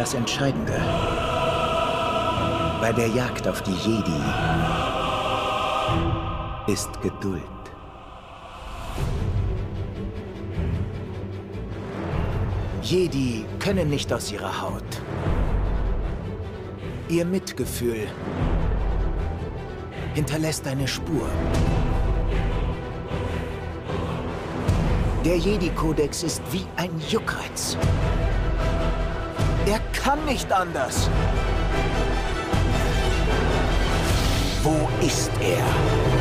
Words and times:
Das 0.00 0.14
Entscheidende 0.14 0.80
bei 2.80 2.90
der 2.90 3.08
Jagd 3.08 3.46
auf 3.46 3.60
die 3.60 3.74
Jedi 3.74 4.22
ist 6.66 6.88
Geduld. 7.02 7.42
Jedi 12.80 13.44
können 13.58 13.90
nicht 13.90 14.10
aus 14.10 14.32
ihrer 14.32 14.62
Haut. 14.62 15.02
Ihr 17.10 17.26
Mitgefühl 17.26 18.06
hinterlässt 20.14 20.66
eine 20.66 20.88
Spur. 20.88 21.28
Der 25.26 25.36
Jedi-Kodex 25.36 26.22
ist 26.22 26.40
wie 26.50 26.64
ein 26.76 26.90
Juckreiz. 27.10 27.76
Er 29.66 29.80
kann 29.92 30.24
nicht 30.24 30.50
anders. 30.52 31.08
Wo 34.62 34.88
ist 35.04 35.30
er? 35.40 36.19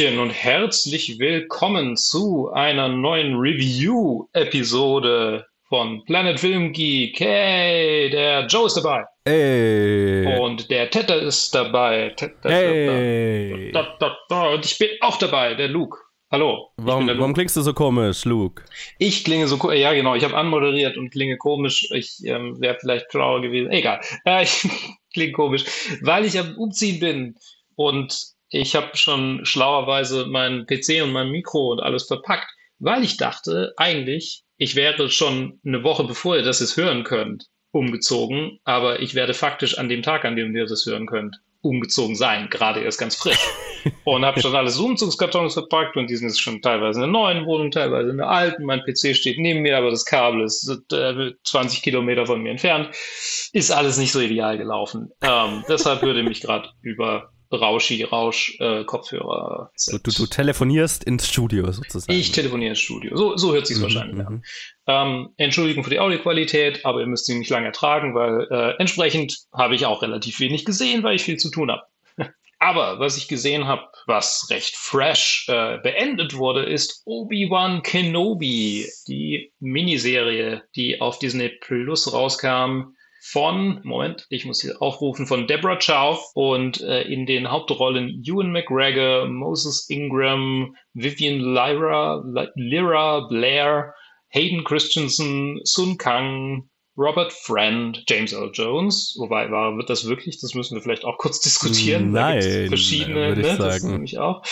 Hallöchen 0.00 0.18
und 0.18 0.30
herzlich 0.30 1.18
willkommen 1.18 1.94
zu 1.94 2.50
einer 2.52 2.88
neuen 2.88 3.34
Review-Episode 3.36 5.44
von 5.68 6.02
Planet 6.06 6.40
Film 6.40 6.72
Geek. 6.72 7.20
Hey, 7.20 8.08
der 8.08 8.46
Joe 8.46 8.64
ist 8.66 8.78
dabei. 8.78 9.04
Hey. 9.26 10.38
Und 10.40 10.70
der 10.70 10.88
Tette 10.88 11.12
ist 11.16 11.54
dabei. 11.54 12.14
Tette, 12.16 12.48
Hey. 12.48 13.70
Da, 13.72 13.94
da, 14.00 14.16
da. 14.30 14.48
Und 14.54 14.64
ich 14.64 14.78
bin 14.78 14.88
auch 15.02 15.18
dabei, 15.18 15.52
der 15.52 15.68
Luke. 15.68 15.98
Hallo. 16.32 16.70
Warum, 16.78 17.06
der 17.06 17.16
warum 17.16 17.32
Luke. 17.32 17.40
klingst 17.40 17.58
du 17.58 17.60
so 17.60 17.74
komisch, 17.74 18.24
Luke? 18.24 18.64
Ich 18.98 19.22
klinge 19.22 19.48
so, 19.48 19.58
ko- 19.58 19.72
ja 19.72 19.92
genau, 19.92 20.14
ich 20.14 20.24
habe 20.24 20.34
anmoderiert 20.34 20.96
und 20.96 21.10
klinge 21.10 21.36
komisch. 21.36 21.86
Ich 21.94 22.24
ähm, 22.24 22.58
wäre 22.58 22.78
vielleicht 22.80 23.12
schlauer 23.12 23.42
gewesen. 23.42 23.70
Egal. 23.70 24.00
Äh, 24.24 24.42
ich 24.44 24.66
klinge 25.12 25.32
komisch, 25.32 25.66
weil 26.00 26.24
ich 26.24 26.38
am 26.38 26.56
Umziehen 26.56 27.00
bin 27.00 27.34
und 27.74 28.16
ich 28.50 28.74
habe 28.74 28.96
schon 28.96 29.44
schlauerweise 29.44 30.26
meinen 30.26 30.66
PC 30.66 31.02
und 31.02 31.12
mein 31.12 31.30
Mikro 31.30 31.70
und 31.70 31.80
alles 31.80 32.06
verpackt, 32.06 32.50
weil 32.78 33.04
ich 33.04 33.16
dachte, 33.16 33.72
eigentlich, 33.76 34.42
ich 34.56 34.74
wäre 34.74 35.08
schon 35.08 35.60
eine 35.64 35.84
Woche 35.84 36.04
bevor 36.04 36.36
ihr 36.36 36.42
das 36.42 36.60
jetzt 36.60 36.76
hören 36.76 37.04
könnt, 37.04 37.46
umgezogen, 37.70 38.58
aber 38.64 39.00
ich 39.00 39.14
werde 39.14 39.34
faktisch 39.34 39.78
an 39.78 39.88
dem 39.88 40.02
Tag, 40.02 40.24
an 40.24 40.36
dem 40.36 40.54
ihr 40.54 40.66
das 40.66 40.84
hören 40.84 41.06
könnt, 41.06 41.36
umgezogen 41.62 42.16
sein, 42.16 42.48
gerade 42.50 42.80
erst 42.80 42.98
ganz 42.98 43.14
frisch. 43.14 43.38
und 44.04 44.24
habe 44.24 44.40
schon 44.40 44.56
alles 44.56 44.78
Umzugskartons 44.78 45.54
verpackt 45.54 45.96
und 45.96 46.10
die 46.10 46.16
sind 46.16 46.28
jetzt 46.28 46.40
schon 46.40 46.60
teilweise 46.60 46.98
in 46.98 47.12
der 47.12 47.20
neuen 47.20 47.46
Wohnung, 47.46 47.70
teilweise 47.70 48.10
in 48.10 48.16
der 48.16 48.28
alten. 48.28 48.64
Mein 48.64 48.82
PC 48.82 49.14
steht 49.14 49.38
neben 49.38 49.60
mir, 49.60 49.78
aber 49.78 49.90
das 49.90 50.04
Kabel 50.04 50.42
ist 50.42 50.68
äh, 50.92 51.32
20 51.44 51.82
Kilometer 51.82 52.26
von 52.26 52.42
mir 52.42 52.50
entfernt. 52.50 52.90
Ist 53.52 53.70
alles 53.70 53.96
nicht 53.96 54.12
so 54.12 54.20
ideal 54.20 54.58
gelaufen. 54.58 55.10
Ähm, 55.22 55.64
deshalb 55.68 56.02
würde 56.02 56.22
mich 56.22 56.40
gerade 56.40 56.68
über 56.82 57.30
Rauschi 57.52 58.04
Rausch 58.04 58.56
äh, 58.60 58.84
Kopfhörer 58.84 59.70
Du, 59.90 59.98
du, 59.98 60.10
du 60.12 60.26
telefonierst 60.26 61.02
ins 61.04 61.28
Studio 61.28 61.70
sozusagen. 61.72 62.12
ich 62.18 62.30
telefoniere 62.32 62.70
ins 62.70 62.80
Studio. 62.80 63.16
So, 63.16 63.36
so 63.36 63.52
hört 63.52 63.66
sich 63.66 63.78
Mhm, 63.78 63.82
wahrscheinlich 63.82 64.26
an. 64.26 64.32
mhm. 64.34 64.42
Ähm, 64.86 65.28
Entschuldigung 65.36 65.82
für 65.84 65.90
die 65.90 66.00
Audioqualität, 66.00 66.84
aber 66.84 67.00
ihr 67.00 67.06
müsst 67.06 67.26
sie 67.26 67.38
nicht 67.38 67.50
lange 67.50 67.66
ertragen, 67.66 68.14
weil 68.14 68.46
äh, 68.50 68.76
entsprechend 68.78 69.36
habe 69.52 69.74
ich 69.74 69.86
auch 69.86 70.02
relativ 70.02 70.38
wenig 70.40 70.64
gesehen, 70.64 71.02
weil 71.02 71.16
ich 71.16 71.22
viel 71.24 71.38
zu 71.38 71.50
tun 71.50 71.70
habe. 71.70 71.82
aber 72.58 72.98
was 73.00 73.16
ich 73.16 73.26
gesehen 73.28 73.66
habe, 73.66 73.82
was 74.06 74.46
recht 74.50 74.76
fresh 74.76 75.46
äh, 75.48 75.78
beendet 75.82 76.36
wurde, 76.36 76.64
ist 76.64 77.02
Obi-Wan 77.04 77.82
Kenobi, 77.82 78.86
die 79.08 79.52
Miniserie, 79.60 80.62
die 80.76 81.00
auf 81.00 81.18
Disney 81.18 81.48
Plus 81.60 82.12
rauskam. 82.12 82.94
Von, 83.32 83.80
Moment, 83.84 84.26
ich 84.28 84.44
muss 84.44 84.60
hier 84.60 84.82
aufrufen, 84.82 85.24
von 85.24 85.46
Deborah 85.46 85.78
Chow 85.78 86.18
und 86.34 86.80
äh, 86.80 87.02
in 87.02 87.26
den 87.26 87.48
Hauptrollen 87.48 88.24
Ewan 88.26 88.50
McGregor, 88.50 89.28
Moses 89.28 89.88
Ingram, 89.88 90.74
Vivian 90.94 91.38
Lyra, 91.38 92.24
Lyra 92.56 93.28
Blair, 93.28 93.94
Hayden 94.30 94.64
Christensen, 94.64 95.60
Sun 95.62 95.96
Kang, 95.96 96.70
Robert 96.96 97.32
Friend, 97.32 98.02
James 98.08 98.32
Earl 98.32 98.50
Jones. 98.52 99.16
Wobei, 99.18 99.50
war, 99.50 99.76
wird 99.76 99.88
das 99.88 100.06
wirklich? 100.06 100.40
Das 100.40 100.54
müssen 100.54 100.74
wir 100.74 100.82
vielleicht 100.82 101.04
auch 101.04 101.18
kurz 101.18 101.40
diskutieren. 101.40 102.12
Da 102.12 102.30
Nein, 102.30 102.68
verschiedene, 102.68 103.28
würde 103.28 103.40
ich 103.40 103.46
ne? 103.46 103.56
Das 103.56 103.82
nämlich 103.82 104.18
auch. 104.18 104.42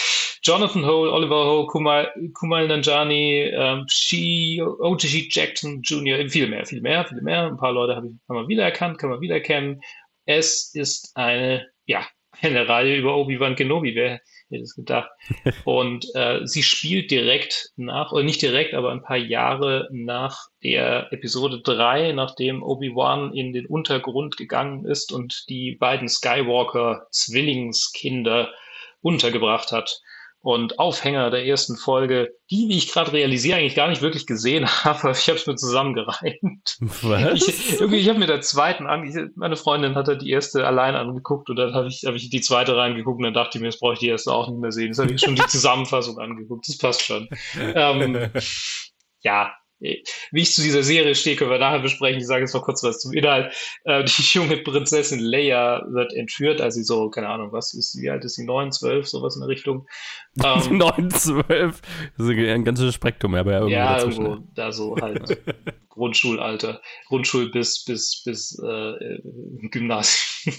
Jonathan 0.42 0.86
Hole, 0.86 1.12
Oliver 1.12 1.44
Ho, 1.44 1.66
Kumal, 1.66 2.12
Kumal 2.34 2.68
Nanjani, 2.68 3.50
ähm, 3.52 3.84
Shi, 3.88 4.62
O.J. 4.62 5.26
Jackson 5.30 5.82
Jr., 5.82 6.28
viel 6.28 6.48
mehr, 6.48 6.64
viel 6.64 6.80
mehr, 6.80 7.04
viel 7.04 7.20
mehr. 7.22 7.46
Ein 7.46 7.56
paar 7.56 7.72
Leute 7.72 7.96
habe 7.96 8.06
ich 8.06 8.14
haben 8.28 8.36
wir 8.36 8.48
wiedererkannt, 8.48 8.98
kann 8.98 9.10
man 9.10 9.20
wiedererkennen. 9.20 9.80
Es 10.24 10.74
ist 10.74 11.10
eine, 11.16 11.66
ja, 11.86 12.06
eine 12.40 12.68
Reihe 12.68 12.96
über 12.96 13.16
Obi-Wan 13.16 13.56
Kenobi. 13.56 13.94
Wer 13.94 14.20
hätte 14.50 14.62
es 14.62 14.74
gedacht? 14.74 15.10
Und 15.64 16.06
äh, 16.14 16.40
sie 16.44 16.62
spielt 16.62 17.10
direkt 17.10 17.72
nach, 17.76 18.12
oder 18.12 18.22
nicht 18.22 18.42
direkt, 18.42 18.74
aber 18.74 18.92
ein 18.92 19.02
paar 19.02 19.16
Jahre 19.16 19.88
nach 19.90 20.46
der 20.62 21.12
Episode 21.12 21.60
3, 21.60 22.12
nachdem 22.12 22.62
Obi-Wan 22.62 23.34
in 23.34 23.52
den 23.52 23.66
Untergrund 23.66 24.36
gegangen 24.36 24.84
ist 24.84 25.10
und 25.12 25.46
die 25.48 25.72
beiden 25.72 26.06
Skywalker-Zwillingskinder 26.08 28.52
untergebracht 29.00 29.72
hat. 29.72 30.00
Und 30.40 30.78
Aufhänger 30.78 31.30
der 31.30 31.44
ersten 31.44 31.76
Folge, 31.76 32.30
die, 32.50 32.68
wie 32.68 32.78
ich 32.78 32.92
gerade 32.92 33.12
realisiere, 33.12 33.58
eigentlich 33.58 33.74
gar 33.74 33.88
nicht 33.88 34.02
wirklich 34.02 34.26
gesehen 34.26 34.66
habe, 34.84 35.10
ich 35.10 35.28
habe 35.28 35.38
es 35.38 35.46
mir 35.46 35.56
zusammengereimt. 35.56 36.78
Was? 37.02 37.48
Ich, 37.48 37.80
irgendwie, 37.80 37.98
ich 37.98 38.08
habe 38.08 38.20
mir 38.20 38.26
der 38.26 38.40
zweiten 38.40 38.86
an, 38.86 39.04
ich, 39.04 39.16
meine 39.34 39.56
Freundin 39.56 39.96
hat 39.96 40.06
halt 40.06 40.22
die 40.22 40.30
erste 40.30 40.66
allein 40.66 40.94
angeguckt 40.94 41.50
und 41.50 41.56
dann 41.56 41.74
habe 41.74 41.88
ich, 41.88 42.04
hab 42.06 42.14
ich 42.14 42.30
die 42.30 42.40
zweite 42.40 42.76
reingeguckt 42.76 43.18
und 43.18 43.24
dann 43.24 43.34
dachte 43.34 43.58
ich 43.58 43.62
mir, 43.62 43.68
jetzt 43.68 43.80
brauche 43.80 43.94
ich 43.94 43.98
die 43.98 44.08
erste 44.08 44.32
auch 44.32 44.48
nicht 44.48 44.60
mehr 44.60 44.72
sehen. 44.72 44.88
Jetzt 44.88 44.98
habe 44.98 45.12
ich 45.12 45.20
schon 45.20 45.34
die 45.34 45.46
Zusammenfassung 45.48 46.18
angeguckt, 46.18 46.68
das 46.68 46.78
passt 46.78 47.02
schon. 47.02 47.28
Ähm, 47.56 48.30
ja, 49.22 49.52
wie 49.80 50.02
ich 50.32 50.52
zu 50.52 50.62
dieser 50.62 50.82
Serie 50.82 51.14
stehe, 51.14 51.36
können 51.36 51.50
wir 51.50 51.58
nachher 51.58 51.80
besprechen. 51.80 52.20
Ich 52.20 52.26
sage 52.26 52.42
jetzt 52.42 52.54
noch 52.54 52.62
kurz 52.62 52.82
was 52.82 53.00
zum 53.00 53.12
Inhalt. 53.12 53.54
Äh, 53.84 54.04
die 54.04 54.22
junge 54.22 54.56
Prinzessin 54.58 55.20
Leia 55.20 55.84
wird 55.90 56.12
entführt, 56.14 56.60
als 56.60 56.74
sie 56.74 56.82
so, 56.82 57.10
keine 57.10 57.28
Ahnung, 57.28 57.52
was 57.52 57.74
ist, 57.74 58.00
wie 58.00 58.10
alt 58.10 58.24
ist 58.24 58.34
sie? 58.34 58.44
Neun, 58.44 58.72
zwölf, 58.72 59.06
sowas 59.06 59.36
in 59.36 59.40
der 59.40 59.48
Richtung. 59.48 59.86
Ähm, 60.44 60.78
9, 60.78 61.10
12. 61.10 61.80
Das 62.16 62.28
ist 62.28 62.38
ein 62.38 62.64
ganzes 62.64 62.94
Spektrum, 62.94 63.34
aber 63.34 63.50
ja, 63.50 63.58
irgendwo 63.58 63.74
ja, 63.74 63.98
irgendwo 63.98 64.36
da 64.54 64.70
so 64.70 64.96
halt 65.00 65.42
Grundschulalter, 65.88 66.80
Grundschul 67.08 67.50
bis 67.50 67.84
bis 67.84 68.22
bis 68.24 68.56
äh, 68.62 69.18
Gymnasium. 69.62 70.54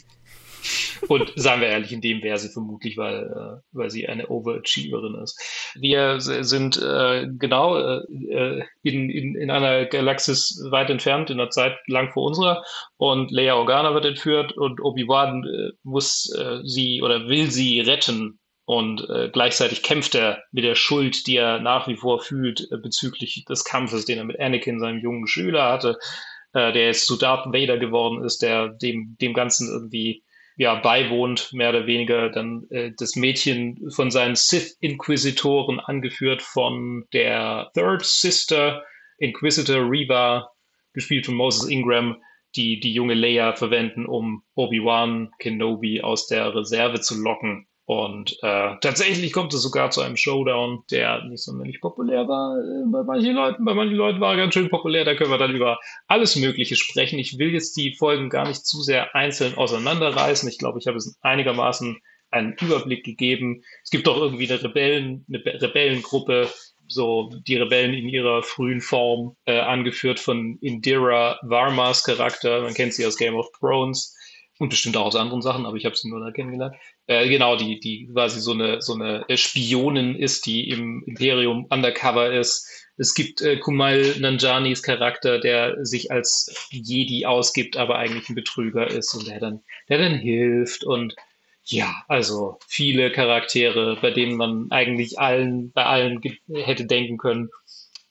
Und 1.07 1.31
sagen 1.35 1.61
wir 1.61 1.69
ehrlich, 1.69 1.91
in 1.91 2.01
dem 2.01 2.21
wäre 2.23 2.37
sie 2.37 2.49
vermutlich, 2.49 2.97
weil, 2.97 3.23
äh, 3.23 3.61
weil 3.71 3.89
sie 3.89 4.07
eine 4.07 4.29
Overachieverin 4.29 5.15
ist. 5.23 5.39
Wir 5.79 6.19
sind 6.19 6.77
äh, 6.77 7.27
genau 7.37 7.77
äh, 7.77 8.01
äh, 8.29 8.63
in, 8.83 9.09
in, 9.09 9.35
in 9.35 9.51
einer 9.51 9.85
Galaxis 9.85 10.61
weit 10.69 10.89
entfernt, 10.89 11.29
in 11.29 11.39
einer 11.39 11.49
Zeit 11.49 11.77
lang 11.87 12.11
vor 12.11 12.23
unserer. 12.23 12.63
Und 12.97 13.31
Leia 13.31 13.55
Organa 13.55 13.93
wird 13.93 14.05
entführt 14.05 14.53
und 14.53 14.81
Obi-Wan 14.81 15.43
äh, 15.45 15.71
muss 15.83 16.31
äh, 16.37 16.59
sie 16.63 17.01
oder 17.01 17.27
will 17.27 17.49
sie 17.49 17.79
retten. 17.79 18.39
Und 18.65 19.07
gleichzeitig 19.33 19.81
kämpft 19.81 20.13
er 20.13 20.43
mit 20.51 20.63
der 20.63 20.75
Schuld, 20.75 21.25
die 21.25 21.37
er 21.37 21.59
nach 21.59 21.87
wie 21.87 21.95
vor 21.95 22.21
fühlt 22.21 22.69
bezüglich 22.83 23.43
des 23.49 23.63
Kampfes, 23.63 24.05
den 24.05 24.19
er 24.19 24.25
mit 24.25 24.39
Anakin, 24.39 24.79
seinem 24.79 24.99
jungen 24.99 25.25
Schüler 25.25 25.71
hatte, 25.71 25.97
der 26.53 26.75
jetzt 26.75 27.07
zu 27.07 27.17
Darth 27.17 27.47
Vader 27.47 27.79
geworden 27.79 28.23
ist, 28.23 28.43
der 28.43 28.67
dem, 28.67 29.17
dem 29.19 29.33
Ganzen 29.33 29.69
irgendwie 29.69 30.21
ja, 30.59 30.75
beiwohnt, 30.75 31.53
mehr 31.53 31.69
oder 31.69 31.87
weniger 31.87 32.29
dann 32.29 32.67
äh, 32.69 32.91
das 32.97 33.15
Mädchen 33.15 33.89
von 33.91 34.11
seinen 34.11 34.35
Sith-Inquisitoren, 34.35 35.79
angeführt 35.79 36.41
von 36.41 37.05
der 37.13 37.71
Third 37.73 38.03
Sister, 38.03 38.83
Inquisitor 39.19 39.89
Reva, 39.89 40.51
gespielt 40.91 41.25
von 41.25 41.35
Moses 41.35 41.69
Ingram, 41.69 42.21
die 42.57 42.81
die 42.81 42.91
junge 42.91 43.13
Leia 43.13 43.53
verwenden, 43.53 44.05
um 44.05 44.43
Obi-Wan 44.55 45.31
Kenobi 45.39 46.01
aus 46.01 46.27
der 46.27 46.53
Reserve 46.53 46.99
zu 46.99 47.21
locken 47.23 47.68
Und 47.89 48.37
äh, 48.43 48.75
tatsächlich 48.81 49.33
kommt 49.33 49.51
es 49.51 49.63
sogar 49.63 49.89
zu 49.89 50.01
einem 50.01 50.15
Showdown, 50.15 50.83
der 50.91 51.23
nicht 51.23 51.41
sonderlich 51.41 51.81
populär 51.81 52.27
war. 52.27 52.55
Äh, 52.59 52.85
bei 52.85 53.01
manchen 53.01 53.33
Leuten, 53.33 53.65
bei 53.65 53.73
manchen 53.73 53.95
Leuten 53.95 54.21
war 54.21 54.33
er 54.33 54.37
ganz 54.37 54.53
schön 54.53 54.69
populär. 54.69 55.05
Da 55.05 55.15
können 55.15 55.31
wir 55.31 55.39
dann 55.39 55.55
über 55.55 55.79
alles 56.05 56.35
Mögliche 56.35 56.75
sprechen. 56.75 57.17
Ich 57.17 57.39
will 57.39 57.51
jetzt 57.51 57.75
die 57.77 57.95
Folgen 57.95 58.29
gar 58.29 58.47
nicht 58.47 58.63
zu 58.63 58.83
sehr 58.83 59.15
einzeln 59.15 59.57
auseinanderreißen. 59.57 60.47
Ich 60.47 60.59
glaube, 60.59 60.77
ich 60.77 60.85
habe 60.85 60.97
es 60.97 61.17
einigermaßen 61.21 61.97
einen 62.29 62.53
Überblick 62.61 63.03
gegeben. 63.03 63.63
Es 63.83 63.89
gibt 63.89 64.07
auch 64.07 64.17
irgendwie 64.17 64.47
eine 64.47 64.61
Rebellen, 64.61 65.25
eine 65.27 65.43
Rebellengruppe, 65.59 66.47
so 66.87 67.31
die 67.47 67.55
Rebellen 67.55 67.95
in 67.95 68.07
ihrer 68.07 68.43
frühen 68.43 68.81
Form, 68.81 69.35
äh, 69.45 69.57
angeführt 69.57 70.19
von 70.19 70.59
Indira 70.61 71.39
Varmas 71.41 72.03
Charakter. 72.03 72.61
Man 72.61 72.75
kennt 72.75 72.93
sie 72.93 73.07
aus 73.07 73.17
Game 73.17 73.33
of 73.33 73.47
Thrones 73.59 74.15
und 74.59 74.69
bestimmt 74.69 74.95
auch 74.95 75.05
aus 75.05 75.15
anderen 75.15 75.41
Sachen, 75.41 75.65
aber 75.65 75.77
ich 75.77 75.85
habe 75.85 75.95
sie 75.95 76.09
nur 76.09 76.19
da 76.19 76.29
kennengelernt. 76.29 76.75
Äh, 77.09 77.27
genau, 77.27 77.55
die, 77.55 77.79
die 77.79 78.07
quasi 78.13 78.39
so 78.39 78.51
eine, 78.51 78.83
so 78.83 78.93
eine 78.93 79.25
Spionin 79.35 80.13
ist, 80.15 80.45
die 80.45 80.69
im 80.69 81.03
Imperium 81.07 81.65
undercover 81.71 82.31
ist. 82.31 82.69
Es 82.97 83.15
gibt 83.15 83.41
äh, 83.41 83.57
Kumail 83.57 84.19
Nanjanis 84.19 84.83
Charakter, 84.83 85.39
der 85.39 85.83
sich 85.83 86.11
als 86.11 86.67
Jedi 86.69 87.25
ausgibt, 87.25 87.77
aber 87.77 87.97
eigentlich 87.97 88.29
ein 88.29 88.35
Betrüger 88.35 88.85
ist 88.85 89.15
und 89.15 89.27
der 89.27 89.39
dann, 89.39 89.63
der 89.89 89.97
dann 89.97 90.13
hilft 90.13 90.83
und 90.83 91.15
ja, 91.63 92.03
also 92.07 92.59
viele 92.67 93.11
Charaktere, 93.11 93.97
bei 93.99 94.11
denen 94.11 94.37
man 94.37 94.67
eigentlich 94.69 95.17
allen, 95.17 95.71
bei 95.71 95.85
allen 95.85 96.21
hätte 96.53 96.85
denken 96.85 97.17
können, 97.17 97.49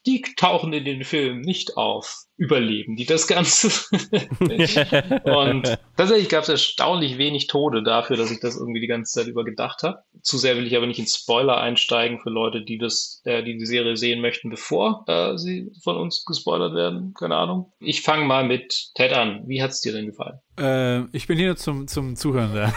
die 0.05 0.23
tauchen 0.35 0.73
in 0.73 0.83
den 0.83 1.05
Filmen 1.05 1.39
nicht 1.39 1.77
auf 1.77 2.25
überleben 2.39 2.95
die 2.95 3.05
das 3.05 3.27
Ganze. 3.27 3.67
und 5.25 5.77
tatsächlich 5.97 6.29
gab 6.29 6.43
es 6.43 6.49
erstaunlich 6.49 7.17
wenig 7.17 7.47
Tode 7.47 7.83
dafür, 7.83 8.15
dass 8.15 8.31
ich 8.31 8.39
das 8.39 8.55
irgendwie 8.55 8.79
die 8.79 8.87
ganze 8.87 9.19
Zeit 9.19 9.27
über 9.27 9.43
gedacht 9.43 9.83
habe. 9.83 9.99
Zu 10.21 10.37
sehr 10.37 10.55
will 10.55 10.65
ich 10.65 10.77
aber 10.77 10.87
nicht 10.87 10.99
in 10.99 11.05
Spoiler 11.05 11.59
einsteigen 11.59 12.19
für 12.21 12.29
Leute, 12.29 12.63
die 12.63 12.77
das, 12.77 13.21
äh, 13.25 13.43
die 13.43 13.57
die 13.57 13.65
Serie 13.65 13.97
sehen 13.97 14.21
möchten, 14.21 14.49
bevor 14.49 15.03
äh, 15.07 15.37
sie 15.37 15.69
von 15.83 15.97
uns 15.97 16.23
gespoilert 16.25 16.73
werden. 16.75 17.13
Keine 17.13 17.35
Ahnung. 17.35 17.73
Ich 17.81 18.03
fange 18.03 18.23
mal 18.23 18.45
mit 18.45 18.91
Ted 18.95 19.11
an. 19.11 19.43
Wie 19.45 19.61
hat 19.61 19.71
es 19.71 19.81
dir 19.81 19.91
denn 19.91 20.05
gefallen? 20.05 20.39
Äh, 20.57 21.05
ich 21.15 21.27
bin 21.27 21.37
hier 21.37 21.47
nur 21.47 21.57
zum, 21.57 21.89
zum 21.89 22.15
Zuhören 22.15 22.55
da. 22.55 22.73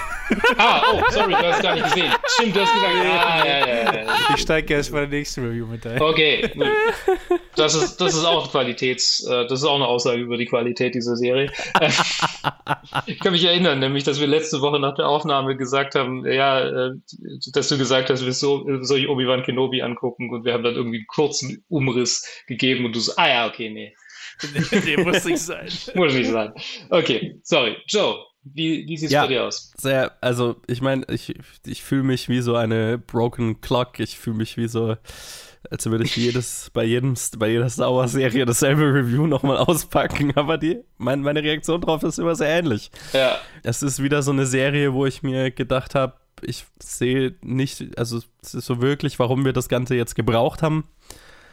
ah, 0.58 0.82
oh, 0.92 1.02
sorry, 1.10 1.34
du 1.34 1.38
hast 1.38 1.56
es 1.58 1.62
gar 1.62 1.74
nicht 1.74 1.84
gesehen. 1.84 2.12
Stimmt, 2.26 2.56
du 2.56 2.60
hast 2.62 2.74
gesagt, 2.74 2.94
ah, 2.96 3.46
ja, 3.46 3.58
ja, 3.58 3.94
ja. 3.94 4.14
Ich 4.34 4.42
steige 4.42 4.74
erst 4.74 4.90
bei 4.90 5.00
der 5.00 5.08
nächsten 5.08 5.44
Review 5.44 5.66
mit 5.66 5.86
ein. 5.86 6.02
Okay, 6.02 6.50
gut. 6.52 6.66
Das 7.56 7.74
ist, 7.74 8.00
das 8.00 8.14
ist 8.14 8.24
auch 8.24 8.50
Qualitäts, 8.50 9.26
äh, 9.26 9.46
das 9.46 9.60
ist 9.60 9.64
auch 9.64 9.74
eine 9.74 9.86
Aussage 9.86 10.20
über 10.20 10.36
die 10.36 10.46
Qualität 10.46 10.94
dieser 10.94 11.16
Serie. 11.16 11.52
ich 13.06 13.20
kann 13.20 13.32
mich 13.32 13.44
erinnern, 13.44 13.78
nämlich, 13.78 14.04
dass 14.04 14.20
wir 14.20 14.26
letzte 14.26 14.62
Woche 14.62 14.80
nach 14.80 14.94
der 14.94 15.08
Aufnahme 15.08 15.56
gesagt 15.56 15.94
haben, 15.94 16.24
ja, 16.24 16.60
äh, 16.60 16.90
dass 17.52 17.68
du 17.68 17.76
gesagt 17.76 18.08
hast, 18.08 18.24
wir 18.24 18.32
so, 18.32 18.66
soll 18.80 19.00
ich 19.00 19.08
Obi-Wan 19.08 19.42
Kenobi 19.42 19.82
angucken 19.82 20.30
und 20.30 20.44
wir 20.44 20.54
haben 20.54 20.64
dann 20.64 20.74
irgendwie 20.74 20.98
einen 20.98 21.06
kurzen 21.06 21.64
Umriss 21.68 22.26
gegeben 22.46 22.86
und 22.86 22.96
du 22.96 23.00
so, 23.00 23.12
ah 23.16 23.28
ja, 23.28 23.46
okay, 23.46 23.68
nee. 23.70 23.94
nee, 24.84 24.96
muss 24.96 25.24
nicht 25.24 25.38
sein. 25.38 25.68
muss 25.94 26.14
nicht 26.14 26.30
sein. 26.30 26.52
Okay, 26.90 27.38
sorry. 27.42 27.76
Joe, 27.86 28.18
wie, 28.44 28.86
wie 28.88 28.96
sieht 28.96 29.08
es 29.08 29.12
ja, 29.12 29.22
bei 29.22 29.28
dir 29.28 29.44
aus? 29.44 29.72
Sehr, 29.76 30.12
also 30.20 30.56
ich 30.66 30.80
meine, 30.80 31.04
ich, 31.08 31.34
ich 31.64 31.82
fühle 31.82 32.02
mich 32.02 32.28
wie 32.28 32.40
so 32.40 32.56
eine 32.56 32.98
broken 32.98 33.60
clock. 33.60 34.00
Ich 34.00 34.18
fühle 34.18 34.36
mich 34.36 34.56
wie 34.56 34.68
so 34.68 34.96
als 35.70 35.86
würde 35.86 36.04
ich 36.04 36.16
jedes, 36.16 36.70
bei, 36.74 36.84
jedem, 36.84 37.14
bei 37.38 37.48
jeder 37.48 37.68
Star 37.68 37.94
Wars-Serie 37.94 38.44
dasselbe 38.44 38.82
Review 38.82 39.26
nochmal 39.26 39.58
auspacken. 39.58 40.32
Aber 40.36 40.58
die, 40.58 40.80
mein, 40.98 41.20
meine 41.20 41.42
Reaktion 41.42 41.80
darauf 41.80 42.02
ist 42.02 42.18
immer 42.18 42.34
sehr 42.34 42.48
ähnlich. 42.48 42.90
Ja. 43.12 43.38
Es 43.62 43.82
ist 43.82 44.02
wieder 44.02 44.22
so 44.22 44.32
eine 44.32 44.46
Serie, 44.46 44.92
wo 44.92 45.06
ich 45.06 45.22
mir 45.22 45.50
gedacht 45.50 45.94
habe, 45.94 46.14
ich 46.44 46.64
sehe 46.82 47.36
nicht, 47.42 47.96
also 47.96 48.20
es 48.42 48.54
ist 48.54 48.66
so 48.66 48.82
wirklich, 48.82 49.18
warum 49.18 49.44
wir 49.44 49.52
das 49.52 49.68
Ganze 49.68 49.94
jetzt 49.94 50.16
gebraucht 50.16 50.62
haben. 50.62 50.84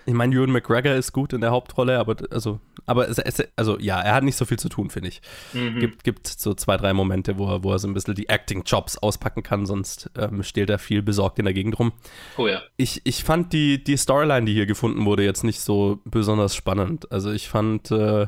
Ich 0.09 0.15
meine, 0.15 0.35
Ewan 0.35 0.50
McGregor 0.51 0.95
ist 0.95 1.13
gut 1.13 1.33
in 1.33 1.41
der 1.41 1.51
Hauptrolle, 1.51 2.00
aber 2.00 2.15
also, 2.31 2.59
aber 2.88 3.07
es, 3.07 3.19
es, 3.19 3.47
also 3.56 3.77
ja, 3.77 4.01
er 4.01 4.15
hat 4.15 4.23
nicht 4.23 4.38
so 4.38 4.44
viel 4.44 4.57
zu 4.57 4.67
tun, 4.67 4.89
finde 4.89 5.09
ich. 5.09 5.21
Mhm. 5.53 5.79
Gibt, 5.79 6.03
gibt 6.03 6.25
so 6.25 6.56
zwei, 6.56 6.77
drei 6.77 6.94
Momente, 6.94 7.38
wo 7.38 7.47
er, 7.47 7.63
wo 7.63 7.71
er 7.71 7.77
so 7.77 7.88
ein 7.88 7.94
bisschen 7.94 8.15
die 8.15 8.27
Acting-Jobs 8.27 8.97
auspacken 8.97 9.44
kann, 9.44 9.67
sonst 9.67 10.09
ähm, 10.17 10.41
steht 10.41 10.71
er 10.71 10.79
viel 10.79 11.03
besorgt 11.03 11.38
in 11.38 11.45
der 11.45 11.53
Gegend 11.53 11.77
rum. 11.77 11.91
Oh 12.38 12.47
ja. 12.47 12.63
Ich, 12.75 13.01
ich 13.03 13.23
fand 13.23 13.53
die, 13.53 13.83
die 13.83 13.97
Storyline, 13.97 14.47
die 14.47 14.53
hier 14.53 14.65
gefunden 14.65 15.06
wurde, 15.06 15.23
jetzt 15.23 15.44
nicht 15.44 15.59
so 15.59 16.00
besonders 16.06 16.56
spannend. 16.56 17.11
Also 17.11 17.31
ich 17.31 17.47
fand 17.47 17.91
äh, 17.91 18.25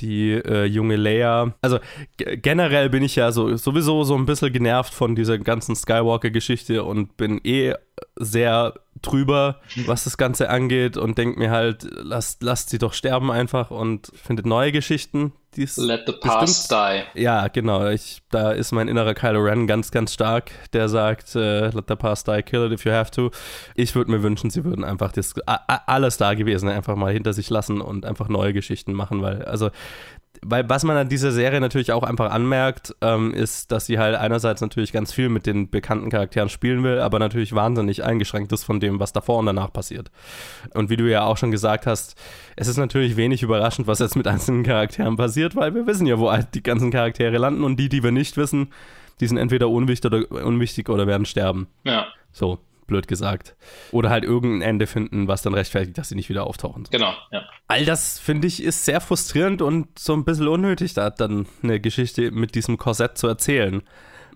die 0.00 0.32
äh, 0.32 0.64
junge 0.64 0.96
Leia. 0.96 1.54
Also 1.62 1.78
generell 2.16 2.90
bin 2.90 3.04
ich 3.04 3.16
ja 3.16 3.30
so 3.30 3.56
sowieso 3.56 4.02
so 4.02 4.16
ein 4.16 4.26
bisschen 4.26 4.52
genervt 4.52 4.92
von 4.92 5.14
dieser 5.14 5.38
ganzen 5.38 5.76
Skywalker-Geschichte 5.76 6.82
und 6.82 7.16
bin 7.16 7.40
eh 7.44 7.74
sehr 8.16 8.74
drüber, 9.02 9.60
was 9.86 10.04
das 10.04 10.18
Ganze 10.18 10.50
angeht 10.50 10.96
und 10.96 11.16
denke 11.16 11.38
mir 11.38 11.50
halt, 11.50 11.86
lasst, 11.90 12.42
lasst 12.42 12.70
sie 12.70 12.78
doch 12.78 12.92
sterben 12.92 13.30
einfach 13.30 13.70
und 13.70 14.12
findet 14.14 14.46
neue 14.46 14.72
Geschichten. 14.72 15.32
Die's 15.56 15.76
Let 15.78 16.02
the 16.06 16.12
past 16.12 16.70
die. 16.70 17.20
Ja, 17.20 17.48
genau. 17.48 17.88
Ich, 17.88 18.22
da 18.30 18.52
ist 18.52 18.70
mein 18.70 18.86
innerer 18.86 19.14
Kylo 19.14 19.40
Ren 19.40 19.66
ganz, 19.66 19.90
ganz 19.90 20.14
stark, 20.14 20.52
der 20.72 20.88
sagt, 20.88 21.34
äh, 21.34 21.70
let 21.70 21.86
the 21.88 21.96
past 21.96 22.28
die, 22.28 22.42
kill 22.42 22.66
it 22.66 22.72
if 22.72 22.84
you 22.84 22.92
have 22.92 23.10
to. 23.10 23.30
Ich 23.74 23.94
würde 23.94 24.12
mir 24.12 24.22
wünschen, 24.22 24.50
sie 24.50 24.64
würden 24.64 24.84
einfach 24.84 25.10
das 25.12 25.34
alles 25.46 26.18
da 26.18 26.34
gewesen 26.34 26.68
einfach 26.68 26.94
mal 26.94 27.12
hinter 27.12 27.32
sich 27.32 27.50
lassen 27.50 27.80
und 27.80 28.06
einfach 28.06 28.28
neue 28.28 28.52
Geschichten 28.52 28.92
machen, 28.92 29.22
weil, 29.22 29.44
also 29.44 29.70
weil 30.42 30.68
was 30.68 30.84
man 30.84 30.96
an 30.96 31.08
dieser 31.08 31.32
Serie 31.32 31.60
natürlich 31.60 31.92
auch 31.92 32.02
einfach 32.02 32.30
anmerkt, 32.30 32.94
ähm, 33.00 33.34
ist, 33.34 33.72
dass 33.72 33.86
sie 33.86 33.98
halt 33.98 34.16
einerseits 34.16 34.60
natürlich 34.60 34.92
ganz 34.92 35.12
viel 35.12 35.28
mit 35.28 35.46
den 35.46 35.70
bekannten 35.70 36.10
Charakteren 36.10 36.48
spielen 36.48 36.82
will, 36.82 37.00
aber 37.00 37.18
natürlich 37.18 37.54
wahnsinnig 37.54 38.04
eingeschränkt 38.04 38.52
ist 38.52 38.64
von 38.64 38.80
dem, 38.80 39.00
was 39.00 39.12
davor 39.12 39.38
und 39.38 39.46
danach 39.46 39.72
passiert. 39.72 40.10
Und 40.74 40.88
wie 40.88 40.96
du 40.96 41.10
ja 41.10 41.24
auch 41.24 41.36
schon 41.36 41.50
gesagt 41.50 41.86
hast, 41.86 42.16
es 42.56 42.68
ist 42.68 42.78
natürlich 42.78 43.16
wenig 43.16 43.42
überraschend, 43.42 43.86
was 43.86 43.98
jetzt 43.98 44.16
mit 44.16 44.26
einzelnen 44.26 44.62
Charakteren 44.62 45.16
passiert, 45.16 45.56
weil 45.56 45.74
wir 45.74 45.86
wissen 45.86 46.06
ja, 46.06 46.18
wo 46.18 46.32
die 46.54 46.62
ganzen 46.62 46.90
Charaktere 46.90 47.36
landen 47.38 47.64
und 47.64 47.76
die, 47.78 47.88
die 47.88 48.02
wir 48.02 48.12
nicht 48.12 48.36
wissen, 48.36 48.72
die 49.20 49.26
sind 49.26 49.36
entweder 49.36 49.68
unwichtig 49.68 50.10
oder, 50.10 50.44
unwichtig 50.46 50.88
oder 50.88 51.06
werden 51.06 51.26
sterben. 51.26 51.68
Ja. 51.84 52.06
So 52.32 52.58
blöd 52.90 53.08
gesagt. 53.08 53.56
Oder 53.90 54.10
halt 54.10 54.24
irgendein 54.24 54.68
Ende 54.68 54.86
finden, 54.86 55.26
was 55.26 55.40
dann 55.40 55.54
rechtfertigt, 55.54 55.96
dass 55.96 56.10
sie 56.10 56.14
nicht 56.14 56.28
wieder 56.28 56.46
auftauchen. 56.46 56.86
Genau, 56.90 57.14
ja. 57.32 57.42
All 57.68 57.86
das, 57.86 58.18
finde 58.18 58.46
ich, 58.46 58.62
ist 58.62 58.84
sehr 58.84 59.00
frustrierend 59.00 59.62
und 59.62 59.98
so 59.98 60.12
ein 60.12 60.26
bisschen 60.26 60.48
unnötig, 60.48 60.92
da 60.92 61.08
dann 61.08 61.46
eine 61.62 61.80
Geschichte 61.80 62.30
mit 62.30 62.54
diesem 62.54 62.76
Korsett 62.76 63.16
zu 63.16 63.26
erzählen. 63.26 63.82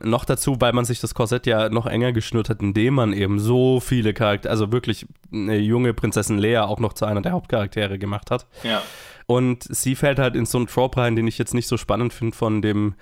Noch 0.03 0.25
dazu, 0.25 0.57
weil 0.61 0.73
man 0.73 0.85
sich 0.85 1.01
das 1.01 1.15
Korsett 1.15 1.47
ja 1.47 1.69
noch 1.69 1.87
enger 1.87 2.13
geschnürt 2.13 2.49
hat, 2.49 2.63
indem 2.63 2.95
man 2.95 3.13
eben 3.13 3.39
so 3.39 3.81
viele 3.81 4.15
Charaktere, 4.15 4.51
also 4.51 4.73
wirklich 4.73 5.07
eine 5.33 5.59
junge 5.59 5.95
Prinzessin 5.95 6.39
Lea 6.39 6.59
auch 6.59 6.81
noch 6.81 6.95
zu 6.95 7.05
einer 7.05 7.23
der 7.23 7.33
Hauptcharaktere 7.33 7.99
gemacht 7.99 8.31
hat. 8.31 8.47
Ja. 8.63 8.83
Und 9.27 9.65
sie 9.65 9.95
fällt 9.95 10.19
halt 10.19 10.37
in 10.37 10.47
so 10.47 10.59
einen 10.59 10.67
Trope 10.67 11.01
rein, 11.01 11.17
den 11.17 11.27
ich 11.27 11.39
jetzt 11.39 11.55
nicht 11.55 11.69
so 11.69 11.77
spannend 11.77 12.13
finde 12.13 12.37
von 12.37 12.61
dem, 12.61 12.95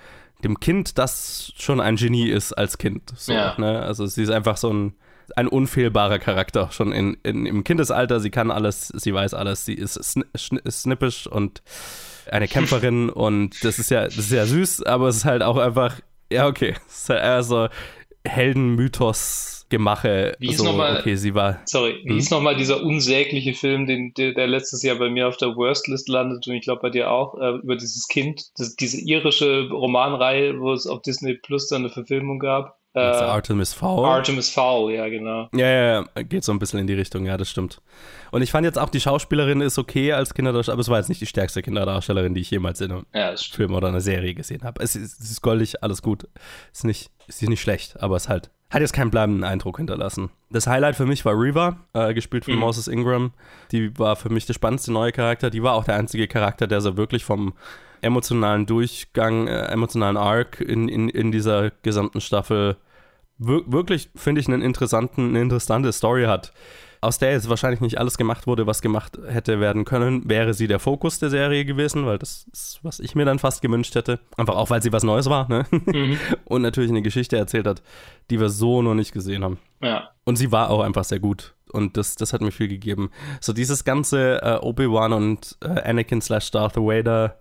dem 0.43 0.59
Kind, 0.59 0.97
das 0.97 1.53
schon 1.57 1.79
ein 1.79 1.95
Genie 1.95 2.29
ist 2.29 2.53
als 2.53 2.77
Kind. 2.77 3.11
So, 3.15 3.33
ja. 3.33 3.55
ne? 3.57 3.81
Also 3.81 4.05
sie 4.05 4.23
ist 4.23 4.29
einfach 4.29 4.57
so 4.57 4.71
ein 4.71 4.93
ein 5.35 5.47
unfehlbarer 5.47 6.19
Charakter 6.19 6.69
schon 6.71 6.91
in, 6.91 7.17
in, 7.23 7.45
im 7.45 7.63
Kindesalter. 7.63 8.19
Sie 8.19 8.29
kann 8.29 8.51
alles, 8.51 8.89
sie 8.89 9.13
weiß 9.13 9.33
alles, 9.33 9.65
sie 9.65 9.73
ist 9.73 9.95
sn 9.95 10.23
snippisch 10.69 11.27
und 11.27 11.63
eine 12.29 12.47
Kämpferin 12.49 13.09
und 13.09 13.63
das 13.63 13.79
ist 13.79 13.89
ja, 13.89 14.03
das 14.03 14.17
ist 14.17 14.31
ja 14.31 14.45
süß, 14.45 14.83
aber 14.83 15.07
es 15.07 15.17
ist 15.17 15.25
halt 15.25 15.41
auch 15.43 15.57
einfach, 15.57 15.99
ja, 16.31 16.47
okay, 16.47 16.75
halt 17.09 17.21
eher 17.21 17.69
so 18.25 18.31
Heldenmythos. 18.31 19.53
Gemache. 19.69 20.35
Wie 20.37 20.49
ist 20.49 20.59
so, 20.59 20.65
nochmal, 20.65 20.99
okay, 20.99 21.15
sie 21.15 21.33
war. 21.33 21.61
Sorry, 21.65 21.99
wie 22.03 22.11
hm? 22.11 22.17
ist 22.19 22.29
nochmal 22.29 22.55
dieser 22.55 22.83
unsägliche 22.83 23.55
Film, 23.55 23.87
den, 23.87 24.13
der, 24.13 24.33
der, 24.33 24.45
letztes 24.45 24.83
Jahr 24.83 24.97
bei 24.97 25.09
mir 25.09 25.27
auf 25.27 25.37
der 25.37 25.55
Worstlist 25.55 26.07
landet 26.09 26.45
und 26.45 26.53
ich 26.53 26.61
glaube 26.61 26.83
bei 26.83 26.91
dir 26.91 27.09
auch, 27.09 27.33
äh, 27.39 27.57
über 27.57 27.75
dieses 27.75 28.07
Kind, 28.07 28.51
das, 28.57 28.75
diese 28.75 29.01
irische 29.01 29.69
Romanreihe, 29.71 30.59
wo 30.59 30.73
es 30.73 30.85
auf 30.85 31.01
Disney 31.01 31.33
Plus 31.33 31.69
dann 31.69 31.81
eine 31.81 31.89
Verfilmung 31.89 32.37
gab? 32.37 32.77
Äh, 32.95 32.99
Artemis 32.99 33.73
Fowl. 33.73 34.05
Artemis 34.05 34.51
Fowl, 34.51 34.91
ja, 34.91 35.09
genau. 35.09 35.49
Ja, 35.53 35.67
ja, 35.67 36.05
ja, 36.15 36.21
geht 36.21 36.43
so 36.43 36.51
ein 36.51 36.59
bisschen 36.59 36.79
in 36.79 36.85
die 36.85 36.93
Richtung, 36.93 37.25
ja, 37.25 37.37
das 37.37 37.49
stimmt. 37.49 37.81
Und 38.31 38.43
ich 38.43 38.51
fand 38.51 38.65
jetzt 38.65 38.77
auch, 38.77 38.89
die 38.89 38.99
Schauspielerin 38.99 39.61
ist 39.61 39.79
okay 39.79 40.13
als 40.13 40.35
Kinderdarstellerin, 40.35 40.75
aber 40.75 40.81
es 40.81 40.89
war 40.89 40.99
jetzt 40.99 41.09
nicht 41.09 41.21
die 41.21 41.25
stärkste 41.25 41.63
Kinderdarstellerin, 41.63 42.35
die 42.35 42.41
ich 42.41 42.51
jemals 42.51 42.81
in 42.81 42.91
einem 42.91 43.05
ja, 43.13 43.35
Film 43.35 43.73
oder 43.73 43.87
einer 43.87 44.01
Serie 44.01 44.35
gesehen 44.35 44.63
habe. 44.63 44.83
Es, 44.83 44.95
es, 44.95 45.19
ist 45.19 45.41
goldig, 45.41 45.81
alles 45.81 46.03
gut. 46.03 46.27
Ist 46.71 46.85
nicht, 46.85 47.09
ist 47.27 47.41
nicht 47.41 47.61
schlecht, 47.61 47.99
aber 47.99 48.15
es 48.15 48.29
halt, 48.29 48.51
hat 48.69 48.81
jetzt 48.81 48.93
keinen 48.93 49.09
bleibenden 49.09 49.43
Eindruck 49.43 49.77
hinterlassen. 49.77 50.29
Das 50.51 50.67
Highlight 50.67 50.95
für 50.95 51.07
mich 51.07 51.25
war 51.25 51.33
Reva, 51.33 51.77
äh, 51.93 52.13
gespielt 52.13 52.45
von 52.45 52.53
mhm. 52.53 52.59
Moses 52.59 52.87
Ingram. 52.87 53.33
Die 53.71 53.97
war 53.97 54.15
für 54.15 54.29
mich 54.29 54.45
der 54.45 54.53
spannendste 54.53 54.93
neue 54.93 55.11
Charakter. 55.11 55.49
Die 55.49 55.63
war 55.63 55.73
auch 55.73 55.85
der 55.85 55.95
einzige 55.95 56.27
Charakter, 56.27 56.67
der 56.67 56.79
so 56.79 56.95
wirklich 56.95 57.25
vom 57.25 57.53
emotionalen 58.03 58.65
Durchgang, 58.65 59.47
äh, 59.47 59.65
emotionalen 59.67 60.17
Arc 60.17 60.59
in, 60.59 60.89
in, 60.89 61.09
in 61.09 61.31
dieser 61.31 61.71
gesamten 61.81 62.21
Staffel 62.21 62.77
wir 63.47 63.61
wirklich, 63.65 64.09
finde 64.15 64.41
ich, 64.41 64.47
einen 64.47 64.61
interessanten, 64.61 65.29
eine 65.29 65.41
interessante 65.41 65.91
Story 65.91 66.25
hat. 66.25 66.51
aus 67.03 67.17
der 67.17 67.33
jetzt 67.33 67.49
wahrscheinlich 67.49 67.81
nicht 67.81 67.97
alles 67.97 68.17
gemacht 68.17 68.47
wurde, 68.47 68.65
was 68.65 68.81
gemacht 68.81 69.19
hätte 69.27 69.59
werden 69.59 69.83
können, 69.83 70.29
wäre 70.29 70.53
sie 70.53 70.67
der 70.67 70.79
Fokus 70.79 71.19
der 71.19 71.29
Serie 71.29 71.65
gewesen, 71.65 72.05
weil 72.05 72.17
das 72.17 72.45
ist, 72.53 72.79
was 72.81 72.99
ich 73.01 73.13
mir 73.13 73.25
dann 73.25 73.39
fast 73.39 73.61
gewünscht 73.61 73.93
hätte. 73.95 74.19
Einfach 74.37 74.55
auch, 74.55 74.69
weil 74.69 74.81
sie 74.81 74.93
was 74.93 75.03
Neues 75.03 75.29
war, 75.29 75.49
ne? 75.49 75.65
Mhm. 75.71 76.17
Und 76.45 76.61
natürlich 76.61 76.91
eine 76.91 77.01
Geschichte 77.01 77.35
erzählt 77.37 77.67
hat, 77.67 77.83
die 78.29 78.39
wir 78.39 78.49
so 78.49 78.81
noch 78.81 78.93
nicht 78.93 79.11
gesehen 79.11 79.43
haben. 79.43 79.59
Ja. 79.81 80.11
Und 80.23 80.37
sie 80.37 80.51
war 80.53 80.69
auch 80.69 80.79
einfach 80.79 81.03
sehr 81.03 81.19
gut. 81.19 81.53
Und 81.73 81.97
das, 81.97 82.15
das 82.15 82.31
hat 82.31 82.41
mir 82.41 82.51
viel 82.51 82.69
gegeben. 82.69 83.09
So 83.41 83.51
dieses 83.51 83.83
ganze 83.83 84.41
äh, 84.41 84.59
Obi-Wan 84.61 85.11
und 85.11 85.57
äh, 85.61 85.81
Anakin 85.81 86.21
slash 86.21 86.51
Darth 86.51 86.77
Vader 86.77 87.37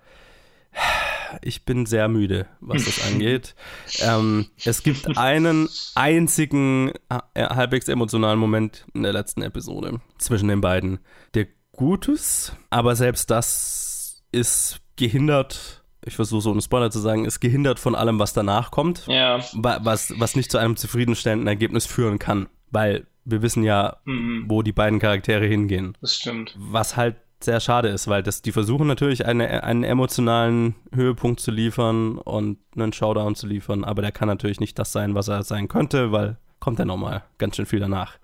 ich 1.42 1.64
bin 1.64 1.86
sehr 1.86 2.08
müde, 2.08 2.46
was 2.60 2.84
das 2.84 3.04
angeht. 3.12 3.54
Ähm, 4.00 4.46
es 4.64 4.82
gibt 4.82 5.16
einen 5.16 5.68
einzigen 5.94 6.92
äh, 7.08 7.44
halbwegs 7.44 7.88
emotionalen 7.88 8.38
Moment 8.38 8.86
in 8.94 9.02
der 9.02 9.12
letzten 9.12 9.42
Episode 9.42 10.00
zwischen 10.18 10.48
den 10.48 10.60
beiden, 10.60 10.98
der 11.34 11.46
gut 11.72 12.08
ist, 12.08 12.56
aber 12.70 12.96
selbst 12.96 13.30
das 13.30 14.22
ist 14.32 14.80
gehindert 14.96 15.82
ich 16.04 16.16
versuche 16.16 16.40
so 16.40 16.50
einen 16.50 16.60
Spoiler 16.60 16.90
zu 16.90 16.98
sagen, 16.98 17.24
ist 17.24 17.40
gehindert 17.40 17.78
von 17.78 17.94
allem, 17.94 18.18
was 18.18 18.32
danach 18.32 18.70
kommt. 18.70 19.06
Ja. 19.06 19.40
Was, 19.52 20.12
was 20.18 20.36
nicht 20.36 20.50
zu 20.50 20.58
einem 20.58 20.76
zufriedenstellenden 20.76 21.46
Ergebnis 21.46 21.86
führen 21.86 22.18
kann. 22.18 22.48
Weil 22.70 23.06
wir 23.24 23.42
wissen 23.42 23.62
ja, 23.62 23.98
mhm. 24.04 24.46
wo 24.48 24.62
die 24.62 24.72
beiden 24.72 24.98
Charaktere 24.98 25.46
hingehen. 25.46 25.96
Das 26.00 26.16
stimmt. 26.16 26.56
Was 26.58 26.96
halt 26.96 27.16
sehr 27.44 27.60
schade 27.60 27.88
ist, 27.88 28.08
weil 28.08 28.22
das, 28.22 28.42
die 28.42 28.52
versuchen 28.52 28.86
natürlich 28.86 29.26
eine, 29.26 29.62
einen 29.64 29.84
emotionalen 29.84 30.74
Höhepunkt 30.94 31.40
zu 31.40 31.50
liefern 31.50 32.18
und 32.18 32.58
einen 32.76 32.92
Showdown 32.92 33.34
zu 33.34 33.46
liefern, 33.46 33.84
aber 33.84 34.02
der 34.02 34.12
kann 34.12 34.28
natürlich 34.28 34.60
nicht 34.60 34.78
das 34.78 34.92
sein, 34.92 35.14
was 35.14 35.28
er 35.28 35.42
sein 35.42 35.68
könnte, 35.68 36.12
weil 36.12 36.36
kommt 36.60 36.78
ja 36.78 36.84
nochmal 36.84 37.24
ganz 37.38 37.56
schön 37.56 37.66
viel 37.66 37.80
danach. 37.80 38.18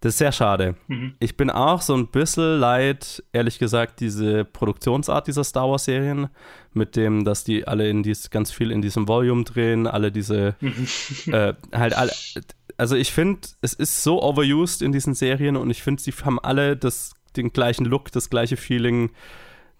Das 0.00 0.14
ist 0.14 0.18
sehr 0.18 0.32
schade. 0.32 0.76
Mhm. 0.86 1.14
Ich 1.18 1.36
bin 1.36 1.50
auch 1.50 1.82
so 1.82 1.94
ein 1.94 2.06
bisschen 2.06 2.60
leid, 2.60 3.22
ehrlich 3.32 3.58
gesagt, 3.58 3.98
diese 4.00 4.44
Produktionsart 4.44 5.26
dieser 5.26 5.42
Star 5.42 5.68
Wars-Serien, 5.68 6.28
mit 6.72 6.94
dem, 6.94 7.24
dass 7.24 7.42
die 7.42 7.66
alle 7.66 7.88
in 7.90 8.02
dies, 8.02 8.30
ganz 8.30 8.52
viel 8.52 8.70
in 8.70 8.80
diesem 8.80 9.08
Volume 9.08 9.42
drehen, 9.42 9.86
alle 9.86 10.12
diese, 10.12 10.54
äh, 11.26 11.54
halt 11.72 11.94
alle, 11.94 12.12
also 12.76 12.94
ich 12.94 13.12
finde, 13.12 13.40
es 13.60 13.74
ist 13.74 14.02
so 14.02 14.22
overused 14.22 14.82
in 14.82 14.92
diesen 14.92 15.14
Serien 15.14 15.56
und 15.56 15.68
ich 15.68 15.82
finde, 15.82 16.00
sie 16.00 16.12
haben 16.12 16.38
alle 16.38 16.76
das 16.76 17.12
den 17.36 17.52
gleichen 17.52 17.84
Look, 17.84 18.12
das 18.12 18.30
gleiche 18.30 18.56
Feeling, 18.56 19.10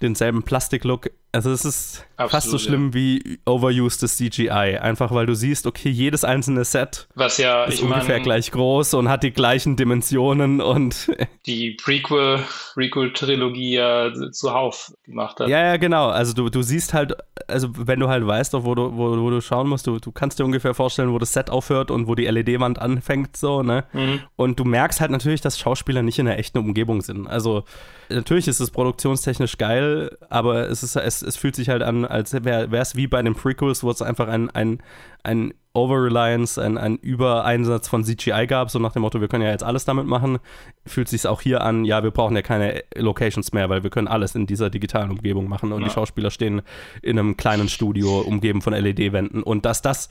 denselben 0.01 0.43
Plastiklook. 0.43 1.11
Also 1.39 1.53
es 1.53 1.65
ist 1.65 2.05
Absolut, 2.17 2.31
fast 2.33 2.51
so 2.51 2.59
schlimm 2.59 2.89
ja. 2.89 2.95
wie 2.95 3.39
overusedes 3.45 4.17
CGI. 4.17 4.79
Einfach 4.81 5.13
weil 5.13 5.25
du 5.25 5.37
siehst, 5.37 5.69
okay, 5.69 5.89
jedes 5.89 6.25
einzelne 6.25 6.65
Set 6.65 7.07
Was 7.15 7.39
ja, 7.39 7.63
ist 7.63 7.81
ungefähr 7.81 8.17
mein, 8.17 8.25
gleich 8.25 8.51
groß 8.51 8.95
und 8.95 9.09
hat 9.09 9.23
die 9.23 9.31
gleichen 9.31 9.77
Dimensionen 9.77 10.61
und 10.61 11.13
die 11.47 11.77
Prequel, 11.81 12.41
Prequel-Trilogie 12.75 13.75
ja 13.75 14.11
zuhauf 14.33 14.93
gemacht 15.05 15.39
hat. 15.39 15.49
Ja, 15.49 15.61
ja, 15.61 15.77
genau. 15.77 16.09
Also 16.09 16.33
du, 16.33 16.49
du 16.49 16.63
siehst 16.63 16.93
halt, 16.93 17.15
also 17.47 17.69
wenn 17.73 18.01
du 18.01 18.09
halt 18.09 18.27
weißt, 18.27 18.55
wo 18.55 18.75
du, 18.75 18.97
wo, 18.97 19.17
wo 19.17 19.31
du 19.31 19.41
schauen 19.41 19.69
musst, 19.69 19.87
du, 19.87 20.01
du 20.01 20.11
kannst 20.11 20.41
dir 20.41 20.45
ungefähr 20.45 20.75
vorstellen, 20.75 21.13
wo 21.13 21.21
das 21.21 21.33
Set 21.33 21.51
aufhört 21.51 21.93
und 21.93 22.09
wo 22.09 22.17
die 22.17 22.27
LED-Wand 22.27 22.81
anfängt, 22.81 23.37
so, 23.37 23.63
ne? 23.63 23.85
Mhm. 23.93 24.23
Und 24.35 24.59
du 24.59 24.65
merkst 24.65 25.01
halt 25.01 25.13
natürlich, 25.13 25.41
dass 25.41 25.57
Schauspieler 25.57 26.03
nicht 26.03 26.19
in 26.19 26.27
der 26.27 26.37
echten 26.37 26.59
Umgebung 26.59 27.01
sind. 27.01 27.29
Also 27.29 27.63
natürlich 28.11 28.49
ist 28.49 28.61
es 28.61 28.71
produktionstechnisch 28.71 29.59
geil, 29.59 30.17
aber 30.29 30.69
es, 30.69 30.83
ist, 30.83 30.97
es, 30.97 31.23
es 31.23 31.37
fühlt 31.37 31.57
sich 31.57 31.69
halt 31.69 31.83
an, 31.83 32.05
als 32.05 32.33
wäre 32.33 32.69
es 32.77 32.97
wie 32.97 33.07
bei 33.07 33.23
den 33.23 33.35
Prequels, 33.35 33.83
wo 33.83 33.91
es 33.91 34.03
einfach 34.03 34.29
ein, 34.29 34.51
ein, 34.51 34.83
ein 35.23 35.55
Over-Reliance, 35.75 36.61
ein, 36.61 36.79
ein 36.79 36.97
Übereinsatz 36.97 37.89
von 37.89 38.05
CGI 38.05 38.47
gab, 38.47 38.71
so 38.71 38.79
nach 38.79 38.93
dem 38.93 39.03
Motto, 39.03 39.21
wir 39.21 39.29
können 39.29 39.45
ja 39.45 39.51
jetzt 39.51 39.65
alles 39.65 39.85
damit 39.85 40.07
machen, 40.07 40.39
fühlt 40.87 41.09
sich 41.09 41.27
auch 41.27 41.41
hier 41.41 41.63
an, 41.63 41.85
ja, 41.85 42.03
wir 42.03 42.11
brauchen 42.11 42.35
ja 42.35 42.43
keine 42.43 42.83
Locations 42.97 43.53
mehr, 43.53 43.69
weil 43.69 43.83
wir 43.83 43.91
können 43.91 44.09
alles 44.09 44.35
in 44.35 44.47
dieser 44.47 44.71
digitalen 44.71 45.11
Umgebung 45.11 45.49
machen 45.49 45.73
und 45.73 45.83
ja. 45.83 45.89
die 45.89 45.95
Schauspieler 45.95 46.31
stehen 46.31 46.63
in 47.03 47.19
einem 47.19 47.37
kleinen 47.37 47.69
Studio, 47.69 48.21
umgeben 48.21 48.63
von 48.63 48.73
LED-Wänden 48.73 49.43
und 49.43 49.65
dass 49.65 49.83
das 49.83 50.09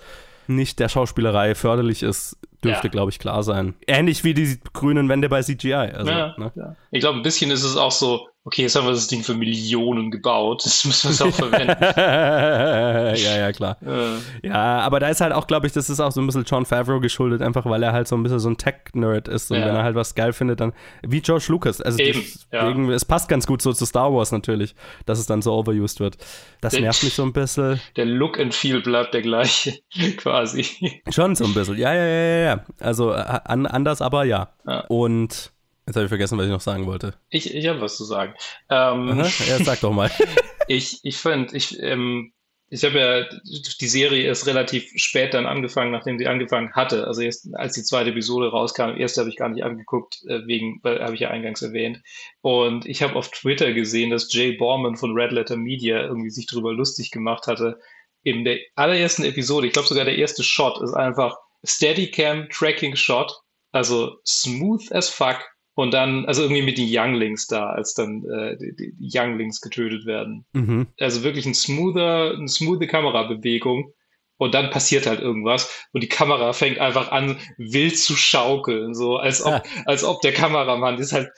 nicht 0.47 0.79
der 0.79 0.89
Schauspielerei 0.89 1.55
förderlich 1.55 2.03
ist, 2.03 2.37
dürfte, 2.63 2.87
ja. 2.87 2.91
glaube 2.91 3.11
ich, 3.11 3.19
klar 3.19 3.43
sein. 3.43 3.75
Ähnlich 3.87 4.23
wie 4.23 4.33
die 4.33 4.59
grünen 4.73 5.09
Wände 5.09 5.29
bei 5.29 5.41
CGI. 5.41 5.73
Also, 5.73 6.11
ja, 6.11 6.35
ne? 6.37 6.51
ja. 6.55 6.75
Ich 6.91 7.01
glaube, 7.01 7.19
ein 7.19 7.23
bisschen 7.23 7.51
ist 7.51 7.63
es 7.63 7.77
auch 7.77 7.91
so, 7.91 8.27
okay, 8.47 8.61
jetzt 8.61 8.77
haben 8.77 8.85
wir 8.85 8.93
das 8.93 9.07
Ding 9.07 9.23
für 9.23 9.33
Millionen 9.33 10.09
gebaut, 10.09 10.63
das 10.63 10.85
müssen 10.85 11.09
wir 11.09 11.11
es 11.11 11.21
auch 11.21 11.33
verwenden. 11.33 11.75
ja, 13.21 13.37
ja, 13.37 13.51
klar. 13.51 13.77
Äh. 13.85 14.47
Ja, 14.47 14.79
aber 14.79 15.01
da 15.01 15.09
ist 15.09 15.19
halt 15.19 15.33
auch, 15.33 15.47
glaube 15.47 15.67
ich, 15.67 15.73
das 15.73 15.89
ist 15.89 15.99
auch 15.99 16.13
so 16.13 16.21
ein 16.21 16.25
bisschen 16.27 16.45
John 16.45 16.65
Favreau 16.65 17.01
geschuldet, 17.01 17.41
einfach 17.41 17.65
weil 17.65 17.83
er 17.83 17.91
halt 17.91 18.07
so 18.07 18.15
ein 18.15 18.23
bisschen 18.23 18.39
so 18.39 18.49
ein 18.49 18.55
Tech-Nerd 18.55 19.27
ist 19.27 19.51
und 19.51 19.59
ja. 19.59 19.65
wenn 19.65 19.75
er 19.75 19.83
halt 19.83 19.95
was 19.95 20.15
geil 20.15 20.31
findet, 20.31 20.61
dann 20.61 20.71
wie 21.01 21.19
George 21.19 21.47
Lucas. 21.49 21.81
Also 21.81 21.99
Eben, 21.99 22.23
ja. 22.53 22.69
es 22.93 23.03
passt 23.03 23.27
ganz 23.27 23.45
gut 23.45 23.61
so 23.61 23.73
zu 23.73 23.85
Star 23.85 24.13
Wars 24.13 24.31
natürlich, 24.31 24.75
dass 25.05 25.19
es 25.19 25.25
dann 25.25 25.41
so 25.41 25.51
overused 25.53 25.99
wird. 25.99 26.17
Das 26.61 26.71
der, 26.71 26.83
nervt 26.83 27.03
mich 27.03 27.15
so 27.15 27.23
ein 27.23 27.33
bisschen. 27.33 27.81
Der 27.97 28.05
Look 28.05 28.39
and 28.39 28.53
Feel 28.53 28.79
bleibt 28.79 29.13
der 29.13 29.23
gleiche, 29.23 29.73
quasi. 30.17 31.01
Schon 31.09 31.35
so 31.35 31.43
ein 31.43 31.53
bisschen, 31.53 31.77
ja, 31.77 31.93
ja, 31.93 32.05
ja, 32.05 32.37
ja. 32.45 32.63
Also 32.79 33.11
äh, 33.11 33.39
an, 33.43 33.65
anders, 33.65 34.01
aber 34.01 34.23
ja. 34.23 34.53
ja. 34.65 34.85
Und 34.87 35.51
Jetzt 35.87 35.95
habe 35.95 36.05
ich 36.05 36.09
vergessen, 36.09 36.37
was 36.37 36.45
ich 36.45 36.51
noch 36.51 36.59
sagen 36.59 36.85
wollte. 36.85 37.13
Ich, 37.29 37.55
ich 37.55 37.65
habe 37.65 37.79
was 37.79 37.95
zu 37.95 38.03
sagen. 38.03 38.33
Ähm, 38.69 39.19
ja, 39.47 39.63
sag 39.63 39.79
doch 39.79 39.93
mal. 39.93 40.11
ich 40.67 40.99
ich 41.03 41.17
finde, 41.17 41.55
ich, 41.55 41.81
ähm, 41.81 42.33
ich 42.69 42.83
habe 42.83 42.99
ja, 42.99 43.39
die 43.79 43.87
Serie 43.87 44.29
ist 44.29 44.47
relativ 44.47 44.91
spät 44.97 45.33
dann 45.33 45.45
angefangen, 45.45 45.91
nachdem 45.91 46.19
sie 46.19 46.27
angefangen 46.27 46.73
hatte. 46.73 47.07
Also 47.07 47.21
erst, 47.21 47.47
als 47.55 47.75
die 47.75 47.83
zweite 47.83 48.09
Episode 48.09 48.49
rauskam, 48.49 48.97
erste 48.97 49.21
habe 49.21 49.29
ich 49.29 49.37
gar 49.37 49.47
nicht 49.47 49.63
angeguckt, 49.63 50.21
äh, 50.27 50.45
wegen, 50.45 50.81
habe 50.83 51.13
ich 51.13 51.21
ja 51.21 51.29
eingangs 51.29 51.61
erwähnt. 51.61 52.01
Und 52.41 52.85
ich 52.85 53.01
habe 53.01 53.15
auf 53.15 53.31
Twitter 53.31 53.71
gesehen, 53.71 54.09
dass 54.09 54.31
Jay 54.33 54.57
Borman 54.57 54.97
von 54.97 55.13
Red 55.13 55.31
Letter 55.31 55.55
Media 55.55 56.01
irgendwie 56.01 56.31
sich 56.31 56.47
darüber 56.47 56.73
lustig 56.73 57.11
gemacht 57.11 57.47
hatte. 57.47 57.79
In 58.23 58.43
der 58.43 58.59
allerersten 58.75 59.23
Episode, 59.23 59.67
ich 59.67 59.73
glaube 59.73 59.87
sogar 59.87 60.03
der 60.03 60.17
erste 60.17 60.43
Shot 60.43 60.81
ist 60.81 60.93
einfach 60.93 61.37
Steadicam 61.63 62.49
Tracking 62.49 62.97
Shot, 62.97 63.31
also 63.71 64.17
smooth 64.25 64.91
as 64.91 65.07
fuck 65.07 65.37
und 65.77 65.93
dann, 65.93 66.25
also 66.25 66.41
irgendwie 66.41 66.63
mit 66.63 66.79
den 66.79 66.89
Younglings 66.89 67.45
da, 67.45 67.67
als 67.67 67.93
dann 67.93 68.25
äh, 68.25 68.57
die, 68.57 68.95
die 68.95 68.95
Younglings 68.99 69.61
getötet 69.61 70.07
werden. 70.07 70.43
Mhm. 70.53 70.87
Also 70.99 71.21
wirklich 71.23 71.45
ein 71.45 71.53
smoother, 71.53 72.33
eine 72.35 72.47
smooth 72.47 72.87
Kamerabewegung. 72.87 73.93
Und 74.37 74.53
dann 74.53 74.69
passiert 74.69 75.07
halt 75.07 75.19
irgendwas 75.19 75.87
und 75.93 76.03
die 76.03 76.09
Kamera 76.09 76.53
fängt 76.53 76.79
einfach 76.79 77.11
an, 77.11 77.39
wild 77.57 77.97
zu 77.97 78.15
schaukeln, 78.15 78.93
so 78.93 79.17
als 79.17 79.43
ob, 79.43 79.53
ja. 79.53 79.63
als 79.85 80.03
ob 80.03 80.21
der 80.21 80.31
Kameramann 80.31 80.97
das 80.97 81.07
ist 81.07 81.13
halt, 81.13 81.29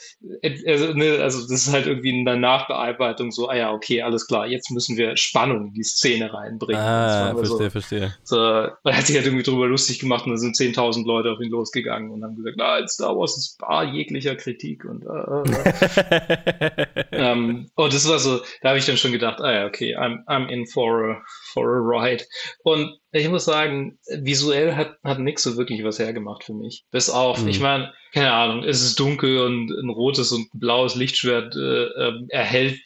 also, 0.65 0.93
ne, 0.93 1.19
also 1.21 1.41
das 1.41 1.67
ist 1.67 1.71
halt 1.71 1.87
irgendwie 1.87 2.11
eine 2.11 2.37
Nachbearbeitung, 2.37 3.31
so, 3.31 3.47
ah 3.47 3.55
ja, 3.55 3.71
okay, 3.71 4.01
alles 4.01 4.27
klar, 4.27 4.47
jetzt 4.47 4.69
müssen 4.71 4.97
wir 4.97 5.15
Spannung 5.15 5.67
in 5.67 5.73
die 5.73 5.83
Szene 5.83 6.33
reinbringen. 6.33 6.81
Ah, 6.81 7.33
verstehe, 7.35 7.57
so, 7.57 7.69
verstehe. 7.69 8.15
So, 8.23 8.37
man 8.37 8.97
hat 8.97 9.05
sich 9.05 9.15
halt 9.15 9.25
irgendwie 9.25 9.43
drüber 9.43 9.67
lustig 9.67 9.99
gemacht 9.99 10.25
und 10.25 10.31
dann 10.31 10.39
sind 10.39 10.55
10.000 10.55 11.05
Leute 11.05 11.31
auf 11.31 11.39
ihn 11.39 11.51
losgegangen 11.51 12.11
und 12.11 12.23
haben 12.23 12.35
gesagt, 12.35 12.55
na, 12.57 12.85
Star 12.87 13.15
Wars 13.17 13.37
ist 13.37 13.57
bar 13.59 13.85
jeglicher 13.85 14.35
Kritik 14.35 14.85
und, 14.85 15.03
äh, 15.05 15.39
äh. 15.51 17.05
ähm, 17.11 17.69
und 17.75 17.93
das 17.93 18.07
war 18.09 18.19
so, 18.19 18.41
da 18.61 18.69
habe 18.69 18.79
ich 18.79 18.85
dann 18.85 18.97
schon 18.97 19.11
gedacht, 19.11 19.39
ah 19.41 19.51
ja, 19.51 19.65
okay, 19.65 19.95
I'm, 19.95 20.25
I'm 20.25 20.47
in 20.47 20.67
for 20.67 21.11
a, 21.11 21.21
for 21.53 21.65
a 21.67 21.79
ride. 21.79 22.23
Und 22.63 22.97
ich 23.11 23.27
muss 23.29 23.45
sagen, 23.45 23.99
visuell 24.07 24.75
hat, 24.75 24.97
hat 25.03 25.19
nix 25.19 25.43
so 25.43 25.57
wirklich 25.57 25.83
was 25.83 25.99
hergemacht 25.99 26.43
für 26.43 26.53
mich. 26.53 26.85
Bis 26.91 27.09
auf, 27.09 27.41
mhm. 27.41 27.47
ich 27.47 27.59
meine, 27.59 27.93
keine 28.13 28.31
Ahnung, 28.31 28.63
es 28.63 28.81
ist 28.81 28.99
dunkel 28.99 29.39
und 29.45 29.71
ein 29.71 29.89
rotes 29.89 30.31
und 30.31 30.47
blaues 30.53 30.95
Lichtschwert 30.95 31.55
äh, 31.55 31.85
äh, 31.85 32.13
erhält 32.29 32.79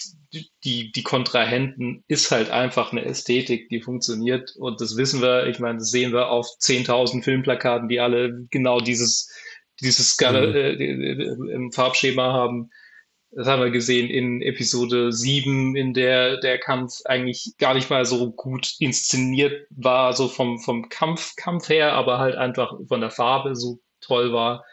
die, 0.64 0.92
die 0.92 1.04
Kontrahenten, 1.04 2.04
ist 2.08 2.32
halt 2.32 2.50
einfach 2.50 2.92
eine 2.92 3.06
Ästhetik, 3.06 3.70
die 3.70 3.82
funktioniert. 3.82 4.56
Und 4.58 4.82
das 4.82 4.98
wissen 4.98 5.22
wir, 5.22 5.48
ich 5.48 5.60
meine, 5.60 5.80
das 5.80 5.92
sehen 5.92 6.14
wir 6.14 6.30
auf 6.30 6.48
10.000 6.60 7.24
Filmplakaten, 7.24 7.88
die 7.88 8.00
alle 8.00 8.46
genau 8.50 8.80
dieses, 8.80 9.30
dieses 9.82 10.14
Skala, 10.14 10.48
mhm. 10.48 10.56
äh, 10.56 11.54
im 11.54 11.72
Farbschema 11.72 12.34
haben. 12.34 12.70
Das 13.36 13.48
haben 13.48 13.62
wir 13.64 13.72
gesehen 13.72 14.10
in 14.10 14.42
Episode 14.42 15.12
7, 15.12 15.76
in 15.76 15.94
der 15.94 16.38
der 16.38 16.60
Kampf 16.60 16.94
eigentlich 17.06 17.56
gar 17.58 17.74
nicht 17.74 17.90
mal 17.90 18.06
so 18.06 18.32
gut 18.32 18.76
inszeniert 18.80 19.68
war, 19.72 20.14
so 20.14 20.28
vom, 20.28 20.60
vom 20.60 20.90
Kampf, 20.90 21.36
Kampf 21.36 21.70
her, 21.70 21.94
aber 21.94 22.20
halt 22.20 22.36
einfach 22.36 22.74
von 22.88 23.02
der 23.02 23.10
Farbe 23.10 23.56
so 23.56 23.80
toll 24.02 24.34
war. 24.34 24.64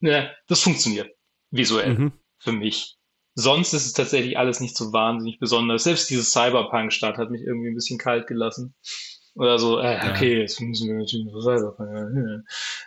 Ja, 0.00 0.30
das 0.46 0.62
funktioniert 0.62 1.10
visuell 1.50 1.94
mhm. 1.94 2.12
für 2.38 2.52
mich. 2.52 2.96
Sonst 3.34 3.74
ist 3.74 3.84
es 3.84 3.92
tatsächlich 3.92 4.38
alles 4.38 4.60
nicht 4.60 4.76
so 4.76 4.92
wahnsinnig 4.94 5.38
besonders. 5.38 5.84
Selbst 5.84 6.08
diese 6.08 6.24
Cyberpunk-Stadt 6.24 7.18
hat 7.18 7.30
mich 7.30 7.42
irgendwie 7.42 7.68
ein 7.68 7.74
bisschen 7.74 7.98
kalt 7.98 8.26
gelassen. 8.26 8.74
Oder 9.36 9.58
so, 9.58 9.78
äh, 9.78 9.98
okay, 10.10 10.40
jetzt 10.40 10.60
müssen 10.60 10.88
wir 10.88 10.96
natürlich 10.96 11.26
noch 11.26 11.40
Cyberpunk. 11.40 12.44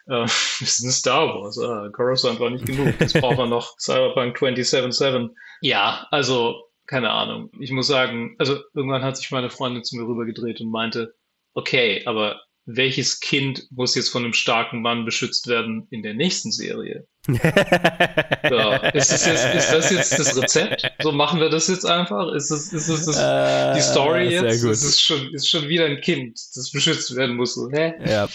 Äh, 0.07 0.11
wir 0.11 0.27
sind 0.27 0.91
Star 0.91 1.27
Wars. 1.27 1.59
Ah, 1.59 1.89
Coruscant 1.93 2.39
war 2.39 2.49
nicht 2.49 2.65
genug. 2.65 2.99
Jetzt 2.99 3.13
brauchen 3.13 3.37
wir 3.37 3.45
noch 3.45 3.77
Cyberpunk 3.77 4.37
2077. 4.37 5.29
Ja, 5.61 6.07
also, 6.09 6.63
keine 6.87 7.11
Ahnung. 7.11 7.51
Ich 7.59 7.71
muss 7.71 7.85
sagen, 7.85 8.35
also 8.39 8.57
irgendwann 8.73 9.03
hat 9.03 9.17
sich 9.17 9.29
meine 9.29 9.51
Freundin 9.51 9.83
zu 9.83 9.95
mir 9.95 10.07
rübergedreht 10.07 10.59
und 10.59 10.71
meinte, 10.71 11.13
okay, 11.53 12.01
aber 12.07 12.41
welches 12.65 13.19
Kind 13.19 13.67
muss 13.71 13.95
jetzt 13.95 14.09
von 14.09 14.23
einem 14.23 14.33
starken 14.33 14.81
Mann 14.81 15.05
beschützt 15.05 15.47
werden 15.47 15.87
in 15.89 16.03
der 16.03 16.13
nächsten 16.13 16.51
Serie? 16.51 17.07
ja, 17.27 18.77
ist, 18.89 19.11
das 19.11 19.25
jetzt, 19.25 19.55
ist 19.55 19.71
das 19.71 19.91
jetzt 19.91 20.19
das 20.19 20.37
Rezept? 20.37 20.91
So 21.01 21.11
machen 21.11 21.39
wir 21.39 21.49
das 21.49 21.67
jetzt 21.67 21.85
einfach? 21.85 22.33
Ist 22.33 22.51
es 22.51 22.71
ist 22.71 22.89
das, 22.89 23.05
das 23.05 23.17
äh, 23.17 23.75
die 23.75 23.81
Story 23.81 24.29
jetzt? 24.29 24.63
Ist 24.63 24.83
es 24.83 25.01
schon, 25.01 25.33
ist 25.33 25.49
schon 25.49 25.67
wieder 25.67 25.85
ein 25.85 26.01
Kind, 26.01 26.39
das 26.55 26.71
beschützt 26.71 27.15
werden 27.15 27.35
muss? 27.35 27.55
So, 27.55 27.69
hä? 27.71 27.93
Ja. 28.05 28.29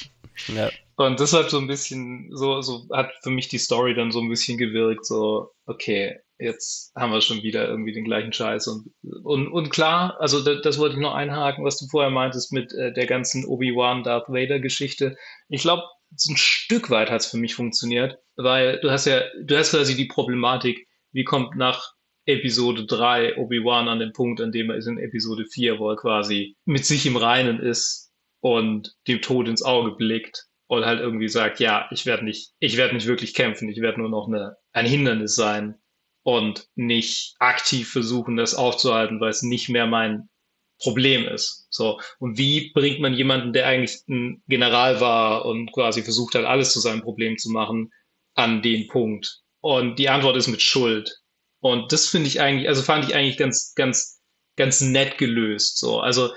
ja. 0.54 0.70
Und 0.96 1.18
deshalb 1.18 1.50
so 1.50 1.58
ein 1.58 1.66
bisschen, 1.66 2.30
so, 2.32 2.60
so 2.60 2.86
hat 2.92 3.10
für 3.22 3.30
mich 3.30 3.48
die 3.48 3.58
Story 3.58 3.94
dann 3.94 4.12
so 4.12 4.20
ein 4.20 4.28
bisschen 4.28 4.58
gewirkt, 4.58 5.04
so, 5.04 5.50
okay, 5.66 6.20
jetzt 6.38 6.92
haben 6.94 7.12
wir 7.12 7.20
schon 7.20 7.42
wieder 7.42 7.68
irgendwie 7.68 7.92
den 7.92 8.04
gleichen 8.04 8.32
Scheiß. 8.32 8.68
Und, 8.68 8.92
und, 9.24 9.48
und 9.48 9.70
klar, 9.70 10.16
also 10.20 10.42
das, 10.42 10.62
das 10.62 10.78
wollte 10.78 10.94
ich 10.94 11.00
noch 11.00 11.14
einhaken, 11.14 11.64
was 11.64 11.78
du 11.78 11.86
vorher 11.86 12.10
meintest 12.10 12.52
mit 12.52 12.72
äh, 12.74 12.92
der 12.92 13.06
ganzen 13.06 13.44
Obi-Wan 13.44 14.04
Darth 14.04 14.28
Vader 14.28 14.60
Geschichte. 14.60 15.16
Ich 15.48 15.62
glaube, 15.62 15.82
ein 16.12 16.36
Stück 16.36 16.90
weit 16.90 17.10
hat 17.10 17.22
es 17.22 17.26
für 17.26 17.38
mich 17.38 17.56
funktioniert, 17.56 18.18
weil 18.36 18.78
du 18.80 18.90
hast 18.90 19.06
ja, 19.06 19.22
du 19.42 19.56
hast 19.56 19.72
quasi 19.72 19.96
die 19.96 20.06
Problematik, 20.06 20.86
wie 21.12 21.24
kommt 21.24 21.56
nach 21.56 21.92
Episode 22.26 22.86
3 22.86 23.36
Obi-Wan 23.36 23.88
an 23.88 23.98
den 23.98 24.12
Punkt, 24.12 24.40
an 24.40 24.52
dem 24.52 24.70
er 24.70 24.76
ist 24.76 24.86
in 24.86 24.98
Episode 24.98 25.44
4, 25.44 25.78
wo 25.78 25.90
er 25.90 25.96
quasi 25.96 26.56
mit 26.64 26.84
sich 26.86 27.04
im 27.06 27.16
Reinen 27.16 27.58
ist 27.58 28.12
und 28.40 28.94
dem 29.08 29.20
Tod 29.22 29.48
ins 29.48 29.62
Auge 29.62 29.92
blickt 29.96 30.46
und 30.66 30.84
halt 30.84 31.00
irgendwie 31.00 31.28
sagt, 31.28 31.60
ja, 31.60 31.88
ich 31.90 32.06
werde 32.06 32.24
nicht, 32.24 32.52
ich 32.58 32.76
werde 32.76 32.94
nicht 32.94 33.06
wirklich 33.06 33.34
kämpfen, 33.34 33.68
ich 33.68 33.80
werde 33.80 34.00
nur 34.00 34.10
noch 34.10 34.28
eine, 34.28 34.56
ein 34.72 34.86
Hindernis 34.86 35.34
sein 35.34 35.76
und 36.22 36.68
nicht 36.74 37.34
aktiv 37.38 37.90
versuchen, 37.90 38.36
das 38.36 38.54
aufzuhalten, 38.54 39.20
weil 39.20 39.30
es 39.30 39.42
nicht 39.42 39.68
mehr 39.68 39.86
mein 39.86 40.28
Problem 40.80 41.26
ist. 41.28 41.66
So. 41.70 42.00
Und 42.18 42.38
wie 42.38 42.72
bringt 42.72 43.00
man 43.00 43.14
jemanden, 43.14 43.52
der 43.52 43.66
eigentlich 43.66 44.00
ein 44.08 44.42
General 44.48 45.00
war 45.00 45.44
und 45.44 45.72
quasi 45.72 46.02
versucht 46.02 46.34
hat, 46.34 46.44
alles 46.44 46.72
zu 46.72 46.80
seinem 46.80 47.02
Problem 47.02 47.38
zu 47.38 47.50
machen, 47.50 47.92
an 48.34 48.62
den 48.62 48.88
Punkt? 48.88 49.40
Und 49.60 49.98
die 49.98 50.08
Antwort 50.08 50.36
ist 50.36 50.48
mit 50.48 50.62
Schuld. 50.62 51.14
Und 51.60 51.92
das 51.92 52.08
finde 52.08 52.28
ich 52.28 52.40
eigentlich, 52.40 52.68
also 52.68 52.82
fand 52.82 53.04
ich 53.06 53.14
eigentlich 53.14 53.38
ganz, 53.38 53.72
ganz, 53.74 54.20
ganz 54.56 54.80
nett 54.80 55.16
gelöst. 55.18 55.78
So. 55.78 56.00
Also, 56.00 56.30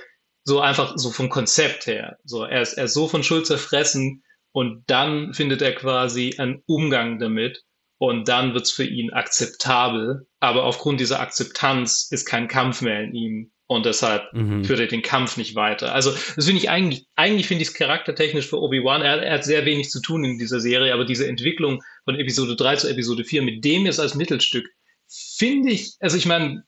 so 0.48 0.62
einfach 0.62 0.94
so 0.96 1.12
vom 1.12 1.27
Konzept 1.27 1.88
her. 1.88 2.18
So, 2.24 2.46
er 2.46 2.62
ist, 2.62 2.75
er 2.75 2.86
ist 2.86 2.94
so 2.94 3.10
von 3.10 3.22
Schuld 3.22 3.46
zerfressen 3.46 4.24
und 4.54 4.86
dann 4.88 5.34
findet 5.34 5.62
er 5.62 5.75
quasi 5.75 6.36
einen 6.38 6.63
Umgang 6.66 7.20
damit 7.20 7.63
und 7.98 8.30
dann 8.30 8.54
wird's 8.54 8.72
für 8.72 8.86
ihn 8.86 9.12
akzeptabel. 9.12 10.25
Aber 10.39 10.63
aufgrund 10.63 11.01
dieser 11.01 11.20
Akzeptanz 11.20 12.08
ist 12.12 12.25
kein 12.25 12.48
Kampf 12.48 12.82
mehr 12.82 13.01
in 13.01 13.13
ihm 13.13 13.51
und 13.66 13.86
deshalb 13.86 14.32
mhm. 14.32 14.63
führt 14.63 14.80
er 14.80 14.88
den 14.88 15.01
Kampf 15.01 15.36
nicht 15.36 15.56
weiter. 15.56 15.94
Also 15.94 16.12
das 16.38 16.46
finde 16.46 16.62
ich 16.62 16.70
eigentlich, 16.70 17.08
eigentlich 17.18 17.48
finde 17.48 17.63
ich 17.63 17.68
es 17.68 17.74
charaktertechnisch 17.74 18.48
für 18.48 18.62
Obi-Wan, 18.62 19.01
er, 19.01 19.22
er, 19.22 19.34
hat 19.34 19.44
sehr 19.44 19.66
wenig 19.66 19.89
zu 19.89 20.01
tun 20.01 20.24
in 20.24 20.39
dieser 20.39 20.62
Serie, 20.62 20.94
aber 20.94 21.04
diese 21.04 21.27
Entwicklung 21.27 21.84
von 22.06 22.18
Episode 22.18 22.56
3 22.56 22.77
zu 22.77 22.89
Episode 22.89 23.25
4 23.25 23.42
mit 23.42 23.66
dem 23.66 23.86
jetzt 23.86 24.00
als 24.00 24.16
Mittelstück, 24.16 24.66
finde 25.10 25.72
ich, 25.72 25.98
also 26.00 26.16
ich 26.16 26.25
meine, 26.25 26.63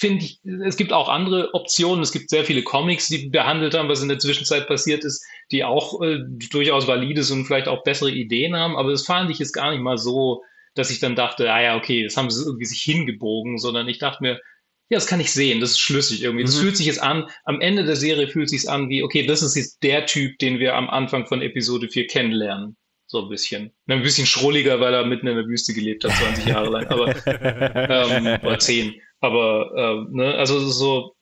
finde 0.00 0.24
ich, 0.24 0.40
es 0.64 0.76
gibt 0.76 0.92
auch 0.92 1.08
andere 1.08 1.54
Optionen. 1.54 2.02
Es 2.02 2.12
gibt 2.12 2.30
sehr 2.30 2.44
viele 2.44 2.62
Comics, 2.62 3.08
die 3.08 3.28
behandelt 3.28 3.74
haben, 3.74 3.88
was 3.88 4.02
in 4.02 4.08
der 4.08 4.18
Zwischenzeit 4.18 4.66
passiert 4.66 5.04
ist, 5.04 5.24
die 5.52 5.62
auch 5.64 6.00
äh, 6.02 6.18
durchaus 6.50 6.88
valide 6.88 7.22
sind 7.22 7.40
und 7.40 7.44
vielleicht 7.46 7.68
auch 7.68 7.84
bessere 7.84 8.10
Ideen 8.10 8.56
haben. 8.56 8.76
Aber 8.76 8.90
das 8.90 9.04
fand 9.04 9.30
ich 9.30 9.38
jetzt 9.38 9.52
gar 9.52 9.70
nicht 9.70 9.82
mal 9.82 9.98
so 9.98 10.42
dass 10.74 10.90
ich 10.90 11.00
dann 11.00 11.16
dachte, 11.16 11.52
ah 11.52 11.60
ja, 11.60 11.76
okay, 11.76 12.04
das 12.04 12.16
haben 12.16 12.30
sie 12.30 12.44
irgendwie 12.44 12.64
sich 12.64 12.82
hingebogen, 12.82 13.58
sondern 13.58 13.88
ich 13.88 13.98
dachte 13.98 14.22
mir, 14.22 14.40
ja, 14.88 14.96
das 14.96 15.06
kann 15.06 15.20
ich 15.20 15.32
sehen, 15.32 15.60
das 15.60 15.72
ist 15.72 15.80
schlüssig 15.80 16.22
irgendwie. 16.22 16.44
Das 16.44 16.56
mhm. 16.56 16.62
fühlt 16.62 16.76
sich 16.76 16.86
jetzt 16.86 17.02
an, 17.02 17.28
am 17.44 17.60
Ende 17.60 17.84
der 17.84 17.96
Serie 17.96 18.28
fühlt 18.28 18.50
sich 18.50 18.68
an 18.68 18.88
wie, 18.88 19.02
okay, 19.02 19.24
das 19.24 19.42
ist 19.42 19.56
jetzt 19.56 19.82
der 19.82 20.06
Typ, 20.06 20.38
den 20.38 20.58
wir 20.58 20.74
am 20.74 20.90
Anfang 20.90 21.26
von 21.26 21.42
Episode 21.42 21.88
4 21.88 22.06
kennenlernen. 22.08 22.76
So 23.06 23.22
ein 23.22 23.28
bisschen. 23.28 23.72
Ein 23.88 24.02
bisschen 24.02 24.26
schrulliger, 24.26 24.78
weil 24.80 24.94
er 24.94 25.04
mitten 25.04 25.26
in 25.26 25.36
der 25.36 25.46
Wüste 25.46 25.74
gelebt 25.74 26.04
hat, 26.04 26.12
20 26.12 26.46
Jahre 26.46 26.70
lang, 26.70 26.86
aber 26.86 27.14
ähm, 27.26 28.38
oder 28.44 28.58
10. 28.58 28.94
Aber 29.20 29.72
ähm, 29.76 30.08
ne, 30.12 30.34
also 30.34 30.58
so, 30.60 31.14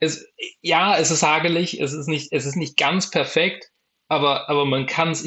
es, 0.00 0.26
ja, 0.60 0.96
es 0.98 1.10
ist 1.10 1.22
hagelig, 1.22 1.80
es 1.80 1.92
ist 1.92 2.08
nicht, 2.08 2.32
es 2.32 2.44
ist 2.44 2.56
nicht 2.56 2.76
ganz 2.76 3.10
perfekt, 3.10 3.70
aber, 4.08 4.48
aber 4.48 4.64
man 4.64 4.86
kann 4.86 5.10
es, 5.10 5.22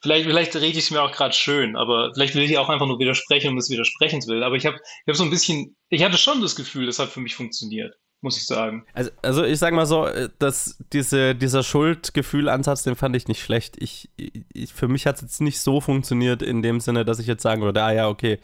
vielleicht, 0.00 0.26
vielleicht 0.26 0.56
rede 0.56 0.66
ich 0.66 0.78
es 0.78 0.90
mir 0.90 1.02
auch 1.02 1.12
gerade 1.12 1.34
schön, 1.34 1.76
aber 1.76 2.12
vielleicht 2.14 2.34
will 2.34 2.44
ich 2.44 2.56
auch 2.56 2.70
einfach 2.70 2.86
nur 2.86 2.98
widersprechen, 2.98 3.50
um 3.50 3.56
des 3.56 3.68
Widersprechens 3.68 4.26
will. 4.26 4.42
Aber 4.42 4.56
ich 4.56 4.64
habe 4.64 4.76
ich 4.76 5.08
hab 5.08 5.16
so 5.16 5.24
ein 5.24 5.30
bisschen, 5.30 5.76
ich 5.90 6.02
hatte 6.02 6.16
schon 6.16 6.40
das 6.40 6.56
Gefühl, 6.56 6.86
das 6.86 6.98
hat 6.98 7.10
für 7.10 7.20
mich 7.20 7.34
funktioniert, 7.34 7.94
muss 8.22 8.38
ich 8.38 8.46
sagen. 8.46 8.86
Also, 8.94 9.10
also 9.20 9.44
ich 9.44 9.58
sage 9.58 9.76
mal 9.76 9.84
so, 9.84 10.06
äh, 10.06 10.30
dass 10.38 10.82
diese, 10.94 11.34
dieser 11.34 11.62
Schuldgefühlansatz, 11.62 12.84
den 12.84 12.96
fand 12.96 13.14
ich 13.16 13.28
nicht 13.28 13.42
schlecht. 13.42 13.76
Ich, 13.82 14.08
ich, 14.16 14.72
für 14.72 14.88
mich 14.88 15.06
hat 15.06 15.16
es 15.16 15.22
jetzt 15.22 15.40
nicht 15.42 15.60
so 15.60 15.82
funktioniert 15.82 16.40
in 16.42 16.62
dem 16.62 16.80
Sinne, 16.80 17.04
dass 17.04 17.18
ich 17.18 17.26
jetzt 17.26 17.42
sagen 17.42 17.60
würde, 17.60 17.82
ah 17.82 17.92
ja, 17.92 18.08
okay, 18.08 18.38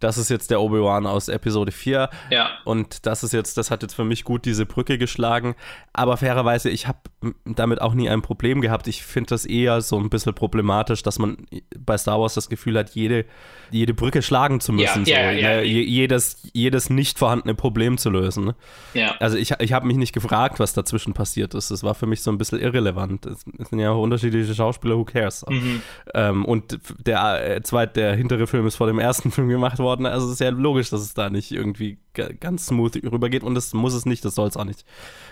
das 0.00 0.18
ist 0.18 0.28
jetzt 0.28 0.50
der 0.50 0.60
Obi-Wan 0.60 1.06
aus 1.06 1.28
Episode 1.28 1.72
4. 1.72 2.08
Ja. 2.30 2.50
Und 2.64 3.06
das 3.06 3.24
ist 3.24 3.32
jetzt, 3.32 3.58
das 3.58 3.70
hat 3.70 3.82
jetzt 3.82 3.94
für 3.94 4.04
mich 4.04 4.24
gut 4.24 4.44
diese 4.44 4.66
Brücke 4.66 4.98
geschlagen. 4.98 5.54
Aber 5.92 6.16
fairerweise, 6.16 6.70
ich 6.70 6.86
habe 6.86 6.98
damit 7.44 7.80
auch 7.80 7.94
nie 7.94 8.08
ein 8.08 8.22
Problem 8.22 8.60
gehabt. 8.60 8.86
Ich 8.86 9.02
finde 9.02 9.30
das 9.30 9.44
eher 9.44 9.80
so 9.80 9.98
ein 9.98 10.08
bisschen 10.10 10.34
problematisch, 10.34 11.02
dass 11.02 11.18
man 11.18 11.36
bei 11.76 11.98
Star 11.98 12.20
Wars 12.20 12.34
das 12.34 12.48
Gefühl 12.48 12.78
hat, 12.78 12.90
jede, 12.90 13.24
jede 13.70 13.94
Brücke 13.94 14.22
schlagen 14.22 14.60
zu 14.60 14.72
müssen. 14.72 15.04
Ja, 15.04 15.32
so, 15.32 15.38
ja, 15.38 15.56
ne? 15.56 15.62
jedes, 15.64 16.42
jedes 16.52 16.90
nicht 16.90 17.18
vorhandene 17.18 17.54
Problem 17.54 17.98
zu 17.98 18.10
lösen. 18.10 18.44
Ne? 18.46 18.54
Ja. 18.94 19.16
Also 19.18 19.36
ich, 19.36 19.52
ich 19.58 19.72
habe 19.72 19.86
mich 19.86 19.96
nicht 19.96 20.12
gefragt, 20.12 20.60
was 20.60 20.74
dazwischen 20.74 21.12
passiert 21.12 21.54
ist. 21.54 21.70
Das 21.70 21.82
war 21.82 21.94
für 21.94 22.06
mich 22.06 22.22
so 22.22 22.30
ein 22.30 22.38
bisschen 22.38 22.60
irrelevant. 22.60 23.26
Es 23.26 23.44
sind 23.68 23.80
ja 23.80 23.90
auch 23.90 24.00
unterschiedliche 24.00 24.54
Schauspieler, 24.54 24.96
who 24.96 25.04
cares? 25.04 25.44
Mhm. 25.48 25.82
Ähm, 26.14 26.44
und 26.44 26.78
der, 27.04 27.56
äh, 27.56 27.88
der 27.94 28.14
hintere 28.14 28.46
Film 28.46 28.66
ist 28.66 28.76
vor 28.76 28.86
dem 28.86 29.00
ersten 29.00 29.30
Film 29.32 29.48
gemacht 29.48 29.80
worden 29.80 29.87
worden. 29.88 30.06
Also 30.06 30.26
es 30.26 30.34
ist 30.34 30.40
ja 30.40 30.50
logisch, 30.50 30.90
dass 30.90 31.00
es 31.00 31.14
da 31.14 31.30
nicht 31.30 31.50
irgendwie 31.50 31.98
ganz 32.40 32.66
smooth 32.66 32.96
rübergeht 33.10 33.42
und 33.42 33.54
das 33.54 33.72
muss 33.72 33.94
es 33.94 34.04
nicht, 34.04 34.24
das 34.24 34.34
soll 34.34 34.48
es 34.48 34.56
auch 34.56 34.64
nicht. 34.64 34.84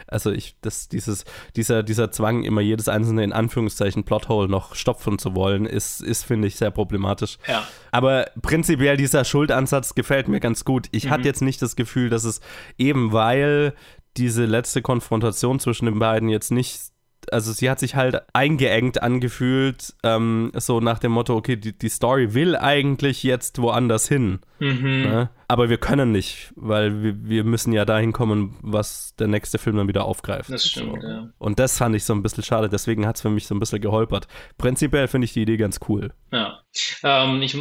Also 0.06 0.30
ich, 0.30 0.56
das, 0.62 0.88
dieses, 0.88 1.24
dieser, 1.56 1.82
dieser 1.82 2.10
Zwang, 2.10 2.42
immer 2.44 2.60
jedes 2.60 2.88
einzelne 2.88 3.24
in 3.24 3.32
Anführungszeichen 3.32 4.04
Plothole 4.04 4.48
noch 4.48 4.74
stopfen 4.74 5.18
zu 5.18 5.34
wollen, 5.34 5.66
ist, 5.66 6.00
ist 6.00 6.24
finde 6.24 6.48
ich, 6.48 6.56
sehr 6.56 6.70
problematisch. 6.70 7.38
Ja. 7.46 7.66
Aber 7.90 8.26
prinzipiell 8.40 8.96
dieser 8.96 9.24
Schuldansatz 9.24 9.94
gefällt 9.94 10.28
mir 10.28 10.40
ganz 10.40 10.64
gut. 10.64 10.86
Ich 10.92 11.06
mhm. 11.06 11.10
hatte 11.10 11.24
jetzt 11.24 11.42
nicht 11.42 11.60
das 11.60 11.76
Gefühl, 11.76 12.08
dass 12.08 12.24
es 12.24 12.40
eben 12.78 13.12
weil 13.12 13.74
diese 14.16 14.46
letzte 14.46 14.80
Konfrontation 14.80 15.60
zwischen 15.60 15.86
den 15.86 15.98
beiden 15.98 16.28
jetzt 16.28 16.50
nicht 16.50 16.95
also 17.32 17.52
sie 17.52 17.70
hat 17.70 17.78
sich 17.78 17.94
halt 17.94 18.22
eingeengt 18.32 19.02
angefühlt, 19.02 19.94
ähm, 20.02 20.52
so 20.54 20.80
nach 20.80 20.98
dem 20.98 21.12
Motto, 21.12 21.34
okay, 21.34 21.56
die, 21.56 21.76
die 21.76 21.88
Story 21.88 22.34
will 22.34 22.56
eigentlich 22.56 23.22
jetzt 23.22 23.60
woanders 23.60 24.08
hin. 24.08 24.40
Mhm. 24.58 25.02
Ne? 25.02 25.30
Aber 25.48 25.68
wir 25.68 25.78
können 25.78 26.12
nicht, 26.12 26.52
weil 26.56 27.02
wir, 27.02 27.28
wir 27.28 27.44
müssen 27.44 27.72
ja 27.72 27.84
dahin 27.84 28.12
kommen, 28.12 28.56
was 28.62 29.14
der 29.16 29.28
nächste 29.28 29.58
Film 29.58 29.76
dann 29.76 29.88
wieder 29.88 30.04
aufgreift. 30.04 30.50
Das 30.50 30.66
stimmt, 30.66 31.02
so. 31.02 31.06
ja. 31.06 31.28
Und 31.38 31.58
das 31.58 31.78
fand 31.78 31.94
ich 31.94 32.04
so 32.04 32.14
ein 32.14 32.22
bisschen 32.22 32.42
schade, 32.42 32.68
deswegen 32.68 33.06
hat 33.06 33.16
es 33.16 33.22
für 33.22 33.30
mich 33.30 33.46
so 33.46 33.54
ein 33.54 33.60
bisschen 33.60 33.80
geholpert. 33.80 34.26
Prinzipiell 34.58 35.08
finde 35.08 35.26
ich 35.26 35.32
die 35.32 35.42
Idee 35.42 35.56
ganz 35.56 35.78
cool. 35.88 36.12
Ja. 36.32 36.60
Ähm, 37.04 37.42
ich, 37.42 37.54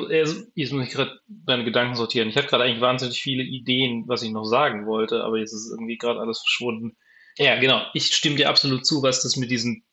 jetzt 0.56 0.74
muss 0.74 0.88
ich 0.88 0.94
gerade 0.94 1.20
deine 1.28 1.64
Gedanken 1.64 1.96
sortieren. 1.96 2.30
Ich 2.30 2.38
hatte 2.38 2.48
gerade 2.48 2.64
eigentlich 2.64 2.82
wahnsinnig 2.82 3.22
viele 3.22 3.44
Ideen, 3.44 4.06
was 4.08 4.24
ich 4.24 4.32
noch 4.32 4.46
sagen 4.46 4.88
wollte, 4.88 5.24
aber 5.24 5.38
jetzt 5.38 5.54
ist 5.54 5.72
irgendwie 5.72 5.98
gerade 5.98 6.20
alles 6.20 6.40
verschwunden. 6.40 6.98
Ja, 7.38 7.60
genau. 7.60 7.86
Ich 7.94 8.16
stimme 8.16 8.38
dir 8.38 8.50
absolut 8.50 8.86
zu, 8.86 9.04
was 9.04 9.24
das 9.24 9.36
mit 9.36 9.52
diesen 9.52 9.84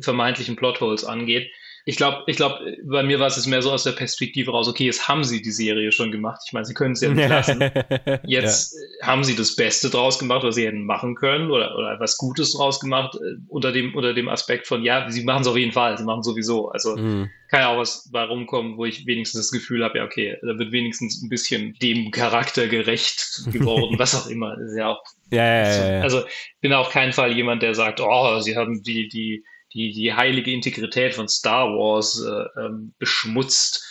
vermeintlichen 0.00 0.56
Plotholes 0.56 1.04
angeht. 1.04 1.50
Ich 1.84 1.96
glaube, 1.96 2.22
ich 2.26 2.36
glaube, 2.36 2.76
bei 2.84 3.02
mir 3.02 3.18
war 3.18 3.26
es 3.26 3.36
jetzt 3.36 3.46
mehr 3.46 3.60
so 3.60 3.72
aus 3.72 3.82
der 3.82 3.92
Perspektive 3.92 4.52
raus, 4.52 4.68
okay, 4.68 4.84
jetzt 4.84 5.08
haben 5.08 5.24
sie 5.24 5.42
die 5.42 5.50
Serie 5.50 5.90
schon 5.90 6.12
gemacht. 6.12 6.40
Ich 6.46 6.52
meine, 6.52 6.64
sie 6.64 6.74
können 6.74 6.92
es 6.92 7.00
ja 7.00 7.08
nicht 7.08 7.28
lassen. 7.28 7.60
Jetzt 8.24 8.76
ja. 9.00 9.06
haben 9.08 9.24
sie 9.24 9.34
das 9.34 9.56
Beste 9.56 9.90
draus 9.90 10.18
gemacht, 10.18 10.44
was 10.44 10.54
sie 10.54 10.66
hätten 10.66 10.84
machen 10.84 11.16
können 11.16 11.50
oder, 11.50 11.76
oder 11.76 11.92
etwas 11.94 12.16
Gutes 12.18 12.52
draus 12.52 12.78
gemacht, 12.78 13.16
äh, 13.16 13.36
unter 13.48 13.72
dem, 13.72 13.94
unter 13.94 14.14
dem 14.14 14.28
Aspekt 14.28 14.66
von, 14.66 14.82
ja, 14.84 15.10
sie 15.10 15.24
machen 15.24 15.42
es 15.42 15.48
auf 15.48 15.56
jeden 15.56 15.72
Fall, 15.72 15.98
sie 15.98 16.04
machen 16.04 16.22
sowieso. 16.22 16.68
Also 16.68 16.96
mhm. 16.96 17.30
kann 17.48 17.60
ja 17.60 17.68
auch 17.68 17.78
was 17.78 18.08
bei 18.12 18.22
rumkommen, 18.22 18.76
wo 18.76 18.84
ich 18.84 19.06
wenigstens 19.06 19.40
das 19.40 19.50
Gefühl 19.50 19.82
habe, 19.82 19.98
ja, 19.98 20.04
okay, 20.04 20.36
da 20.42 20.58
wird 20.58 20.70
wenigstens 20.70 21.20
ein 21.22 21.28
bisschen 21.28 21.74
dem 21.82 22.10
Charakter 22.12 22.68
gerecht 22.68 23.42
geworden, 23.50 23.96
was 23.98 24.14
auch 24.14 24.28
immer. 24.28 24.56
Das 24.56 24.70
ist 24.70 24.76
ja 24.76 24.88
auch. 24.88 25.02
Ja, 25.30 25.44
ja, 25.44 25.94
ja. 25.96 26.00
Also 26.02 26.22
bin 26.60 26.72
auf 26.72 26.90
keinen 26.90 27.12
Fall 27.12 27.32
jemand, 27.32 27.62
der 27.62 27.74
sagt, 27.74 28.00
oh, 28.00 28.40
sie 28.40 28.56
haben 28.56 28.82
die, 28.82 29.08
die, 29.08 29.44
die, 29.74 29.92
die 29.92 30.14
heilige 30.14 30.52
Integrität 30.52 31.14
von 31.14 31.28
Star 31.28 31.68
Wars 31.68 32.22
äh, 32.24 32.60
ähm, 32.60 32.94
beschmutzt. 32.98 33.88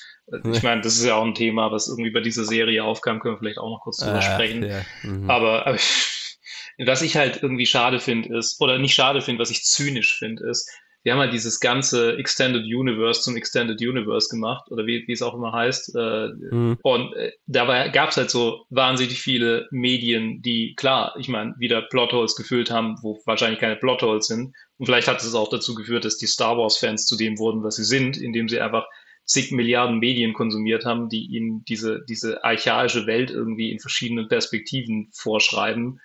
Ich 0.54 0.64
meine, 0.64 0.82
das 0.82 0.96
ist 0.96 1.04
ja 1.04 1.16
auch 1.16 1.26
ein 1.26 1.36
Thema, 1.36 1.72
was 1.72 1.90
irgendwie 1.90 2.12
bei 2.12 2.22
dieser 2.22 2.46
Serie 2.46 2.84
aufkam, 2.86 3.20
können 3.20 3.36
wir 3.36 3.40
vielleicht 3.40 3.58
auch 3.58 3.70
noch 3.70 3.82
kurz 3.82 3.98
drüber 3.98 4.20
Ach, 4.20 4.34
sprechen. 4.34 4.64
Ja. 4.64 4.86
Mhm. 5.04 5.30
Aber, 5.30 5.68
aber 5.68 5.78
was 6.86 7.02
ich 7.02 7.18
halt 7.18 7.44
irgendwie 7.44 7.66
schade 7.66 8.00
finde, 8.00 8.38
ist, 8.38 8.62
oder 8.62 8.78
nicht 8.80 8.94
schade 8.94 9.22
finde, 9.22 9.42
was 9.42 9.52
ich 9.52 9.64
zynisch 9.64 10.18
finde, 10.18 10.50
ist, 10.50 10.70
wir 11.04 11.14
haben 11.14 11.20
halt 11.20 11.34
dieses 11.34 11.60
ganze 11.60 12.18
Extended 12.18 12.64
Universe 12.64 13.22
zum 13.22 13.36
Extended 13.36 13.82
Universe 13.82 14.30
gemacht, 14.30 14.70
oder 14.70 14.86
wie, 14.86 15.04
wie 15.08 15.14
es 15.14 15.22
auch 15.22 15.34
immer 15.34 15.52
heißt. 15.52 15.96
Mhm. 15.96 16.78
Und 16.84 17.14
äh, 17.14 17.32
dabei 17.48 17.90
gab 17.90 18.10
es 18.10 18.18
halt 18.18 18.30
so 18.30 18.66
wahnsinnig 18.70 19.20
viele 19.20 19.68
Medien, 19.72 20.42
die, 20.42 20.76
klar, 20.76 21.16
ich 21.18 21.28
meine, 21.28 21.56
wieder 21.58 21.82
Plotholes 21.82 22.36
gefüllt 22.36 22.70
haben, 22.70 22.98
wo 23.02 23.20
wahrscheinlich 23.26 23.60
keine 23.60 23.78
Plotholes 23.78 24.28
sind, 24.28 24.54
Und 24.78 24.86
vielleicht 24.86 25.08
hat 25.08 25.22
es 25.22 25.34
auch 25.34 25.50
dazu 25.50 25.74
geführt, 25.74 26.06
dass 26.06 26.18
die 26.18 26.28
Star 26.28 26.58
Wars-Fans 26.58 27.06
zu 27.06 27.18
dem 27.18 27.40
wurden, 27.40 27.64
was 27.64 27.76
sie 27.76 27.84
sind, 27.84 28.18
indem 28.18 28.48
sie 28.48 28.60
einfach 28.60 28.86
zig 29.26 29.52
Milliarden 29.52 30.00
Medien 30.00 30.34
konsumiert 30.34 30.86
haben, 30.86 31.10
die 31.10 31.26
ihnen 31.26 31.64
diese, 31.66 32.04
diese 32.08 32.44
archaische 32.44 33.08
Welt 33.08 33.32
irgendwie 33.32 33.72
in 33.72 33.80
verschiedenen 33.80 34.28
Perspektiven 34.28 35.10
vorschreiben. 35.14 36.00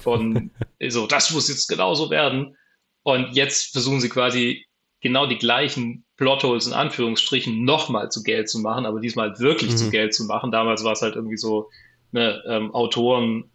Von 0.00 0.50
so, 0.88 1.06
das 1.06 1.32
muss 1.32 1.48
jetzt 1.48 1.68
genauso 1.68 2.10
werden. 2.10 2.56
Und 3.06 3.36
jetzt 3.36 3.70
versuchen 3.70 4.00
sie 4.00 4.08
quasi 4.08 4.66
genau 5.00 5.28
die 5.28 5.38
gleichen 5.38 6.04
Plotholes 6.16 6.66
in 6.66 6.72
Anführungsstrichen 6.72 7.62
nochmal 7.62 8.10
zu 8.10 8.24
Geld 8.24 8.48
zu 8.48 8.58
machen, 8.58 8.84
aber 8.84 8.98
diesmal 8.98 9.38
wirklich 9.38 9.70
mhm. 9.70 9.76
zu 9.76 9.90
Geld 9.92 10.12
zu 10.12 10.24
machen. 10.24 10.50
Damals 10.50 10.82
war 10.82 10.90
es 10.90 11.02
halt 11.02 11.14
irgendwie 11.14 11.36
so, 11.36 11.70
ne, 12.10 12.42
ähm, 12.48 12.74
Autoren 12.74 13.48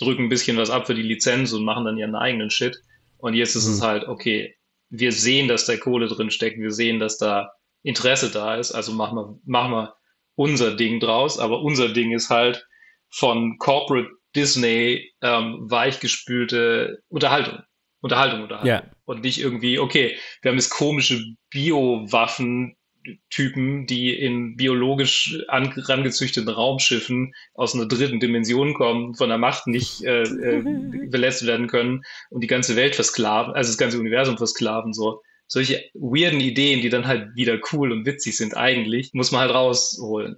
drücken 0.00 0.24
ein 0.24 0.28
bisschen 0.28 0.56
was 0.56 0.70
ab 0.70 0.88
für 0.88 0.96
die 0.96 1.02
Lizenz 1.02 1.52
und 1.52 1.64
machen 1.64 1.84
dann 1.84 1.98
ihren 1.98 2.16
eigenen 2.16 2.50
Shit. 2.50 2.82
Und 3.18 3.34
jetzt 3.34 3.54
ist 3.54 3.68
mhm. 3.68 3.74
es 3.74 3.82
halt, 3.82 4.08
okay, 4.08 4.56
wir 4.90 5.12
sehen, 5.12 5.46
dass 5.46 5.66
da 5.66 5.76
Kohle 5.76 6.08
drin 6.08 6.32
steckt, 6.32 6.58
wir 6.58 6.72
sehen, 6.72 6.98
dass 6.98 7.16
da 7.16 7.52
Interesse 7.84 8.28
da 8.28 8.56
ist, 8.56 8.72
also 8.72 8.92
machen 8.92 9.16
wir, 9.16 9.38
machen 9.44 9.70
wir 9.70 9.94
unser 10.34 10.74
Ding 10.74 10.98
draus, 10.98 11.38
aber 11.38 11.60
unser 11.60 11.90
Ding 11.90 12.10
ist 12.10 12.28
halt 12.28 12.66
von 13.08 13.56
Corporate 13.58 14.10
Disney 14.34 15.12
ähm, 15.22 15.58
weichgespülte 15.70 17.04
Unterhaltung. 17.06 17.62
Unterhaltung, 18.04 18.42
Unterhaltung. 18.42 18.68
Yeah. 18.68 18.90
Und 19.06 19.22
nicht 19.24 19.40
irgendwie, 19.40 19.78
okay, 19.78 20.18
wir 20.42 20.50
haben 20.50 20.58
jetzt 20.58 20.68
komische 20.68 21.24
Biowaffen, 21.48 22.76
Typen, 23.30 23.86
die 23.86 24.12
in 24.12 24.56
biologisch 24.56 25.38
angezüchteten 25.48 26.50
Raumschiffen 26.50 27.34
aus 27.54 27.74
einer 27.74 27.86
dritten 27.86 28.20
Dimension 28.20 28.74
kommen, 28.74 29.14
von 29.14 29.30
der 29.30 29.38
Macht 29.38 29.66
nicht 29.66 30.04
äh, 30.04 30.22
äh, 30.22 30.62
belässt 31.10 31.46
werden 31.46 31.66
können 31.66 32.02
und 32.28 32.42
die 32.42 32.46
ganze 32.46 32.76
Welt 32.76 32.94
versklaven, 32.94 33.54
also 33.54 33.70
das 33.70 33.78
ganze 33.78 33.98
Universum 33.98 34.36
versklaven, 34.36 34.92
so 34.92 35.22
solche 35.46 35.84
weirden 35.94 36.40
Ideen, 36.40 36.80
die 36.80 36.88
dann 36.88 37.06
halt 37.06 37.34
wieder 37.34 37.58
cool 37.72 37.92
und 37.92 38.06
witzig 38.06 38.36
sind 38.36 38.56
eigentlich, 38.56 39.10
muss 39.12 39.30
man 39.30 39.42
halt 39.42 39.54
rausholen. 39.54 40.36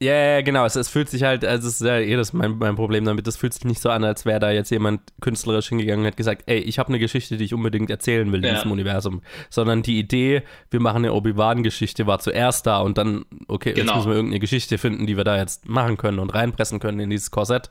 Ja, 0.00 0.12
yeah, 0.12 0.40
genau. 0.42 0.64
Es, 0.64 0.76
es, 0.76 0.88
fühlt 0.88 1.08
sich 1.08 1.22
halt, 1.22 1.44
also 1.44 1.68
es 1.68 1.80
ist 1.80 1.86
ja 1.86 1.98
eh 1.98 2.16
das 2.16 2.32
mein, 2.32 2.58
mein 2.58 2.74
Problem 2.74 3.04
damit, 3.04 3.26
es 3.28 3.36
fühlt 3.36 3.54
sich 3.54 3.64
nicht 3.64 3.80
so 3.80 3.88
an, 3.90 4.04
als 4.04 4.26
wäre 4.26 4.40
da 4.40 4.50
jetzt 4.50 4.70
jemand 4.70 5.00
künstlerisch 5.20 5.68
hingegangen 5.68 6.00
und 6.00 6.06
hat 6.06 6.16
gesagt, 6.16 6.42
ey, 6.46 6.58
ich 6.58 6.78
habe 6.78 6.88
eine 6.88 6.98
Geschichte, 6.98 7.36
die 7.36 7.44
ich 7.44 7.54
unbedingt 7.54 7.88
erzählen 7.88 8.30
will 8.32 8.40
in 8.40 8.46
ja. 8.46 8.54
diesem 8.54 8.72
Universum. 8.72 9.22
Sondern 9.48 9.82
die 9.82 9.98
Idee, 9.98 10.42
wir 10.70 10.80
machen 10.80 10.98
eine 10.98 11.12
Obi-Wan-Geschichte, 11.12 12.06
war 12.06 12.18
zuerst 12.18 12.66
da 12.66 12.80
und 12.80 12.98
dann, 12.98 13.24
okay, 13.48 13.72
genau. 13.72 13.86
jetzt 13.86 13.96
müssen 13.96 14.10
wir 14.10 14.16
irgendeine 14.16 14.40
Geschichte 14.40 14.78
finden, 14.78 15.06
die 15.06 15.16
wir 15.16 15.24
da 15.24 15.38
jetzt 15.38 15.68
machen 15.68 15.96
können 15.96 16.18
und 16.18 16.34
reinpressen 16.34 16.80
können 16.80 17.00
in 17.00 17.10
dieses 17.10 17.30
Korsett 17.30 17.70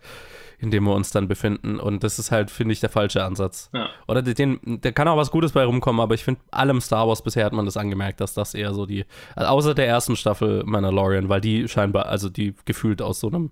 in 0.59 0.71
dem 0.71 0.83
wir 0.85 0.93
uns 0.93 1.11
dann 1.11 1.27
befinden. 1.27 1.79
Und 1.79 2.03
das 2.03 2.19
ist 2.19 2.31
halt, 2.31 2.51
finde 2.51 2.73
ich, 2.73 2.79
der 2.79 2.89
falsche 2.89 3.23
Ansatz. 3.23 3.69
Ja. 3.73 3.89
Oder 4.07 4.21
den, 4.21 4.59
da 4.81 4.91
kann 4.91 5.07
auch 5.07 5.17
was 5.17 5.31
Gutes 5.31 5.51
bei 5.51 5.63
rumkommen, 5.63 6.01
aber 6.01 6.15
ich 6.15 6.23
finde, 6.23 6.41
allem 6.51 6.81
Star 6.81 7.07
Wars 7.07 7.21
bisher 7.21 7.45
hat 7.45 7.53
man 7.53 7.65
das 7.65 7.77
angemerkt, 7.77 8.21
dass 8.21 8.33
das 8.33 8.53
eher 8.53 8.73
so 8.73 8.85
die, 8.85 9.05
also 9.35 9.49
außer 9.49 9.75
der 9.75 9.87
ersten 9.87 10.15
Staffel 10.15 10.63
Mandalorian, 10.65 11.29
weil 11.29 11.41
die 11.41 11.67
scheinbar, 11.67 12.07
also 12.07 12.29
die 12.29 12.55
gefühlt 12.65 13.01
aus 13.01 13.19
so 13.19 13.27
einem 13.27 13.51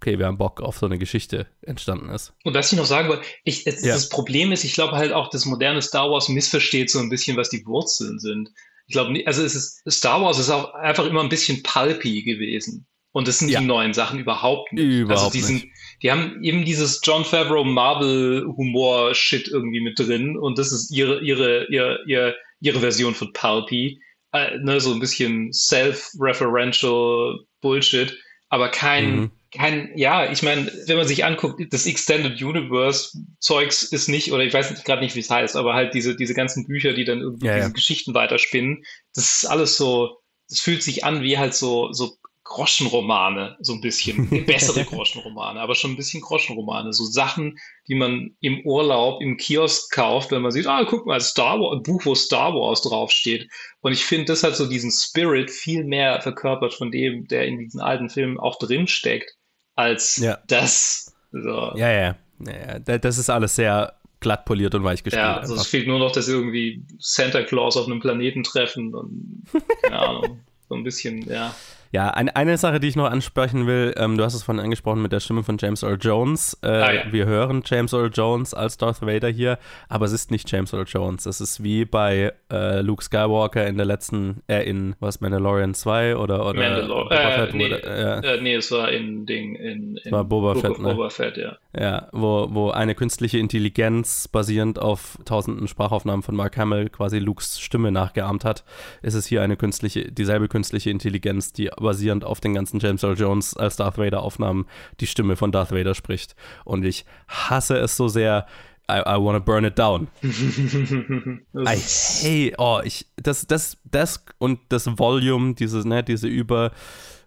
okay, 0.00 0.18
wir 0.18 0.26
haben 0.26 0.38
Bock 0.38 0.60
auf 0.62 0.78
so 0.78 0.86
eine 0.86 0.98
Geschichte 0.98 1.46
entstanden 1.62 2.08
ist. 2.08 2.32
Und 2.44 2.54
was 2.54 2.72
ich 2.72 2.78
noch 2.78 2.86
sagen 2.86 3.08
wollte, 3.08 3.24
ich, 3.44 3.66
es, 3.66 3.84
ja. 3.84 3.94
das 3.94 4.08
Problem 4.08 4.50
ist, 4.50 4.64
ich 4.64 4.72
glaube 4.72 4.96
halt 4.96 5.12
auch, 5.12 5.28
das 5.28 5.44
moderne 5.44 5.82
Star 5.82 6.10
Wars 6.10 6.28
missversteht 6.28 6.90
so 6.90 7.00
ein 7.00 7.10
bisschen, 7.10 7.36
was 7.36 7.50
die 7.50 7.66
Wurzeln 7.66 8.18
sind. 8.18 8.50
Ich 8.86 8.94
glaube, 8.94 9.22
also 9.26 9.44
es 9.44 9.54
ist, 9.54 9.82
Star 9.90 10.22
Wars 10.22 10.38
ist 10.38 10.50
auch 10.50 10.72
einfach 10.74 11.04
immer 11.04 11.22
ein 11.22 11.28
bisschen 11.28 11.62
pulpy 11.62 12.22
gewesen. 12.22 12.86
Und 13.12 13.28
das 13.28 13.40
sind 13.40 13.48
ja. 13.48 13.60
die 13.60 13.66
neuen 13.66 13.92
Sachen 13.92 14.20
überhaupt 14.20 14.72
nicht. 14.72 14.84
Überhaupt 14.84 15.24
also 15.24 15.30
die 15.32 15.52
nicht. 15.52 15.62
Sind, 15.62 15.72
die 16.02 16.10
haben 16.10 16.42
eben 16.42 16.64
dieses 16.64 17.00
John 17.02 17.24
Favreau 17.24 17.64
Marvel 17.64 18.46
Humor 18.56 19.14
Shit 19.14 19.48
irgendwie 19.48 19.80
mit 19.80 19.98
drin 19.98 20.36
und 20.36 20.58
das 20.58 20.72
ist 20.72 20.90
ihre 20.90 21.20
ihre 21.20 21.66
ihre 21.66 21.98
ihre, 22.06 22.36
ihre 22.60 22.80
Version 22.80 23.14
von 23.14 23.32
Pulpy, 23.32 24.00
äh, 24.32 24.58
ne, 24.58 24.80
so 24.80 24.92
ein 24.92 25.00
bisschen 25.00 25.52
self-referential 25.52 27.40
Bullshit, 27.60 28.16
aber 28.48 28.70
kein 28.70 29.16
mhm. 29.16 29.30
kein 29.52 29.90
ja, 29.96 30.30
ich 30.30 30.42
meine, 30.42 30.70
wenn 30.86 30.96
man 30.96 31.08
sich 31.08 31.24
anguckt, 31.24 31.60
das 31.72 31.86
Extended 31.86 32.42
Universe 32.42 33.18
Zeugs 33.38 33.82
ist 33.82 34.08
nicht 34.08 34.32
oder 34.32 34.44
ich 34.44 34.54
weiß 34.54 34.82
gerade 34.84 35.02
nicht, 35.02 35.16
wie 35.16 35.20
es 35.20 35.30
heißt, 35.30 35.56
aber 35.56 35.74
halt 35.74 35.94
diese 35.94 36.16
diese 36.16 36.34
ganzen 36.34 36.66
Bücher, 36.66 36.92
die 36.92 37.04
dann 37.04 37.20
irgendwie 37.20 37.46
ja, 37.46 37.56
diese 37.56 37.68
ja. 37.68 37.72
Geschichten 37.72 38.14
weiterspinnen, 38.14 38.84
das 39.14 39.42
ist 39.42 39.44
alles 39.46 39.76
so 39.76 40.20
es 40.50 40.60
fühlt 40.60 40.82
sich 40.82 41.04
an 41.04 41.22
wie 41.22 41.38
halt 41.38 41.54
so, 41.54 41.92
so 41.92 42.16
Groschenromane, 42.50 43.56
so 43.60 43.74
ein 43.74 43.80
bisschen, 43.80 44.28
bessere 44.46 44.84
Groschenromane, 44.84 45.60
aber 45.60 45.76
schon 45.76 45.92
ein 45.92 45.96
bisschen 45.96 46.20
Groschenromane, 46.20 46.92
so 46.92 47.04
Sachen, 47.04 47.56
die 47.86 47.94
man 47.94 48.36
im 48.40 48.66
Urlaub 48.66 49.22
im 49.22 49.36
Kiosk 49.36 49.94
kauft, 49.94 50.32
wenn 50.32 50.42
man 50.42 50.50
sieht, 50.50 50.66
ah, 50.66 50.84
guck 50.84 51.06
mal, 51.06 51.20
Star 51.20 51.60
Wars, 51.60 51.76
ein 51.76 51.84
Buch, 51.84 52.04
wo 52.04 52.16
Star 52.16 52.52
Wars 52.52 52.82
draufsteht. 52.82 53.48
Und 53.82 53.92
ich 53.92 54.04
finde, 54.04 54.24
das 54.26 54.42
hat 54.42 54.56
so 54.56 54.66
diesen 54.66 54.90
Spirit 54.90 55.48
viel 55.48 55.84
mehr 55.84 56.20
verkörpert 56.20 56.74
von 56.74 56.90
dem, 56.90 57.28
der 57.28 57.46
in 57.46 57.60
diesen 57.60 57.80
alten 57.80 58.10
Filmen 58.10 58.40
auch 58.40 58.58
drinsteckt, 58.58 59.30
als 59.76 60.16
ja. 60.16 60.40
das. 60.48 61.14
So. 61.30 61.72
Ja, 61.76 61.92
ja, 61.92 62.16
ja. 62.44 62.78
Das 62.80 63.16
ist 63.16 63.30
alles 63.30 63.54
sehr 63.54 63.94
glatt 64.18 64.44
poliert 64.44 64.74
und 64.74 64.82
weich 64.82 65.04
gespielt. 65.04 65.22
Ja, 65.22 65.36
also 65.36 65.54
es 65.54 65.68
fehlt 65.68 65.86
nur 65.86 66.00
noch, 66.00 66.10
dass 66.10 66.26
sie 66.26 66.32
irgendwie 66.32 66.82
Santa 66.98 67.44
Claus 67.44 67.76
auf 67.76 67.86
einem 67.86 68.00
Planeten 68.00 68.42
treffen 68.42 68.92
und 68.92 69.44
keine 69.82 69.98
Ahnung, 70.00 70.40
so 70.68 70.74
ein 70.74 70.82
bisschen, 70.82 71.22
ja. 71.30 71.54
Ja, 71.92 72.10
ein, 72.10 72.28
eine 72.28 72.56
Sache, 72.56 72.78
die 72.78 72.86
ich 72.86 72.94
noch 72.94 73.10
ansprechen 73.10 73.66
will, 73.66 73.92
ähm, 73.96 74.16
du 74.16 74.22
hast 74.22 74.34
es 74.34 74.44
vorhin 74.44 74.62
angesprochen 74.62 75.02
mit 75.02 75.10
der 75.10 75.18
Stimme 75.18 75.42
von 75.42 75.56
James 75.58 75.82
Earl 75.82 75.98
Jones. 76.00 76.56
Äh, 76.62 76.68
ah, 76.68 76.92
ja. 76.92 77.02
Wir 77.10 77.26
hören 77.26 77.62
James 77.66 77.92
Earl 77.92 78.10
Jones 78.14 78.54
als 78.54 78.76
Darth 78.76 79.02
Vader 79.02 79.28
hier, 79.28 79.58
aber 79.88 80.06
es 80.06 80.12
ist 80.12 80.30
nicht 80.30 80.50
James 80.50 80.72
Earl 80.72 80.84
Jones. 80.86 81.26
Es 81.26 81.40
ist 81.40 81.64
wie 81.64 81.84
bei 81.84 82.32
äh, 82.52 82.80
Luke 82.80 83.02
Skywalker 83.02 83.66
in 83.66 83.76
der 83.76 83.86
letzten, 83.86 84.42
äh, 84.46 84.62
in 84.70 84.94
was, 85.00 85.20
Mandalorian 85.20 85.74
2 85.74 86.16
oder, 86.16 86.46
oder 86.46 86.60
Mandalor 86.60 87.08
Boba 87.08 87.14
äh, 87.16 87.38
Fett? 87.38 87.54
Nee, 87.54 87.66
oder, 87.66 88.24
äh, 88.24 88.40
nee, 88.40 88.54
es 88.54 88.70
war 88.70 88.92
in 88.92 89.26
Ding, 89.26 89.56
in, 89.56 89.96
in 89.96 90.12
war 90.12 90.24
Boba 90.24 90.54
Fett, 90.54 90.78
ne? 90.78 90.94
Boba 90.94 91.10
Fett, 91.10 91.36
ja. 91.38 91.56
Ja, 91.76 92.08
wo, 92.12 92.48
wo 92.50 92.70
eine 92.70 92.94
künstliche 92.94 93.38
Intelligenz 93.38 94.28
basierend 94.28 94.78
auf 94.78 95.18
tausenden 95.24 95.66
Sprachaufnahmen 95.66 96.22
von 96.22 96.36
Mark 96.36 96.56
Hamill 96.56 96.88
quasi 96.88 97.18
Lukes 97.18 97.60
Stimme 97.60 97.90
nachgeahmt 97.90 98.44
hat, 98.44 98.64
ist 99.02 99.14
es 99.14 99.26
hier 99.26 99.42
eine 99.42 99.56
künstliche, 99.56 100.12
dieselbe 100.12 100.46
künstliche 100.46 100.90
Intelligenz, 100.90 101.52
die 101.52 101.70
basierend 101.80 102.24
auf 102.24 102.40
den 102.40 102.54
ganzen 102.54 102.80
James 102.80 103.02
Earl 103.02 103.18
Jones 103.18 103.56
als 103.56 103.76
Darth 103.76 103.98
Vader 103.98 104.22
Aufnahmen 104.22 104.66
die 105.00 105.06
Stimme 105.06 105.36
von 105.36 105.52
Darth 105.52 105.72
Vader 105.72 105.94
spricht. 105.94 106.36
Und 106.64 106.84
ich 106.84 107.04
hasse 107.28 107.76
es 107.78 107.96
so 107.96 108.08
sehr. 108.08 108.46
I, 108.90 109.02
I 109.06 109.16
wanna 109.18 109.38
burn 109.38 109.64
it 109.64 109.78
down. 109.78 110.08
I 110.22 111.76
hate, 111.76 112.54
oh, 112.58 112.80
ich, 112.82 113.06
das, 113.16 113.46
das, 113.46 113.76
das 113.84 114.24
und 114.38 114.58
das 114.68 114.98
Volume, 114.98 115.54
dieses, 115.54 115.84
ne, 115.84 116.02
diese 116.02 116.26
über, 116.26 116.72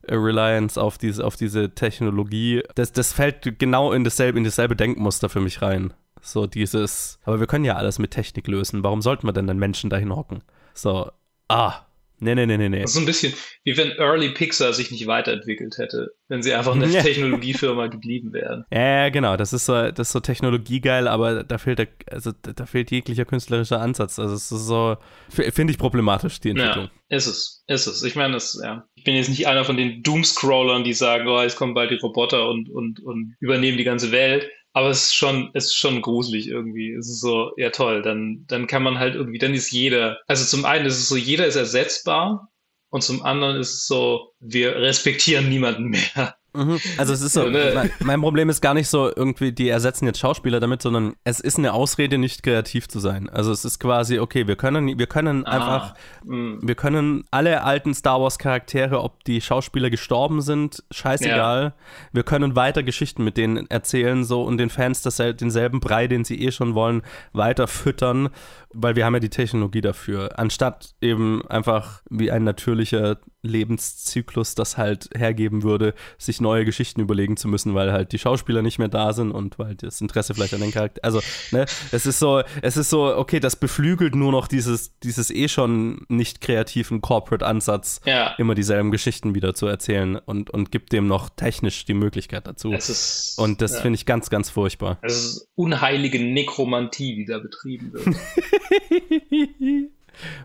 Reliance 0.08 0.82
auf 0.82 0.98
diese, 0.98 1.26
auf 1.26 1.36
diese 1.36 1.74
Technologie, 1.74 2.62
das, 2.76 2.92
das 2.92 3.14
fällt 3.14 3.60
genau 3.60 3.94
in 3.94 4.04
dasselbe, 4.04 4.38
in 4.38 4.44
dasselbe 4.44 4.76
Denkmuster 4.76 5.30
für 5.30 5.40
mich 5.40 5.62
rein. 5.62 5.94
So 6.22 6.48
dieses, 6.48 7.20
aber 7.26 7.40
wir 7.40 7.48
können 7.48 7.66
ja 7.66 7.76
alles 7.76 8.00
mit 8.00 8.12
Technik 8.12 8.48
lösen. 8.48 8.84
Warum 8.84 9.02
sollten 9.02 9.28
wir 9.28 9.34
denn 9.34 9.48
den 9.48 9.60
Menschen 9.60 9.90
dahin 9.90 10.16
hocken? 10.16 10.44
So, 10.74 11.12
ah, 11.50 11.82
Nee, 12.20 12.36
nee, 12.36 12.46
nee, 12.46 12.58
nee, 12.58 12.70
nee. 12.70 12.82
Das 12.82 12.92
ist 12.92 12.96
so 12.96 13.00
ein 13.02 13.06
bisschen 13.06 13.34
wie 13.64 13.78
wenn 13.78 13.92
Early 13.92 14.30
Pixar 14.30 14.74
sich 14.74 14.92
nicht 14.92 15.08
weiterentwickelt 15.08 15.78
hätte, 15.78 16.14
wenn 16.28 16.42
sie 16.42 16.54
einfach 16.54 16.76
eine 16.76 16.90
Technologiefirma 16.90 17.88
geblieben 17.88 18.34
wären. 18.34 18.66
Ja, 18.72 19.10
genau, 19.10 19.38
das 19.38 19.54
ist 19.54 19.66
so, 19.66 19.74
das 19.92 20.08
ist 20.08 20.14
so 20.14 20.20
technologiegeil, 20.20 21.08
aber 21.08 21.44
da 21.44 21.58
fehlt 21.58 21.80
der, 21.80 21.88
also 22.12 22.32
da 22.42 22.66
fehlt 22.66 22.92
jeglicher 22.92 23.26
künstlerischer 23.26 23.82
Ansatz. 23.82 24.20
Also 24.20 24.36
es 24.36 24.52
ist 24.52 24.68
so, 24.68 24.98
finde 25.30 25.72
ich 25.72 25.78
problematisch, 25.78 26.40
die 26.40 26.52
Entwicklung. 26.52 26.90
Ja, 27.10 27.18
ist 27.18 27.28
es, 27.28 27.64
ist 27.68 27.88
es. 27.88 28.04
Ich 28.04 28.16
meine, 28.16 28.38
ja. 28.64 28.86
Ich 28.96 29.04
bin 29.04 29.16
jetzt 29.16 29.30
nicht 29.30 29.48
einer 29.48 29.66
von 29.66 29.78
den 29.78 30.02
Doomscrollern, 30.04 30.84
die 30.84 30.94
sagen, 30.94 31.28
oh, 31.28 31.42
jetzt 31.42 31.58
kommen 31.58 31.74
bald 31.74 31.92
die 31.92 31.96
Roboter 31.96 32.50
und, 32.50 32.70
und, 32.70 33.02
und 33.02 33.36
übernehmen 33.40 33.78
die 33.78 33.84
ganze 33.84 34.12
Welt. 34.12 34.50
Aber 34.74 34.90
es 34.90 35.06
ist 35.06 35.16
schon, 35.16 35.52
es 35.54 35.66
ist 35.66 35.76
schon 35.76 36.02
gruselig 36.02 36.48
irgendwie. 36.48 36.94
Es 36.94 37.08
ist 37.08 37.22
so, 37.22 37.52
ja 37.58 37.70
toll, 37.70 38.02
dann, 38.02 38.46
dann 38.48 38.68
kann 38.68 38.84
man 38.84 39.00
halt 39.00 39.16
irgendwie, 39.16 39.38
dann 39.38 39.54
ist 39.54 39.72
jeder, 39.72 40.20
also 40.28 40.46
zum 40.46 40.66
einen 40.66 40.86
ist 40.86 40.98
es 40.98 41.08
so, 41.08 41.16
jeder 41.16 41.46
ist 41.46 41.56
ersetzbar 41.56 42.50
und 42.90 43.04
zum 43.04 43.24
anderen 43.24 43.58
ist 43.58 43.74
es 43.74 43.88
so, 43.88 44.34
wir 44.40 44.76
respektieren 44.76 45.50
niemanden 45.50 45.90
mehr. 45.90 46.36
Mhm. 46.56 46.80
Also 46.98 47.14
es 47.14 47.22
ist 47.22 47.34
so, 47.34 47.50
ne? 47.50 47.72
mein, 47.74 47.92
mein, 48.00 48.22
Problem 48.22 48.50
ist 48.50 48.62
gar 48.62 48.74
nicht 48.74 48.88
so 48.88 49.12
irgendwie, 49.14 49.52
die 49.52 49.70
ersetzen 49.70 50.06
jetzt 50.06 50.20
Schauspieler 50.20 50.60
damit, 50.60 50.82
sondern 50.84 51.16
es 51.24 51.40
ist 51.40 51.58
eine 51.58 51.74
Ausrede, 51.74 52.18
nicht 52.18 52.44
kreativ 52.44 52.88
zu 52.88 53.00
sein. 53.00 53.28
Also 53.30 53.52
es 53.52 53.66
ist 53.66 53.80
quasi, 53.80 54.20
okay, 54.20 54.48
wir 54.48 54.56
können, 54.56 55.00
wir 55.00 55.08
können 55.08 55.46
ah, 55.46 55.52
einfach, 55.52 55.96
mh. 56.26 56.60
wir 56.62 56.76
können 56.76 57.24
alle 57.32 57.64
alten 57.64 57.94
Star 57.96 58.22
Wars 58.22 58.38
Charaktere, 58.38 59.02
ob 59.02 59.24
die 59.24 59.42
Schauspieler 59.42 59.90
gestorben 59.90 60.42
sind, 60.42 60.84
scheißegal. 60.92 61.64
Ja. 61.64 61.74
Wir 62.12 62.24
können 62.24 62.56
weiter 62.56 62.84
Geschichten 62.84 63.24
mit 63.24 63.38
denen 63.38 63.70
erzählen, 63.70 64.24
so 64.24 64.44
und 64.44 64.58
den 64.58 64.70
Fans 64.70 65.02
das, 65.02 65.18
denselben 65.18 65.80
Brei, 65.80 66.08
den 66.08 66.24
sie 66.24 66.40
eh 66.40 66.52
schon 66.52 66.76
wollen, 66.76 67.02
weiter 67.32 67.68
füttern, 67.68 68.30
weil 68.74 68.96
wir 68.96 69.06
haben 69.06 69.14
ja 69.14 69.20
die 69.20 69.30
Technologie 69.30 69.82
dafür. 69.82 70.38
Anstatt 70.40 70.94
eben 71.02 71.46
einfach 71.48 72.02
wie 72.10 72.32
ein 72.32 72.44
natürlicher 72.44 73.18
Lebenszyklus 73.44 74.56
das 74.56 74.78
halt 74.78 75.10
hergeben 75.16 75.64
würde, 75.64 75.94
sich 76.18 76.40
neue 76.40 76.64
Geschichten 76.66 77.02
überlegen 77.02 77.36
zu 77.36 77.48
müssen, 77.48 77.76
weil 77.76 77.92
halt 77.92 78.14
die 78.14 78.20
Schauspieler 78.20 78.62
nicht 78.62 78.80
mehr 78.80 78.88
da 78.88 79.12
sind 79.12 79.32
und 79.32 79.60
weil 79.60 79.76
das 79.76 80.00
Interesse 80.02 80.34
vielleicht 80.34 80.54
an 80.54 80.62
den 80.62 80.72
Charakter. 80.72 81.02
Also, 81.04 81.20
ne, 81.52 81.66
es 81.92 82.06
ist 82.06 82.20
so, 82.20 82.42
es 82.62 82.78
ist 82.78 82.90
so, 82.90 83.16
okay, 83.16 83.40
das 83.42 83.58
beflügelt 83.58 84.16
nur 84.16 84.32
noch 84.32 84.48
dieses, 84.48 84.98
dieses 85.00 85.30
eh 85.30 85.50
schon 85.50 86.06
nicht 86.08 86.40
kreativen 86.42 87.02
Corporate-Ansatz, 87.02 88.00
Ja. 88.06 88.34
immer 88.38 88.56
dieselben 88.56 88.92
Geschichten 88.92 89.36
wieder 89.36 89.54
zu 89.54 89.68
erzählen 89.68 90.16
und, 90.16 90.50
und 90.50 90.72
gibt 90.72 90.94
dem 90.94 91.08
noch 91.08 91.30
technisch 91.30 91.84
die 91.84 91.94
Möglichkeit 91.94 92.48
dazu. 92.48 92.72
Ist, 92.72 93.38
Und 93.38 93.62
das 93.62 93.74
ja. 93.74 93.82
finde 93.82 93.96
ich 93.96 94.06
ganz, 94.06 94.30
ganz 94.30 94.50
furchtbar. 94.50 95.00
Es 95.02 95.18
ist 95.18 95.48
unheilige 95.56 96.20
Nekromantie, 96.20 97.16
die 97.16 97.26
da 97.26 97.40
betrieben 97.40 97.92
wird. 97.92 98.06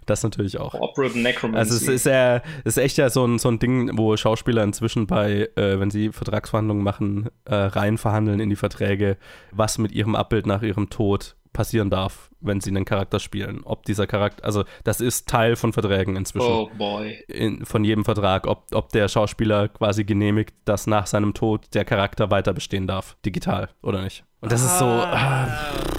Das 0.06 0.22
natürlich 0.22 0.58
auch. 0.58 0.72
Corporate 0.72 1.18
Necromancy. 1.18 1.58
Also 1.58 1.76
es 1.76 1.88
ist 1.88 2.06
ja, 2.06 2.36
es 2.64 2.76
ist 2.76 2.78
echt 2.78 2.96
ja 2.96 3.10
so 3.10 3.26
ein, 3.26 3.38
so 3.38 3.50
ein 3.50 3.58
Ding, 3.58 3.96
wo 3.98 4.16
Schauspieler 4.16 4.64
inzwischen 4.64 5.06
bei, 5.06 5.48
äh, 5.56 5.78
wenn 5.78 5.90
sie 5.90 6.10
Vertragsverhandlungen 6.10 6.82
machen, 6.82 7.28
äh, 7.44 7.54
rein 7.54 7.98
verhandeln 7.98 8.40
in 8.40 8.48
die 8.48 8.56
Verträge, 8.56 9.16
was 9.52 9.78
mit 9.78 9.92
ihrem 9.92 10.14
Abbild 10.14 10.46
nach 10.46 10.62
ihrem 10.62 10.90
Tod 10.90 11.36
passieren 11.58 11.90
darf, 11.90 12.30
wenn 12.40 12.60
sie 12.60 12.70
einen 12.70 12.84
Charakter 12.84 13.18
spielen. 13.18 13.62
Ob 13.64 13.84
dieser 13.84 14.06
Charakter, 14.06 14.44
also 14.44 14.62
das 14.84 15.00
ist 15.00 15.28
Teil 15.28 15.56
von 15.56 15.72
Verträgen 15.72 16.14
inzwischen. 16.14 16.46
oh 16.46 16.70
boy. 16.78 17.18
In, 17.26 17.66
von 17.66 17.82
jedem 17.82 18.04
Vertrag, 18.04 18.46
ob, 18.46 18.66
ob 18.72 18.90
der 18.90 19.08
Schauspieler 19.08 19.66
quasi 19.66 20.04
genehmigt, 20.04 20.54
dass 20.66 20.86
nach 20.86 21.08
seinem 21.08 21.34
Tod 21.34 21.66
der 21.74 21.84
Charakter 21.84 22.30
weiter 22.30 22.52
bestehen 22.54 22.86
darf, 22.86 23.16
digital 23.26 23.70
oder 23.82 24.02
nicht. 24.02 24.22
Und 24.40 24.52
das 24.52 24.62
ist 24.62 24.78
so, 24.78 24.84
ah, 24.84 25.48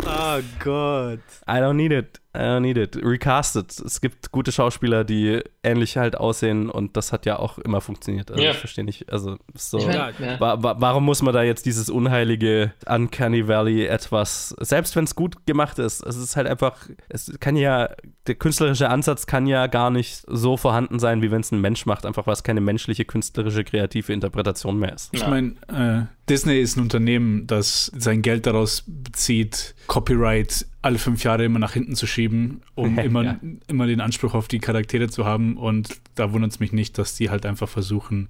Oh 0.05 0.39
Gott. 0.63 1.19
I 1.45 1.59
don't 1.59 1.73
need 1.73 1.91
it. 1.91 2.21
I 2.39 2.43
don't 2.43 2.61
need 2.61 2.77
it. 2.77 2.95
Recasted. 3.03 3.69
Es 3.81 3.99
gibt 3.99 4.31
gute 4.31 4.51
Schauspieler, 4.53 5.03
die 5.03 5.41
ähnlich 5.61 5.97
halt 5.97 6.15
aussehen 6.15 6.69
und 6.69 6.95
das 6.95 7.11
hat 7.11 7.25
ja 7.25 7.37
auch 7.37 7.57
immer 7.59 7.81
funktioniert. 7.81 8.31
Also 8.31 8.41
Ja. 8.41 8.51
ich 8.51 8.57
verstehe 8.57 8.85
nicht. 8.85 9.11
Also 9.11 9.37
so. 9.55 9.79
Ich 9.79 9.87
mein, 9.87 9.95
Ja, 9.95 10.39
wa 10.39 10.63
wa 10.63 10.75
warum 10.79 11.03
muss 11.03 11.21
man 11.21 11.33
da 11.33 11.43
jetzt 11.43 11.65
dieses 11.65 11.89
unheilige 11.89 12.71
Uncanny 12.87 13.47
Valley 13.47 13.85
etwas, 13.85 14.55
selbst 14.59 14.95
wenn 14.95 15.03
es 15.03 15.15
gut 15.15 15.45
gemacht 15.45 15.79
ist, 15.79 16.01
es 16.05 16.15
ist 16.15 16.35
halt 16.37 16.47
einfach, 16.47 16.87
es 17.09 17.31
kann 17.41 17.57
ja, 17.57 17.89
der 18.27 18.35
künstlerische 18.35 18.89
Ansatz 18.89 19.25
kann 19.25 19.45
ja 19.45 19.67
gar 19.67 19.89
nicht 19.89 20.23
so 20.27 20.55
vorhanden 20.55 20.99
sein, 20.99 21.21
wie 21.21 21.31
wenn 21.31 21.41
es 21.41 21.51
ein 21.51 21.59
Mensch 21.59 21.85
macht, 21.85 22.05
einfach 22.05 22.25
weil 22.25 22.33
es 22.33 22.43
keine 22.43 22.61
menschliche, 22.61 23.03
künstlerische, 23.03 23.63
kreative 23.65 24.13
Interpretation 24.13 24.79
mehr 24.79 24.93
ist. 24.93 25.09
Ich 25.13 25.27
meine, 25.27 25.55
äh, 25.67 26.05
Disney 26.29 26.59
ist 26.61 26.77
ein 26.77 26.81
Unternehmen, 26.83 27.47
das 27.47 27.91
sein 27.97 28.21
Geld 28.21 28.45
daraus 28.45 28.83
bezieht, 28.85 29.73
Copyright 29.87 30.65
alle 30.81 30.97
fünf 30.97 31.23
Jahre 31.23 31.43
immer 31.45 31.59
nach 31.59 31.73
hinten 31.73 31.95
zu 31.95 32.07
schieben, 32.07 32.61
um 32.75 32.97
immer, 32.99 33.23
Ja. 33.23 33.39
immer 33.67 33.87
den 33.87 34.01
Anspruch 34.01 34.33
auf 34.33 34.47
die 34.47 34.59
Charaktere 34.59 35.09
zu 35.09 35.25
haben. 35.25 35.57
Und 35.57 35.89
da 36.15 36.31
wundert 36.33 36.51
es 36.51 36.59
mich 36.59 36.71
nicht, 36.73 36.97
dass 36.97 37.15
die 37.15 37.29
halt 37.29 37.45
einfach 37.45 37.67
versuchen, 37.69 38.29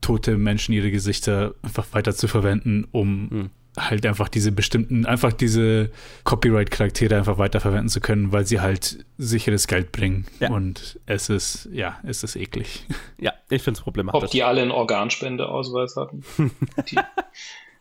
tote 0.00 0.36
Menschen 0.36 0.72
ihre 0.74 0.90
Gesichter 0.90 1.54
einfach 1.62 1.86
weiter 1.92 2.14
zu 2.14 2.28
verwenden, 2.28 2.86
um 2.92 3.30
Hm. 3.30 3.50
halt 3.78 4.04
einfach 4.06 4.28
diese 4.28 4.52
bestimmten, 4.52 5.04
einfach 5.06 5.32
diese 5.32 5.90
Copyright-Charaktere 6.24 7.16
einfach 7.16 7.38
weiterverwenden 7.38 7.88
zu 7.88 8.00
können, 8.00 8.32
weil 8.32 8.46
sie 8.46 8.60
halt 8.60 9.04
sicheres 9.18 9.66
Geld 9.66 9.92
bringen. 9.92 10.26
Ja. 10.40 10.50
Und 10.50 10.98
es 11.06 11.28
ist, 11.28 11.68
ja, 11.72 11.98
es 12.02 12.22
ist 12.24 12.36
eklig. 12.36 12.86
Ja, 13.18 13.32
ich 13.48 13.62
finde 13.62 13.76
es 13.76 13.80
Ob 13.80 13.84
problematisch. 13.84 14.30
die 14.30 14.42
alle 14.42 14.62
einen 14.62 14.70
Organspendeausweis 14.70 15.96
hatten? 15.96 16.22
Die 16.90 16.96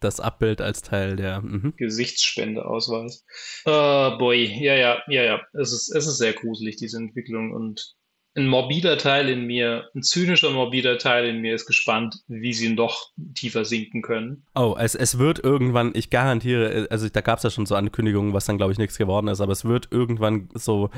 das 0.06 0.20
Abbild 0.20 0.62
als 0.62 0.82
Teil 0.82 1.16
der. 1.16 1.42
Mhm. 1.42 1.74
Gesichtsspendeausweis. 1.76 3.26
Oh 3.66 4.18
boy, 4.18 4.46
ja, 4.46 4.76
ja, 4.76 5.02
ja, 5.08 5.24
ja. 5.24 5.42
Es 5.54 5.74
ist, 5.74 5.94
es 5.94 6.08
ist 6.08 6.18
sehr 6.18 6.34
gruselig, 6.34 6.78
diese 6.78 6.98
Entwicklung. 6.98 7.52
Und 7.52 7.96
ein 8.36 8.48
morbider 8.48 8.98
Teil 8.98 9.30
in 9.30 9.46
mir, 9.46 9.90
ein 9.96 10.04
zynischer 10.04 10.52
morbider 10.52 10.98
Teil 10.98 11.26
in 11.26 11.40
mir 11.40 11.56
ist 11.56 11.66
gespannt, 11.66 12.16
wie 12.28 12.54
sie 12.54 12.74
noch 12.74 13.12
tiefer 13.34 13.64
sinken 13.64 14.02
können. 14.02 14.46
Oh, 14.56 14.76
es, 14.78 14.94
es 14.94 15.18
wird 15.18 15.40
irgendwann, 15.40 15.92
ich 15.96 16.10
garantiere, 16.10 16.88
also 16.90 17.08
da 17.08 17.22
gab 17.22 17.38
es 17.38 17.44
ja 17.44 17.50
schon 17.50 17.66
so 17.66 17.76
Ankündigungen, 17.76 18.34
was 18.34 18.46
dann 18.46 18.58
glaube 18.58 18.74
ich 18.74 18.78
nichts 18.78 18.98
geworden 18.98 19.30
ist, 19.30 19.40
aber 19.40 19.54
es 19.54 19.64
wird 19.64 19.88
irgendwann 19.92 20.50
so 20.54 20.90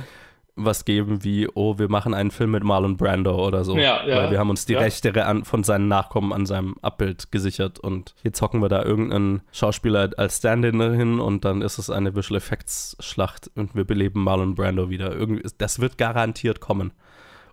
was 0.58 0.84
geben 0.86 1.24
wie, 1.24 1.48
oh, 1.54 1.78
wir 1.78 1.88
machen 1.90 2.14
einen 2.14 2.32
Film 2.32 2.52
mit 2.52 2.64
Marlon 2.64 2.98
Brando 2.98 3.46
oder 3.46 3.64
so. 3.64 3.78
Ja, 3.78 4.06
ja. 4.06 4.18
Weil 4.18 4.32
wir 4.32 4.40
haben 4.40 4.50
uns 4.50 4.66
die 4.66 4.74
Ja. 4.74 4.80
Rechte 4.80 5.26
an, 5.26 5.46
von 5.46 5.64
seinen 5.64 5.88
Nachkommen 5.88 6.34
an 6.34 6.46
seinem 6.46 6.76
Abbild 6.82 7.32
gesichert 7.32 7.80
und 7.80 8.16
jetzt 8.24 8.42
hocken 8.42 8.62
wir 8.62 8.70
da 8.70 8.84
irgendeinen 8.84 9.42
Schauspieler 9.52 10.10
als 10.18 10.38
Stand-in 10.38 10.82
hin 10.94 11.20
und 11.20 11.46
dann 11.46 11.62
ist 11.62 11.78
es 11.78 11.90
eine 11.90 12.16
Visual 12.16 12.38
Effects 12.38 12.98
Schlacht 13.00 13.50
und 13.56 13.76
wir 13.76 13.86
beleben 13.86 14.24
Marlon 14.24 14.56
Brando 14.56 14.90
wieder. 14.90 15.14
Irgendwie, 15.16 15.44
das 15.58 15.80
wird 15.80 15.98
garantiert 15.98 16.60
kommen. 16.60 16.92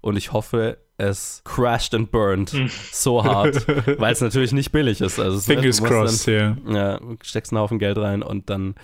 Und 0.01 0.17
ich 0.17 0.33
hoffe, 0.33 0.77
es 0.99 1.41
crashed 1.45 1.95
and 1.95 2.11
burned 2.11 2.51
Hm. 2.53 2.71
so 2.93 3.25
hart, 3.25 3.67
weil 3.99 4.13
es 4.13 4.21
natürlich 4.21 4.53
nicht 4.53 4.71
billig 4.71 5.01
ist. 5.01 5.19
Also 5.19 5.39
Fingers 5.41 5.81
musst 5.81 5.93
dann- 5.93 6.01
crossed, 6.01 6.27
ja. 6.27 6.57
ja, 6.69 7.01
steckst 7.23 7.53
einen 7.53 7.61
Haufen 7.61 7.79
Geld 7.79 7.97
rein 7.99 8.23
und 8.23 8.51
dann 8.51 8.75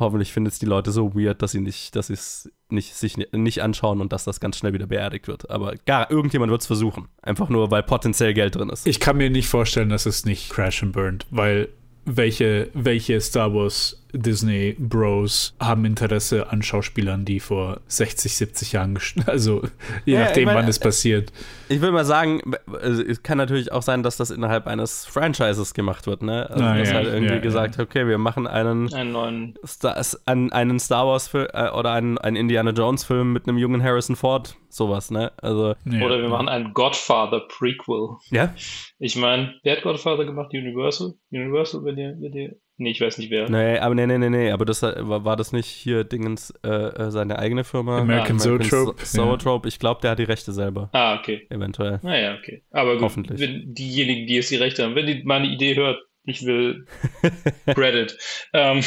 hoffentlich 0.00 0.32
findet 0.32 0.54
es 0.54 0.58
die 0.58 0.66
Leute 0.66 0.90
so 0.90 1.14
weird, 1.14 1.42
dass 1.42 1.52
sie 1.52 1.60
nicht, 1.60 1.94
dass 1.94 2.10
es 2.10 2.50
nicht, 2.70 2.94
sich 2.94 3.16
ni- 3.16 3.26
nicht 3.32 3.62
anschauen 3.62 4.00
und 4.00 4.12
dass 4.12 4.24
das 4.24 4.40
ganz 4.40 4.56
schnell 4.58 4.72
wieder 4.72 4.86
beerdigt 4.86 5.28
wird. 5.28 5.50
Aber 5.50 5.74
gar, 5.86 6.10
irgendjemand 6.10 6.50
wird 6.50 6.62
es 6.62 6.66
versuchen. 6.66 7.08
Einfach 7.22 7.48
nur, 7.48 7.70
weil 7.70 7.82
potenziell 7.82 8.34
Geld 8.34 8.56
drin 8.56 8.70
ist. 8.70 8.86
Ich 8.86 8.98
kann 9.00 9.16
mir 9.16 9.30
nicht 9.30 9.48
vorstellen, 9.48 9.88
dass 9.90 10.06
es 10.06 10.24
nicht 10.24 10.50
Crash 10.50 10.82
and 10.82 10.92
Burned, 10.92 11.26
weil 11.30 11.68
welche, 12.06 12.70
welche 12.74 13.20
Star 13.20 13.52
Wars 13.54 13.99
Disney 14.12 14.76
Bros 14.78 15.54
haben 15.60 15.84
Interesse 15.84 16.50
an 16.50 16.62
Schauspielern, 16.62 17.24
die 17.24 17.40
vor 17.40 17.80
60, 17.86 18.36
70 18.36 18.72
Jahren, 18.72 18.98
also 19.26 19.62
je 20.04 20.14
Ja, 20.14 20.20
nachdem, 20.20 20.40
ich 20.42 20.46
meine, 20.46 20.58
wann 20.60 20.68
es 20.68 20.78
passiert. 20.78 21.32
Ich 21.68 21.80
will 21.80 21.92
mal 21.92 22.04
sagen, 22.04 22.40
also 22.80 23.02
es 23.02 23.22
kann 23.22 23.38
natürlich 23.38 23.70
auch 23.72 23.82
sein, 23.82 24.02
dass 24.02 24.16
das 24.16 24.30
innerhalb 24.30 24.66
eines 24.66 25.06
Franchises 25.06 25.74
gemacht 25.74 26.06
wird, 26.06 26.22
ne? 26.22 26.48
Also, 26.50 26.64
Ah, 26.64 26.76
dass 26.76 26.88
ja, 26.88 26.94
halt 26.96 27.06
irgendwie 27.06 27.34
ja, 27.34 27.40
gesagt, 27.40 27.78
okay, 27.78 28.06
wir 28.06 28.18
machen 28.18 28.46
einen 28.46 28.92
Einen 28.92 29.12
neuen, 29.12 29.54
Star, 29.66 29.96
einen 30.26 30.78
Star 30.80 31.06
Wars 31.06 31.28
Film 31.28 31.46
äh, 31.52 31.70
oder 31.70 31.92
einen, 31.92 32.18
einen 32.18 32.36
Indiana 32.36 32.70
Jones 32.72 33.04
Film 33.04 33.32
mit 33.32 33.46
einem 33.48 33.58
jungen 33.58 33.82
Harrison 33.82 34.16
Ford, 34.16 34.56
sowas, 34.68 35.10
ne? 35.10 35.32
Also, 35.40 35.74
Ja. 35.84 36.00
oder 36.04 36.20
wir 36.20 36.28
machen 36.28 36.48
einen 36.48 36.72
Godfather 36.74 37.40
Prequel. 37.48 38.16
ja, 38.30 38.52
Ich 38.98 39.16
meine, 39.16 39.54
wer 39.62 39.76
hat 39.76 39.82
Godfather 39.82 40.24
gemacht? 40.24 40.50
Universal? 40.52 41.14
Universal, 41.30 41.84
wenn 41.84 41.96
ihr, 41.98 42.16
wenn 42.20 42.32
ihr, 42.32 42.56
nee, 42.80 42.90
ich 42.90 43.00
weiß 43.00 43.18
nicht 43.18 43.30
wer. 43.30 43.48
Nee, 43.48 43.78
aber 43.78 43.94
nee, 43.94 44.06
nee, 44.06 44.18
nee, 44.18 44.30
nee, 44.30 44.50
aber 44.50 44.64
das 44.64 44.82
war, 44.82 45.24
war 45.24 45.36
das 45.36 45.52
nicht 45.52 45.66
hier 45.68 46.02
Dingens 46.04 46.52
äh, 46.64 46.68
äh, 46.68 47.10
seine 47.10 47.38
eigene 47.38 47.62
Firma? 47.64 47.98
American 47.98 48.38
Zoetrope, 48.40 49.04
So- 49.04 49.24
Zoetrope, 49.24 49.68
ich 49.68 49.78
glaube, 49.78 50.00
der 50.00 50.10
hat 50.12 50.18
die 50.18 50.24
Rechte 50.24 50.52
selber, 50.52 50.90
Ah, 50.92 51.18
okay. 51.18 51.46
eventuell. 51.50 52.00
Naja, 52.02 52.36
okay. 52.38 52.62
Aber 52.72 52.94
gut, 52.94 53.02
Hoffentlich. 53.02 53.38
wenn 53.40 53.72
diejenigen, 53.74 54.26
die 54.26 54.34
jetzt 54.34 54.50
die 54.50 54.56
Rechte 54.56 54.82
haben, 54.84 54.94
wenn 54.96 55.06
die 55.06 55.22
meine 55.24 55.46
Idee 55.46 55.76
hört, 55.76 56.00
ich 56.24 56.44
will 56.44 56.86
Credit. 57.66 58.16
ähm, 58.52 58.82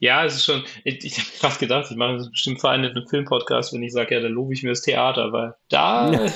ja, 0.00 0.24
es 0.24 0.36
ist 0.36 0.44
schon, 0.44 0.62
ich, 0.84 1.04
ich 1.04 1.18
habe 1.18 1.28
gerade 1.40 1.58
gedacht, 1.58 1.90
ich 1.90 1.96
mache 1.96 2.16
das 2.16 2.30
bestimmt 2.30 2.60
vereinigt 2.60 2.96
einen 2.96 3.08
Filmpodcast, 3.08 3.72
wenn 3.72 3.82
ich 3.82 3.92
sage, 3.92 4.14
ja, 4.14 4.20
da 4.20 4.28
lobe 4.28 4.54
ich 4.54 4.62
mir 4.62 4.70
das 4.70 4.82
Theater, 4.82 5.32
weil 5.32 5.54
da, 5.68 6.10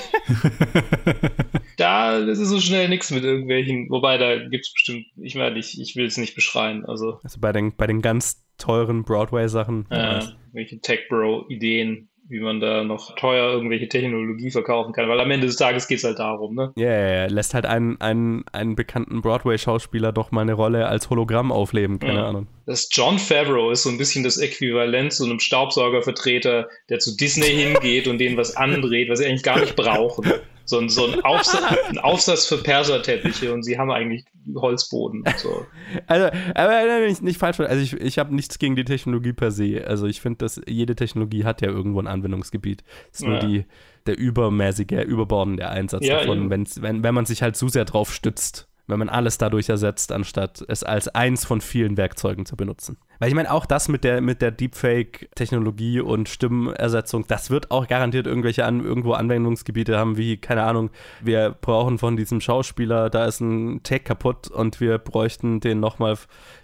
da, 1.77 2.25
das 2.25 2.39
ist 2.39 2.49
so 2.49 2.59
schnell 2.59 2.89
nichts 2.89 3.11
mit 3.11 3.23
irgendwelchen, 3.23 3.89
wobei 3.89 4.17
da 4.17 4.37
gibt 4.47 4.65
es 4.65 4.73
bestimmt, 4.73 5.05
ich 5.17 5.35
meine, 5.35 5.57
ich, 5.57 5.79
ich 5.79 5.95
will 5.95 6.05
es 6.05 6.17
nicht 6.17 6.35
beschreien, 6.35 6.85
also 6.85 7.19
Also 7.23 7.39
bei 7.39 7.51
den, 7.51 7.75
bei 7.75 7.87
den 7.87 8.01
ganz 8.01 8.43
teuren 8.57 9.03
Broadway-Sachen. 9.03 9.87
äh, 9.89 10.21
welche 10.51 10.79
Tech-Bro-Ideen, 10.79 12.09
wie 12.29 12.39
man 12.39 12.59
da 12.59 12.83
noch 12.83 13.15
teuer 13.15 13.51
irgendwelche 13.51 13.89
Technologie 13.89 14.49
verkaufen 14.49 14.93
kann, 14.93 15.09
weil 15.09 15.19
am 15.19 15.29
Ende 15.29 15.47
des 15.47 15.57
Tages 15.57 15.87
geht 15.87 15.97
es 15.97 16.03
halt 16.03 16.19
darum, 16.19 16.55
ne? 16.55 16.71
Ja, 16.77 16.89
ja, 16.91 17.15
ja, 17.15 17.25
lässt 17.27 17.53
halt 17.53 17.65
einen, 17.65 17.99
einen, 17.99 18.43
einen 18.53 18.75
bekannten 18.75 19.21
Broadway-Schauspieler 19.21 20.11
doch 20.13 20.31
mal 20.31 20.41
eine 20.41 20.53
Rolle 20.53 20.87
als 20.87 21.09
Hologramm 21.09 21.51
aufleben, 21.51 21.99
keine 21.99 22.15
Ja. 22.15 22.27
Ahnung. 22.29 22.47
Das 22.65 22.87
John 22.91 23.19
Favreau 23.19 23.71
ist 23.71 23.83
so 23.83 23.89
ein 23.89 23.97
bisschen 23.97 24.23
das 24.23 24.37
Äquivalent 24.37 25.11
zu 25.11 25.25
einem 25.25 25.39
Staubsaugervertreter, 25.39 26.69
der 26.89 26.99
zu 26.99 27.15
Disney 27.17 27.47
hingeht 27.47 28.07
und 28.07 28.19
denen 28.19 28.37
was 28.37 28.55
andreht, 28.55 29.09
was 29.09 29.19
sie 29.19 29.25
eigentlich 29.25 29.43
gar 29.43 29.59
nicht 29.59 29.75
brauchen. 29.75 30.31
So 30.65 30.79
ein, 30.79 30.87
so 30.89 31.05
ein, 31.07 31.21
Aufsatz, 31.23 31.63
ein 31.89 31.97
Aufsatz 31.97 32.45
für 32.45 32.57
Perserteppiche 32.57 33.53
und 33.53 33.63
sie 33.63 33.77
haben 33.77 33.91
eigentlich 33.91 34.23
Holzboden. 34.55 35.21
und 35.21 35.37
So. 35.37 35.65
Also, 36.07 36.27
aber 36.55 36.79
äh, 36.81 37.07
nicht, 37.07 37.21
nicht 37.21 37.37
falsch, 37.37 37.59
also 37.59 37.81
ich, 37.81 37.93
ich 37.93 38.17
habe 38.17 38.33
nichts 38.33 38.59
gegen 38.59 38.75
die 38.75 38.85
Technologie 38.85 39.33
per 39.33 39.51
se. 39.51 39.83
Also 39.85 40.07
ich 40.07 40.21
finde, 40.21 40.37
dass 40.39 40.61
jede 40.65 40.95
Technologie 40.95 41.43
hat 41.43 41.61
ja 41.61 41.69
irgendwo 41.69 41.99
ein 41.99 42.07
Anwendungsgebiet. 42.07 42.83
Es 43.11 43.19
ist 43.19 43.25
nur 43.25 43.35
Ja. 43.35 43.45
die, 43.45 43.65
der 44.05 44.17
übermäßige, 44.17 45.03
überbordende 45.05 45.67
Einsatz 45.69 46.05
Ja, 46.05 46.19
davon, 46.19 46.49
wenn's, 46.49 46.81
wenn, 46.81 47.03
wenn 47.03 47.13
man 47.13 47.25
sich 47.25 47.41
halt 47.41 47.55
zu 47.55 47.67
sehr 47.67 47.85
drauf 47.85 48.13
stützt. 48.13 48.67
Wenn 48.87 48.99
man 48.99 49.09
alles 49.09 49.37
dadurch 49.37 49.69
ersetzt, 49.69 50.11
anstatt 50.11 50.63
es 50.67 50.83
als 50.83 51.07
eins 51.07 51.45
von 51.45 51.61
vielen 51.61 51.95
Werkzeugen 51.95 52.45
zu 52.45 52.57
benutzen. 52.57 52.97
Weil 53.19 53.29
ich 53.29 53.35
meine, 53.35 53.53
auch 53.53 53.65
das 53.65 53.87
mit 53.87 54.03
der, 54.03 54.19
mit 54.19 54.41
der 54.41 54.51
Deepfake-Technologie 54.51 56.01
und 56.01 56.27
Stimmenersetzung, 56.27 57.25
das 57.27 57.49
wird 57.49 57.71
auch 57.71 57.87
garantiert 57.87 58.27
irgendwelche 58.27 58.65
an, 58.65 58.83
irgendwo 58.83 59.13
Anwendungsgebiete 59.13 59.97
haben, 59.97 60.17
wie, 60.17 60.35
keine 60.35 60.63
Ahnung, 60.63 60.89
wir 61.21 61.55
brauchen 61.61 61.97
von 61.97 62.17
diesem 62.17 62.41
Schauspieler, 62.41 63.09
da 63.09 63.25
ist 63.25 63.39
ein 63.39 63.81
Take 63.83 64.03
kaputt 64.03 64.49
und 64.49 64.81
wir 64.81 64.97
bräuchten 64.97 65.61
den 65.61 65.79
nochmal, 65.79 66.17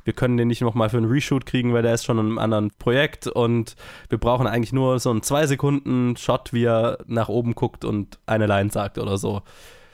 wir 0.04 0.12
können 0.12 0.36
den 0.36 0.50
nicht 0.50 0.62
nochmal 0.62 0.90
für 0.90 0.98
einen 0.98 1.10
Reshoot 1.10 1.46
kriegen, 1.46 1.74
weil 1.74 1.84
der 1.84 1.94
ist 1.94 2.04
schon 2.04 2.20
in 2.20 2.26
einem 2.26 2.40
anderen 2.40 2.72
Projekt 2.72 3.28
und 3.28 3.78
wir 4.10 4.18
brauchen 4.18 4.46
eigentlich 4.46 4.74
nur 4.74 5.00
so 5.00 5.12
einen 5.12 5.24
zwei 5.24 5.48
Sekunden 5.48 6.18
Shot, 6.18 6.52
wie 6.52 6.66
er 6.66 6.98
nach 7.06 7.30
oben 7.30 7.56
guckt 7.56 7.86
und 7.86 8.20
eine 8.26 8.48
Line 8.48 8.72
sagt 8.72 8.98
oder 8.98 9.18
so 9.18 9.44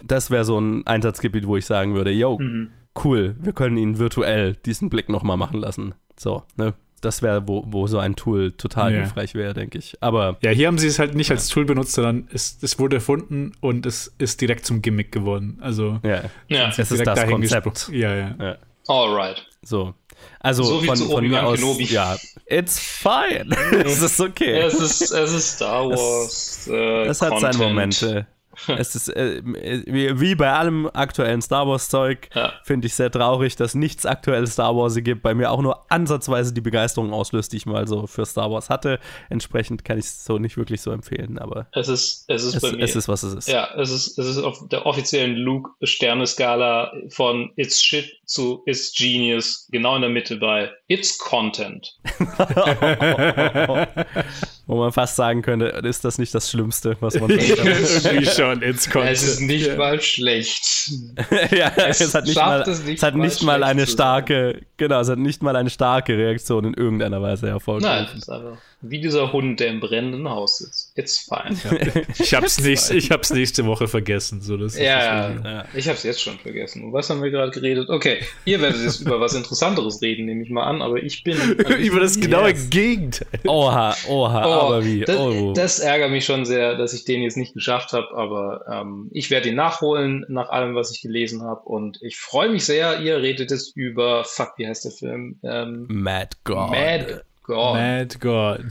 das 0.08 0.32
wäre 0.32 0.46
so 0.46 0.60
ein 0.60 0.86
Einsatzgebiet, 0.86 1.48
wo 1.48 1.58
ich 1.58 1.66
sagen 1.66 1.96
würde, 1.96 2.12
yo, 2.12 2.38
mhm. 2.40 2.72
cool, 3.04 3.36
wir 3.40 3.54
können 3.54 3.78
ihn 3.78 4.00
virtuell 4.00 4.56
diesen 4.66 4.90
Blick 4.90 5.10
nochmal 5.10 5.38
machen 5.38 5.60
lassen. 5.60 5.96
So, 6.18 6.44
ne? 6.56 6.74
Das 7.02 7.22
wäre, 7.22 7.48
wo, 7.48 7.64
wo 7.68 7.86
so 7.86 8.00
ein 8.00 8.16
Tool 8.16 8.54
total 8.54 8.92
ja. 8.92 9.00
hilfreich 9.02 9.36
wäre, 9.36 9.54
denke 9.54 9.78
ich. 9.78 9.96
Aber. 10.02 10.38
Ja, 10.42 10.50
hier 10.50 10.68
haben 10.68 10.80
sie 10.80 10.88
es 10.88 10.98
halt 10.98 11.14
nicht 11.14 11.30
als 11.30 11.50
Tool 11.50 11.66
benutzt, 11.66 11.92
sondern 11.92 12.28
es, 12.34 12.58
es 12.62 12.80
wurde 12.80 12.96
erfunden 12.96 13.52
und 13.60 13.86
es 13.86 14.16
ist 14.18 14.42
direkt 14.42 14.66
zum 14.66 14.82
Gimmick 14.82 15.12
geworden. 15.12 15.60
Also, 15.62 16.00
ja, 16.04 16.24
ja. 16.48 16.70
es 16.70 16.80
ist 16.92 17.06
das 17.06 17.26
Konzept. 17.28 17.90
Ja, 17.92 18.16
ja, 18.16 18.36
ja. 18.40 18.58
Alright. 18.88 19.46
So. 19.62 19.94
Also 20.40 20.64
so 20.64 20.82
von, 20.82 20.98
von 20.98 21.28
mir 21.28 21.46
aus, 21.46 21.60
Kenobi. 21.60 21.86
ja, 21.86 22.16
it's 22.48 22.80
fine. 22.80 23.50
es 23.86 24.02
ist 24.02 24.20
okay. 24.20 24.60
Es 24.60 24.76
ist, 24.76 25.12
es 25.12 25.34
ist 25.34 25.56
Star 25.58 25.90
Wars. 25.90 26.62
Es, 26.62 26.68
äh, 26.68 27.06
es 27.06 27.22
hat 27.22 27.40
seine 27.40 27.58
Momente. 27.58 28.28
es 28.78 28.96
ist 28.96 29.10
äh, 29.10 29.42
wie, 29.44 30.20
wie, 30.20 30.36
bei 30.36 30.52
allem 30.52 30.90
aktuellen 30.94 31.42
Star 31.42 31.68
Wars-Zeug, 31.68 32.30
ja. 32.34 32.54
finde 32.64 32.88
ich 32.88 32.96
sehr 32.96 33.12
traurig, 33.12 33.56
dass 33.56 33.76
nichts 33.76 34.06
aktuelles 34.06 34.54
Star 34.54 34.76
Wars 34.76 34.96
gibt. 34.96 35.24
Bei 35.24 35.34
mir 35.34 35.52
auch 35.52 35.62
nur 35.62 35.92
ansatzweise 35.92 36.54
die 36.54 36.62
Begeisterung 36.62 37.14
auslöst, 37.14 37.54
die 37.54 37.58
ich 37.58 37.66
mal 37.66 37.88
so 37.88 38.08
für 38.08 38.26
Star 38.26 38.52
Wars 38.52 38.70
hatte. 38.70 39.00
Entsprechend 39.30 39.84
kann 39.84 39.98
ich 39.98 40.06
es 40.06 40.26
so 40.26 40.38
nicht 40.38 40.58
wirklich 40.58 40.82
so 40.82 40.92
empfehlen, 40.92 41.38
aber 41.38 41.68
es 41.72 41.88
ist, 41.88 42.26
es 42.28 42.44
ist, 42.44 42.56
es, 42.56 42.62
bei 42.62 42.72
mir, 42.72 42.84
es 42.84 42.96
ist 42.96 43.08
was 43.08 43.24
es 43.24 43.34
ist. 43.34 43.48
Ja, 43.48 43.74
es 43.76 43.92
ist, 43.92 44.18
es 44.18 44.28
ist 44.28 44.38
auf 44.38 44.68
der 44.70 44.86
offiziellen 44.86 45.36
Luke-Sterne-Skala 45.36 46.94
von 47.10 47.52
It's 47.56 47.84
Shit 47.84 48.12
zu 48.26 48.64
It's 48.66 48.94
Genius 48.94 49.68
genau 49.72 49.96
in 49.96 50.02
der 50.02 50.10
Mitte 50.10 50.38
bei 50.38 50.72
It's 50.88 51.18
Content. 51.18 51.96
Wo 54.68 54.78
man 54.78 54.92
fast 54.92 55.16
sagen 55.16 55.44
könnte, 55.44 55.66
ist 55.68 56.04
das 56.06 56.18
nicht 56.18 56.34
das 56.34 56.50
Schlimmste, 56.50 56.98
was 57.00 57.20
man 57.20 57.30
sagen 57.40 57.56
kann. 57.56 57.68
Irgendwie 57.68 58.26
schon, 58.26 58.62
It's 58.64 58.90
Content. 58.90 59.12
Es 59.12 59.24
ist 59.24 59.40
nicht 59.42 59.68
ja. 59.68 59.76
mal 59.76 60.02
schlecht. 60.02 60.90
ja, 61.52 61.72
es, 61.76 62.02
es, 62.02 62.16
hat 62.16 62.26
nicht 62.26 62.36
mal, 62.36 62.62
es, 62.62 62.84
nicht 62.84 62.98
es 62.98 63.04
hat 63.04 63.16
nicht 63.16 63.44
mal 63.44 63.64
eine 63.64 63.86
starke, 63.86 64.62
genau, 64.78 65.00
es 65.00 65.10
hat 65.10 65.20
nicht 65.20 65.44
mal 65.44 65.56
eine 65.56 65.70
starke 65.70 66.18
Reaktion 66.18 66.66
in 66.66 66.74
irgendeiner 66.74 67.22
Weise 67.22 67.48
hervorgerufen. 67.48 67.98
Nein, 67.98 68.08
es 68.12 68.24
ist 68.24 68.30
einfach 68.30 68.58
wie 68.90 69.00
dieser 69.00 69.32
Hund, 69.32 69.60
der 69.60 69.68
im 69.68 69.80
brennenden 69.80 70.30
Haus 70.30 70.60
sitzt. 70.60 70.98
It's 70.98 71.18
fine. 71.18 71.56
Ja. 71.64 72.02
Ich 72.20 72.34
hab's, 72.34 72.60
nächst, 72.60 72.92
ich 72.92 73.12
hab's 73.12 73.32
nächste 73.32 73.66
Woche 73.66 73.88
vergessen. 73.88 74.42
So, 74.42 74.58
das 74.58 74.78
ja, 74.78 75.32
ja, 75.32 75.66
ich 75.74 75.88
hab's 75.88 76.04
jetzt 76.04 76.22
schon 76.22 76.38
vergessen. 76.40 76.84
Und 76.84 76.94
was 76.94 77.10
haben 77.10 77.22
wir 77.22 77.32
gerade 77.32 77.52
geredet? 77.52 77.90
Okay, 77.90 78.20
ihr 78.46 78.62
werdet 78.62 78.82
jetzt 78.82 79.02
über 79.02 79.20
was 79.20 79.34
Interessanteres 79.34 80.02
reden, 80.02 80.26
nehme 80.26 80.44
ich 80.44 80.50
mal 80.50 80.64
an, 80.64 80.82
aber 80.82 81.02
ich 81.02 81.24
bin. 81.24 81.38
über 81.80 82.00
das 82.00 82.20
genaue 82.20 82.50
yes. 82.50 82.70
Gegenteil. 82.70 83.28
Oha, 83.48 83.96
oha, 84.08 84.46
oh, 84.46 84.68
aber 84.68 84.86
wie? 84.86 85.02
Das, 85.02 85.18
oh. 85.18 85.54
das, 85.54 85.80
ärgert 85.80 86.12
mich 86.12 86.26
schon 86.26 86.46
sehr, 86.46 86.76
dass 86.76 86.94
ich 86.94 87.06
den 87.06 87.22
jetzt 87.22 87.38
nicht 87.38 87.54
geschafft 87.54 87.94
habe, 87.94 88.08
aber 88.16 88.66
ähm, 88.72 89.10
ich 89.12 89.30
werde 89.30 89.50
ihn 89.50 89.56
nachholen 89.56 90.26
nach 90.30 90.50
allem, 90.50 90.76
was 90.76 90.92
ich 90.92 91.02
gelesen 91.02 91.44
habe. 91.44 91.62
Und 91.62 92.02
ich 92.02 92.18
freue 92.18 92.50
mich 92.50 92.66
sehr, 92.66 93.02
ihr 93.02 93.18
redet 93.18 93.52
jetzt 93.52 93.76
über, 93.76 94.24
fuck, 94.24 94.54
wie 94.58 94.65
heißt 94.68 94.86
der 94.86 94.92
Film? 94.92 95.40
Ähm, 95.44 95.88
Mad 95.90 96.38
God. 96.44 96.72
Mad 96.72 97.24
God. 97.44 97.74
Mad 97.76 98.20
God. 98.20 98.66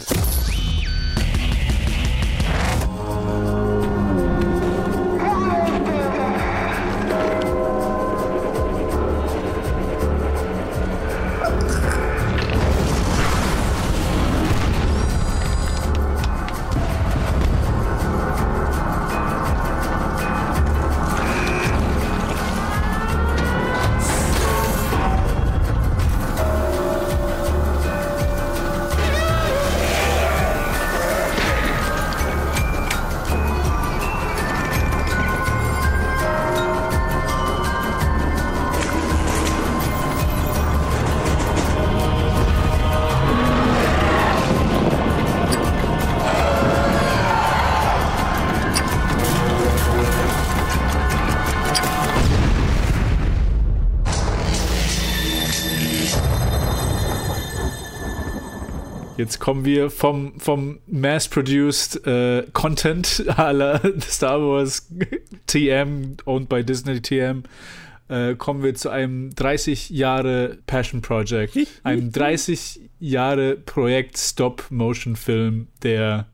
Kommen 59.54 59.66
wir 59.66 59.88
vom, 59.88 60.40
vom 60.40 60.80
mass-produced 60.88 62.04
äh, 62.08 62.44
Content 62.52 63.22
aller 63.36 63.80
Star 64.00 64.40
Wars 64.40 64.90
TM, 65.46 66.16
owned 66.24 66.48
by 66.48 66.64
Disney 66.64 67.00
TM, 67.00 67.44
äh, 68.08 68.34
kommen 68.34 68.64
wir 68.64 68.74
zu 68.74 68.90
einem 68.90 69.32
30 69.32 69.90
Jahre 69.90 70.58
Passion 70.66 71.02
Project, 71.02 71.56
einem 71.84 72.10
30 72.10 72.80
Jahre 72.98 73.54
Projekt 73.54 74.18
Stop-Motion-Film, 74.18 75.68
der 75.84 76.26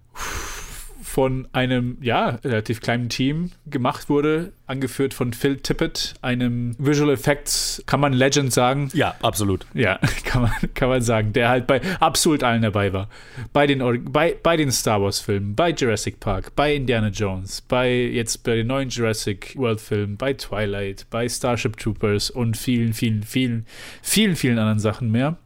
von 1.10 1.48
einem, 1.52 1.98
ja, 2.00 2.38
relativ 2.44 2.80
kleinen 2.80 3.08
Team 3.08 3.50
gemacht 3.66 4.08
wurde, 4.08 4.52
angeführt 4.68 5.12
von 5.12 5.32
Phil 5.32 5.56
Tippett, 5.56 6.14
einem 6.22 6.76
Visual 6.78 7.10
Effects, 7.10 7.82
kann 7.86 7.98
man 7.98 8.12
Legend 8.12 8.52
sagen? 8.52 8.90
Ja, 8.94 9.16
absolut. 9.20 9.66
Ja, 9.74 9.98
kann 10.24 10.42
man, 10.42 10.52
kann 10.74 10.88
man 10.88 11.02
sagen, 11.02 11.32
der 11.32 11.48
halt 11.48 11.66
bei 11.66 11.80
absolut 11.98 12.44
allen 12.44 12.62
dabei 12.62 12.92
war. 12.92 13.08
Bei 13.52 13.66
den, 13.66 14.04
bei, 14.12 14.36
bei 14.40 14.56
den 14.56 14.70
Star 14.70 15.02
Wars 15.02 15.18
Filmen, 15.18 15.56
bei 15.56 15.70
Jurassic 15.70 16.20
Park, 16.20 16.54
bei 16.54 16.76
Indiana 16.76 17.08
Jones, 17.08 17.60
bei 17.60 17.92
jetzt 17.92 18.44
bei 18.44 18.54
den 18.54 18.68
neuen 18.68 18.88
Jurassic 18.88 19.54
World 19.56 19.80
Filmen, 19.80 20.16
bei 20.16 20.34
Twilight, 20.34 21.06
bei 21.10 21.28
Starship 21.28 21.76
Troopers 21.76 22.30
und 22.30 22.56
vielen, 22.56 22.92
vielen, 22.92 23.24
vielen, 23.24 23.66
vielen, 24.00 24.36
vielen 24.36 24.58
anderen 24.60 24.78
Sachen 24.78 25.10
mehr 25.10 25.36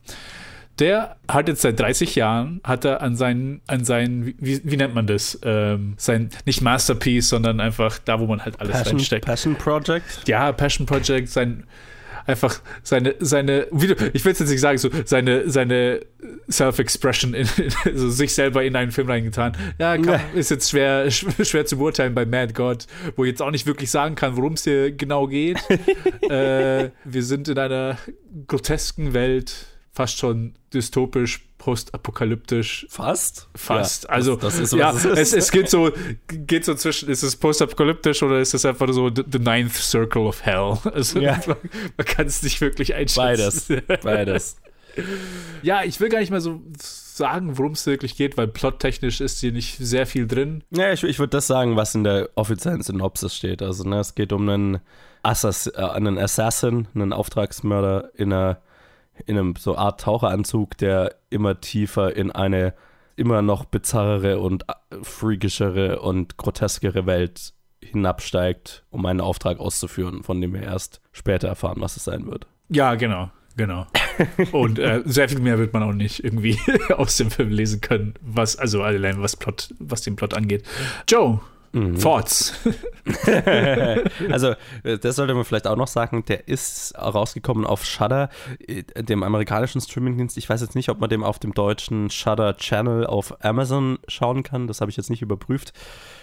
der 0.78 1.16
hat 1.28 1.48
jetzt 1.48 1.62
seit 1.62 1.78
30 1.78 2.16
Jahren, 2.16 2.60
hat 2.64 2.84
er 2.84 3.00
an 3.00 3.16
seinen, 3.16 3.60
an 3.66 3.84
seinen, 3.84 4.34
wie, 4.38 4.60
wie 4.64 4.76
nennt 4.76 4.94
man 4.94 5.06
das? 5.06 5.38
Ähm, 5.42 5.94
sein, 5.96 6.30
nicht 6.46 6.62
Masterpiece, 6.62 7.28
sondern 7.28 7.60
einfach 7.60 7.98
da, 7.98 8.18
wo 8.18 8.26
man 8.26 8.44
halt 8.44 8.60
alles 8.60 8.72
Passion, 8.72 8.96
reinsteckt. 8.96 9.26
Passion 9.26 9.54
Project? 9.56 10.26
Ja, 10.26 10.50
Passion 10.52 10.86
Project, 10.86 11.28
sein, 11.28 11.64
einfach 12.26 12.60
seine, 12.82 13.14
seine, 13.20 13.66
ich 14.12 14.24
will 14.24 14.32
es 14.32 14.38
jetzt 14.40 14.50
nicht 14.50 14.60
sagen, 14.60 14.78
so 14.78 14.90
seine, 15.04 15.48
seine 15.48 16.00
Self-Expression, 16.50 17.34
in, 17.34 17.48
also 17.84 18.10
sich 18.10 18.34
selber 18.34 18.64
in 18.64 18.74
einen 18.74 18.90
Film 18.90 19.08
reingetan. 19.08 19.56
Ja, 19.78 19.96
kann, 19.96 20.20
ist 20.34 20.50
jetzt 20.50 20.70
schwer, 20.70 21.08
schwer 21.10 21.66
zu 21.66 21.76
beurteilen 21.76 22.14
bei 22.14 22.26
Mad 22.26 22.52
God, 22.52 22.86
wo 23.14 23.24
ich 23.24 23.30
jetzt 23.30 23.42
auch 23.42 23.52
nicht 23.52 23.66
wirklich 23.66 23.90
sagen 23.92 24.16
kann, 24.16 24.36
worum 24.36 24.54
es 24.54 24.64
hier 24.64 24.90
genau 24.90 25.28
geht. 25.28 25.58
äh, 26.28 26.90
wir 27.04 27.22
sind 27.22 27.48
in 27.48 27.58
einer 27.58 27.98
grotesken 28.48 29.14
Welt 29.14 29.66
fast 29.94 30.18
schon 30.18 30.54
dystopisch, 30.72 31.46
postapokalyptisch. 31.58 32.86
Fast? 32.90 33.48
Fast. 33.54 34.04
Ja, 34.04 34.10
also, 34.10 34.34
das, 34.34 34.54
das 34.54 34.62
ist 34.64 34.70
so, 34.70 34.78
ja, 34.78 34.90
es, 34.90 35.04
es, 35.04 35.32
es, 35.32 35.50
geht 35.52 35.70
so, 35.70 35.90
geht 36.28 36.64
so 36.64 36.74
zwischen, 36.74 37.08
ist 37.08 37.22
es 37.22 37.36
postapokalyptisch 37.36 38.22
oder 38.22 38.40
ist 38.40 38.54
es 38.54 38.66
einfach 38.66 38.92
so 38.92 39.08
the, 39.08 39.22
the 39.30 39.38
ninth 39.38 39.74
circle 39.74 40.22
of 40.22 40.44
hell? 40.44 40.78
Also, 40.94 41.20
ja. 41.20 41.40
man, 41.46 41.56
man 41.96 42.06
kann 42.06 42.26
es 42.26 42.42
nicht 42.42 42.60
wirklich 42.60 42.94
einschätzen. 42.94 43.82
Beides. 43.86 44.02
Beides. 44.02 44.56
ja, 45.62 45.84
ich 45.84 46.00
will 46.00 46.08
gar 46.08 46.20
nicht 46.20 46.30
mal 46.30 46.40
so 46.40 46.60
sagen, 46.80 47.56
worum 47.56 47.72
es 47.72 47.86
wirklich 47.86 48.16
geht, 48.16 48.36
weil 48.36 48.48
plottechnisch 48.48 49.20
ist 49.20 49.40
hier 49.40 49.52
nicht 49.52 49.78
sehr 49.78 50.06
viel 50.06 50.26
drin. 50.26 50.64
Ja, 50.70 50.92
ich, 50.92 51.04
ich 51.04 51.18
würde 51.18 51.30
das 51.30 51.46
sagen, 51.46 51.76
was 51.76 51.94
in 51.94 52.04
der 52.04 52.30
offiziellen 52.34 52.82
Synopsis 52.82 53.34
steht. 53.34 53.62
Also, 53.62 53.84
ne, 53.84 54.00
es 54.00 54.16
geht 54.16 54.32
um 54.32 54.48
einen, 54.48 54.80
Assass 55.24 55.66
äh, 55.66 55.80
einen 55.80 56.18
Assassin, 56.18 56.88
einen 56.94 57.12
Auftragsmörder 57.12 58.10
in 58.14 58.32
einer 58.32 58.58
in 59.26 59.38
einem 59.38 59.54
so 59.56 59.76
Art 59.76 60.00
Taucheranzug, 60.00 60.76
der 60.78 61.14
immer 61.30 61.60
tiefer 61.60 62.16
in 62.16 62.30
eine 62.30 62.74
immer 63.16 63.42
noch 63.42 63.64
bizarrere 63.64 64.40
und 64.40 64.64
freakischere 65.02 66.00
und 66.00 66.36
groteskere 66.36 67.06
Welt 67.06 67.52
hinabsteigt, 67.80 68.84
um 68.90 69.06
einen 69.06 69.20
Auftrag 69.20 69.60
auszuführen, 69.60 70.22
von 70.22 70.40
dem 70.40 70.52
wir 70.52 70.62
erst 70.62 71.00
später 71.12 71.48
erfahren, 71.48 71.80
was 71.80 71.96
es 71.96 72.04
sein 72.04 72.26
wird. 72.26 72.46
Ja, 72.68 72.94
genau. 72.94 73.30
Genau. 73.56 73.86
Und 74.50 74.80
äh, 74.80 75.02
sehr 75.04 75.28
viel 75.28 75.38
mehr 75.38 75.58
wird 75.58 75.72
man 75.72 75.84
auch 75.84 75.92
nicht 75.92 76.24
irgendwie 76.24 76.58
aus 76.96 77.16
dem 77.16 77.30
Film 77.30 77.50
lesen 77.50 77.80
können, 77.80 78.14
was, 78.20 78.56
also 78.56 78.82
allein 78.82 79.22
was 79.22 79.36
Plot, 79.36 79.72
was 79.78 80.02
den 80.02 80.16
Plot 80.16 80.34
angeht. 80.34 80.64
Joe, 81.08 81.40
Mhm. 81.74 81.98
Thoughts. 81.98 82.54
also, 84.30 84.54
äh, 84.84 84.96
das 84.98 85.16
sollte 85.16 85.34
man 85.34 85.44
vielleicht 85.44 85.66
auch 85.66 85.76
noch 85.76 85.88
sagen, 85.88 86.24
der 86.26 86.46
ist 86.46 86.94
rausgekommen 86.96 87.66
auf 87.66 87.84
Shudder, 87.84 88.30
äh, 88.66 88.84
dem 89.02 89.24
amerikanischen 89.24 89.80
Streamingdienst. 89.80 90.38
Ich 90.38 90.48
weiß 90.48 90.60
jetzt 90.60 90.76
nicht, 90.76 90.88
ob 90.88 91.00
man 91.00 91.10
dem 91.10 91.24
auf 91.24 91.40
dem 91.40 91.52
deutschen 91.52 92.10
Shudder 92.10 92.56
Channel 92.56 93.06
auf 93.06 93.44
Amazon 93.44 93.98
schauen 94.06 94.44
kann. 94.44 94.68
Das 94.68 94.80
habe 94.80 94.90
ich 94.90 94.96
jetzt 94.96 95.10
nicht 95.10 95.20
überprüft. 95.20 95.72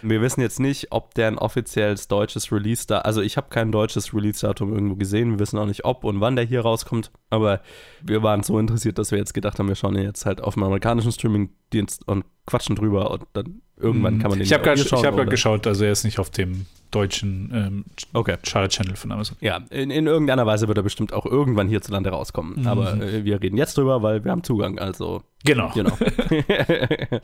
Wir 0.02 0.22
wissen 0.22 0.40
jetzt 0.40 0.62
nicht, 0.62 0.92
ob 0.92 1.14
der 1.16 1.28
ein 1.28 1.38
offizielles 1.38 2.08
deutsches 2.08 2.52
Release 2.52 2.88
da, 2.88 3.00
also 3.00 3.22
ich 3.22 3.36
habe 3.36 3.50
kein 3.50 3.74
deutsches 3.74 4.14
Release-Datum 4.14 4.74
irgendwo 4.74 4.96
gesehen. 4.96 5.32
Wir 5.32 5.40
wissen 5.40 5.60
auch 5.60 5.66
nicht, 5.66 5.84
ob 5.84 6.06
und 6.06 6.22
wann 6.22 6.38
der 6.38 6.46
hier 6.46 6.62
rauskommt. 6.62 7.12
Aber 7.30 7.60
wir 8.02 8.24
waren 8.24 8.42
so 8.42 8.58
interessiert, 8.58 8.98
dass 8.98 9.12
wir 9.12 9.18
jetzt 9.18 9.34
gedacht 9.34 9.60
haben, 9.60 9.68
wir 9.68 9.76
schauen 9.76 9.98
jetzt 9.98 10.26
halt 10.26 10.42
auf 10.42 10.54
dem 10.54 10.64
amerikanischen 10.64 11.12
Streamingdienst 11.12 12.08
und 12.08 12.24
quatschen 12.46 12.76
drüber 12.76 13.12
und 13.12 13.24
dann 13.34 13.62
irgendwann 13.78 14.20
kann 14.20 14.30
man 14.30 14.40
den 14.40 14.46
Ich 14.46 14.54
habe 14.54 14.64
gerade 14.64 14.82
hab 14.82 15.30
geschaut, 15.30 15.68
also 15.68 15.86
er 15.86 15.92
ist 15.92 16.04
nicht 16.04 16.20
auf 16.20 16.30
dem 16.30 16.66
deutschen 16.92 17.52
ähm, 17.54 17.86
okay. 18.14 18.38
Channel 18.44 18.96
von 18.96 19.12
Amazon. 19.12 19.38
Ja, 19.40 19.62
in, 19.70 19.90
in, 19.92 20.08
irgendeiner 20.08 20.46
Weise 20.46 20.68
wird 20.68 20.78
er 20.78 20.84
bestimmt 20.84 21.14
auch 21.14 21.26
irgendwann 21.26 21.68
hierzulande 21.70 22.10
rauskommen. 22.10 22.62
Mhm. 22.62 22.68
Aber 22.68 23.02
äh, 23.02 23.24
wir 23.24 23.42
reden 23.42 23.58
jetzt 23.58 23.78
drüber, 23.78 24.04
weil 24.04 24.24
wir 24.24 24.32
haben 24.32 24.44
Zugang. 24.44 24.78
Also 24.78 25.24
Genau. 25.44 25.72
genau. 25.74 25.98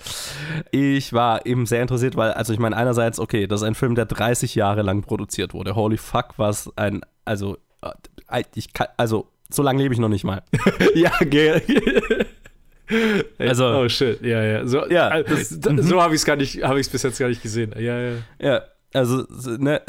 ich 0.71 1.13
war 1.13 1.45
eben 1.45 1.65
sehr 1.65 1.81
interessiert, 1.81 2.15
weil, 2.15 2.31
also 2.31 2.53
ich 2.53 2.59
meine, 2.59 2.75
einerseits, 2.75 3.19
okay, 3.19 3.45
das 3.45 3.61
ist 3.61 3.67
ein 3.67 3.75
Film, 3.75 3.93
der 3.93 4.05
30 4.05 4.55
Jahre 4.55 4.81
lang 4.81 5.01
produziert 5.01 5.53
wurde. 5.53 5.75
Holy 5.75 5.97
fuck, 5.97 6.33
was 6.37 6.71
ein, 6.77 7.01
also, 7.25 7.57
äh, 7.81 8.43
ich 8.55 8.73
kann, 8.73 8.87
also, 8.97 9.27
so 9.49 9.61
lange 9.61 9.81
lebe 9.81 9.93
ich 9.93 9.99
noch 9.99 10.09
nicht 10.09 10.23
mal. 10.23 10.41
ja, 10.95 11.11
Also, 13.37 13.65
oh 13.65 13.89
shit, 13.89 14.21
ja, 14.21 14.41
ja. 14.43 14.67
So, 14.67 14.87
ja, 14.89 15.19
äh, 15.19 15.23
das, 15.23 15.49
so 15.49 16.01
habe 16.01 16.15
ich 16.15 16.21
es 16.21 16.25
gar 16.25 16.35
nicht, 16.35 16.63
habe 16.63 16.79
ich 16.79 16.87
es 16.87 16.91
bis 16.91 17.03
jetzt 17.03 17.19
gar 17.19 17.27
nicht 17.27 17.41
gesehen. 17.41 17.73
Ja, 17.77 17.99
ja. 17.99 18.13
Ja, 18.39 18.61
also, 18.93 19.25
ne, 19.57 19.81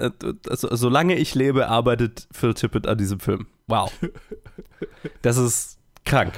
also, 0.49 0.75
solange 0.75 1.17
ich 1.17 1.35
lebe, 1.35 1.69
arbeitet 1.69 2.27
Phil 2.33 2.55
Tippett 2.55 2.87
an 2.87 2.99
diesem 2.99 3.21
Film. 3.21 3.47
Wow. 3.67 3.93
Das 5.23 5.37
ist 5.37 5.79
krank. 6.05 6.33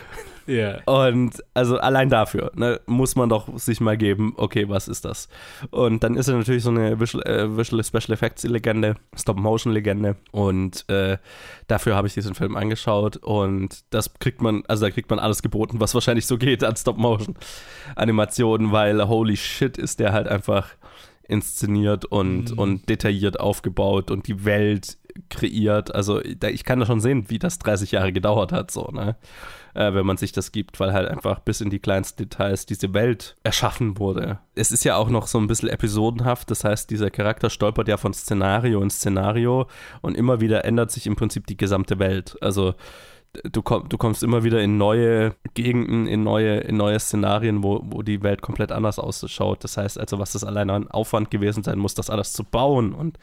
Ja. 0.51 0.81
Und 0.85 1.43
also 1.55 1.79
allein 1.79 2.11
dafür 2.11 2.51
ne, 2.57 2.81
muss 2.87 3.15
man 3.15 3.29
doch 3.29 3.57
sich 3.59 3.81
mal 3.81 3.97
geben, 3.97 4.35
okay, 4.37 4.69
was 4.69 4.89
ist 4.89 5.05
das? 5.05 5.29
Und 5.71 6.03
dann 6.03 6.17
ist 6.17 6.29
er 6.29 6.37
natürlich 6.37 6.65
so 6.65 6.71
eine 6.71 6.99
Visual, 6.99 7.25
äh, 7.25 7.57
Visual 7.57 7.85
Special 7.85 8.13
Effects 8.13 8.43
Legende, 8.43 8.97
Stop-Motion-Legende. 9.15 10.17
Und 10.33 10.89
äh, 10.89 11.19
dafür 11.69 11.95
habe 11.95 12.09
ich 12.09 12.15
diesen 12.15 12.35
Film 12.35 12.57
angeschaut. 12.57 13.17
Und 13.19 13.85
das 13.91 14.13
kriegt 14.15 14.43
man, 14.43 14.65
also 14.67 14.87
da 14.87 14.91
kriegt 14.91 15.09
man 15.11 15.21
alles 15.21 15.43
geboten, 15.43 15.79
was 15.79 15.95
wahrscheinlich 15.95 16.27
so 16.27 16.37
geht 16.37 16.65
an 16.65 16.75
Stop-Motion-Animationen, 16.75 18.73
weil 18.73 19.07
holy 19.07 19.37
shit 19.37 19.79
ist 19.79 20.01
der 20.01 20.13
halt 20.13 20.27
einfach 20.27 20.69
inszeniert 21.29 22.07
und, 22.07 22.51
mhm. 22.51 22.59
und 22.59 22.89
detailliert 22.89 23.39
aufgebaut 23.39 24.11
und 24.11 24.27
die 24.27 24.45
Welt 24.45 24.99
kreiert. 25.29 25.95
Also 25.95 26.21
ich 26.21 26.65
kann 26.65 26.81
da 26.81 26.87
schon 26.87 27.01
sehen, 27.01 27.27
wie 27.29 27.39
das 27.39 27.61
30 27.61 27.93
Jahre 27.93 28.13
gedauert 28.13 28.53
hat, 28.53 28.71
so, 28.73 28.89
ne? 28.93 29.17
Äh, 29.75 29.95
wenn 29.95 30.07
man 30.07 30.17
sich 30.17 30.33
das 30.33 30.53
gibt, 30.53 30.81
weil 30.81 30.93
halt 30.93 31.09
einfach 31.09 31.41
bis 31.41 31.61
in 31.61 31.71
die 31.71 31.79
kleinsten 31.79 32.25
Details 32.25 32.67
diese 32.67 32.93
Welt 32.93 33.37
erschaffen 33.45 33.99
wurde. 33.99 34.41
Es 34.55 34.73
ist 34.73 34.85
ja 34.85 34.97
auch 34.97 35.11
noch 35.11 35.27
so 35.27 35.39
ein 35.39 35.47
bisschen 35.47 35.69
episodenhaft, 35.69 36.51
das 36.51 36.65
heißt, 36.65 36.91
dieser 36.91 37.11
Charakter 37.11 37.51
stolpert 37.51 37.89
ja 37.89 37.97
von 37.97 38.13
Szenario 38.13 38.83
in 38.83 38.91
Szenario 38.91 39.67
und 40.01 40.17
immer 40.17 40.41
wieder 40.41 40.65
ändert 40.65 40.91
sich 40.91 41.07
im 41.07 41.17
Prinzip 41.17 41.47
die 41.47 41.57
gesamte 41.57 41.99
Welt. 41.99 42.37
Also 42.41 42.75
du, 43.45 43.63
komm, 43.63 43.89
du 43.89 43.97
kommst 43.97 44.23
immer 44.23 44.43
wieder 44.45 44.61
in 44.61 44.77
neue 44.77 45.35
Gegenden, 45.55 46.07
in 46.07 46.23
neue, 46.23 46.59
in 46.59 46.77
neue 46.77 46.99
Szenarien, 46.99 47.63
wo, 47.63 47.81
wo 47.85 48.03
die 48.03 48.23
Welt 48.23 48.43
komplett 48.43 48.73
anders 48.73 48.99
ausschaut. 48.99 49.63
Das 49.65 49.77
heißt 49.77 49.99
also, 49.99 50.19
was 50.19 50.33
das 50.33 50.45
alleine 50.45 50.73
an 50.73 50.91
Aufwand 50.91 51.31
gewesen 51.31 51.63
sein 51.63 51.79
muss, 51.79 51.95
das 51.95 52.11
alles 52.11 52.33
zu 52.33 52.45
bauen 52.45 52.93
und 52.93 53.19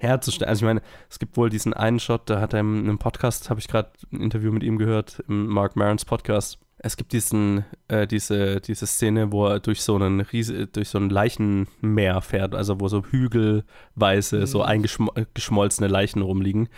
herzustellen. 0.00 0.48
Also 0.48 0.64
ich 0.64 0.66
meine, 0.66 0.82
es 1.08 1.18
gibt 1.18 1.36
wohl 1.36 1.50
diesen 1.50 1.74
einen 1.74 2.00
Shot, 2.00 2.28
da 2.28 2.40
hat 2.40 2.52
er 2.52 2.60
in 2.60 2.78
einem 2.78 2.98
Podcast, 2.98 3.50
habe 3.50 3.60
ich 3.60 3.68
gerade 3.68 3.90
ein 4.12 4.20
Interview 4.20 4.50
mit 4.52 4.62
ihm 4.62 4.78
gehört, 4.78 5.22
im 5.28 5.46
Mark 5.46 5.76
Marons 5.76 6.04
Podcast. 6.04 6.58
Es 6.78 6.96
gibt 6.96 7.12
diesen, 7.12 7.64
äh, 7.88 8.06
diese, 8.06 8.60
diese 8.60 8.86
Szene, 8.86 9.32
wo 9.32 9.46
er 9.46 9.60
durch 9.60 9.82
so 9.82 9.96
einen 9.96 10.20
Riese, 10.20 10.66
durch 10.66 10.88
so 10.88 10.98
ein 10.98 11.10
Leichenmeer 11.10 12.22
fährt, 12.22 12.54
also 12.54 12.80
wo 12.80 12.88
so 12.88 13.04
hügelweise 13.04 14.40
mhm. 14.40 14.46
so 14.46 14.62
eingeschmolzene 14.62 15.88
Leichen 15.88 16.22
rumliegen, 16.22 16.70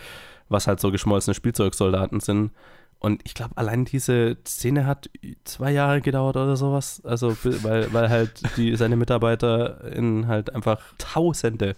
was 0.49 0.67
halt 0.67 0.81
so 0.81 0.91
geschmolzene 0.91 1.33
Spielzeugsoldaten 1.33 2.19
sind. 2.19 2.51
Und 2.99 3.21
ich 3.25 3.33
glaube, 3.33 3.57
allein 3.57 3.83
diese 3.83 4.37
Szene 4.45 4.85
hat 4.85 5.09
zwei 5.43 5.71
Jahre 5.71 5.99
gedauert 6.01 6.37
oder 6.37 6.55
sowas. 6.55 7.01
Also, 7.03 7.35
weil, 7.43 7.91
weil 7.93 8.09
halt 8.09 8.41
die, 8.55 8.77
seine 8.77 8.95
Mitarbeiter 8.95 9.93
in 9.93 10.27
halt 10.27 10.55
einfach 10.55 10.81
Tausende 10.97 11.75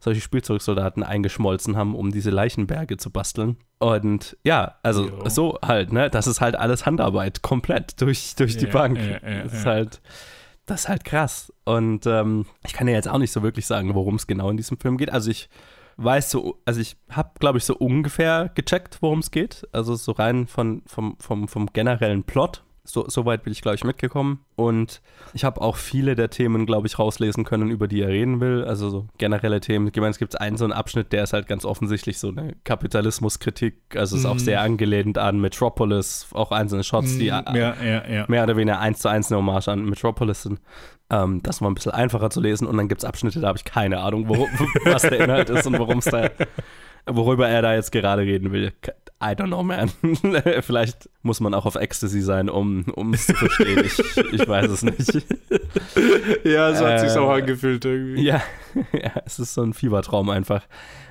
solche 0.00 0.20
Spielzeugsoldaten 0.20 1.02
eingeschmolzen 1.02 1.76
haben, 1.76 1.94
um 1.94 2.10
diese 2.10 2.30
Leichenberge 2.30 2.96
zu 2.96 3.10
basteln. 3.10 3.56
Und 3.78 4.36
ja, 4.44 4.76
also 4.82 5.08
jo. 5.08 5.28
so 5.28 5.58
halt, 5.64 5.92
ne? 5.92 6.10
Das 6.10 6.26
ist 6.26 6.40
halt 6.40 6.56
alles 6.56 6.86
Handarbeit, 6.86 7.42
komplett 7.42 8.00
durch, 8.00 8.34
durch 8.36 8.54
ja, 8.54 8.60
die 8.60 8.66
Bank. 8.66 8.98
Ja, 8.98 9.28
ja, 9.28 9.42
das 9.42 9.52
ist 9.52 9.66
halt. 9.66 10.00
Das 10.66 10.80
ist 10.80 10.88
halt 10.90 11.04
krass. 11.04 11.50
Und 11.64 12.06
ähm, 12.06 12.44
ich 12.66 12.74
kann 12.74 12.88
ja 12.88 12.94
jetzt 12.94 13.08
auch 13.08 13.16
nicht 13.16 13.32
so 13.32 13.42
wirklich 13.42 13.66
sagen, 13.66 13.94
worum 13.94 14.16
es 14.16 14.26
genau 14.26 14.50
in 14.50 14.58
diesem 14.58 14.78
Film 14.78 14.98
geht. 14.98 15.10
Also 15.10 15.30
ich 15.30 15.48
weiß 15.96 16.30
so, 16.30 16.60
also 16.66 16.80
ich 16.80 16.96
habe, 17.10 17.30
glaube 17.38 17.56
ich, 17.56 17.64
so 17.64 17.74
ungefähr 17.74 18.50
gecheckt, 18.54 18.98
worum 19.00 19.20
es 19.20 19.30
geht. 19.30 19.66
Also 19.72 19.94
so 19.94 20.12
rein 20.12 20.46
von, 20.46 20.82
vom, 20.86 21.16
vom, 21.20 21.48
vom 21.48 21.66
generellen 21.72 22.22
Plot. 22.22 22.64
So, 22.90 23.06
so 23.06 23.26
weit 23.26 23.42
bin 23.42 23.52
ich, 23.52 23.60
glaube 23.60 23.74
ich, 23.74 23.84
mitgekommen. 23.84 24.40
Und 24.56 25.02
ich 25.34 25.44
habe 25.44 25.60
auch 25.60 25.76
viele 25.76 26.14
der 26.14 26.30
Themen, 26.30 26.64
glaube 26.64 26.86
ich, 26.86 26.98
rauslesen 26.98 27.44
können, 27.44 27.70
über 27.70 27.86
die 27.86 28.00
er 28.00 28.08
reden 28.08 28.40
will. 28.40 28.64
Also 28.64 28.88
so 28.88 29.06
generelle 29.18 29.60
Themen. 29.60 29.88
Ich 29.88 29.96
meine, 29.96 30.08
es 30.08 30.18
gibt 30.18 30.40
einen 30.40 30.56
so 30.56 30.64
einen 30.64 30.72
Abschnitt, 30.72 31.12
der 31.12 31.24
ist 31.24 31.34
halt 31.34 31.48
ganz 31.48 31.66
offensichtlich 31.66 32.18
so 32.18 32.28
eine 32.28 32.56
Kapitalismuskritik. 32.64 33.76
Also 33.94 34.16
ist 34.16 34.22
mm. 34.22 34.26
auch 34.26 34.34
mhm. 34.34 34.38
sehr 34.38 34.62
angelehnt 34.62 35.18
an 35.18 35.38
Metropolis, 35.38 36.28
auch 36.32 36.50
einzelne 36.50 36.82
Shots, 36.82 37.16
mm, 37.16 37.18
die 37.18 37.26
ja, 37.26 37.44
ja, 37.54 38.08
ja. 38.08 38.24
mehr 38.26 38.44
oder 38.44 38.56
weniger 38.56 38.80
eins 38.80 39.00
zu 39.00 39.08
eins 39.08 39.30
eine 39.30 39.36
Hommage 39.38 39.68
an 39.68 39.84
Metropolis 39.84 40.44
sind. 40.44 40.58
Ähm, 41.10 41.42
das 41.42 41.60
war 41.60 41.70
ein 41.70 41.74
bisschen 41.74 41.92
einfacher 41.92 42.30
zu 42.30 42.40
lesen. 42.40 42.66
Und 42.66 42.76
dann 42.76 42.88
gibt 42.88 43.02
es 43.02 43.04
Abschnitte, 43.04 43.40
da 43.40 43.48
habe 43.48 43.58
ich 43.58 43.64
keine 43.64 44.00
Ahnung, 44.00 44.28
wo, 44.28 44.46
was 44.84 45.02
der 45.02 45.20
Inhalt 45.20 45.50
ist 45.50 45.66
und 45.66 45.78
worum 45.78 45.98
es 45.98 46.06
da 46.06 46.30
worüber 47.10 47.48
er 47.48 47.62
da 47.62 47.74
jetzt 47.74 47.92
gerade 47.92 48.22
reden 48.22 48.52
will. 48.52 48.72
I 49.20 49.34
don't 49.34 49.48
know, 49.48 49.64
man. 49.64 49.90
Vielleicht 50.62 51.08
muss 51.22 51.40
man 51.40 51.52
auch 51.52 51.66
auf 51.66 51.74
Ecstasy 51.74 52.20
sein, 52.20 52.48
um 52.48 53.12
es 53.12 53.26
zu 53.26 53.34
verstehen. 53.34 53.84
Ich, 53.84 53.98
ich 54.32 54.48
weiß 54.48 54.70
es 54.70 54.82
nicht. 54.84 55.12
ja, 56.44 56.72
so 56.74 56.86
hat 56.86 57.02
äh, 57.02 57.08
sich 57.08 57.18
auch 57.18 57.30
angefühlt 57.30 57.84
irgendwie. 57.84 58.22
Ja, 58.22 58.40
ja, 58.92 59.10
es 59.26 59.40
ist 59.40 59.54
so 59.54 59.62
ein 59.62 59.74
Fiebertraum 59.74 60.30
einfach. 60.30 60.62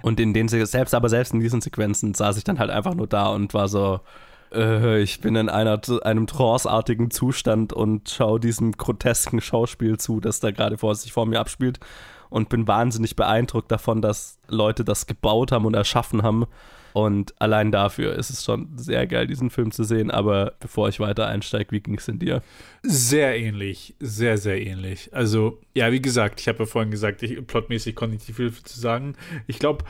Und 0.03 0.21
in 0.21 0.33
den 0.33 0.47
selbst, 0.47 0.95
aber 0.95 1.09
selbst 1.09 1.33
in 1.33 1.41
diesen 1.41 1.59
Sequenzen 1.59 2.13
saß 2.13 2.37
ich 2.37 2.45
dann 2.45 2.59
halt 2.59 2.69
einfach 2.69 2.93
nur 2.93 3.07
da 3.07 3.27
und 3.27 3.53
war 3.53 3.67
so, 3.67 3.99
äh, 4.53 5.01
ich 5.01 5.21
bin 5.21 5.35
in 5.35 5.49
einer, 5.49 5.79
einem 6.03 6.27
tranceartigen 6.27 7.11
Zustand 7.11 7.73
und 7.73 8.09
schaue 8.09 8.39
diesem 8.39 8.73
grotesken 8.73 9.41
Schauspiel 9.41 9.97
zu, 9.97 10.19
das 10.19 10.39
da 10.39 10.51
gerade 10.51 10.77
vor 10.77 10.95
sich 10.95 11.13
vor 11.13 11.25
mir 11.25 11.39
abspielt. 11.39 11.79
Und 12.29 12.49
bin 12.49 12.67
wahnsinnig 12.67 13.15
beeindruckt 13.15 13.71
davon, 13.71 14.01
dass 14.01 14.39
Leute 14.49 14.83
das 14.83 15.07
gebaut 15.07 15.53
haben 15.53 15.65
und 15.65 15.75
erschaffen 15.75 16.23
haben 16.23 16.45
und 16.97 17.39
allein 17.39 17.71
dafür 17.71 18.15
ist 18.15 18.31
es 18.31 18.43
schon 18.43 18.75
sehr 18.75 19.05
geil, 19.05 19.27
diesen 19.27 19.51
Film 19.51 19.69
zu 19.69 19.83
sehen. 19.83 20.09
Aber 20.09 20.53
bevor 20.59 20.89
ich 20.89 20.99
weiter 20.99 21.27
einsteige, 21.27 21.71
wie 21.71 21.79
ging 21.79 21.99
es 21.99 22.07
in 22.07 22.17
dir? 22.17 22.41
Sehr 22.81 23.37
ähnlich, 23.37 23.93
sehr, 23.99 24.39
sehr 24.39 24.59
ähnlich. 24.59 25.13
Also, 25.13 25.61
ja, 25.75 25.91
wie 25.91 26.01
gesagt, 26.01 26.41
ich 26.41 26.47
habe 26.47 26.57
ja 26.57 26.65
vorhin 26.65 26.89
gesagt, 26.89 27.21
ich, 27.21 27.45
plotmäßig 27.45 27.93
konnte 27.93 28.15
ich 28.15 28.27
nicht 28.27 28.35
viel 28.35 28.51
zu 28.51 28.79
sagen. 28.79 29.13
Ich 29.45 29.59
glaube, 29.59 29.85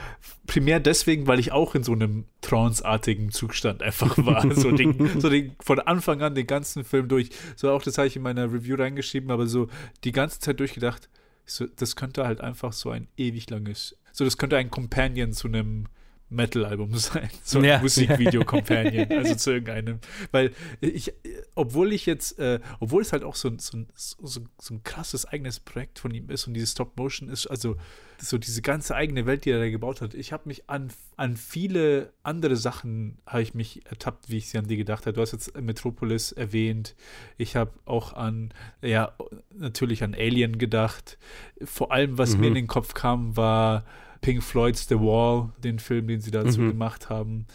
primär 0.47 0.81
deswegen, 0.81 1.27
weil 1.27 1.39
ich 1.39 1.53
auch 1.53 1.75
in 1.75 1.83
so 1.83 1.93
einem 1.93 2.25
tranceartigen 2.41 3.31
Zustand 3.31 3.81
einfach 3.81 4.17
war. 4.17 4.43
so, 4.53 4.71
den, 4.71 5.21
so 5.21 5.29
den, 5.29 5.55
von 5.61 5.79
Anfang 5.79 6.21
an 6.21 6.35
den 6.35 6.45
ganzen 6.45 6.83
Film 6.83 7.07
durch. 7.07 7.29
So 7.55 7.71
auch 7.71 7.83
das 7.83 7.97
habe 7.97 8.07
ich 8.07 8.17
in 8.17 8.21
meiner 8.21 8.51
Review 8.51 8.75
reingeschrieben, 8.75 9.31
aber 9.31 9.47
so 9.47 9.69
die 10.03 10.11
ganze 10.11 10.41
Zeit 10.41 10.59
durchgedacht, 10.59 11.07
so, 11.45 11.67
das 11.73 11.95
könnte 11.95 12.27
halt 12.27 12.41
einfach 12.41 12.73
so 12.73 12.89
ein 12.89 13.07
ewig 13.15 13.49
langes, 13.49 13.95
so 14.11 14.25
das 14.25 14.37
könnte 14.37 14.57
ein 14.57 14.71
Companion 14.71 15.31
zu 15.31 15.47
einem 15.47 15.85
Metal-Album 16.29 16.93
sein. 16.97 17.29
So 17.43 17.59
ein 17.59 17.65
ja. 17.65 17.79
Musikvideo-Companion, 17.79 19.11
also 19.17 19.35
zu 19.35 19.51
irgendeinem. 19.51 19.99
Weil 20.31 20.51
ich, 20.81 21.13
obwohl 21.55 21.93
ich 21.93 22.05
jetzt, 22.05 22.37
äh, 22.39 22.59
obwohl 22.79 23.01
es 23.01 23.13
halt 23.13 23.23
auch 23.23 23.35
so, 23.35 23.51
so, 23.57 23.85
so, 23.95 24.41
so 24.59 24.73
ein 24.73 24.83
krasses 24.83 25.25
eigenes 25.25 25.59
Projekt 25.59 25.99
von 25.99 26.11
ihm 26.13 26.29
ist 26.29 26.47
und 26.47 26.53
dieses 26.53 26.71
Stop-Motion 26.71 27.29
ist, 27.29 27.47
also 27.47 27.77
so 28.19 28.37
diese 28.37 28.61
ganze 28.61 28.95
eigene 28.95 29.25
Welt, 29.25 29.45
die 29.45 29.51
er 29.51 29.59
da 29.59 29.69
gebaut 29.69 30.01
hat, 30.01 30.13
ich 30.13 30.33
habe 30.33 30.43
mich 30.47 30.69
an, 30.69 30.91
an 31.17 31.37
viele 31.37 32.13
andere 32.23 32.55
Sachen, 32.55 33.19
habe 33.25 33.43
ich 33.43 33.53
mich 33.53 33.85
ertappt, 33.85 34.29
wie 34.29 34.37
ich 34.37 34.49
sie 34.49 34.57
an 34.57 34.67
die 34.67 34.77
gedacht 34.77 35.05
habe. 35.05 35.13
Du 35.13 35.21
hast 35.21 35.33
jetzt 35.33 35.59
Metropolis 35.59 36.31
erwähnt. 36.31 36.95
Ich 37.37 37.55
habe 37.55 37.71
auch 37.85 38.13
an, 38.13 38.53
ja, 38.81 39.13
natürlich 39.55 40.03
an 40.03 40.15
Alien 40.15 40.57
gedacht. 40.57 41.17
Vor 41.63 41.91
allem, 41.91 42.17
was 42.17 42.33
mhm. 42.33 42.41
mir 42.41 42.47
in 42.47 42.55
den 42.55 42.67
Kopf 42.67 42.93
kam, 42.93 43.37
war 43.37 43.85
Pink 44.27 44.43
Floyd's 44.43 44.87
The 44.89 44.95
Wall, 44.99 45.49
den 45.63 45.79
Film, 45.79 46.07
den 46.07 46.19
sie 46.19 46.31
dazu 46.31 46.59
Mhm. 46.59 46.67
gemacht 46.71 47.09
haben. 47.09 47.45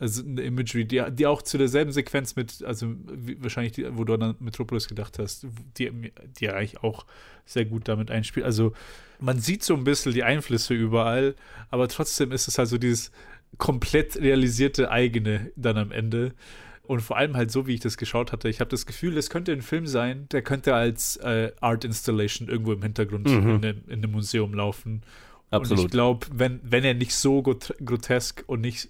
Also 0.00 0.22
eine 0.24 0.42
Imagery, 0.42 0.84
die, 0.84 1.02
die 1.12 1.24
auch 1.26 1.40
zu 1.40 1.56
derselben 1.56 1.92
Sequenz 1.92 2.34
mit, 2.36 2.64
also 2.64 2.92
wie, 3.06 3.40
wahrscheinlich, 3.42 3.72
die, 3.74 3.86
wo 3.96 4.02
du 4.04 4.14
an 4.14 4.34
Metropolis 4.40 4.88
gedacht 4.88 5.18
hast, 5.20 5.46
die, 5.78 6.10
die 6.38 6.44
ja 6.44 6.54
eigentlich 6.54 6.82
auch 6.82 7.06
sehr 7.44 7.64
gut 7.64 7.86
damit 7.88 8.10
einspielt. 8.10 8.44
Also 8.44 8.72
man 9.20 9.38
sieht 9.38 9.62
so 9.62 9.74
ein 9.74 9.84
bisschen 9.84 10.12
die 10.12 10.24
Einflüsse 10.24 10.74
überall, 10.74 11.34
aber 11.70 11.86
trotzdem 11.88 12.32
ist 12.32 12.48
es 12.48 12.58
halt 12.58 12.68
so 12.68 12.76
dieses 12.76 13.10
komplett 13.56 14.16
realisierte 14.16 14.90
eigene 14.90 15.50
dann 15.56 15.78
am 15.78 15.92
Ende. 15.92 16.34
Und 16.82 17.00
vor 17.00 17.16
allem 17.16 17.34
halt 17.36 17.50
so, 17.50 17.66
wie 17.66 17.74
ich 17.74 17.80
das 17.80 17.96
geschaut 17.96 18.30
hatte. 18.32 18.48
Ich 18.48 18.60
habe 18.60 18.70
das 18.70 18.84
Gefühl, 18.86 19.16
es 19.16 19.28
könnte 19.30 19.50
ein 19.52 19.62
Film 19.62 19.86
sein, 19.86 20.26
der 20.30 20.42
könnte 20.42 20.74
als 20.74 21.16
äh, 21.16 21.50
Art 21.60 21.84
Installation 21.84 22.48
irgendwo 22.48 22.72
im 22.72 22.82
Hintergrund 22.82 23.26
Mhm. 23.28 23.60
in 23.62 23.92
einem 23.92 24.10
Museum 24.12 24.52
laufen. 24.54 25.02
Und 25.50 25.62
ich 25.66 25.70
Absolut. 25.70 25.90
glaube, 25.92 26.26
wenn, 26.32 26.60
wenn 26.64 26.82
er 26.84 26.94
nicht 26.94 27.14
so 27.14 27.40
grot- 27.40 27.74
grotesk 27.84 28.42
und 28.48 28.60
nicht, 28.62 28.88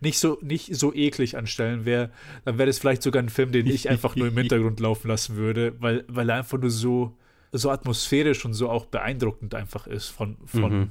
nicht, 0.00 0.18
so, 0.18 0.38
nicht 0.40 0.74
so 0.74 0.94
eklig 0.94 1.36
anstellen 1.36 1.84
wäre, 1.84 2.10
dann 2.46 2.56
wäre 2.56 2.66
das 2.68 2.78
vielleicht 2.78 3.02
sogar 3.02 3.22
ein 3.22 3.28
Film, 3.28 3.52
den 3.52 3.66
ich 3.66 3.90
einfach 3.90 4.16
nur 4.16 4.28
im 4.28 4.36
Hintergrund 4.38 4.80
laufen 4.80 5.08
lassen 5.08 5.36
würde, 5.36 5.74
weil, 5.78 6.04
weil 6.08 6.28
er 6.30 6.36
einfach 6.36 6.58
nur 6.58 6.70
so, 6.70 7.16
so 7.52 7.70
atmosphärisch 7.70 8.44
und 8.46 8.54
so 8.54 8.70
auch 8.70 8.86
beeindruckend 8.86 9.54
einfach 9.54 9.86
ist 9.86 10.06
von, 10.08 10.38
von, 10.46 10.72
Mhm. 10.80 10.90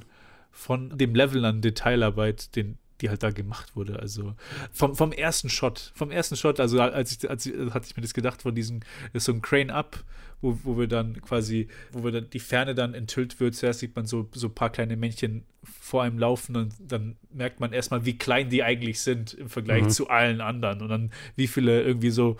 von 0.52 0.96
dem 0.96 1.14
Level 1.14 1.44
an 1.44 1.60
Detailarbeit, 1.60 2.54
den, 2.54 2.78
die 3.00 3.08
halt 3.08 3.22
da 3.24 3.30
gemacht 3.30 3.74
wurde. 3.74 3.98
Also 3.98 4.34
vom, 4.72 4.94
vom 4.94 5.10
ersten 5.10 5.48
Shot, 5.48 5.90
vom 5.96 6.10
ersten 6.12 6.36
Shot, 6.36 6.60
also 6.60 6.80
als 6.80 7.12
ich, 7.12 7.28
als 7.28 7.46
ich, 7.46 7.54
hatte 7.74 7.86
ich 7.88 7.96
mir 7.96 8.02
das 8.02 8.14
gedacht, 8.14 8.42
von 8.42 8.54
diesem, 8.54 8.80
ist 9.12 9.24
so 9.24 9.32
ein 9.32 9.42
Crane 9.42 9.70
Up, 9.70 10.04
wo, 10.40 10.58
wo 10.64 10.78
wir 10.78 10.86
dann 10.86 11.20
quasi, 11.20 11.68
wo 11.92 12.04
wir 12.04 12.12
dann 12.12 12.30
die 12.30 12.38
Ferne 12.40 12.74
dann 12.74 12.94
enthüllt 12.94 13.40
wird. 13.40 13.54
Zuerst 13.54 13.80
sieht 13.80 13.94
man 13.96 14.06
so, 14.06 14.28
so 14.32 14.48
ein 14.48 14.54
paar 14.54 14.70
kleine 14.70 14.96
Männchen 14.96 15.44
vor 15.62 16.02
einem 16.02 16.18
laufen 16.18 16.56
und 16.56 16.72
dann 16.80 17.16
merkt 17.32 17.60
man 17.60 17.72
erstmal, 17.72 18.04
wie 18.06 18.16
klein 18.16 18.48
die 18.48 18.62
eigentlich 18.62 19.00
sind 19.00 19.34
im 19.34 19.48
Vergleich 19.48 19.82
Mhm. 19.84 19.90
zu 19.90 20.08
allen 20.08 20.40
anderen. 20.40 20.80
Und 20.80 20.88
dann 20.88 21.10
wie 21.36 21.46
viele 21.46 21.82
irgendwie 21.82 22.10
so 22.10 22.36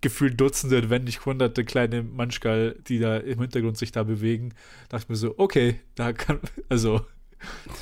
gefühlt 0.00 0.40
Dutzende, 0.40 0.90
wenn 0.90 1.04
nicht 1.04 1.26
hunderte 1.26 1.64
kleine 1.64 2.02
Manschgal, 2.02 2.74
die 2.88 2.98
da 2.98 3.18
im 3.18 3.40
Hintergrund 3.40 3.78
sich 3.78 3.92
da 3.92 4.02
bewegen. 4.02 4.52
Dachte 4.88 5.04
ich 5.04 5.08
mir 5.10 5.16
so, 5.16 5.34
okay, 5.38 5.76
da 5.94 6.12
kann, 6.12 6.40
also 6.68 7.02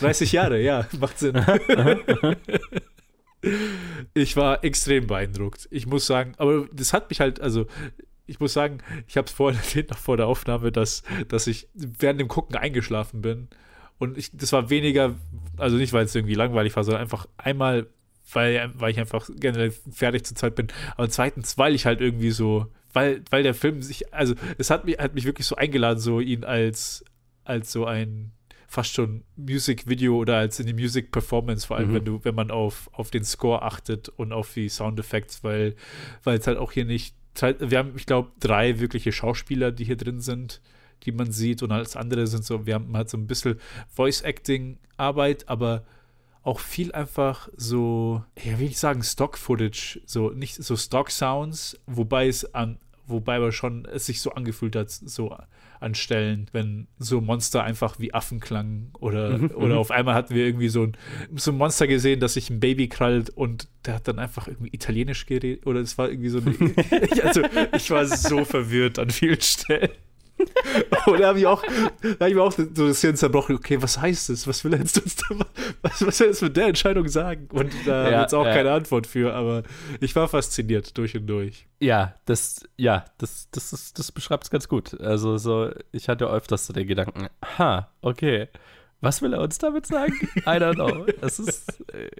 30 0.00 0.32
Jahre, 0.32 0.60
ja, 0.60 0.86
macht 1.00 1.18
Sinn. 1.18 1.34
ich 4.14 4.36
war 4.36 4.62
extrem 4.64 5.06
beeindruckt. 5.06 5.66
Ich 5.70 5.86
muss 5.86 6.06
sagen, 6.06 6.34
aber 6.36 6.68
das 6.72 6.92
hat 6.92 7.08
mich 7.08 7.20
halt, 7.20 7.40
also 7.40 7.66
ich 8.30 8.40
muss 8.40 8.52
sagen, 8.52 8.78
ich 9.06 9.16
habe 9.16 9.26
es 9.26 9.32
vorhin 9.32 9.60
erwähnt, 9.64 9.90
noch 9.90 9.98
vor 9.98 10.16
der 10.16 10.26
Aufnahme, 10.26 10.72
dass, 10.72 11.02
dass 11.28 11.46
ich 11.46 11.68
während 11.74 12.20
dem 12.20 12.28
Gucken 12.28 12.56
eingeschlafen 12.56 13.20
bin. 13.20 13.48
Und 13.98 14.16
ich, 14.16 14.30
das 14.32 14.52
war 14.52 14.70
weniger, 14.70 15.14
also 15.58 15.76
nicht, 15.76 15.92
weil 15.92 16.04
es 16.06 16.14
irgendwie 16.14 16.34
langweilig 16.34 16.74
war, 16.76 16.84
sondern 16.84 17.02
einfach 17.02 17.26
einmal, 17.36 17.86
weil, 18.32 18.70
weil 18.74 18.92
ich 18.92 18.98
einfach 19.00 19.28
generell 19.38 19.72
fertig 19.90 20.24
zur 20.24 20.36
Zeit 20.36 20.54
bin. 20.54 20.68
Aber 20.96 21.10
zweitens, 21.10 21.58
weil 21.58 21.74
ich 21.74 21.84
halt 21.84 22.00
irgendwie 22.00 22.30
so, 22.30 22.68
weil, 22.92 23.22
weil 23.30 23.42
der 23.42 23.54
Film 23.54 23.82
sich, 23.82 24.14
also 24.14 24.34
es 24.56 24.70
hat 24.70 24.86
mich, 24.86 24.98
hat 24.98 25.14
mich 25.14 25.24
wirklich 25.24 25.46
so 25.46 25.56
eingeladen, 25.56 25.98
so 26.00 26.20
ihn 26.20 26.44
als, 26.44 27.04
als 27.44 27.72
so 27.72 27.84
ein 27.84 28.32
fast 28.68 28.94
schon 28.94 29.24
Music-Video 29.36 30.16
oder 30.16 30.36
als 30.36 30.60
in 30.60 30.66
die 30.66 30.72
Music-Performance, 30.72 31.66
vor 31.66 31.76
allem 31.76 31.90
Mhm. 31.90 31.94
wenn 31.94 32.04
du, 32.04 32.24
wenn 32.24 32.36
man 32.36 32.52
auf, 32.52 32.88
auf 32.92 33.10
den 33.10 33.24
Score 33.24 33.62
achtet 33.62 34.08
und 34.08 34.32
auf 34.32 34.54
die 34.54 34.68
Soundeffects, 34.68 35.42
weil, 35.42 35.74
weil 36.22 36.38
es 36.38 36.46
halt 36.46 36.56
auch 36.56 36.70
hier 36.70 36.84
nicht, 36.84 37.16
wir 37.34 37.78
haben, 37.78 37.92
ich 37.96 38.06
glaube, 38.06 38.32
drei 38.40 38.80
wirkliche 38.80 39.12
Schauspieler, 39.12 39.72
die 39.72 39.84
hier 39.84 39.96
drin 39.96 40.20
sind, 40.20 40.60
die 41.04 41.12
man 41.12 41.32
sieht. 41.32 41.62
Und 41.62 41.72
als 41.72 41.96
andere 41.96 42.26
sind 42.26 42.44
so, 42.44 42.66
wir 42.66 42.74
haben 42.74 42.96
halt 42.96 43.08
so 43.08 43.16
ein 43.16 43.26
bisschen 43.26 43.60
Voice-Acting-Arbeit, 43.94 45.48
aber 45.48 45.84
auch 46.42 46.60
viel 46.60 46.92
einfach 46.92 47.48
so, 47.56 48.24
ja, 48.42 48.58
wie 48.58 48.66
ich 48.66 48.78
sagen, 48.78 49.02
Stock-Footage, 49.02 50.00
so 50.06 50.30
nicht 50.30 50.56
so 50.56 50.76
Stock-Sounds, 50.76 51.78
wobei 51.86 52.28
es 52.28 52.54
an, 52.54 52.78
wobei 53.06 53.36
aber 53.36 53.52
schon 53.52 53.84
es 53.84 54.06
sich 54.06 54.20
so 54.20 54.32
angefühlt 54.32 54.74
hat, 54.74 54.90
so 54.90 55.36
an 55.80 55.94
Stellen, 55.94 56.46
wenn 56.52 56.86
so 56.98 57.20
Monster 57.20 57.64
einfach 57.64 57.98
wie 57.98 58.12
Affen 58.14 58.38
klangen 58.38 58.92
oder, 59.00 59.38
Mhm, 59.38 59.50
oder 59.54 59.74
mhm. 59.74 59.80
auf 59.80 59.90
einmal 59.90 60.14
hatten 60.14 60.34
wir 60.34 60.44
irgendwie 60.44 60.68
so 60.68 60.84
ein, 60.84 60.96
so 61.34 61.50
ein 61.50 61.56
Monster 61.56 61.86
gesehen, 61.86 62.20
das 62.20 62.34
sich 62.34 62.50
ein 62.50 62.60
Baby 62.60 62.88
krallt 62.88 63.30
und 63.30 63.68
der 63.86 63.94
hat 63.94 64.06
dann 64.06 64.18
einfach 64.18 64.46
irgendwie 64.46 64.70
Italienisch 64.72 65.26
geredet 65.26 65.66
oder 65.66 65.80
es 65.80 65.96
war 65.96 66.10
irgendwie 66.10 66.28
so 66.28 66.40
eine, 66.40 66.54
also 67.24 67.42
ich 67.74 67.90
war 67.90 68.06
so 68.06 68.44
verwirrt 68.44 68.98
an 68.98 69.10
vielen 69.10 69.40
Stellen. 69.40 69.90
Und 71.06 71.20
da 71.20 71.28
habe 71.28 71.38
ich 71.38 71.46
auch, 71.46 71.62
da 71.62 72.08
habe 72.20 72.28
ich 72.28 72.34
mir 72.34 72.42
auch 72.42 72.52
so 72.52 72.64
das 72.64 73.00
Hirn 73.00 73.16
zerbrochen. 73.16 73.56
Okay, 73.56 73.80
was 73.80 74.00
heißt 74.00 74.28
das? 74.28 74.46
Was 74.46 74.64
will 74.64 74.72
er 74.74 74.80
jetzt 74.80 75.02
uns 75.02 75.16
da, 75.16 75.36
was, 75.82 76.06
was 76.06 76.20
will 76.20 76.26
er 76.26 76.30
jetzt 76.30 76.42
mit 76.42 76.56
der 76.56 76.66
Entscheidung 76.66 77.08
sagen? 77.08 77.48
Und 77.52 77.72
da 77.86 78.10
Ja, 78.10 78.20
jetzt 78.22 78.34
auch 78.34 78.46
ja. 78.46 78.54
keine 78.54 78.72
Antwort 78.72 79.06
für, 79.06 79.34
aber 79.34 79.62
ich 80.00 80.14
war 80.16 80.28
fasziniert 80.28 80.96
durch 80.96 81.16
und 81.16 81.26
durch. 81.26 81.66
Ja, 81.80 82.14
das, 82.26 82.68
ja, 82.76 83.04
das, 83.18 83.48
das, 83.50 83.72
ist, 83.72 83.98
das 83.98 84.12
beschreibt 84.12 84.44
es 84.44 84.50
ganz 84.50 84.68
gut. 84.68 84.98
Also 85.00 85.38
so, 85.38 85.70
ich 85.92 86.08
hatte 86.08 86.26
öfters 86.26 86.66
so 86.66 86.72
den 86.72 86.86
Gedanken, 86.86 87.28
ha, 87.58 87.88
okay, 88.02 88.48
was 89.00 89.22
will 89.22 89.32
er 89.32 89.40
uns 89.40 89.58
damit 89.58 89.86
sagen? 89.86 90.12
I 90.46 90.58
don't 90.58 90.74
know. 90.74 91.06
Es 91.22 91.38
ist, 91.38 91.80
äh, 91.92 92.10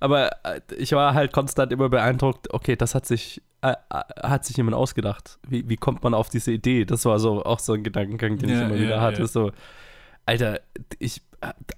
aber 0.00 0.30
äh, 0.44 0.60
ich 0.76 0.92
war 0.92 1.14
halt 1.14 1.32
konstant 1.32 1.72
immer 1.72 1.88
beeindruckt, 1.88 2.52
okay, 2.54 2.76
das 2.76 2.94
hat 2.94 3.06
sich, 3.06 3.42
äh, 3.60 3.72
äh, 3.90 4.02
hat 4.22 4.44
sich 4.44 4.56
jemand 4.56 4.76
ausgedacht. 4.76 5.38
Wie, 5.48 5.68
wie 5.68 5.76
kommt 5.76 6.02
man 6.02 6.14
auf 6.14 6.28
diese 6.30 6.52
Idee? 6.52 6.84
Das 6.84 7.04
war 7.04 7.18
so 7.18 7.44
auch 7.44 7.58
so 7.58 7.74
ein 7.74 7.82
Gedankengang, 7.82 8.38
den 8.38 8.48
ich 8.48 8.56
Ja, 8.56 8.66
immer 8.66 8.76
ja, 8.76 8.82
wieder 8.82 9.00
hatte. 9.00 9.22
ja. 9.22 9.26
So, 9.28 9.52
Alter, 10.26 10.60
ich, 10.98 11.20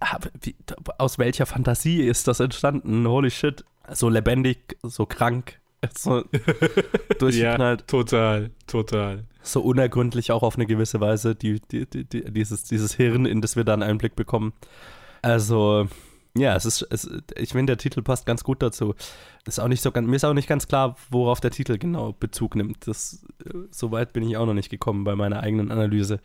hab- 0.01 0.31
wie, 0.43 0.55
aus 0.99 1.19
welcher 1.19 1.47
Fantasie 1.47 2.03
ist 2.03 2.29
das 2.29 2.41
entstanden? 2.41 3.07
Holy 3.09 3.31
shit. 3.31 3.65
So 3.93 4.09
lebendig, 4.09 4.79
so 4.83 5.05
krank, 5.07 5.59
so 5.93 6.25
durchgeknallt 7.19 7.87
total, 7.87 8.51
total. 8.67 9.25
so 9.43 9.61
unergründlich 9.61 10.33
auch 10.33 10.43
auf 10.43 10.57
eine 10.57 10.67
gewisse 10.67 11.01
Weise, 11.01 11.35
die, 11.35 11.61
die, 11.71 11.87
die, 11.87 12.05
die, 12.05 12.25
dieses, 12.33 12.65
dieses 12.65 12.95
Hirn, 12.95 13.27
in 13.27 13.41
das 13.41 13.57
wir 13.57 13.65
dann 13.65 13.83
Einblick 13.83 14.17
bekommen. 14.17 14.53
Also, 15.23 15.89
ja, 16.37 16.57
es 16.57 16.65
ist, 16.65 16.87
es, 16.91 17.09
ich 17.37 17.51
finde, 17.51 17.73
der 17.73 17.79
Titel 17.79 18.03
passt 18.03 18.27
ganz 18.27 18.43
gut 18.43 18.63
dazu. 18.63 18.95
Ist 19.47 19.61
auch 19.61 19.69
nicht 19.69 19.83
so 19.83 19.93
ganz, 19.93 20.09
mir 20.09 20.17
ist 20.17 20.25
auch 20.25 20.35
nicht 20.35 20.49
ganz 20.49 20.67
klar, 20.67 20.97
worauf 21.11 21.41
der 21.41 21.51
Titel 21.53 21.79
genau 21.79 22.13
Bezug 22.13 22.57
nimmt. 22.57 22.87
Das, 22.89 23.25
äh, 23.45 23.51
so 23.71 23.93
weit 23.93 24.13
bin 24.13 24.29
ich 24.29 24.37
auch 24.37 24.47
noch 24.47 24.55
nicht 24.55 24.71
gekommen 24.71 25.05
bei 25.05 25.15
meiner 25.15 25.41
eigenen 25.41 25.71
Analyse. 25.71 26.21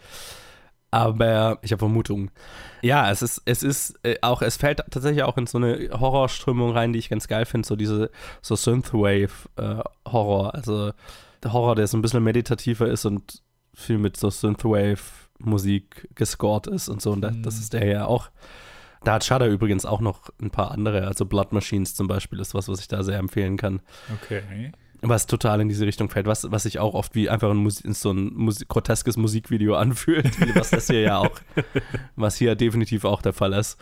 Aber 0.92 1.60
ich 1.62 1.72
habe 1.72 1.80
Vermutungen. 1.80 2.32
Ja, 2.82 3.12
es 3.12 3.22
ist, 3.22 3.42
es 3.46 3.62
ist 3.62 4.00
äh, 4.04 4.16
auch, 4.22 4.42
es 4.42 4.58
fällt 4.58 4.80
tatsächlich 4.90 5.24
auch 5.24 5.38
in 5.38 5.46
so 5.48 5.58
eine 5.60 5.90
Horrorströmung 6.00 6.72
rein, 6.72 6.94
die 6.94 7.00
ich 7.00 7.10
ganz 7.10 7.28
geil 7.28 7.46
finde, 7.46 7.68
so 7.68 7.76
diese, 7.76 8.10
so 8.42 8.56
Synthwave-Horror. 8.56 10.54
also 10.56 10.92
der 11.44 11.54
Horror, 11.54 11.76
der 11.76 11.88
so 11.88 11.98
ein 11.98 12.02
bisschen 12.02 12.24
meditativer 12.24 12.88
ist 12.88 13.06
und 13.06 13.42
viel 13.74 13.98
mit 13.98 14.18
so 14.18 14.30
Synthwave-Musik 14.30 16.10
gescored 16.16 16.68
ist 16.68 16.90
und 16.90 17.02
so. 17.02 17.12
Und 17.12 17.24
Mhm. 17.24 17.44
das 17.44 17.60
ist 17.60 17.74
der 17.74 17.86
ja 17.86 18.06
auch. 18.06 18.30
Da 19.04 19.14
hat 19.14 19.24
Shudder 19.24 19.48
übrigens 19.48 19.86
auch 19.86 20.02
noch 20.02 20.30
ein 20.42 20.50
paar 20.50 20.72
andere, 20.72 21.08
also 21.08 21.26
Blood 21.26 21.54
Machines 21.54 21.96
zum 21.96 22.08
Beispiel 22.08 22.40
ist 22.40 22.54
was, 22.54 22.68
was 22.68 22.82
ich 22.82 22.90
da 22.90 23.02
sehr 23.04 23.18
empfehlen 23.18 23.56
kann. 23.56 23.82
Okay. 24.22 24.72
Was 25.02 25.28
total 25.28 25.62
in 25.62 25.70
diese 25.70 25.86
Richtung 25.86 26.10
fällt, 26.10 26.26
was, 26.26 26.52
was 26.52 26.64
sich 26.64 26.80
auch 26.80 26.93
oft 26.93 27.16
wie 27.16 27.30
einfach 27.30 27.50
ein 27.50 27.58
Musik, 27.58 27.86
so 27.95 28.12
ein 28.12 28.34
Musik, 28.34 28.68
groteskes 28.68 29.16
Musikvideo 29.18 29.76
anfühlt, 29.76 30.30
was 30.56 30.72
das 30.72 30.88
hier 30.88 31.02
ja 31.02 31.18
auch, 31.20 31.32
was 32.16 32.36
hier 32.36 32.56
definitiv 32.56 33.06
auch 33.06 33.22
der 33.22 33.34
Fall 33.34 33.54
ist. 33.54 33.78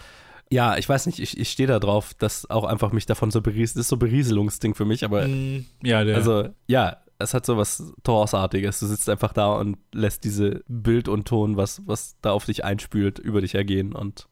Ja, 0.49 0.78
ich 0.78 0.88
weiß 0.88 1.07
nicht, 1.07 1.20
ich, 1.20 1.38
ich 1.38 1.49
stehe 1.49 1.68
da 1.68 1.80
drauf, 1.80 2.13
dass 2.13 2.49
auch 2.49 2.63
einfach 2.63 2.91
mich 2.91 3.05
davon 3.05 3.32
so 3.32 3.41
berieselt, 3.41 3.78
das 3.78 3.82
ist 3.86 3.89
so 3.89 3.97
Berieselungsding 3.97 4.76
für 4.76 4.86
mich, 4.86 5.03
aber 5.03 5.28
Mm, 5.28 5.65
ja, 5.84 6.03
der. 6.03 6.15
also, 6.15 6.49
ja, 6.68 6.97
es 7.20 7.34
hat 7.34 7.45
so 7.45 7.57
was 7.57 7.93
Trance-artiges. 8.03 8.80
Du 8.80 8.86
sitzt 8.86 9.09
einfach 9.09 9.34
da 9.34 9.53
und 9.53 9.78
lässt 9.91 10.24
diese 10.24 10.61
Bild 10.68 11.07
und 11.07 11.28
Ton, 11.28 11.57
was, 11.57 11.82
was 11.88 12.15
da 12.22 12.32
auf 12.32 12.45
dich 12.45 12.63
einspült, 12.63 13.18
über 13.20 13.41
dich 13.41 13.55
ergehen 13.55 13.93
und 13.93 14.28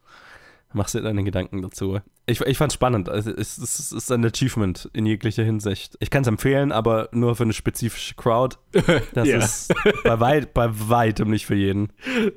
machst 0.75 0.93
dir 0.93 1.01
deine 1.01 1.23
Gedanken 1.23 1.61
dazu. 1.61 1.99
Ich, 2.27 2.41
ich 2.41 2.57
fand's 2.57 2.73
spannend. 2.75 3.09
Also, 3.09 3.31
es, 3.31 3.57
es, 3.57 3.79
es 3.79 3.91
ist 3.91 4.11
ein 4.11 4.25
Achievement 4.25 4.89
in 4.93 5.05
jeglicher 5.05 5.43
Hinsicht. 5.43 5.95
Ich 5.99 6.09
kann 6.09 6.21
es 6.23 6.27
empfehlen, 6.27 6.71
aber 6.71 7.09
nur 7.11 7.35
für 7.35 7.43
eine 7.43 7.53
spezifische 7.53 8.15
Crowd. 8.15 8.57
Das 9.13 9.27
Ja. 9.27 9.37
ist 9.37 9.73
bei, 10.03 10.19
weit, 10.19 10.53
bei 10.53 10.67
weitem 10.71 11.29
nicht 11.29 11.45
für 11.45 11.55
jeden. 11.55 11.89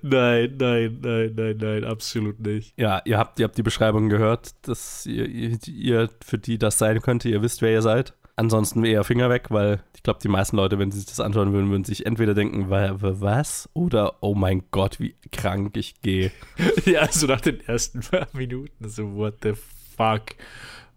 nein, 0.03 0.55
nein, 0.59 0.99
nein, 1.03 1.33
nein, 1.37 1.57
nein, 1.61 1.85
absolut 1.85 2.41
nicht. 2.41 2.73
Ja, 2.79 3.03
ihr 3.05 3.19
habt, 3.19 3.39
ihr 3.41 3.45
habt 3.45 3.59
die 3.59 3.63
Beschreibung 3.63 4.09
gehört, 4.09 4.51
dass 4.69 5.05
ihr, 5.07 5.27
ihr, 5.27 5.59
ihr, 5.67 6.09
für 6.25 6.39
die 6.39 6.59
das 6.59 6.79
sein 6.79 7.01
könnte, 7.03 7.29
ihr 7.29 7.43
wisst, 7.43 7.63
wer 7.63 7.73
ihr 7.73 7.83
seid. 7.83 8.15
Ansonsten 8.39 8.85
eher 8.85 9.03
Finger 9.05 9.29
weg, 9.31 9.47
weil 9.51 9.83
ich 9.97 10.03
glaube, 10.05 10.21
die 10.23 10.29
meisten 10.29 10.57
Leute, 10.57 10.79
wenn 10.79 10.91
sie 10.93 10.99
sich 10.99 11.07
das 11.09 11.19
anschauen 11.21 11.53
würden, 11.53 11.71
würden 11.71 11.85
sich 11.85 12.07
entweder 12.07 12.35
denken, 12.35 12.71
wa- 12.71 13.01
wa- 13.01 13.17
was? 13.21 13.69
Oder, 13.75 14.15
oh 14.23 14.35
mein 14.35 14.63
Gott, 14.71 15.01
wie 15.01 15.17
krank 15.33 15.77
ich 15.77 16.01
gehe. 16.03 16.31
Ja, 16.85 17.11
so 17.11 17.27
nach 17.27 17.41
den 17.41 17.61
ersten 17.67 18.01
paar 18.01 18.29
Minuten, 18.33 18.89
so, 18.89 19.15
what 19.17 19.35
the 19.43 19.55
fuck. 19.97 20.23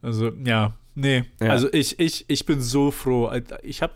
Also, 0.04 0.32
ja, 0.46 0.74
nee. 0.94 1.24
Ja. 1.40 1.50
Also, 1.50 1.68
ich, 1.74 2.00
ich, 2.00 2.26
ich 2.28 2.46
bin 2.46 2.62
so 2.62 2.92
froh. 2.92 3.32
Ich 3.64 3.82
habe 3.82 3.94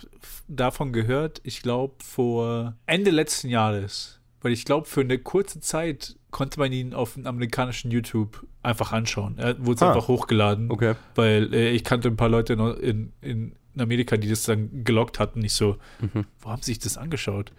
davon 0.47 0.91
gehört, 0.91 1.39
ich 1.43 1.61
glaube, 1.61 1.93
vor 2.03 2.75
Ende 2.87 3.11
letzten 3.11 3.49
Jahres. 3.49 4.19
Weil 4.41 4.53
ich 4.53 4.65
glaube, 4.65 4.87
für 4.87 5.01
eine 5.01 5.17
kurze 5.19 5.59
Zeit 5.59 6.15
konnte 6.35 6.59
man 6.59 6.71
ihn 6.73 6.93
auf 6.93 7.13
dem 7.13 7.25
amerikanischen 7.25 7.91
YouTube 7.91 8.45
einfach 8.61 8.91
anschauen. 8.91 9.35
Er 9.37 9.55
wurde 9.65 9.85
Ah. 9.85 9.93
einfach 9.93 10.09
hochgeladen, 10.09 10.69
Okay. 10.69 10.95
weil 11.15 11.53
äh, 11.53 11.69
ich 11.71 11.85
kannte 11.85 12.09
ein 12.09 12.17
paar 12.17 12.27
Leute 12.27 12.53
in, 12.53 13.11
in, 13.21 13.55
in 13.73 13.81
Amerika, 13.81 14.17
die 14.17 14.27
das 14.27 14.43
dann 14.43 14.83
gelockt 14.83 15.17
hatten. 15.17 15.41
Ich 15.45 15.53
so, 15.53 15.77
Mhm. 16.01 16.25
wo 16.41 16.49
haben 16.49 16.61
sie 16.61 16.71
sich 16.73 16.79
das 16.79 16.97
angeschaut? 16.97 17.53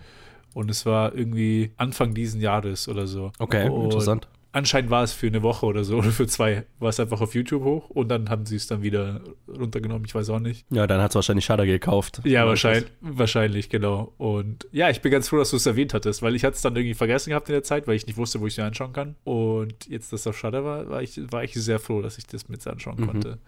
Und 0.52 0.70
es 0.70 0.84
war 0.84 1.14
irgendwie 1.14 1.72
Anfang 1.78 2.12
diesen 2.12 2.40
Jahres 2.42 2.86
oder 2.88 3.06
so. 3.06 3.32
Okay, 3.38 3.68
Und 3.70 3.84
interessant. 3.84 4.28
Anscheinend 4.57 4.90
war 4.90 5.02
es 5.04 5.12
für 5.12 5.26
eine 5.26 5.42
Woche 5.42 5.66
oder 5.66 5.84
so 5.84 5.98
oder 5.98 6.11
für 6.11 6.26
zwei, 6.26 6.64
war 6.78 6.88
es 6.88 6.98
einfach 6.98 7.20
auf 7.20 7.34
YouTube 7.34 7.62
hoch 7.62 7.90
und 7.90 8.09
dann 8.09 8.30
haben 8.30 8.46
sie 8.46 8.57
es 8.57 8.66
dann 8.66 8.82
wieder 8.82 9.20
runtergenommen. 9.46 10.07
Ich 10.07 10.14
weiß 10.14 10.30
auch 10.30 10.38
nicht. 10.40 10.64
Ja, 10.70 10.86
dann 10.86 11.02
hat 11.02 11.11
es 11.11 11.14
wahrscheinlich 11.14 11.44
Shudder 11.44 11.66
gekauft. 11.66 12.22
Ja, 12.24 12.46
wahrscheinlich, 12.46 12.90
wahrscheinlich, 13.02 13.68
genau. 13.68 14.14
Und 14.16 14.66
ja, 14.72 14.88
ich 14.88 15.02
bin 15.02 15.12
ganz 15.12 15.28
froh, 15.28 15.36
dass 15.36 15.50
du 15.50 15.57
es 15.57 15.66
erwähnt 15.66 15.92
hattest, 15.92 16.22
weil 16.22 16.34
ich 16.34 16.42
hatte 16.42 16.57
es 16.57 16.62
dann 16.62 16.74
irgendwie 16.74 16.94
vergessen 16.94 17.30
gehabt 17.30 17.50
in 17.50 17.52
der 17.52 17.64
Zeit, 17.64 17.86
weil 17.86 17.96
ich 17.96 18.07
nicht 18.07 18.16
wusste, 18.16 18.40
wo 18.40 18.46
ich 18.46 18.54
es 18.54 18.57
mir 18.57 18.64
anschauen 18.64 18.94
kann. 18.94 19.14
Und 19.24 19.86
jetzt, 19.88 20.11
dass 20.14 20.20
es 20.20 20.26
auf 20.26 20.38
Shudder 20.38 20.64
war, 20.64 20.88
war 20.88 21.02
ich, 21.02 21.20
war 21.30 21.44
ich 21.44 21.52
sehr 21.52 21.78
froh, 21.78 22.00
dass 22.00 22.16
ich 22.16 22.26
das 22.26 22.48
mit 22.48 22.66
anschauen 22.66 22.98
Mhm. 23.00 23.07
konnte. 23.07 23.38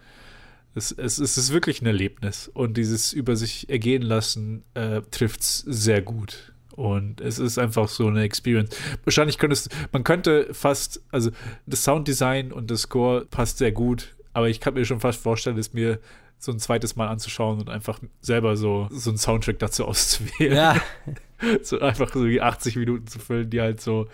Es, 0.75 0.91
es, 0.91 1.17
es 1.17 1.37
ist 1.39 1.51
wirklich 1.51 1.81
ein 1.81 1.87
Erlebnis 1.87 2.47
und 2.53 2.77
dieses 2.77 3.13
über 3.13 3.35
sich 3.35 3.67
ergehen 3.67 4.03
lassen 4.03 4.63
äh, 4.75 5.01
trifft 5.09 5.39
es 5.41 5.57
sehr 5.65 6.03
gut. 6.03 6.53
Und 6.79 7.19
es 7.19 7.39
ist 7.39 7.57
einfach 7.57 7.89
so 7.89 8.07
eine 8.07 8.23
Experience. 8.23 8.73
Wahrscheinlich 9.03 9.37
könntest 9.37 9.69
man 9.91 10.05
könnte 10.05 10.47
fast, 10.53 11.01
also 11.11 11.29
das 11.65 11.83
Sounddesign 11.83 12.53
und 12.53 12.71
das 12.71 12.83
Score 12.83 13.25
passt 13.25 13.57
sehr 13.57 13.73
gut, 13.73 14.15
aber 14.31 14.47
ich 14.47 14.61
kann 14.61 14.75
mir 14.75 14.85
schon 14.85 15.01
fast 15.01 15.21
vorstellen, 15.21 15.57
es 15.57 15.73
mir 15.73 15.99
so 16.37 16.53
ein 16.53 16.59
zweites 16.59 16.95
Mal 16.95 17.09
anzuschauen 17.09 17.59
und 17.59 17.69
einfach 17.69 17.99
selber 18.21 18.55
so, 18.55 18.87
so 18.91 19.09
einen 19.09 19.17
Soundtrack 19.17 19.59
dazu 19.59 19.83
auszuwählen. 19.89 20.55
Ja, 20.55 20.81
So 21.63 21.79
einfach 21.79 22.13
so 22.13 22.25
die 22.25 22.41
80 22.41 22.77
Minuten 22.77 23.07
zu 23.07 23.19
füllen, 23.19 23.49
die 23.49 23.59
halt 23.59 23.81
so. 23.81 24.07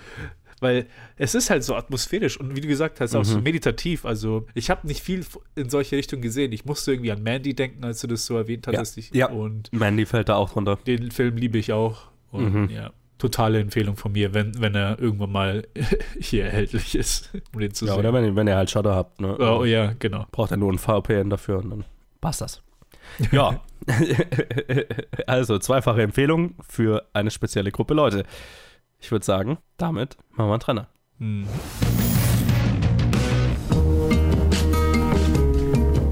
Weil 0.60 0.88
es 1.18 1.36
ist 1.36 1.50
halt 1.52 1.64
so 1.64 1.76
atmosphärisch 1.76 2.40
und 2.40 2.56
wie 2.56 2.62
du 2.62 2.68
gesagt 2.68 3.00
hast, 3.00 3.16
auch 3.16 3.26
so 3.26 3.42
meditativ. 3.42 4.06
Also 4.06 4.48
ich 4.56 4.70
habe 4.72 4.88
nicht 4.88 5.02
viel 5.02 5.24
in 5.56 5.70
solche 5.70 5.98
Richtung 5.98 6.22
gesehen. 6.22 6.52
Ich 6.52 6.66
musste 6.66 6.94
irgendwie 6.94 7.12
an 7.12 7.22
Mandy 7.22 7.54
denken, 7.54 7.84
als 7.84 8.02
du 8.02 8.08
das 8.08 8.26
so 8.26 8.38
erwähnt 8.38 8.66
hattest. 8.68 8.98
Ich, 8.98 9.12
ja. 9.12 9.30
Und 9.30 9.72
Mandy 9.74 10.06
fällt 10.06 10.30
da 10.30 10.36
auch 10.36 10.52
drunter. 10.52 10.78
den 10.88 11.12
Film 11.12 11.38
liebe 11.38 11.58
ich 11.60 11.74
auch. 11.74 12.08
Und 12.36 12.70
ja, 12.70 12.92
totale 13.18 13.60
Empfehlung 13.60 13.96
von 13.98 14.12
mir, 14.12 14.34
wenn, 14.34 14.60
wenn 14.60 14.76
er 14.76 15.00
irgendwann 15.00 15.32
mal 15.32 15.68
hier 16.20 16.46
erhältlich 16.46 16.96
ist, 16.96 17.32
um 17.54 17.60
den 17.60 17.74
zu 17.74 17.86
Ja, 17.86 17.94
sehen. 17.94 18.00
oder 18.00 18.14
wenn, 18.14 18.36
wenn 18.36 18.48
ihr 18.48 18.56
halt 18.56 18.70
Shudder 18.70 18.96
habt, 18.96 19.22
ne? 19.22 19.38
oh, 19.38 19.64
ja, 19.64 19.94
genau. 20.00 20.26
Braucht 20.32 20.52
er 20.52 20.58
nur 20.58 20.72
ein 20.72 20.78
VPN 20.78 21.30
dafür 21.30 21.60
und 21.60 21.70
dann 21.70 21.86
passt 22.22 22.42
das. 22.42 22.62
Ja. 23.32 23.62
also, 25.28 25.60
zweifache 25.60 26.02
Empfehlung 26.02 26.56
für 26.68 27.06
eine 27.14 27.32
spezielle 27.32 27.72
Gruppe 27.72 27.94
Leute. 27.94 28.24
Ich 29.00 29.12
würde 29.12 29.24
sagen, 29.26 29.58
damit 29.78 30.18
machen 30.32 30.50
wir 30.50 30.54
einen 30.54 30.60
Trenner. 30.60 30.88
Hm. 31.20 31.48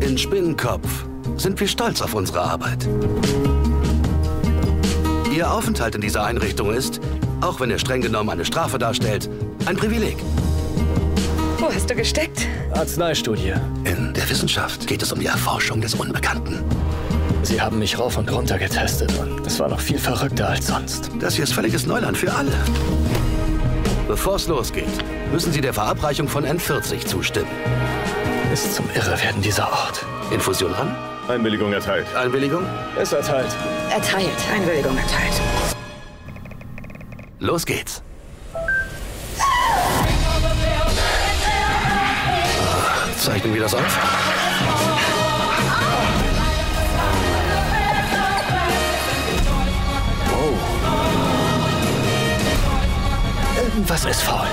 In 0.01 0.17
Spinnenkopf 0.17 1.07
sind 1.37 1.59
wir 1.59 1.67
stolz 1.67 2.01
auf 2.01 2.13
unsere 2.13 2.41
Arbeit. 2.41 2.87
Ihr 5.43 5.51
Aufenthalt 5.51 5.93
in 5.93 5.99
dieser 5.99 6.23
Einrichtung 6.23 6.73
ist, 6.73 7.01
auch 7.41 7.59
wenn 7.59 7.69
er 7.69 7.77
streng 7.77 7.99
genommen 7.99 8.29
eine 8.29 8.45
Strafe 8.45 8.79
darstellt, 8.79 9.29
ein 9.65 9.75
Privileg. 9.75 10.15
Wo 11.57 11.65
hast 11.65 11.89
du 11.89 11.95
gesteckt? 11.95 12.47
Arzneistudie. 12.73 13.53
In 13.83 14.13
der 14.13 14.29
Wissenschaft 14.29 14.87
geht 14.87 15.01
es 15.03 15.11
um 15.11 15.19
die 15.19 15.25
Erforschung 15.25 15.81
des 15.81 15.95
Unbekannten. 15.95 16.63
Sie 17.41 17.59
haben 17.59 17.79
mich 17.79 17.99
rauf 17.99 18.17
und 18.17 18.31
runter 18.31 18.57
getestet 18.57 19.13
und 19.19 19.45
das 19.45 19.59
war 19.59 19.67
noch 19.67 19.81
viel 19.81 19.99
verrückter 19.99 20.47
als 20.47 20.67
sonst. 20.67 21.11
Das 21.19 21.35
hier 21.35 21.43
ist 21.43 21.53
völliges 21.53 21.85
Neuland 21.85 22.17
für 22.17 22.33
alle. 22.33 22.53
Bevor 24.07 24.35
es 24.35 24.47
losgeht, 24.47 24.87
müssen 25.33 25.51
Sie 25.51 25.59
der 25.59 25.73
Verabreichung 25.73 26.29
von 26.29 26.45
N40 26.45 27.05
zustimmen. 27.05 27.51
Ist 28.53 28.75
zum 28.75 28.85
Irrewerden 28.95 29.41
dieser 29.41 29.67
Ort. 29.67 30.05
Infusion 30.31 30.73
an? 30.73 31.12
Einwilligung 31.27 31.71
erteilt. 31.71 32.05
Einwilligung? 32.15 32.65
Es 32.99 33.13
erteilt. 33.13 33.55
Erteilt. 33.89 34.29
Einwilligung 34.53 34.97
erteilt. 34.97 35.41
Los 37.39 37.65
geht's. 37.65 38.01
Zeichnen 43.17 43.53
wir 43.53 43.61
das 43.61 43.73
auf? 43.73 43.99
Irgendwas 53.63 54.05
ist 54.05 54.21
faul. 54.21 54.47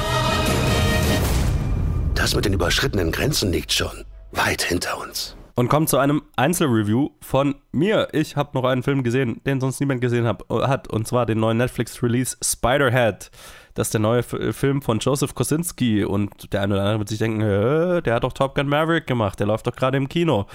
Das 2.14 2.34
mit 2.36 2.44
den 2.44 2.52
überschrittenen 2.52 3.10
Grenzen 3.10 3.50
liegt 3.50 3.72
schon 3.72 4.04
weit 4.30 4.62
hinter 4.62 4.98
uns. 4.98 5.36
Und 5.60 5.68
kommt 5.68 5.90
zu 5.90 5.98
einem 5.98 6.22
Einzelreview 6.36 7.10
von 7.20 7.54
mir. 7.70 8.08
Ich 8.12 8.34
habe 8.34 8.52
noch 8.54 8.64
einen 8.64 8.82
Film 8.82 9.02
gesehen, 9.02 9.42
den 9.44 9.60
sonst 9.60 9.78
niemand 9.78 10.00
gesehen 10.00 10.26
hab, 10.26 10.48
hat, 10.48 10.88
und 10.88 11.06
zwar 11.06 11.26
den 11.26 11.38
neuen 11.38 11.58
Netflix-Release 11.58 12.38
Spiderhead. 12.42 13.30
Das 13.74 13.88
ist 13.88 13.92
der 13.92 14.00
neue 14.00 14.20
F 14.20 14.34
Film 14.56 14.80
von 14.80 15.00
Joseph 15.00 15.34
Kosinski 15.34 16.02
und 16.02 16.54
der 16.54 16.62
eine 16.62 16.72
oder 16.72 16.82
andere 16.84 17.00
wird 17.00 17.10
sich 17.10 17.18
denken, 17.18 17.42
Hä, 17.42 18.00
der 18.00 18.14
hat 18.14 18.24
doch 18.24 18.32
Top 18.32 18.54
Gun 18.54 18.68
Maverick 18.68 19.06
gemacht, 19.06 19.38
der 19.38 19.48
läuft 19.48 19.66
doch 19.66 19.76
gerade 19.76 19.98
im 19.98 20.08
Kino. 20.08 20.46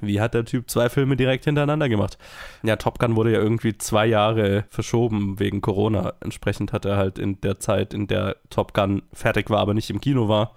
Wie 0.00 0.20
hat 0.20 0.32
der 0.32 0.44
Typ 0.44 0.70
zwei 0.70 0.88
Filme 0.88 1.16
direkt 1.16 1.44
hintereinander 1.44 1.88
gemacht? 1.88 2.16
Ja, 2.62 2.76
Top 2.76 3.00
Gun 3.00 3.16
wurde 3.16 3.32
ja 3.32 3.40
irgendwie 3.40 3.76
zwei 3.78 4.06
Jahre 4.06 4.66
verschoben 4.68 5.40
wegen 5.40 5.60
Corona. 5.60 6.12
Entsprechend 6.20 6.72
hat 6.72 6.84
er 6.84 6.96
halt 6.98 7.18
in 7.18 7.40
der 7.40 7.58
Zeit, 7.58 7.92
in 7.94 8.06
der 8.06 8.36
Top 8.48 8.74
Gun 8.74 9.02
fertig 9.12 9.50
war, 9.50 9.58
aber 9.58 9.74
nicht 9.74 9.90
im 9.90 10.00
Kino 10.00 10.28
war, 10.28 10.54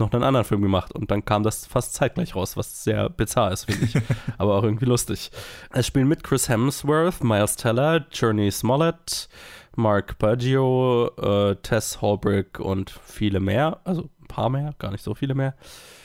noch 0.00 0.12
einen 0.12 0.24
anderen 0.24 0.44
Film 0.44 0.62
gemacht 0.62 0.92
und 0.92 1.10
dann 1.10 1.24
kam 1.24 1.42
das 1.42 1.66
fast 1.66 1.94
zeitgleich 1.94 2.34
raus, 2.34 2.56
was 2.56 2.82
sehr 2.82 3.08
bizarr 3.08 3.52
ist, 3.52 3.64
finde 3.64 3.84
ich, 3.84 3.94
aber 4.38 4.56
auch 4.56 4.64
irgendwie 4.64 4.86
lustig. 4.86 5.30
Es 5.72 5.86
spielen 5.86 6.08
mit 6.08 6.24
Chris 6.24 6.48
Hemsworth, 6.48 7.22
Miles 7.22 7.56
Teller, 7.56 8.06
Journey 8.10 8.50
Smollett, 8.50 9.28
Mark 9.76 10.18
Baggio, 10.18 11.10
äh, 11.16 11.56
Tess 11.56 12.00
Holbrook 12.00 12.58
und 12.58 12.90
viele 12.90 13.40
mehr, 13.40 13.80
also 13.84 14.10
ein 14.20 14.26
paar 14.26 14.50
mehr, 14.50 14.74
gar 14.78 14.90
nicht 14.90 15.04
so 15.04 15.14
viele 15.14 15.34
mehr. 15.34 15.54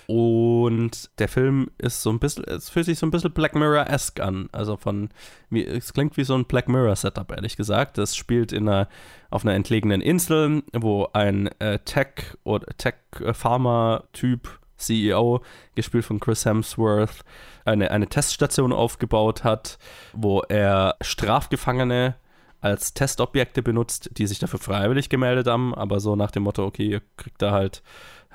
Und 0.07 1.09
der 1.19 1.27
Film 1.27 1.71
ist 1.77 2.01
so 2.01 2.11
ein 2.11 2.19
bisschen, 2.19 2.43
es 2.45 2.69
fühlt 2.69 2.85
sich 2.85 2.99
so 2.99 3.07
ein 3.07 3.11
bisschen 3.11 3.31
Black 3.31 3.55
Mirror-esque 3.55 4.21
an. 4.21 4.49
Also 4.51 4.77
von, 4.77 5.09
wie, 5.49 5.65
es 5.65 5.93
klingt 5.93 6.17
wie 6.17 6.23
so 6.23 6.35
ein 6.35 6.45
Black 6.45 6.69
Mirror-Setup, 6.69 7.31
ehrlich 7.31 7.57
gesagt. 7.57 7.97
Das 7.97 8.15
spielt 8.15 8.51
in 8.51 8.67
einer, 8.69 8.87
auf 9.29 9.43
einer 9.43 9.55
entlegenen 9.55 10.01
Insel, 10.01 10.63
wo 10.73 11.07
ein 11.13 11.47
äh, 11.59 11.79
Tech- 11.79 12.37
oder 12.43 12.67
Tech-Pharma-Typ, 12.77 14.59
CEO, 14.77 15.41
gespielt 15.73 16.05
von 16.05 16.19
Chris 16.19 16.45
Hemsworth, 16.45 17.23
eine, 17.63 17.91
eine 17.91 18.07
Teststation 18.07 18.73
aufgebaut 18.73 19.43
hat, 19.43 19.79
wo 20.13 20.41
er 20.41 20.97
Strafgefangene 21.01 22.15
als 22.61 22.93
Testobjekte 22.93 23.61
benutzt, 23.61 24.09
die 24.17 24.25
sich 24.25 24.39
dafür 24.39 24.59
freiwillig 24.59 25.09
gemeldet 25.09 25.47
haben, 25.47 25.75
aber 25.75 25.99
so 25.99 26.15
nach 26.15 26.31
dem 26.31 26.43
Motto, 26.43 26.65
okay, 26.65 26.87
ihr 26.87 27.01
kriegt 27.15 27.41
da 27.41 27.51
halt 27.51 27.83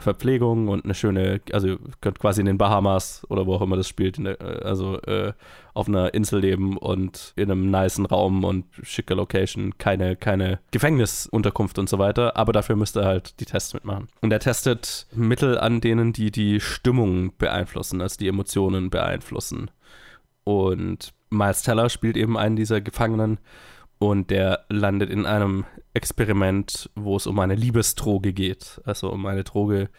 Verpflegung 0.00 0.68
und 0.68 0.84
eine 0.84 0.94
schöne, 0.94 1.40
also 1.52 1.68
ihr 1.68 1.78
könnt 2.00 2.18
quasi 2.18 2.40
in 2.40 2.46
den 2.46 2.58
Bahamas 2.58 3.26
oder 3.28 3.46
wo 3.46 3.54
auch 3.54 3.62
immer 3.62 3.76
das 3.76 3.88
spielt, 3.88 4.18
äh, 4.18 4.36
also 4.62 5.00
äh, 5.02 5.32
auf 5.74 5.88
einer 5.88 6.14
Insel 6.14 6.40
leben 6.40 6.76
und 6.76 7.32
in 7.36 7.50
einem 7.50 7.70
nicen 7.70 8.06
Raum 8.06 8.44
und 8.44 8.66
schicke 8.82 9.14
Location, 9.14 9.78
keine, 9.78 10.16
keine 10.16 10.60
Gefängnisunterkunft 10.70 11.78
und 11.78 11.88
so 11.88 11.98
weiter, 11.98 12.36
aber 12.36 12.52
dafür 12.52 12.76
müsst 12.76 12.96
ihr 12.96 13.04
halt 13.04 13.38
die 13.40 13.44
Tests 13.44 13.74
mitmachen. 13.74 14.08
Und 14.20 14.32
er 14.32 14.40
testet 14.40 15.06
Mittel 15.14 15.58
an 15.58 15.80
denen, 15.80 16.12
die 16.12 16.30
die 16.30 16.60
Stimmung 16.60 17.36
beeinflussen, 17.38 18.00
also 18.00 18.16
die 18.18 18.28
Emotionen 18.28 18.90
beeinflussen. 18.90 19.70
Und 20.44 21.12
Miles 21.30 21.62
Teller 21.62 21.88
spielt 21.88 22.16
eben 22.16 22.36
einen 22.36 22.56
dieser 22.56 22.80
Gefangenen 22.80 23.38
und 24.00 24.30
der 24.30 24.64
landet 24.70 25.10
in 25.10 25.26
einem 25.26 25.66
Experiment, 25.92 26.90
wo 26.94 27.16
es 27.16 27.26
um 27.26 27.38
eine 27.38 27.54
Liebesdroge 27.54 28.32
geht. 28.32 28.80
Also 28.86 29.12
um 29.12 29.26
eine 29.26 29.44
Droge, 29.44 29.90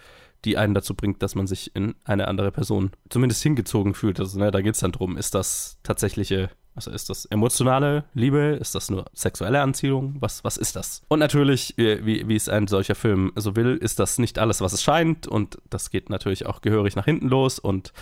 die 0.44 0.58
einen 0.58 0.74
dazu 0.74 0.96
bringt, 0.96 1.22
dass 1.22 1.36
man 1.36 1.46
sich 1.46 1.76
in 1.76 1.94
eine 2.04 2.28
andere 2.28 2.52
Person 2.52 2.90
zumindest 3.10 3.44
hingezogen 3.44 3.94
fühlt. 3.94 4.20
Also 4.20 4.40
ne, 4.40 4.50
da 4.50 4.62
geht 4.62 4.74
es 4.74 4.80
dann 4.80 4.92
drum, 4.92 5.18
ist 5.18 5.36
das 5.36 5.78
tatsächliche, 5.84 6.50
also 6.74 6.90
ist 6.90 7.12
das 7.12 7.26
emotionale 7.26 8.06
Liebe? 8.16 8.58
Ist 8.60 8.74
das 8.74 8.90
nur 8.90 9.06
sexuelle 9.14 9.62
Anziehung? 9.62 10.16
Was, 10.20 10.44
was 10.44 10.58
ist 10.58 10.76
das? 10.76 11.04
Und 11.08 11.20
natürlich, 11.20 11.76
wie, 11.78 12.28
wie 12.28 12.36
es 12.36 12.50
ein 12.50 12.66
solcher 12.66 12.96
Film 12.96 13.32
so 13.36 13.56
will, 13.56 13.78
ist 13.78 14.00
das 14.00 14.18
nicht 14.18 14.40
alles, 14.40 14.62
was 14.62 14.74
es 14.74 14.82
scheint. 14.82 15.28
Und 15.28 15.60
das 15.70 15.92
geht 15.92 16.10
natürlich 16.10 16.48
auch 16.48 16.62
gehörig 16.62 16.96
nach 16.96 17.06
hinten 17.06 17.30
los 17.30 17.60
und 17.60 17.94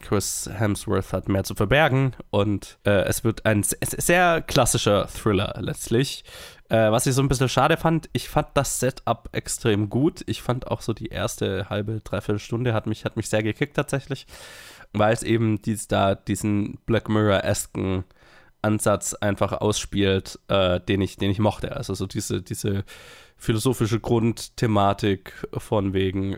Chris 0.00 0.48
Hemsworth 0.52 1.12
hat 1.12 1.28
mehr 1.28 1.44
zu 1.44 1.54
verbergen 1.54 2.14
und 2.30 2.78
äh, 2.84 3.02
es 3.04 3.24
wird 3.24 3.46
ein 3.46 3.62
se- 3.62 3.76
sehr 3.80 4.42
klassischer 4.42 5.06
Thriller 5.08 5.54
letztlich. 5.60 6.24
Äh, 6.68 6.90
was 6.90 7.06
ich 7.06 7.14
so 7.14 7.22
ein 7.22 7.28
bisschen 7.28 7.48
schade 7.48 7.76
fand, 7.76 8.08
ich 8.12 8.28
fand 8.28 8.48
das 8.54 8.78
Setup 8.80 9.28
extrem 9.32 9.88
gut. 9.88 10.22
Ich 10.26 10.42
fand 10.42 10.66
auch 10.66 10.82
so 10.82 10.92
die 10.92 11.06
erste 11.08 11.68
halbe, 11.70 12.00
dreiviertel 12.00 12.38
Stunde 12.38 12.74
hat 12.74 12.86
mich, 12.86 13.04
hat 13.04 13.16
mich 13.16 13.28
sehr 13.28 13.42
gekickt 13.42 13.74
tatsächlich, 13.74 14.26
weil 14.92 15.12
es 15.12 15.22
eben 15.22 15.62
dies, 15.62 15.88
da 15.88 16.14
diesen 16.14 16.78
Black 16.86 17.08
Mirror-esken 17.08 18.04
Ansatz 18.62 19.14
einfach 19.14 19.52
ausspielt, 19.52 20.38
äh, 20.48 20.80
den, 20.80 21.00
ich, 21.00 21.16
den 21.16 21.30
ich 21.30 21.38
mochte. 21.38 21.76
Also 21.76 21.94
so 21.94 22.06
diese, 22.06 22.42
diese 22.42 22.84
philosophische 23.40 24.00
Grundthematik 24.00 25.32
von 25.52 25.92
wegen, 25.92 26.36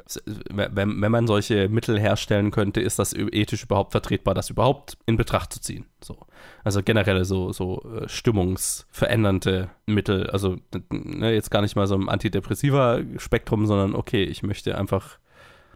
wenn, 0.50 1.00
wenn 1.00 1.10
man 1.10 1.26
solche 1.26 1.70
Mittel 1.70 1.98
herstellen 1.98 2.50
könnte, 2.50 2.82
ist 2.82 2.98
das 2.98 3.14
ethisch 3.14 3.64
überhaupt 3.64 3.92
vertretbar, 3.92 4.34
das 4.34 4.50
überhaupt 4.50 4.98
in 5.06 5.16
Betracht 5.16 5.54
zu 5.54 5.60
ziehen. 5.60 5.86
So. 6.04 6.18
Also 6.62 6.82
generell 6.82 7.24
so, 7.24 7.52
so 7.52 7.82
äh, 7.90 8.06
stimmungsverändernde 8.06 9.70
Mittel, 9.86 10.28
also 10.28 10.58
ne, 10.90 11.32
jetzt 11.32 11.50
gar 11.50 11.62
nicht 11.62 11.74
mal 11.74 11.86
so 11.86 11.94
ein 11.94 12.10
antidepressiver 12.10 13.00
Spektrum, 13.16 13.66
sondern 13.66 13.94
okay, 13.94 14.22
ich 14.22 14.42
möchte 14.42 14.76
einfach 14.76 15.18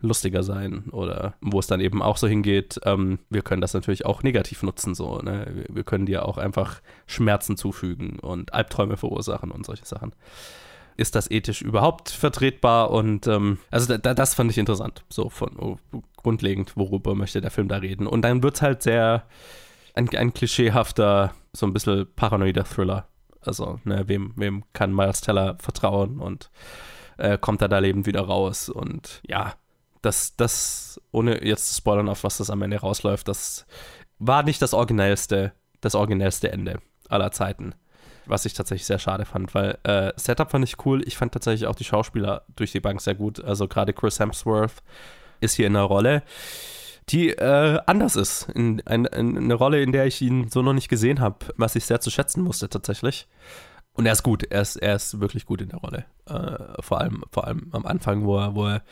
lustiger 0.05 0.43
sein 0.43 0.85
oder 0.91 1.35
wo 1.41 1.59
es 1.59 1.67
dann 1.67 1.81
eben 1.81 2.03
auch 2.03 2.17
so 2.17 2.27
hingeht, 2.27 2.81
ähm, 2.85 3.19
wir 3.31 3.43
können 3.43 3.61
das 3.61 3.75
natürlich 3.75 4.07
auch 4.07 4.23
negativ 4.23 4.63
nutzen, 4.63 4.95
so, 4.95 5.19
ne? 5.19 5.67
Wir 5.69 5.85
können 5.85 6.07
dir 6.07 6.27
auch 6.27 6.39
einfach 6.39 6.81
Schmerzen 7.07 7.57
zufügen 7.57 8.19
und 8.19 8.55
Albträume 8.55 8.97
verursachen 8.97 9.51
und 9.51 9.67
solche 9.67 9.87
Sachen 9.87 10.15
ist 10.97 11.15
das 11.15 11.31
ethisch 11.31 11.63
überhaupt 11.63 12.11
vertretbar? 12.11 12.91
Und 12.91 13.27
ähm, 13.27 13.59
also 13.71 13.97
da, 13.97 14.15
das 14.15 14.35
fand 14.35 14.51
ich 14.51 14.59
interessant, 14.59 15.05
so 15.09 15.29
von 15.29 15.57
oh, 15.59 15.79
grundlegend, 16.17 16.77
worüber 16.77 17.15
möchte 17.15 17.41
der 17.41 17.51
Film 17.51 17.69
da 17.69 17.79
reden. 17.79 18.07
Und 18.07 18.23
dann 18.23 18.43
wird 18.43 18.57
es 18.57 18.63
halt 18.63 18.83
sehr 18.83 19.25
ein, 19.95 20.09
ein 20.11 20.35
klischeehafter, 20.35 21.35
so 21.53 21.67
ein 21.67 21.73
bisschen 21.73 22.07
paranoider 22.15 22.65
Thriller. 22.65 23.09
Also, 23.41 23.81
ne, 23.85 24.05
wem, 24.07 24.33
wem 24.37 24.65
kann 24.73 24.95
Miles 24.95 25.21
Teller 25.21 25.57
vertrauen 25.61 26.19
und 26.19 26.51
äh, 27.19 27.37
kommt 27.39 27.61
er 27.61 27.69
da 27.69 27.79
lebend 27.79 28.07
wieder 28.07 28.23
raus? 28.23 28.69
Und 28.69 29.21
ja, 29.27 29.55
das, 30.05 30.37
das, 30.37 31.01
ohne 31.11 31.45
jetzt 31.45 31.69
zu 31.69 31.75
spoilern, 31.75 32.09
auf 32.09 32.25
was 32.25 32.39
das 32.39 32.51
am 32.51 32.63
Ende 32.63 32.79
rausläuft, 32.79 33.29
das 33.29 33.67
war 34.19 34.43
nicht 34.43 34.63
das 34.63 34.75
originellste, 34.75 35.53
das 35.81 35.95
originellste 35.95 36.53
Ende 36.53 36.81
aller 37.09 37.31
Zeiten 37.31 37.75
was 38.27 38.45
ich 38.45 38.55
tatsächlich 38.55 38.87
sehr 38.87 38.99
schade 38.99 39.25
fand, 39.25 39.55
weil 39.55 39.79
äh, 39.85 40.13
Setup 40.17 40.51
fand 40.51 40.65
ich 40.65 40.85
cool. 40.85 41.03
Ich 41.07 41.17
fand 41.17 41.33
tatsächlich 41.33 41.67
auch 41.67 41.75
die 41.75 41.85
Schauspieler 41.85 42.43
durch 42.57 42.73
die 42.73 42.81
Bank 42.81 43.01
sehr 43.01 43.15
gut. 43.15 43.43
Also 43.43 43.69
gerade 43.69 43.93
Chris 43.93 44.19
Hemsworth 44.19 44.83
ist 45.41 45.55
hier 45.55 45.67
in 45.67 45.77
einer 45.77 45.85
Rolle, 45.85 46.23
die 47.11 47.31
äh, 47.31 47.81
anders 47.87 48.17
ist. 48.17 48.49
In, 48.55 48.79
in, 48.81 49.05
in, 49.05 49.37
eine 49.37 49.55
Rolle, 49.55 49.83
in 49.83 49.93
der 49.93 50.07
ich 50.07 50.21
ihn 50.23 50.49
so 50.49 50.63
noch 50.63 50.73
nicht 50.73 50.89
gesehen 50.89 51.21
habe, 51.21 51.47
was 51.57 51.77
ich 51.77 51.85
sehr 51.85 52.01
zu 52.01 52.11
schätzen 52.11 52.43
musste 52.43 52.69
tatsächlich. 52.69 53.29
Und 53.93 54.07
er 54.07 54.13
ist 54.13 54.23
gut, 54.23 54.43
er 54.45 54.63
ist, 54.63 54.77
er 54.77 54.97
ist 54.97 55.21
wirklich 55.21 55.47
gut 55.47 55.61
in 55.61 55.69
der 55.69 55.79
Rolle. 55.79 56.05
Äh, 56.27 56.83
vor, 56.83 57.01
allem, 57.01 57.23
vor 57.31 57.47
allem 57.47 57.69
am 57.73 57.87
Anfang, 57.87 58.25
wo 58.25 58.39
er, 58.39 58.55
wo 58.55 58.67
er 58.67 58.83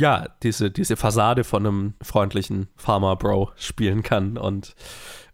ja, 0.00 0.28
diese, 0.42 0.70
diese 0.70 0.96
Fassade 0.96 1.44
von 1.44 1.66
einem 1.66 1.94
freundlichen 2.00 2.68
Farmer-Bro 2.76 3.50
spielen 3.56 4.02
kann 4.02 4.38
und 4.38 4.74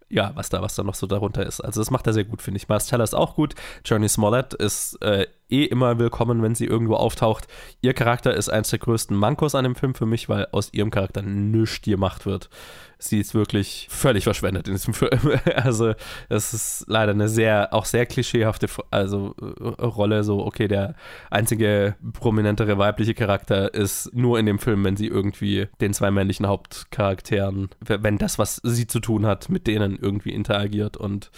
ja, 0.08 0.32
was 0.34 0.48
da, 0.48 0.60
was 0.60 0.74
da 0.74 0.82
noch 0.82 0.96
so 0.96 1.06
darunter 1.06 1.46
ist. 1.46 1.60
Also 1.60 1.80
das 1.80 1.90
macht 1.90 2.06
er 2.06 2.12
sehr 2.12 2.24
gut, 2.24 2.42
finde 2.42 2.58
ich. 2.58 2.66
Teller 2.66 3.04
ist 3.04 3.14
auch 3.14 3.34
gut. 3.34 3.54
Journey 3.84 4.08
Smollett 4.08 4.54
ist 4.54 5.00
äh, 5.02 5.26
eh 5.50 5.64
immer 5.64 5.98
willkommen, 5.98 6.42
wenn 6.42 6.54
sie 6.54 6.66
irgendwo 6.66 6.94
auftaucht. 6.94 7.46
Ihr 7.80 7.94
Charakter 7.94 8.34
ist 8.34 8.48
eins 8.48 8.70
der 8.70 8.78
größten 8.78 9.16
Mankos 9.16 9.54
an 9.54 9.64
dem 9.64 9.76
Film 9.76 9.94
für 9.94 10.06
mich, 10.06 10.28
weil 10.28 10.48
aus 10.52 10.72
ihrem 10.72 10.90
Charakter 10.90 11.22
nichts 11.22 11.82
gemacht 11.82 12.26
wird. 12.26 12.50
Sie 12.98 13.20
ist 13.20 13.34
wirklich 13.34 13.88
völlig 13.90 14.24
verschwendet 14.24 14.68
in 14.68 14.74
diesem 14.74 14.94
Film. 14.94 15.10
Also, 15.54 15.94
es 16.28 16.54
ist 16.54 16.84
leider 16.88 17.12
eine 17.12 17.28
sehr, 17.28 17.72
auch 17.72 17.84
sehr 17.84 18.06
klischeehafte 18.06 18.68
also, 18.90 19.34
äh, 19.38 19.84
Rolle. 19.84 20.24
So, 20.24 20.44
okay, 20.44 20.68
der 20.68 20.94
einzige 21.30 21.96
prominentere 22.12 22.78
weibliche 22.78 23.14
Charakter 23.14 23.72
ist 23.74 24.14
nur 24.14 24.38
in 24.38 24.46
dem 24.46 24.58
Film, 24.58 24.84
wenn 24.84 24.96
sie 24.96 25.06
irgendwie 25.06 25.68
den 25.80 25.92
zwei 25.92 26.10
männlichen 26.10 26.46
Hauptcharakteren, 26.46 27.70
wenn 27.80 28.18
das, 28.18 28.38
was 28.38 28.60
sie 28.62 28.86
zu 28.86 29.00
tun 29.00 29.26
hat, 29.26 29.48
mit 29.48 29.66
denen 29.66 29.98
irgendwie 30.00 30.32
interagiert 30.32 30.96
und 30.96 31.30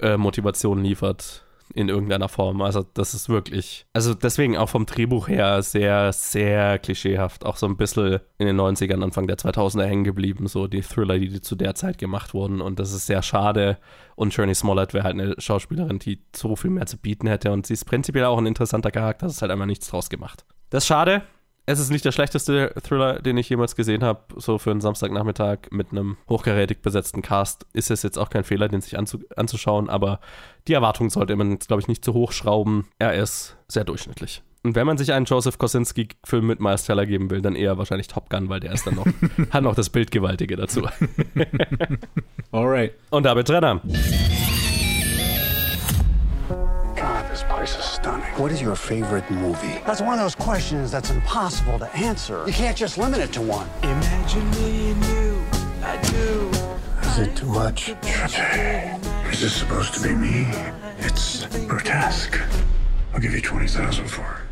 äh, 0.00 0.16
Motivation 0.16 0.82
liefert 0.82 1.44
in 1.74 1.88
irgendeiner 1.88 2.28
Form. 2.28 2.62
Also 2.62 2.84
das 2.94 3.14
ist 3.14 3.28
wirklich, 3.28 3.86
also 3.92 4.14
deswegen 4.14 4.56
auch 4.56 4.68
vom 4.68 4.86
Drehbuch 4.86 5.28
her 5.28 5.62
sehr, 5.62 6.12
sehr 6.12 6.78
klischeehaft. 6.78 7.44
Auch 7.44 7.56
so 7.56 7.66
ein 7.66 7.76
bisschen 7.76 8.20
in 8.38 8.46
den 8.46 8.60
90ern, 8.60 9.02
Anfang 9.02 9.26
der 9.26 9.38
2000er 9.38 9.84
hängen 9.84 10.04
geblieben, 10.04 10.46
so 10.46 10.66
die 10.66 10.82
Thriller, 10.82 11.18
die 11.18 11.40
zu 11.40 11.56
der 11.56 11.74
Zeit 11.74 11.98
gemacht 11.98 12.34
wurden. 12.34 12.60
Und 12.60 12.78
das 12.78 12.92
ist 12.92 13.06
sehr 13.06 13.22
schade. 13.22 13.78
Und 14.16 14.34
Journey 14.34 14.54
Smollett 14.54 14.94
wäre 14.94 15.04
halt 15.04 15.18
eine 15.18 15.34
Schauspielerin, 15.38 15.98
die 15.98 16.20
so 16.34 16.56
viel 16.56 16.70
mehr 16.70 16.86
zu 16.86 16.98
bieten 16.98 17.26
hätte. 17.26 17.52
Und 17.52 17.66
sie 17.66 17.74
ist 17.74 17.84
prinzipiell 17.84 18.24
auch 18.24 18.38
ein 18.38 18.46
interessanter 18.46 18.90
Charakter. 18.90 19.26
Es 19.26 19.34
ist 19.34 19.42
halt 19.42 19.52
einfach 19.52 19.66
nichts 19.66 19.88
draus 19.88 20.10
gemacht. 20.10 20.44
Das 20.70 20.84
ist 20.84 20.88
schade 20.88 21.22
es 21.66 21.78
ist 21.78 21.90
nicht 21.90 22.04
der 22.04 22.12
schlechteste 22.12 22.74
Thriller, 22.82 23.20
den 23.20 23.36
ich 23.36 23.48
jemals 23.48 23.76
gesehen 23.76 24.02
habe. 24.02 24.20
So 24.36 24.58
für 24.58 24.70
einen 24.70 24.80
Samstagnachmittag 24.80 25.58
mit 25.70 25.92
einem 25.92 26.16
hochkarätig 26.28 26.82
besetzten 26.82 27.22
Cast 27.22 27.66
ist 27.72 27.90
es 27.90 28.02
jetzt 28.02 28.18
auch 28.18 28.30
kein 28.30 28.44
Fehler, 28.44 28.68
den 28.68 28.80
sich 28.80 28.98
anzu 28.98 29.20
anzuschauen, 29.36 29.88
aber 29.88 30.20
die 30.66 30.72
Erwartung 30.72 31.10
sollte 31.10 31.36
man 31.36 31.52
jetzt, 31.52 31.68
glaube 31.68 31.80
ich, 31.80 31.88
nicht 31.88 32.04
zu 32.04 32.14
hoch 32.14 32.32
schrauben. 32.32 32.88
Er 32.98 33.14
ist 33.14 33.56
sehr 33.68 33.84
durchschnittlich. 33.84 34.42
Und 34.64 34.76
wenn 34.76 34.86
man 34.86 34.96
sich 34.96 35.12
einen 35.12 35.26
Joseph 35.26 35.58
Kosinski-Film 35.58 36.46
mit 36.46 36.60
Miles 36.60 36.84
Teller 36.84 37.04
geben 37.04 37.30
will, 37.30 37.42
dann 37.42 37.56
eher 37.56 37.78
wahrscheinlich 37.78 38.06
Top 38.06 38.30
Gun, 38.30 38.48
weil 38.48 38.60
der 38.60 38.72
ist 38.72 38.86
dann 38.86 38.94
noch, 38.94 39.06
hat 39.50 39.64
noch 39.64 39.74
das 39.74 39.90
Bildgewaltige 39.90 40.56
dazu. 40.56 40.86
Alright. 42.52 42.92
Und 43.10 43.24
damit 43.24 43.50
Renner. 43.50 43.80
This 47.32 47.44
place 47.44 47.78
is 47.78 47.84
stunning. 47.86 48.26
What 48.36 48.52
is 48.52 48.60
your 48.60 48.76
favorite 48.76 49.30
movie? 49.30 49.80
That's 49.86 50.02
one 50.02 50.12
of 50.12 50.20
those 50.20 50.34
questions 50.34 50.90
that's 50.90 51.08
impossible 51.08 51.78
to 51.78 51.90
answer. 51.96 52.44
You 52.46 52.52
can't 52.52 52.76
just 52.76 52.98
limit 52.98 53.20
it 53.20 53.32
to 53.32 53.40
one. 53.40 53.66
Imagine 53.82 54.50
me 54.50 54.90
and 54.90 55.04
you, 55.06 55.42
I 55.82 55.96
do. 56.02 56.50
Is 57.08 57.18
it 57.20 57.34
too 57.34 57.46
much? 57.46 57.88
Is 57.88 59.40
this 59.40 59.54
supposed 59.54 59.94
to 59.94 60.02
be 60.02 60.14
me? 60.14 60.46
It's 60.98 61.46
grotesque. 61.66 62.38
I'll 63.14 63.20
give 63.20 63.32
you 63.32 63.40
20000 63.40 64.06
for 64.08 64.20
it. 64.20 64.51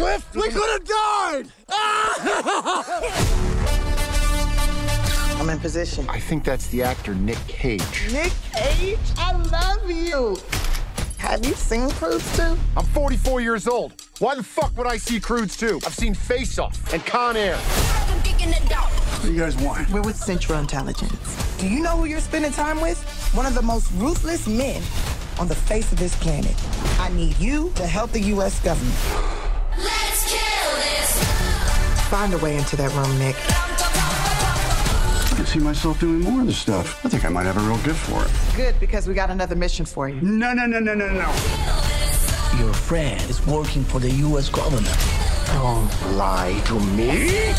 Cliff? 0.00 0.34
We 0.34 0.48
could 0.48 0.70
have 0.70 0.84
died! 0.84 1.52
I'm 5.38 5.48
in 5.48 5.58
position. 5.58 6.06
I 6.08 6.18
think 6.18 6.44
that's 6.44 6.66
the 6.68 6.82
actor 6.82 7.14
Nick 7.14 7.38
Cage. 7.46 8.12
Nick 8.12 8.32
Cage? 8.54 8.98
I 9.18 9.32
love 9.32 9.90
you. 9.90 10.36
Have 11.18 11.44
you 11.44 11.54
seen 11.54 11.88
Crudes 11.90 12.36
2? 12.36 12.58
I'm 12.76 12.84
44 12.86 13.40
years 13.40 13.68
old. 13.68 13.92
Why 14.18 14.34
the 14.34 14.42
fuck 14.42 14.76
would 14.76 14.86
I 14.86 14.96
see 14.96 15.20
Crudes 15.20 15.58
2? 15.58 15.80
I've 15.84 15.94
seen 15.94 16.14
Face 16.14 16.58
Off 16.58 16.92
and 16.92 17.04
Con 17.04 17.36
Air. 17.36 17.56
What 17.56 19.22
do 19.22 19.32
you 19.32 19.38
guys 19.38 19.56
want? 19.58 19.88
We're 19.90 20.00
with 20.00 20.16
Central 20.16 20.58
Intelligence. 20.58 21.56
Do 21.58 21.68
you 21.68 21.82
know 21.82 21.96
who 21.96 22.06
you're 22.06 22.20
spending 22.20 22.52
time 22.52 22.80
with? 22.80 22.98
One 23.34 23.44
of 23.44 23.54
the 23.54 23.62
most 23.62 23.92
ruthless 23.92 24.48
men 24.48 24.82
on 25.38 25.46
the 25.46 25.54
face 25.54 25.92
of 25.92 25.98
this 25.98 26.16
planet. 26.16 26.54
I 26.98 27.10
need 27.10 27.38
you 27.38 27.70
to 27.76 27.86
help 27.86 28.12
the 28.12 28.20
U.S. 28.20 28.60
government. 28.60 29.39
Find 32.10 32.34
a 32.34 32.38
way 32.38 32.56
into 32.56 32.74
that 32.74 32.92
room, 32.92 33.18
Nick. 33.20 33.36
I 35.30 35.32
can 35.36 35.46
see 35.46 35.60
myself 35.60 36.00
doing 36.00 36.18
more 36.18 36.40
of 36.40 36.46
this 36.48 36.58
stuff. 36.58 37.06
I 37.06 37.08
think 37.08 37.24
I 37.24 37.28
might 37.28 37.46
have 37.46 37.56
a 37.56 37.60
real 37.60 37.78
gift 37.84 38.00
for 38.00 38.24
it. 38.24 38.30
Good, 38.56 38.80
because 38.80 39.06
we 39.06 39.14
got 39.14 39.30
another 39.30 39.54
mission 39.54 39.86
for 39.86 40.08
you. 40.08 40.20
No, 40.20 40.52
no, 40.52 40.66
no, 40.66 40.80
no, 40.80 40.92
no, 40.92 41.06
no. 41.06 41.32
Your 42.58 42.74
friend 42.74 43.22
is 43.30 43.46
working 43.46 43.84
for 43.84 44.00
the 44.00 44.10
U.S. 44.10 44.48
government. 44.48 44.92
Don't 45.52 46.16
lie 46.16 46.60
to 46.64 46.80
me. 46.80 47.52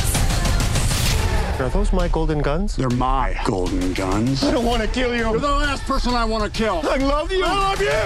Are 1.63 1.69
those 1.69 1.93
my 1.93 2.09
golden 2.09 2.41
guns? 2.41 2.75
They're 2.75 2.89
my 2.89 3.39
golden 3.45 3.93
guns. 3.93 4.43
I 4.43 4.51
don't 4.51 4.65
want 4.65 4.81
to 4.81 4.89
kill 4.89 5.15
you. 5.15 5.29
You're 5.29 5.39
the 5.39 5.47
last 5.47 5.83
person 5.83 6.13
I 6.13 6.25
want 6.25 6.43
to 6.43 6.49
kill. 6.49 6.81
I 6.83 6.97
love 6.97 7.31
you. 7.31 7.45
I 7.45 7.53
love 7.53 7.81
you. 7.81 8.01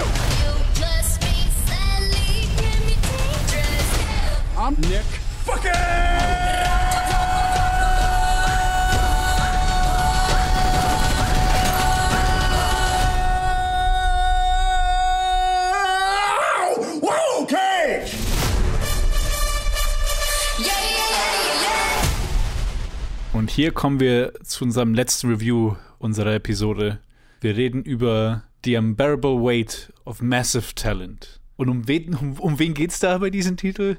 I'm 4.62 4.76
Nick 4.92 5.06
fucking. 5.46 6.25
Und 23.46 23.52
hier 23.52 23.72
kommen 23.74 24.00
wir 24.00 24.34
zu 24.44 24.66
unserem 24.66 24.96
letzten 24.96 25.30
Review 25.30 25.76
unserer 26.00 26.34
Episode. 26.34 26.98
Wir 27.42 27.56
reden 27.56 27.84
über 27.84 28.42
The 28.64 28.78
Unbearable 28.78 29.36
Weight 29.40 29.94
of 30.04 30.20
Massive 30.20 30.74
Talent. 30.74 31.40
Und 31.56 31.70
um 31.70 31.88
wen, 31.88 32.16
um, 32.16 32.40
um 32.40 32.58
wen 32.58 32.74
geht's 32.74 33.00
da 33.00 33.20
bei 33.20 33.30
diesem 33.30 33.56
Titel? 33.56 33.98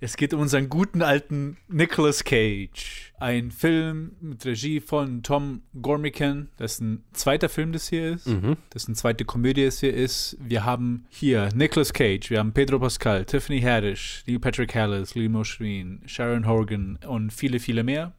Es 0.00 0.16
geht 0.16 0.32
um 0.32 0.40
unseren 0.40 0.70
guten 0.70 1.02
alten 1.02 1.58
Nicolas 1.68 2.24
Cage. 2.24 3.12
Ein 3.20 3.50
Film 3.50 4.12
mit 4.22 4.46
Regie 4.46 4.80
von 4.80 5.22
Tom 5.22 5.60
Gormican, 5.82 6.48
das 6.56 6.80
ein 6.80 7.04
zweiter 7.12 7.50
Film 7.50 7.72
das 7.72 7.90
hier 7.90 8.14
ist, 8.14 8.26
Mhm. 8.26 8.56
das 8.70 8.86
eine 8.86 8.94
zweite 8.94 9.26
Komödie 9.26 9.66
das 9.66 9.80
hier 9.80 9.92
ist. 9.92 10.34
Wir 10.40 10.64
haben 10.64 11.04
hier 11.10 11.50
Nicolas 11.54 11.92
Cage, 11.92 12.30
wir 12.30 12.38
haben 12.38 12.54
Pedro 12.54 12.78
Pascal, 12.78 13.26
Tiffany 13.26 13.60
Haddish, 13.60 14.24
Neil 14.26 14.38
Patrick 14.38 14.74
Harris, 14.74 15.14
Limo 15.14 15.44
Schween, 15.44 16.00
Sharon 16.06 16.46
Horgan 16.46 16.98
und 17.06 17.34
viele, 17.34 17.60
viele 17.60 17.84
mehr. 17.84 18.14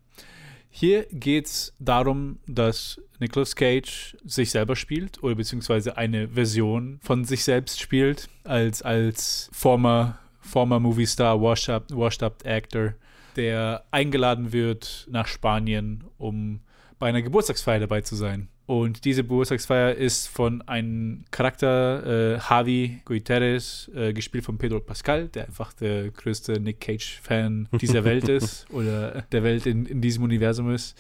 Hier 0.70 1.08
geht 1.12 1.48
es 1.48 1.74
darum, 1.80 2.40
dass 2.48 3.02
Nicolas 3.20 3.56
Cage 3.56 4.16
sich 4.24 4.52
selber 4.52 4.76
spielt 4.76 5.22
oder 5.24 5.36
beziehungsweise 5.36 5.98
eine 5.98 6.30
Version 6.30 7.00
von 7.02 7.26
sich 7.26 7.44
selbst 7.44 7.82
spielt 7.82 8.30
als, 8.44 8.82
als 8.82 9.50
former, 9.52 10.20
former 10.40 10.80
Movie 10.80 11.06
Star, 11.06 11.42
washed 11.42 11.70
up, 11.70 11.86
washed 11.90 12.24
up 12.24 12.46
Actor, 12.46 12.94
der 13.36 13.84
eingeladen 13.92 14.54
wird 14.54 15.08
nach 15.10 15.28
Spanien, 15.28 16.04
um 16.18 16.62
bei 17.00 17.10
einer 17.10 17.22
Geburtstagsfeier 17.22 17.80
dabei 17.80 18.02
zu 18.02 18.16
sein. 18.16 18.48
Und 18.70 19.04
diese 19.04 19.24
Geburtstagsfeier 19.24 19.96
ist 19.96 20.28
von 20.28 20.62
einem 20.68 21.24
Charakter, 21.32 22.06
äh, 22.06 22.38
Javi 22.38 23.02
Guiteres, 23.04 23.90
äh, 23.96 24.14
gespielt 24.14 24.46
von 24.46 24.60
Pedro 24.60 24.80
Pascal, 24.80 25.28
der 25.30 25.48
einfach 25.48 25.74
der 25.74 26.12
größte 26.12 26.60
Nick 26.60 26.80
Cage-Fan 26.80 27.68
dieser 27.82 28.04
Welt 28.04 28.30
ist 28.30 28.70
oder 28.70 29.24
der 29.32 29.42
Welt 29.42 29.66
in, 29.66 29.88
in 29.88 30.02
diesem 30.02 30.24
Universum 30.24 30.72
ist. 30.72 30.96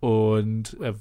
Und 0.00 0.76
er 0.82 0.96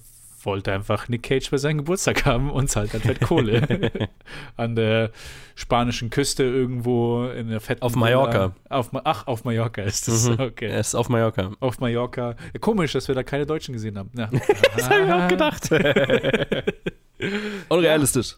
wollte 0.45 0.71
einfach 0.73 1.07
Nick 1.09 1.23
Cage 1.23 1.49
bei 1.51 1.57
seinem 1.57 1.77
Geburtstag 1.79 2.25
haben 2.25 2.51
und 2.51 2.69
zahlt 2.69 2.93
dann 2.93 3.01
fett 3.01 3.21
Kohle. 3.21 3.89
An 4.57 4.75
der 4.75 5.11
spanischen 5.55 6.09
Küste 6.09 6.43
irgendwo 6.43 7.25
in 7.27 7.49
der 7.49 7.59
fetten 7.61 7.81
Auf 7.83 7.95
Mallorca. 7.95 8.55
Auf, 8.69 8.89
ach, 9.03 9.27
auf 9.27 9.43
Mallorca 9.45 9.81
ist 9.83 10.07
das. 10.07 10.29
Mhm. 10.29 10.39
Okay. 10.39 10.67
Er 10.67 10.79
ist 10.79 10.95
auf 10.95 11.09
Mallorca. 11.09 11.51
Auf 11.59 11.79
Mallorca. 11.79 12.35
Ja, 12.53 12.59
komisch, 12.59 12.93
dass 12.93 13.07
wir 13.07 13.15
da 13.15 13.23
keine 13.23 13.45
Deutschen 13.45 13.73
gesehen 13.73 13.97
haben. 13.97 14.09
Ja. 14.17 14.29
Das 14.75 14.89
habe 14.89 15.05
ich 15.05 15.11
auch 15.11 15.27
gedacht. 15.27 15.69
Unrealistisch. 17.69 18.35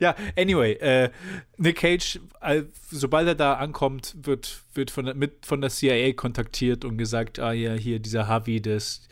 ja, 0.00 0.14
anyway, 0.36 0.72
äh, 0.74 1.10
Nick 1.56 1.76
Cage, 1.76 2.18
äh, 2.40 2.62
sobald 2.90 3.28
er 3.28 3.34
da 3.34 3.54
ankommt, 3.54 4.16
wird, 4.22 4.62
wird 4.74 4.90
von, 4.90 5.04
der- 5.06 5.14
mit, 5.14 5.46
von 5.46 5.60
der 5.60 5.70
CIA 5.70 6.12
kontaktiert 6.14 6.84
und 6.84 6.98
gesagt, 6.98 7.38
ah 7.38 7.52
ja, 7.52 7.74
hier 7.74 7.98
dieser 8.00 8.22
Javi, 8.28 8.60
das, 8.60 9.02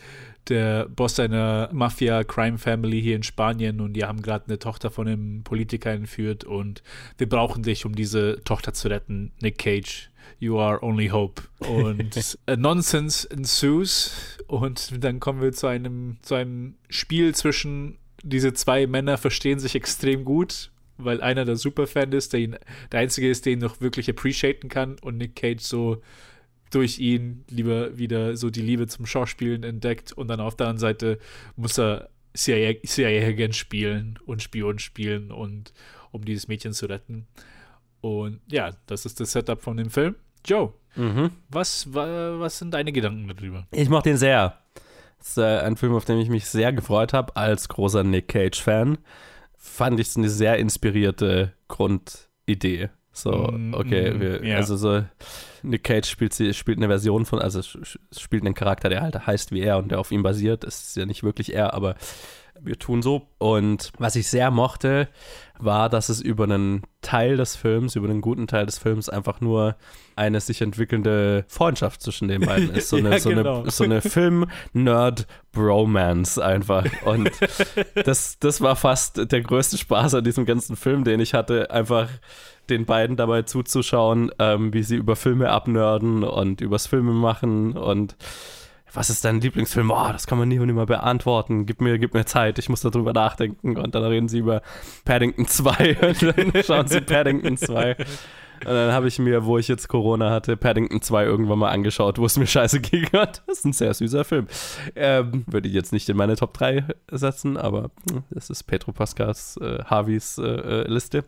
der 0.48 0.88
Boss 0.88 1.20
einer 1.20 1.68
Mafia-Crime-Family 1.72 3.00
hier 3.00 3.16
in 3.16 3.22
Spanien 3.22 3.80
und 3.80 3.92
die 3.92 4.04
haben 4.04 4.22
gerade 4.22 4.46
eine 4.46 4.58
Tochter 4.58 4.90
von 4.90 5.06
einem 5.06 5.42
Politiker 5.44 5.90
entführt 5.90 6.44
und 6.44 6.82
wir 7.18 7.28
brauchen 7.28 7.62
dich, 7.62 7.86
um 7.86 7.94
diese 7.94 8.42
Tochter 8.44 8.72
zu 8.72 8.88
retten, 8.88 9.32
Nick 9.40 9.58
Cage. 9.58 10.10
You 10.38 10.58
are 10.58 10.82
only 10.82 11.08
hope. 11.08 11.42
Und 11.58 12.36
äh, 12.46 12.56
Nonsense 12.56 13.28
ensues. 13.30 14.38
Und 14.46 15.04
dann 15.04 15.20
kommen 15.20 15.42
wir 15.42 15.52
zu 15.52 15.66
einem, 15.66 16.18
zu 16.22 16.34
einem 16.34 16.76
Spiel 16.88 17.34
zwischen 17.34 17.98
diese 18.22 18.52
zwei 18.52 18.86
Männer 18.86 19.18
verstehen 19.18 19.58
sich 19.58 19.74
extrem 19.74 20.24
gut, 20.24 20.70
weil 20.98 21.20
einer 21.20 21.44
der 21.44 21.56
Superfan 21.56 22.12
ist, 22.12 22.32
der 22.32 22.40
ihn, 22.40 22.56
der 22.92 23.00
einzige 23.00 23.30
ist, 23.30 23.46
den 23.46 23.54
ihn 23.54 23.58
noch 23.60 23.80
wirklich 23.80 24.08
appreciaten 24.10 24.68
kann 24.68 24.96
und 25.00 25.18
Nick 25.18 25.36
Cage 25.36 25.62
so 25.62 26.02
durch 26.70 26.98
ihn 26.98 27.44
lieber 27.48 27.98
wieder 27.98 28.36
so 28.36 28.50
die 28.50 28.62
Liebe 28.62 28.86
zum 28.86 29.06
Schauspielen 29.06 29.62
entdeckt 29.64 30.12
und 30.12 30.28
dann 30.28 30.40
auf 30.40 30.56
der 30.56 30.68
anderen 30.68 30.78
Seite 30.78 31.18
muss 31.56 31.78
er 31.78 32.10
CIA, 32.34 32.74
CIA-Agent 32.86 33.56
spielen 33.56 34.18
und 34.24 34.40
Spion 34.42 34.78
spielen 34.78 35.30
und 35.32 35.72
um 36.12 36.24
dieses 36.24 36.46
Mädchen 36.48 36.72
zu 36.72 36.86
retten. 36.86 37.26
Und 38.00 38.40
ja, 38.50 38.70
das 38.86 39.04
ist 39.04 39.20
das 39.20 39.32
Setup 39.32 39.60
von 39.60 39.76
dem 39.76 39.90
Film. 39.90 40.14
Joe, 40.44 40.72
Mhm. 40.96 41.30
was, 41.48 41.92
wa- 41.92 42.38
was 42.40 42.58
sind 42.58 42.72
deine 42.72 42.92
Gedanken 42.92 43.28
darüber? 43.28 43.66
Ich 43.72 43.88
mochte 43.88 44.08
den 44.10 44.16
sehr. 44.16 44.58
Das 45.18 45.28
ist 45.30 45.38
äh, 45.38 45.58
ein 45.60 45.76
Film, 45.76 45.94
auf 45.94 46.04
den 46.04 46.18
ich 46.18 46.28
mich 46.30 46.46
sehr 46.46 46.72
gefreut 46.72 47.12
habe, 47.12 47.36
als 47.36 47.68
großer 47.68 48.02
Nick 48.04 48.28
Cage-Fan. 48.28 48.96
Fand 49.56 50.00
ich 50.00 50.06
es 50.08 50.16
eine 50.16 50.30
sehr 50.30 50.56
inspirierte 50.58 51.52
Grundidee. 51.68 52.88
So, 53.12 53.48
Mm, 53.52 53.74
okay, 53.74 54.12
mm, 54.12 54.20
wir, 54.20 54.44
ja. 54.46 54.56
also 54.56 54.76
so, 54.76 55.02
Nick 55.62 55.84
Cage 55.84 56.08
spielt, 56.08 56.32
sie- 56.32 56.54
spielt 56.54 56.78
eine 56.78 56.86
Version 56.88 57.26
von, 57.26 57.40
also 57.40 57.60
spielt 58.16 58.44
einen 58.44 58.54
Charakter, 58.54 58.88
der 58.88 59.02
halt 59.02 59.26
heißt 59.26 59.52
wie 59.52 59.60
er 59.62 59.78
und 59.78 59.90
der 59.90 59.98
auf 59.98 60.12
ihm 60.12 60.22
basiert. 60.22 60.64
Das 60.64 60.80
ist 60.82 60.96
ja 60.96 61.06
nicht 61.06 61.22
wirklich 61.22 61.52
er, 61.54 61.74
aber 61.74 61.96
wir 62.62 62.78
tun 62.78 63.00
so. 63.02 63.28
Und 63.38 63.90
was 63.98 64.16
ich 64.16 64.28
sehr 64.28 64.50
mochte, 64.50 65.08
war, 65.58 65.88
dass 65.88 66.08
es 66.10 66.20
über 66.20 66.44
einen 66.44 66.82
Teil 67.02 67.36
des 67.36 67.56
Films, 67.56 67.96
über 67.96 68.08
einen 68.08 68.20
guten 68.20 68.46
Teil 68.46 68.66
des 68.66 68.78
Films 68.78 69.08
einfach 69.08 69.40
nur 69.40 69.76
eine 70.14 70.40
sich 70.40 70.60
entwickelnde 70.60 71.44
Freundschaft 71.48 72.02
zwischen 72.02 72.28
den 72.28 72.42
beiden 72.42 72.70
ist. 72.70 72.90
So 72.90 72.96
eine, 72.98 73.10
Ja, 73.12 73.18
so 73.18 73.30
genau. 73.30 73.62
eine, 73.62 73.70
so 73.70 73.84
eine 73.84 74.02
Film-Nerd-Bromance 74.02 76.44
einfach. 76.44 76.84
Und 77.04 77.30
das, 78.04 78.38
das 78.38 78.60
war 78.60 78.76
fast 78.76 79.32
der 79.32 79.40
größte 79.40 79.78
Spaß 79.78 80.14
an 80.14 80.24
diesem 80.24 80.44
ganzen 80.46 80.76
Film, 80.76 81.04
den 81.04 81.20
ich 81.20 81.34
hatte, 81.34 81.70
einfach 81.70 82.08
den 82.70 82.86
beiden 82.86 83.16
dabei 83.16 83.42
zuzuschauen, 83.42 84.30
ähm, 84.38 84.72
wie 84.72 84.82
sie 84.82 84.96
über 84.96 85.16
Filme 85.16 85.50
abnörden 85.50 86.24
und 86.24 86.60
übers 86.60 86.86
Filme 86.86 87.12
machen 87.12 87.76
und 87.76 88.16
was 88.92 89.08
ist 89.08 89.24
dein 89.24 89.40
Lieblingsfilm? 89.40 89.90
Oh, 89.90 90.08
das 90.10 90.26
kann 90.26 90.38
man 90.38 90.48
nie 90.48 90.58
und 90.58 90.66
nimmer 90.66 90.86
beantworten. 90.86 91.64
Gib 91.64 91.80
mir, 91.80 91.98
gib 91.98 92.12
mir 92.14 92.24
Zeit, 92.24 92.58
ich 92.58 92.68
muss 92.68 92.80
darüber 92.80 93.12
nachdenken. 93.12 93.76
Und 93.76 93.94
dann 93.94 94.04
reden 94.04 94.28
sie 94.28 94.38
über 94.38 94.62
Paddington 95.04 95.46
2 95.46 95.98
und 96.08 96.22
dann 96.22 96.64
schauen 96.64 96.88
sie 96.88 97.00
Paddington 97.00 97.56
2. 97.56 97.96
Und 98.60 98.74
dann 98.74 98.92
habe 98.92 99.08
ich 99.08 99.18
mir, 99.18 99.46
wo 99.46 99.56
ich 99.56 99.68
jetzt 99.68 99.88
Corona 99.88 100.30
hatte, 100.30 100.56
Paddington 100.56 101.00
2 101.00 101.24
irgendwann 101.24 101.58
mal 101.58 101.70
angeschaut, 101.70 102.18
wo 102.18 102.26
es 102.26 102.36
mir 102.36 102.46
scheiße 102.46 102.80
ging. 102.80 103.04
Und 103.12 103.42
Das 103.46 103.58
ist 103.58 103.64
ein 103.64 103.72
sehr 103.72 103.94
süßer 103.94 104.24
Film. 104.24 104.48
Ähm, 104.94 105.44
würde 105.46 105.68
ich 105.68 105.74
jetzt 105.74 105.92
nicht 105.92 106.08
in 106.08 106.16
meine 106.16 106.36
Top 106.36 106.52
3 106.54 106.84
setzen, 107.10 107.56
aber 107.56 107.90
hm, 108.10 108.24
das 108.30 108.50
ist 108.50 108.64
Petro 108.64 108.92
Pascals, 108.92 109.56
äh, 109.62 109.82
Harveys 109.84 110.36
äh, 110.36 110.42
äh, 110.42 110.88
Liste. 110.88 111.24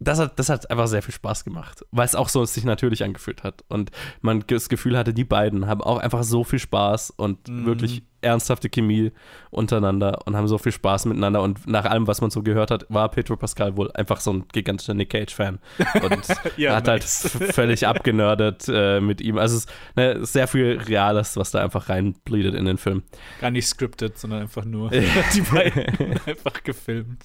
Das 0.00 0.20
hat, 0.20 0.38
das 0.38 0.48
hat 0.48 0.70
einfach 0.70 0.86
sehr 0.86 1.02
viel 1.02 1.12
Spaß 1.14 1.44
gemacht, 1.44 1.84
weil 1.90 2.04
es 2.04 2.14
auch 2.14 2.28
so 2.28 2.44
sich 2.44 2.62
natürlich 2.64 3.02
angefühlt 3.02 3.42
hat. 3.42 3.64
Und 3.68 3.90
man 4.20 4.44
das 4.46 4.68
Gefühl 4.68 4.96
hatte, 4.96 5.12
die 5.12 5.24
beiden 5.24 5.66
haben 5.66 5.80
auch 5.82 5.98
einfach 5.98 6.22
so 6.22 6.44
viel 6.44 6.60
Spaß 6.60 7.10
und 7.16 7.48
Mhm. 7.48 7.66
wirklich 7.66 8.02
ernsthafte 8.20 8.68
Chemie 8.68 9.10
untereinander 9.50 10.20
und 10.26 10.36
haben 10.36 10.46
so 10.48 10.58
viel 10.58 10.70
Spaß 10.72 11.06
miteinander. 11.06 11.42
Und 11.42 11.66
nach 11.66 11.84
allem, 11.84 12.06
was 12.06 12.20
man 12.20 12.30
so 12.30 12.42
gehört 12.42 12.70
hat, 12.70 12.86
war 12.88 13.08
Pedro 13.10 13.36
Pascal 13.36 13.76
wohl 13.76 13.90
einfach 13.92 14.20
so 14.20 14.32
ein 14.32 14.44
gigantischer 14.52 14.94
Nick 14.94 15.10
Cage-Fan. 15.10 15.58
Und 16.02 16.26
Ja, 16.56 16.76
hat 16.76 16.86
nice. 16.86 17.34
halt 17.40 17.54
völlig 17.54 17.86
abgenördet 17.86 18.66
äh, 18.68 19.00
mit 19.00 19.20
ihm. 19.20 19.36
Also 19.38 19.56
es 19.56 19.64
ist 19.64 19.72
ne, 19.96 20.24
sehr 20.24 20.46
viel 20.48 20.80
Reales, 20.86 21.36
was 21.36 21.50
da 21.50 21.60
einfach 21.62 21.88
reinbleedet 21.88 22.54
in 22.54 22.64
den 22.66 22.78
Film. 22.78 23.02
Gar 23.40 23.50
nicht 23.50 23.66
scripted, 23.66 24.16
sondern 24.18 24.42
einfach 24.42 24.64
nur 24.64 24.90
die 25.34 25.40
beiden 25.40 26.20
einfach 26.26 26.62
gefilmt. 26.62 27.24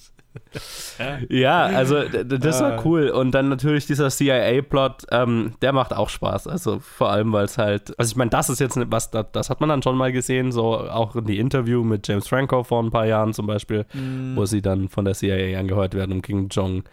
Ja, 1.28 1.64
also 1.64 2.02
das 2.04 2.60
Ah. 2.62 2.70
war 2.76 2.86
cool. 2.86 3.08
Und 3.08 3.32
dann 3.32 3.48
natürlich 3.48 3.86
dieser 3.86 4.10
CIA-Plot, 4.10 5.06
ähm, 5.10 5.52
der 5.62 5.72
macht 5.72 5.92
auch 5.92 6.08
Spaß. 6.08 6.46
Also 6.46 6.78
vor 6.80 7.10
allem, 7.10 7.32
weil 7.32 7.44
es 7.44 7.58
halt, 7.58 7.98
also 7.98 8.10
ich 8.12 8.16
meine, 8.16 8.30
das 8.30 8.48
ist 8.50 8.60
jetzt 8.60 8.76
ne- 8.76 8.86
was, 8.90 9.10
das, 9.10 9.26
das 9.32 9.50
hat 9.50 9.60
man 9.60 9.68
dann 9.68 9.82
schon 9.82 9.96
mal 9.96 10.12
gesehen, 10.12 10.52
so 10.52 10.76
auch 10.76 11.16
in 11.16 11.24
die 11.26 11.38
Interview 11.38 11.82
mit 11.84 12.06
James 12.08 12.28
Franco 12.28 12.62
vor 12.62 12.82
ein 12.82 12.90
paar 12.90 13.06
Jahren 13.06 13.32
zum 13.32 13.46
Beispiel, 13.46 13.86
Mm. 13.94 14.36
wo 14.36 14.44
sie 14.46 14.62
dann 14.62 14.88
von 14.88 15.04
der 15.04 15.14
CIA 15.14 15.58
angehört 15.58 15.94
werden, 15.94 16.12
um 16.12 16.22
King 16.22 16.48
Jong 16.50 16.84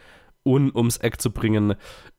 un 0.44 0.72
ums 0.76 0.98
Eck 0.98 1.22
zu 1.22 1.30
bringen. 1.32 1.76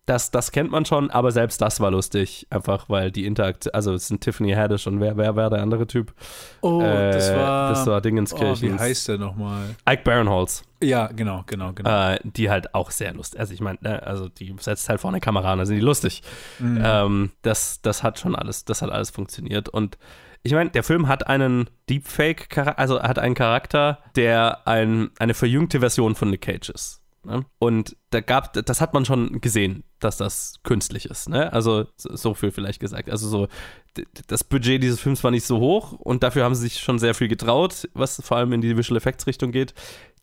Das, 0.07 0.33
das 0.33 0.51
kennt 0.51 0.73
man 0.73 0.85
schon, 0.85 1.11
aber 1.13 1.31
selbst 1.31 1.61
das 1.63 1.79
war 1.79 1.93
lustig, 1.93 2.49
einfach 2.51 2.89
weil 2.89 3.13
die 3.13 3.25
Interaktion, 3.25 3.73
also 3.73 3.95
es 3.95 4.09
sind 4.09 4.21
Tiffany 4.21 4.53
Haddish 4.53 4.89
und 4.89 5.01
wer, 5.01 5.17
wer 5.17 5.37
war 5.37 5.49
der 5.49 5.63
andere 5.63 5.87
Typ? 5.87 6.13
Oh, 6.61 6.81
das 6.81 7.29
Äh, 7.31 7.37
war. 7.37 7.69
das 7.71 7.87
war 7.87 8.01
Dingenskirchens. 8.01 8.63
Oh, 8.65 8.75
wie 8.75 8.79
heißt 8.81 9.07
der 9.09 9.19
nochmal? 9.19 9.77
Ike 9.89 10.03
Barinholtz. 10.03 10.65
Ja, 10.83 11.07
genau, 11.07 11.45
genau, 11.47 11.73
genau. 11.73 12.15
Äh, 12.15 12.19
die 12.25 12.51
halt 12.51 12.75
auch 12.75 12.91
sehr 12.91 13.15
lustig. 13.15 13.39
Also 13.39 13.55
ich 13.55 13.61
meine, 13.61 13.79
ne, 13.81 14.03
also 14.03 14.29
die 14.29 14.53
setzt 14.59 14.89
halt 14.89 15.01
vorne 15.01 15.21
Kamera 15.21 15.53
an, 15.53 15.61
da 15.61 15.67
sind 15.67 15.77
die 15.77 15.83
lustig. 15.83 16.23
Mhm. 16.59 16.83
Ähm, 16.85 17.31
das, 17.43 17.81
das 17.83 18.03
hat 18.03 18.19
schon 18.19 18.35
alles, 18.35 18.65
das 18.65 18.83
hat 18.83 18.91
alles 18.91 19.11
funktioniert. 19.11 19.69
Und 19.69 19.99
ich 20.43 20.53
meine, 20.53 20.71
der 20.71 20.83
Film 20.83 21.07
hat 21.07 21.29
einen 21.29 21.71
Deepfake, 21.89 22.49
also 22.77 23.01
hat 23.01 23.21
einen 23.21 23.37
Charakter, 23.37 23.99
der 24.17 24.67
ein, 24.67 25.11
eine 25.21 25.35
verjüngte 25.35 25.79
Version 25.79 26.17
von 26.17 26.31
Nick 26.31 26.41
Cage 26.43 26.71
ist. 26.71 27.02
Ne? 27.25 27.45
Und 27.59 27.97
da 28.11 28.21
gab, 28.21 28.53
das 28.53 28.81
hat 28.81 28.95
man 28.95 29.05
schon 29.05 29.41
gesehen, 29.41 29.85
dass 30.01 30.17
das 30.17 30.55
künstlich 30.65 31.07
ist. 31.07 31.29
Ne? 31.29 31.53
Also 31.53 31.87
so 31.97 32.35
viel 32.35 32.51
vielleicht 32.51 32.81
gesagt. 32.81 33.09
Also 33.11 33.29
so, 33.29 33.49
das 34.27 34.43
Budget 34.45 34.83
dieses 34.83 35.01
Films 35.01 35.23
war 35.23 35.31
nicht 35.31 35.47
so 35.47 35.59
hoch 35.61 35.93
und 35.93 36.23
dafür 36.23 36.45
haben 36.45 36.55
sie 36.55 36.63
sich 36.63 36.81
schon 36.81 36.99
sehr 36.99 37.15
viel 37.15 37.29
getraut, 37.29 37.89
was 37.95 38.21
vor 38.25 38.37
allem 38.39 38.53
in 38.53 38.61
die 38.61 38.77
Visual 38.77 38.97
Effects 38.97 39.27
Richtung 39.27 39.53
geht. 39.53 39.75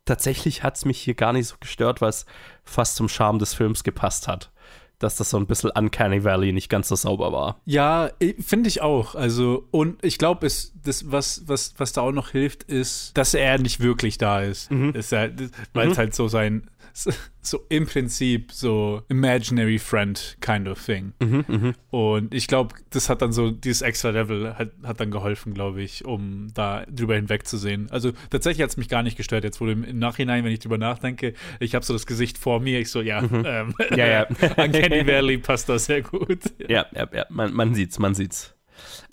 Tatsächlich 0.04 0.62
hat 0.62 0.76
es 0.76 0.84
mich 0.84 0.98
hier 1.00 1.14
gar 1.14 1.32
nicht 1.32 1.46
so 1.46 1.56
gestört, 1.60 2.00
weil 2.00 2.08
es 2.10 2.26
fast 2.64 2.96
zum 2.96 3.08
Charme 3.08 3.38
des 3.38 3.54
Films 3.54 3.84
gepasst 3.84 4.28
hat. 4.28 4.50
Dass 4.98 5.16
das 5.16 5.30
so 5.30 5.38
ein 5.38 5.46
bisschen 5.46 5.70
Uncanny 5.70 6.24
Valley 6.24 6.52
nicht 6.52 6.68
ganz 6.68 6.88
so 6.88 6.94
sauber 6.94 7.32
war. 7.32 7.60
Ja, 7.64 8.10
finde 8.38 8.68
ich 8.68 8.82
auch. 8.82 9.14
Also, 9.14 9.66
und 9.70 10.04
ich 10.04 10.18
glaube, 10.18 10.46
es, 10.46 10.74
das, 10.82 11.10
was, 11.10 11.48
was, 11.48 11.72
was 11.78 11.92
da 11.94 12.02
auch 12.02 12.12
noch 12.12 12.30
hilft, 12.30 12.64
ist, 12.64 13.16
dass 13.16 13.32
er 13.32 13.56
nicht 13.58 13.80
wirklich 13.80 14.18
da 14.18 14.42
ist. 14.42 14.70
Mhm. 14.70 14.90
ist 14.94 15.12
ja, 15.12 15.28
weil 15.72 15.88
es 15.88 15.94
Mhm. 15.96 15.98
halt 15.98 16.14
so 16.14 16.28
sein, 16.28 16.68
so, 16.92 17.60
im 17.68 17.86
Prinzip 17.86 18.52
so 18.52 19.02
imaginary 19.08 19.78
friend 19.78 20.36
kind 20.40 20.68
of 20.68 20.84
thing. 20.84 21.12
Mhm, 21.20 21.74
Und 21.90 22.34
ich 22.34 22.46
glaube, 22.46 22.74
das 22.90 23.08
hat 23.08 23.22
dann 23.22 23.32
so, 23.32 23.50
dieses 23.50 23.82
extra 23.82 24.10
Level 24.10 24.56
hat, 24.58 24.72
hat 24.82 25.00
dann 25.00 25.10
geholfen, 25.10 25.54
glaube 25.54 25.82
ich, 25.82 26.04
um 26.04 26.48
da 26.54 26.84
drüber 26.86 27.14
hinwegzusehen. 27.16 27.90
Also 27.90 28.12
tatsächlich 28.30 28.62
hat 28.62 28.70
es 28.70 28.76
mich 28.76 28.88
gar 28.88 29.02
nicht 29.02 29.16
gestört. 29.16 29.44
Jetzt 29.44 29.60
wurde 29.60 29.72
im, 29.72 29.98
Nachhinein, 29.98 30.44
wenn 30.44 30.52
ich 30.52 30.60
drüber 30.60 30.78
nachdenke, 30.78 31.34
ich 31.58 31.74
habe 31.74 31.84
so 31.84 31.92
das 31.92 32.06
Gesicht 32.06 32.38
vor 32.38 32.60
mir, 32.60 32.80
ich 32.80 32.90
so, 32.90 33.00
ja, 33.00 33.22
ähm, 33.22 33.74
Ja, 33.96 34.06
ja. 34.06 34.26
Uncanny 34.56 35.06
Valley 35.06 35.38
passt 35.38 35.68
da 35.68 35.78
sehr 35.78 36.02
gut. 36.02 36.40
Ja, 36.58 36.86
ja, 36.94 37.08
ja, 37.12 37.26
man, 37.30 37.52
man 37.52 37.74
sieht's, 37.74 37.98
man 37.98 38.14
sieht's. 38.14 38.54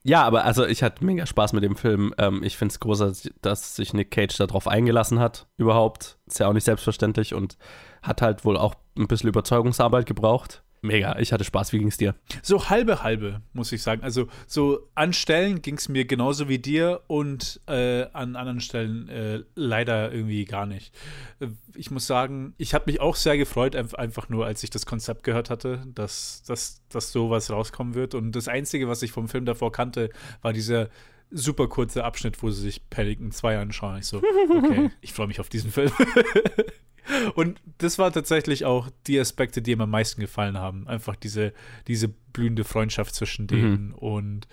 Ja, 0.07 0.23
aber 0.23 0.45
also 0.45 0.65
ich 0.65 0.83
hatte 0.83 1.03
mega 1.03 1.25
Spaß 1.25 1.51
mit 1.51 1.65
dem 1.65 1.75
Film. 1.75 2.13
Ähm, 2.17 2.41
ich 2.41 2.55
finde 2.55 2.71
es 2.71 2.79
großartig, 2.79 3.33
dass 3.41 3.75
sich 3.75 3.93
Nick 3.93 4.09
Cage 4.09 4.37
darauf 4.37 4.65
eingelassen 4.65 5.19
hat, 5.19 5.47
überhaupt. 5.57 6.17
Ist 6.25 6.39
ja 6.39 6.47
auch 6.47 6.53
nicht 6.53 6.63
selbstverständlich 6.63 7.33
und 7.33 7.57
hat 8.01 8.21
halt 8.21 8.45
wohl 8.45 8.55
auch 8.55 8.75
ein 8.97 9.09
bisschen 9.09 9.27
Überzeugungsarbeit 9.27 10.05
gebraucht. 10.05 10.63
Mega, 10.81 11.17
ich 11.17 11.33
hatte 11.33 11.43
Spaß. 11.43 11.73
Wie 11.73 11.79
ging's 11.79 11.97
dir? 11.97 12.13
So 12.43 12.69
halbe 12.69 13.01
halbe, 13.03 13.41
muss 13.53 13.71
ich 13.71 13.81
sagen. 13.81 14.03
Also 14.03 14.27
so 14.45 14.87
an 14.93 15.11
Stellen 15.11 15.61
ging 15.63 15.75
es 15.75 15.89
mir 15.89 16.05
genauso 16.05 16.49
wie 16.49 16.59
dir 16.59 17.01
und 17.07 17.59
äh, 17.67 18.03
an 18.13 18.35
anderen 18.35 18.61
Stellen 18.61 19.09
äh, 19.09 19.41
leider 19.55 20.11
irgendwie 20.13 20.45
gar 20.45 20.65
nicht. 20.67 20.93
Äh, 21.39 21.47
Ich 21.75 21.89
muss 21.89 22.05
sagen, 22.05 22.53
ich 22.57 22.73
habe 22.75 22.85
mich 22.87 23.01
auch 23.01 23.15
sehr 23.15 23.37
gefreut, 23.37 23.75
einf- 23.75 23.95
einfach 23.95 24.29
nur, 24.29 24.45
als 24.45 24.63
ich 24.63 24.69
das 24.69 24.85
Konzept 24.85 25.23
gehört 25.23 25.49
hatte, 25.49 25.81
dass, 25.95 26.43
dass, 26.45 26.81
dass 26.89 27.11
sowas 27.11 27.49
rauskommen 27.49 27.95
wird. 27.95 28.13
Und 28.13 28.33
das 28.33 28.47
Einzige, 28.47 28.87
was 28.87 29.01
ich 29.01 29.11
vom 29.11 29.27
Film 29.27 29.45
davor 29.45 29.71
kannte, 29.71 30.09
war 30.43 30.53
dieser 30.53 30.89
super 31.31 31.67
kurze 31.67 32.03
Abschnitt, 32.03 32.41
wo 32.41 32.49
sie 32.49 32.61
sich 32.61 32.89
Pelican 32.89 33.31
2 33.31 33.59
anschauen. 33.59 33.99
Ich 33.99 34.05
so, 34.05 34.17
okay, 34.17 34.89
ich 35.01 35.13
freue 35.13 35.27
mich 35.27 35.39
auf 35.39 35.49
diesen 35.49 35.71
Film. 35.71 35.91
Und 37.35 37.61
das 37.77 37.99
war 37.99 38.11
tatsächlich 38.11 38.65
auch 38.65 38.89
die 39.07 39.19
Aspekte, 39.19 39.61
die 39.61 39.75
mir 39.75 39.83
am 39.83 39.91
meisten 39.91 40.19
gefallen 40.19 40.57
haben. 40.57 40.87
Einfach 40.87 41.15
diese, 41.15 41.53
diese 41.87 42.09
blühende 42.09 42.65
Freundschaft 42.65 43.15
zwischen 43.15 43.47
denen 43.47 43.93
und 43.93 44.47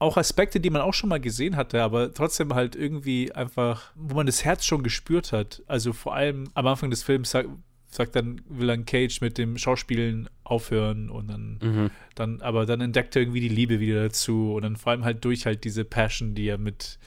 auch 0.00 0.16
Aspekte, 0.16 0.60
die 0.60 0.70
man 0.70 0.82
auch 0.82 0.94
schon 0.94 1.10
mal 1.10 1.20
gesehen 1.20 1.56
hatte, 1.56 1.82
aber 1.82 2.12
trotzdem 2.12 2.54
halt 2.54 2.74
irgendwie 2.74 3.32
einfach, 3.32 3.92
wo 3.94 4.16
man 4.16 4.26
das 4.26 4.44
Herz 4.44 4.64
schon 4.64 4.82
gespürt 4.82 5.32
hat. 5.32 5.62
Also 5.66 5.92
vor 5.92 6.14
allem 6.14 6.48
am 6.54 6.66
Anfang 6.66 6.90
des 6.90 7.02
Films 7.02 7.30
sagt, 7.30 7.50
sagt 7.86 8.16
dann, 8.16 8.40
will 8.48 8.66
dann 8.66 8.86
Cage 8.86 9.20
mit 9.20 9.36
dem 9.36 9.58
Schauspielen 9.58 10.28
aufhören 10.50 11.10
und 11.10 11.28
dann, 11.28 11.90
dann, 12.14 12.40
aber 12.40 12.66
dann 12.66 12.80
entdeckt 12.80 13.16
er 13.16 13.22
irgendwie 13.22 13.40
die 13.40 13.48
Liebe 13.48 13.80
wieder 13.80 14.02
dazu 14.02 14.54
und 14.54 14.62
dann 14.62 14.76
vor 14.76 14.92
allem 14.92 15.04
halt 15.04 15.24
durch 15.24 15.46
halt 15.46 15.64
diese 15.64 15.84
Passion, 15.84 16.34
die 16.34 16.48
er 16.48 16.58
mit 16.58 16.98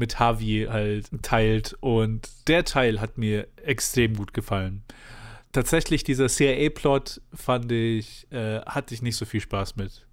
mit 0.00 0.18
Harvey 0.18 0.66
halt 0.68 1.08
teilt. 1.22 1.76
Und 1.80 2.28
der 2.48 2.64
Teil 2.64 3.00
hat 3.00 3.18
mir 3.18 3.46
extrem 3.62 4.16
gut 4.16 4.34
gefallen. 4.34 4.82
Tatsächlich, 5.52 6.02
dieser 6.02 6.28
CIA-Plot 6.28 7.20
fand 7.32 7.70
ich, 7.70 8.26
äh, 8.32 8.60
hatte 8.62 8.94
ich 8.94 9.02
nicht 9.02 9.16
so 9.16 9.24
viel 9.24 9.40
Spaß 9.40 9.76
mit. 9.76 10.06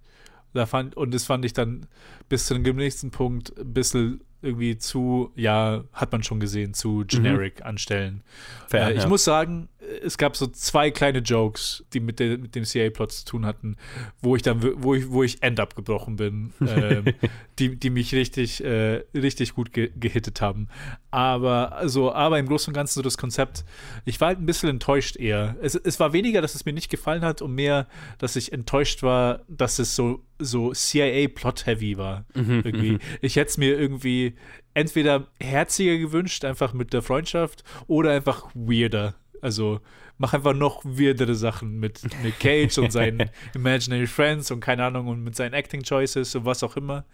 Da 0.52 0.66
fand, 0.66 0.96
und 0.96 1.12
das 1.12 1.24
fand 1.24 1.44
ich 1.44 1.52
dann 1.52 1.86
bis 2.28 2.46
zu 2.46 2.58
dem 2.58 2.76
nächsten 2.76 3.10
Punkt 3.10 3.56
ein 3.58 3.72
bisschen 3.72 4.20
irgendwie 4.40 4.78
zu, 4.78 5.32
ja, 5.34 5.84
hat 5.92 6.12
man 6.12 6.22
schon 6.22 6.38
gesehen, 6.38 6.74
zu 6.74 7.04
generic 7.06 7.64
anstellen. 7.64 8.22
Fair, 8.68 8.88
äh, 8.88 8.92
ich 8.94 9.02
ja. 9.02 9.08
muss 9.08 9.24
sagen, 9.24 9.68
es 10.02 10.18
gab 10.18 10.36
so 10.36 10.46
zwei 10.46 10.90
kleine 10.90 11.20
Jokes, 11.20 11.84
die 11.92 12.00
mit, 12.00 12.18
der, 12.18 12.38
mit 12.38 12.54
dem 12.54 12.64
CIA-Plot 12.64 13.12
zu 13.12 13.24
tun 13.24 13.46
hatten, 13.46 13.76
wo 14.20 14.36
ich 14.36 14.42
dann, 14.42 14.62
wo 14.82 14.94
ich, 14.94 15.10
wo 15.10 15.22
ich 15.22 15.42
end 15.42 15.60
abgebrochen 15.60 16.16
bin, 16.16 16.52
ähm, 16.60 17.04
die, 17.58 17.76
die 17.76 17.90
mich 17.90 18.14
richtig, 18.14 18.62
äh, 18.62 19.04
richtig 19.14 19.54
gut 19.54 19.72
ge 19.72 19.90
gehittet 19.96 20.40
haben. 20.40 20.68
Aber, 21.10 21.72
also, 21.72 22.12
aber 22.12 22.38
im 22.38 22.46
Großen 22.46 22.70
und 22.70 22.74
Ganzen 22.74 22.94
so 22.94 23.02
das 23.02 23.18
Konzept, 23.18 23.64
ich 24.04 24.20
war 24.20 24.28
halt 24.28 24.40
ein 24.40 24.46
bisschen 24.46 24.68
enttäuscht 24.68 25.16
eher. 25.16 25.56
Es, 25.62 25.74
es 25.74 25.98
war 25.98 26.12
weniger, 26.12 26.42
dass 26.42 26.54
es 26.54 26.64
mir 26.64 26.72
nicht 26.72 26.90
gefallen 26.90 27.22
hat 27.22 27.42
und 27.42 27.54
mehr, 27.54 27.86
dass 28.18 28.36
ich 28.36 28.52
enttäuscht 28.52 29.02
war, 29.02 29.40
dass 29.48 29.78
es 29.78 29.96
so, 29.96 30.24
so 30.38 30.72
CIA-Plot-heavy 30.72 31.96
war. 31.96 32.26
irgendwie. 32.34 32.98
Ich 33.20 33.36
hätte 33.36 33.50
es 33.50 33.58
mir 33.58 33.78
irgendwie 33.78 34.34
entweder 34.74 35.26
herziger 35.40 35.96
gewünscht, 35.98 36.44
einfach 36.44 36.72
mit 36.72 36.92
der 36.92 37.02
Freundschaft, 37.02 37.64
oder 37.86 38.12
einfach 38.12 38.48
weirder. 38.54 39.14
Also 39.42 39.80
mach 40.18 40.34
einfach 40.34 40.54
noch 40.54 40.84
weirdere 40.84 41.34
Sachen 41.34 41.78
mit 41.78 42.02
Nick 42.22 42.40
Cage 42.40 42.78
und 42.78 42.92
seinen 42.92 43.30
Imaginary 43.54 44.06
Friends 44.06 44.50
und 44.50 44.60
keine 44.60 44.84
Ahnung 44.84 45.08
und 45.08 45.22
mit 45.22 45.36
seinen 45.36 45.54
Acting 45.54 45.82
Choices 45.82 46.34
und 46.34 46.44
was 46.44 46.62
auch 46.62 46.76
immer. 46.76 47.04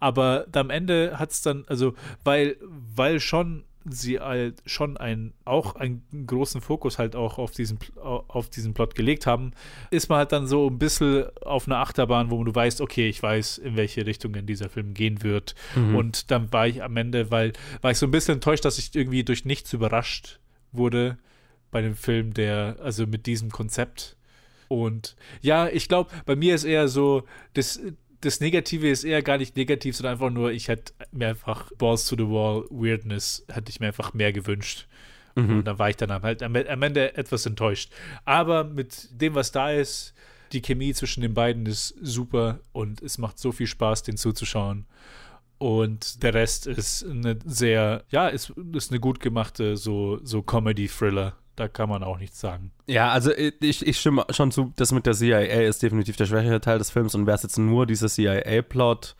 Aber 0.00 0.46
am 0.52 0.70
Ende 0.70 1.18
hat 1.18 1.30
es 1.30 1.42
dann, 1.42 1.64
also, 1.68 1.94
weil, 2.24 2.56
weil 2.60 3.20
schon 3.20 3.64
sie 3.88 4.18
halt 4.20 4.62
schon 4.66 4.96
ein, 4.96 5.32
auch 5.44 5.76
einen 5.76 6.02
großen 6.26 6.60
Fokus 6.60 6.98
halt 6.98 7.14
auch 7.14 7.38
auf 7.38 7.52
diesen, 7.52 7.78
auf 7.96 8.50
diesen 8.50 8.74
Plot 8.74 8.94
gelegt 8.94 9.26
haben, 9.26 9.52
ist 9.90 10.08
man 10.08 10.18
halt 10.18 10.32
dann 10.32 10.46
so 10.46 10.68
ein 10.68 10.78
bisschen 10.78 11.26
auf 11.42 11.66
einer 11.66 11.78
Achterbahn, 11.78 12.30
wo 12.30 12.42
du 12.42 12.54
weißt, 12.54 12.80
okay, 12.80 13.08
ich 13.08 13.22
weiß, 13.22 13.58
in 13.58 13.76
welche 13.76 14.04
Richtung 14.06 14.32
denn 14.32 14.46
dieser 14.46 14.68
Film 14.68 14.94
gehen 14.94 15.22
wird. 15.22 15.54
Und 15.96 16.30
dann 16.30 16.52
war 16.52 16.66
ich 16.66 16.82
am 16.82 16.96
Ende, 16.96 17.30
weil, 17.30 17.52
war 17.80 17.90
ich 17.90 17.98
so 17.98 18.06
ein 18.06 18.10
bisschen 18.10 18.34
enttäuscht, 18.34 18.64
dass 18.64 18.78
ich 18.78 18.94
irgendwie 18.94 19.24
durch 19.24 19.44
nichts 19.44 19.72
überrascht 19.72 20.40
wurde 20.72 21.18
bei 21.70 21.82
dem 21.82 21.94
Film, 21.94 22.34
der, 22.34 22.76
also 22.82 23.06
mit 23.06 23.26
diesem 23.26 23.50
Konzept. 23.50 24.16
Und 24.68 25.16
ja, 25.42 25.68
ich 25.68 25.88
glaube, 25.88 26.10
bei 26.24 26.36
mir 26.36 26.54
ist 26.54 26.64
eher 26.64 26.88
so, 26.88 27.24
das, 27.54 27.80
das 28.20 28.40
Negative 28.40 28.88
ist 28.88 29.04
eher 29.04 29.22
gar 29.22 29.38
nicht 29.38 29.56
negativ, 29.56 29.96
sondern 29.96 30.14
einfach 30.14 30.30
nur, 30.30 30.50
ich 30.50 30.68
hätte 30.68 30.92
mir 31.12 31.28
einfach 31.28 31.70
Balls 31.78 32.06
to 32.06 32.16
the 32.16 32.28
Wall 32.28 32.64
Weirdness, 32.70 33.44
hätte 33.48 33.70
ich 33.70 33.80
mir 33.80 33.88
einfach 33.88 34.14
mehr 34.14 34.32
gewünscht. 34.32 34.86
Und 35.36 35.64
dann 35.64 35.78
war 35.78 35.90
ich 35.90 35.96
dann 35.96 36.10
halt 36.10 36.42
am, 36.42 36.56
am 36.56 36.82
Ende 36.82 37.14
etwas 37.16 37.44
enttäuscht. 37.46 37.92
Aber 38.24 38.64
mit 38.64 39.08
dem, 39.20 39.34
was 39.34 39.52
da 39.52 39.70
ist, 39.70 40.14
die 40.52 40.62
Chemie 40.62 40.94
zwischen 40.94 41.20
den 41.20 41.34
beiden 41.34 41.66
ist 41.66 41.94
super 42.00 42.60
und 42.72 43.02
es 43.02 43.18
macht 43.18 43.38
so 43.38 43.52
viel 43.52 43.66
Spaß, 43.66 44.02
den 44.02 44.16
zuzuschauen. 44.16 44.86
Und 45.58 46.22
der 46.22 46.34
Rest 46.34 46.66
ist 46.66 47.04
eine 47.04 47.38
sehr, 47.44 48.04
ja, 48.10 48.28
ist, 48.28 48.52
ist 48.72 48.90
eine 48.90 49.00
gut 49.00 49.20
gemachte 49.20 49.76
so, 49.76 50.18
so 50.22 50.42
Comedy-Thriller. 50.42 51.36
Da 51.56 51.68
kann 51.68 51.88
man 51.88 52.04
auch 52.04 52.18
nichts 52.18 52.38
sagen. 52.38 52.70
Ja, 52.86 53.10
also 53.10 53.32
ich, 53.32 53.86
ich 53.86 53.98
stimme 53.98 54.26
schon 54.30 54.52
zu, 54.52 54.72
das 54.76 54.92
mit 54.92 55.06
der 55.06 55.14
CIA 55.14 55.40
ist 55.40 55.82
definitiv 55.82 56.16
der 56.16 56.26
schwächere 56.26 56.60
Teil 56.60 56.78
des 56.78 56.90
Films 56.90 57.14
und 57.14 57.26
wäre 57.26 57.36
es 57.36 57.42
jetzt 57.42 57.58
nur 57.58 57.86
dieser 57.86 58.08
CIA-Plot, 58.08 59.16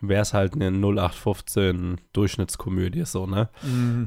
wäre 0.00 0.22
es 0.22 0.34
halt 0.34 0.54
eine 0.54 0.70
0815 0.70 2.00
Durchschnittskomödie 2.12 3.04
so, 3.04 3.26
ne? 3.26 3.48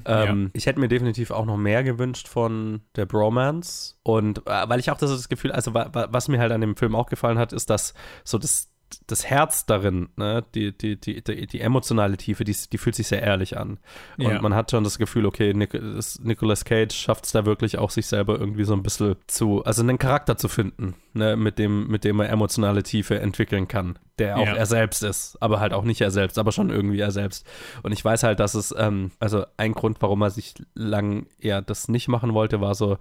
ähm, 0.05 0.49
Ich 0.53 0.65
hätte 0.65 0.79
mir 0.79 0.87
definitiv 0.87 1.31
auch 1.31 1.45
noch 1.45 1.57
mehr 1.57 1.83
gewünscht 1.83 2.27
von 2.27 2.81
der 2.95 3.05
Bromance 3.05 3.95
und 4.03 4.39
äh, 4.47 4.69
weil 4.69 4.79
ich 4.79 4.91
auch 4.91 4.97
das, 4.97 5.11
das 5.11 5.29
Gefühl, 5.29 5.51
also 5.51 5.73
wa, 5.73 5.89
wa, 5.93 6.07
was 6.11 6.27
mir 6.27 6.39
halt 6.39 6.51
an 6.51 6.61
dem 6.61 6.75
Film 6.75 6.95
auch 6.95 7.07
gefallen 7.07 7.37
hat, 7.37 7.53
ist, 7.53 7.69
dass 7.69 7.93
so 8.23 8.37
das 8.37 8.70
das 9.07 9.25
Herz 9.25 9.65
darin, 9.65 10.09
ne, 10.15 10.43
die, 10.55 10.75
die, 10.77 10.99
die, 10.99 11.21
die, 11.21 11.59
emotionale 11.61 12.17
Tiefe, 12.17 12.43
die, 12.43 12.55
die 12.71 12.77
fühlt 12.77 12.95
sich 12.95 13.07
sehr 13.07 13.21
ehrlich 13.21 13.57
an. 13.57 13.79
Und 14.17 14.25
Ja. 14.31 14.41
man 14.41 14.53
hat 14.55 14.71
schon 14.71 14.83
das 14.83 14.97
Gefühl, 14.97 15.25
okay, 15.25 15.53
Nic 15.53 15.73
Nicolas 16.21 16.65
Cage 16.65 16.93
schafft 16.93 17.25
es 17.25 17.31
da 17.31 17.45
wirklich 17.45 17.77
auch, 17.77 17.89
sich 17.91 18.07
selber 18.07 18.39
irgendwie 18.39 18.63
so 18.63 18.73
ein 18.73 18.83
bisschen 18.83 19.15
zu, 19.27 19.63
also 19.63 19.81
einen 19.81 19.97
Charakter 19.97 20.37
zu 20.37 20.47
finden, 20.47 20.95
ne, 21.13 21.35
mit 21.35 21.57
dem, 21.59 21.87
mit 21.87 22.03
dem 22.03 22.19
er 22.19 22.29
emotionale 22.29 22.83
Tiefe 22.83 23.19
entwickeln 23.19 23.67
kann, 23.67 23.97
der 24.19 24.37
auch 24.37 24.45
Ja. 24.47 24.55
er 24.55 24.65
selbst 24.65 25.03
ist, 25.03 25.37
aber 25.41 25.59
halt 25.59 25.73
auch 25.73 25.83
nicht 25.83 26.01
er 26.01 26.11
selbst, 26.11 26.37
aber 26.37 26.51
schon 26.51 26.69
irgendwie 26.69 26.99
er 26.99 27.11
selbst. 27.11 27.45
Und 27.83 27.91
ich 27.91 28.03
weiß 28.03 28.23
halt, 28.23 28.39
dass 28.39 28.53
es, 28.55 28.73
ähm, 28.77 29.11
also 29.19 29.45
ein 29.57 29.73
Grund, 29.73 29.97
warum 30.01 30.21
er 30.21 30.29
sich 30.29 30.53
lang 30.73 31.27
eher 31.39 31.61
das 31.61 31.87
nicht 31.87 32.07
machen 32.07 32.33
wollte, 32.33 32.61
war 32.61 32.75
so, 32.75 32.97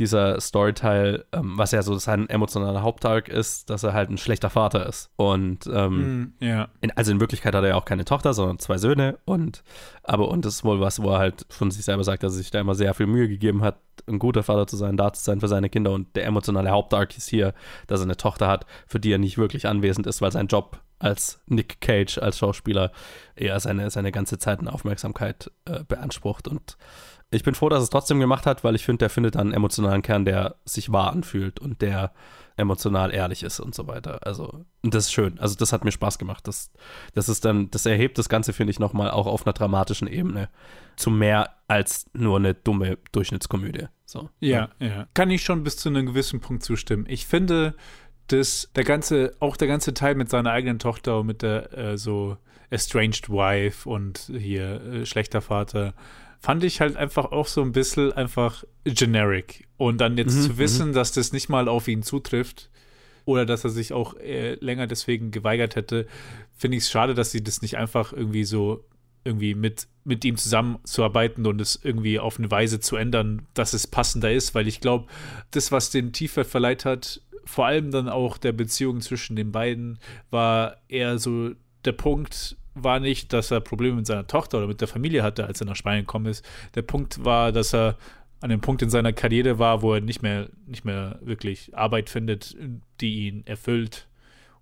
dieser 0.00 0.40
Storyteil, 0.40 1.24
ähm, 1.32 1.56
was 1.56 1.70
ja 1.70 1.82
so 1.82 1.96
sein 1.98 2.28
emotionaler 2.28 2.82
Hauptarg 2.82 3.28
ist, 3.28 3.70
dass 3.70 3.84
er 3.84 3.92
halt 3.92 4.10
ein 4.10 4.18
schlechter 4.18 4.50
Vater 4.50 4.86
ist. 4.86 5.10
Und 5.16 5.68
ähm, 5.72 6.32
Ja. 6.40 6.68
in, 6.80 6.90
also 6.96 7.12
in 7.12 7.20
Wirklichkeit 7.20 7.54
hat 7.54 7.62
er 7.62 7.68
ja 7.70 7.74
auch 7.76 7.84
keine 7.84 8.04
Tochter, 8.04 8.34
sondern 8.34 8.58
zwei 8.58 8.78
Söhne. 8.78 9.18
Und 9.24 9.62
aber 10.02 10.28
und 10.28 10.44
das 10.44 10.54
ist 10.54 10.64
wohl 10.64 10.80
was, 10.80 11.00
wo 11.02 11.10
er 11.12 11.18
halt 11.18 11.46
von 11.50 11.70
sich 11.70 11.84
selber 11.84 12.02
sagt, 12.02 12.22
dass 12.24 12.32
er 12.32 12.38
sich 12.38 12.50
da 12.50 12.58
immer 12.60 12.74
sehr 12.74 12.94
viel 12.94 13.06
Mühe 13.06 13.28
gegeben 13.28 13.62
hat, 13.62 13.78
ein 14.08 14.18
guter 14.18 14.42
Vater 14.42 14.66
zu 14.66 14.76
sein, 14.76 14.96
da 14.96 15.12
zu 15.12 15.22
sein 15.22 15.40
für 15.40 15.48
seine 15.48 15.68
Kinder. 15.70 15.92
Und 15.92 16.16
der 16.16 16.24
emotionale 16.24 16.70
Hauptarg 16.70 17.16
ist 17.16 17.28
hier, 17.28 17.54
dass 17.86 18.00
er 18.00 18.04
eine 18.04 18.16
Tochter 18.16 18.48
hat, 18.48 18.66
für 18.86 18.98
die 18.98 19.12
er 19.12 19.18
nicht 19.18 19.38
wirklich 19.38 19.68
anwesend 19.68 20.06
ist, 20.06 20.20
weil 20.22 20.32
sein 20.32 20.46
Job 20.48 20.80
als 20.98 21.40
Nick 21.46 21.80
Cage, 21.80 22.18
als 22.18 22.38
Schauspieler, 22.38 22.92
eher 23.34 23.58
seine, 23.60 23.88
seine 23.90 24.12
ganze 24.12 24.38
Zeit 24.38 24.60
und 24.60 24.68
Aufmerksamkeit 24.68 25.50
äh, 25.66 25.82
beansprucht. 25.86 26.46
Und 26.48 26.76
ich 27.30 27.44
bin 27.44 27.54
froh, 27.54 27.68
dass 27.68 27.82
es 27.82 27.90
trotzdem 27.90 28.18
gemacht 28.18 28.46
hat, 28.46 28.64
weil 28.64 28.74
ich 28.74 28.84
finde, 28.84 28.98
der 28.98 29.10
findet 29.10 29.36
dann 29.36 29.42
einen 29.42 29.54
emotionalen 29.54 30.02
Kern, 30.02 30.24
der 30.24 30.56
sich 30.64 30.90
wahr 30.92 31.12
anfühlt 31.12 31.60
und 31.60 31.80
der 31.80 32.12
emotional 32.56 33.14
ehrlich 33.14 33.42
ist 33.42 33.60
und 33.60 33.74
so 33.74 33.86
weiter. 33.86 34.26
Also, 34.26 34.64
das 34.82 35.06
ist 35.06 35.12
schön. 35.12 35.38
Also, 35.38 35.54
das 35.56 35.72
hat 35.72 35.84
mir 35.84 35.92
Spaß 35.92 36.18
gemacht. 36.18 36.46
Das, 36.46 36.70
das 37.14 37.28
ist 37.28 37.44
dann, 37.44 37.70
das 37.70 37.86
erhebt 37.86 38.18
das 38.18 38.28
Ganze, 38.28 38.52
finde 38.52 38.72
ich, 38.72 38.80
nochmal 38.80 39.10
auch 39.10 39.26
auf 39.26 39.46
einer 39.46 39.52
dramatischen 39.52 40.08
Ebene 40.08 40.48
zu 40.96 41.10
mehr 41.10 41.56
als 41.68 42.06
nur 42.12 42.36
eine 42.36 42.54
dumme 42.54 42.98
Durchschnittskomödie. 43.12 43.86
So. 44.04 44.28
Ja, 44.40 44.70
ja. 44.80 45.06
Kann 45.14 45.30
ich 45.30 45.42
schon 45.42 45.62
bis 45.62 45.76
zu 45.76 45.88
einem 45.88 46.06
gewissen 46.06 46.40
Punkt 46.40 46.64
zustimmen. 46.64 47.06
Ich 47.08 47.26
finde, 47.26 47.74
dass 48.26 48.68
der 48.74 48.84
ganze, 48.84 49.34
auch 49.38 49.56
der 49.56 49.68
ganze 49.68 49.94
Teil 49.94 50.16
mit 50.16 50.28
seiner 50.28 50.50
eigenen 50.50 50.78
Tochter 50.78 51.20
und 51.20 51.26
mit 51.26 51.42
der 51.42 51.72
äh, 51.76 51.98
so 51.98 52.36
estranged 52.70 53.28
wife 53.28 53.88
und 53.88 54.30
hier 54.36 54.82
äh, 54.82 55.06
schlechter 55.06 55.40
Vater 55.40 55.94
fand 56.40 56.64
ich 56.64 56.80
halt 56.80 56.96
einfach 56.96 57.26
auch 57.32 57.46
so 57.46 57.62
ein 57.62 57.72
bisschen 57.72 58.12
einfach 58.12 58.64
generic. 58.84 59.68
Und 59.76 60.00
dann 60.00 60.16
jetzt 60.16 60.36
Mhm, 60.36 60.42
zu 60.42 60.58
wissen, 60.58 60.92
dass 60.92 61.12
das 61.12 61.32
nicht 61.32 61.48
mal 61.48 61.68
auf 61.68 61.86
ihn 61.86 62.02
zutrifft 62.02 62.70
oder 63.26 63.46
dass 63.46 63.64
er 63.64 63.70
sich 63.70 63.92
auch 63.92 64.14
äh, 64.16 64.54
länger 64.54 64.86
deswegen 64.86 65.30
geweigert 65.30 65.76
hätte, 65.76 66.06
finde 66.56 66.78
ich 66.78 66.84
es 66.84 66.90
schade, 66.90 67.14
dass 67.14 67.30
sie 67.30 67.44
das 67.44 67.62
nicht 67.62 67.76
einfach 67.76 68.12
irgendwie 68.12 68.44
so 68.44 68.84
irgendwie 69.22 69.54
mit, 69.54 69.86
mit 70.04 70.24
ihm 70.24 70.38
zusammenzuarbeiten 70.38 71.46
und 71.46 71.60
es 71.60 71.78
irgendwie 71.82 72.18
auf 72.18 72.38
eine 72.38 72.50
Weise 72.50 72.80
zu 72.80 72.96
ändern, 72.96 73.46
dass 73.52 73.74
es 73.74 73.86
passender 73.86 74.32
ist, 74.32 74.54
weil 74.54 74.66
ich 74.66 74.80
glaube, 74.80 75.08
das, 75.50 75.70
was 75.72 75.90
den 75.90 76.12
Tiefe 76.12 76.44
verleiht 76.44 76.86
hat, 76.86 77.20
vor 77.44 77.66
allem 77.66 77.90
dann 77.90 78.08
auch 78.08 78.38
der 78.38 78.52
Beziehung 78.52 79.02
zwischen 79.02 79.36
den 79.36 79.52
beiden, 79.52 79.98
war 80.30 80.76
eher 80.88 81.18
so 81.18 81.50
der 81.84 81.92
Punkt, 81.92 82.56
war 82.74 83.00
nicht, 83.00 83.32
dass 83.32 83.50
er 83.50 83.60
Probleme 83.60 83.96
mit 83.96 84.06
seiner 84.06 84.26
Tochter 84.26 84.58
oder 84.58 84.66
mit 84.66 84.80
der 84.80 84.88
Familie 84.88 85.22
hatte, 85.22 85.46
als 85.46 85.60
er 85.60 85.66
nach 85.66 85.76
Spanien 85.76 86.02
gekommen 86.02 86.26
ist. 86.26 86.44
Der 86.74 86.82
Punkt 86.82 87.24
war, 87.24 87.52
dass 87.52 87.74
er 87.74 87.96
an 88.40 88.50
dem 88.50 88.60
Punkt 88.60 88.82
in 88.82 88.90
seiner 88.90 89.12
Karriere 89.12 89.58
war, 89.58 89.82
wo 89.82 89.94
er 89.94 90.00
nicht 90.00 90.22
mehr, 90.22 90.48
nicht 90.66 90.84
mehr 90.84 91.18
wirklich 91.20 91.76
Arbeit 91.76 92.08
findet, 92.08 92.56
die 93.00 93.28
ihn 93.28 93.46
erfüllt 93.46 94.06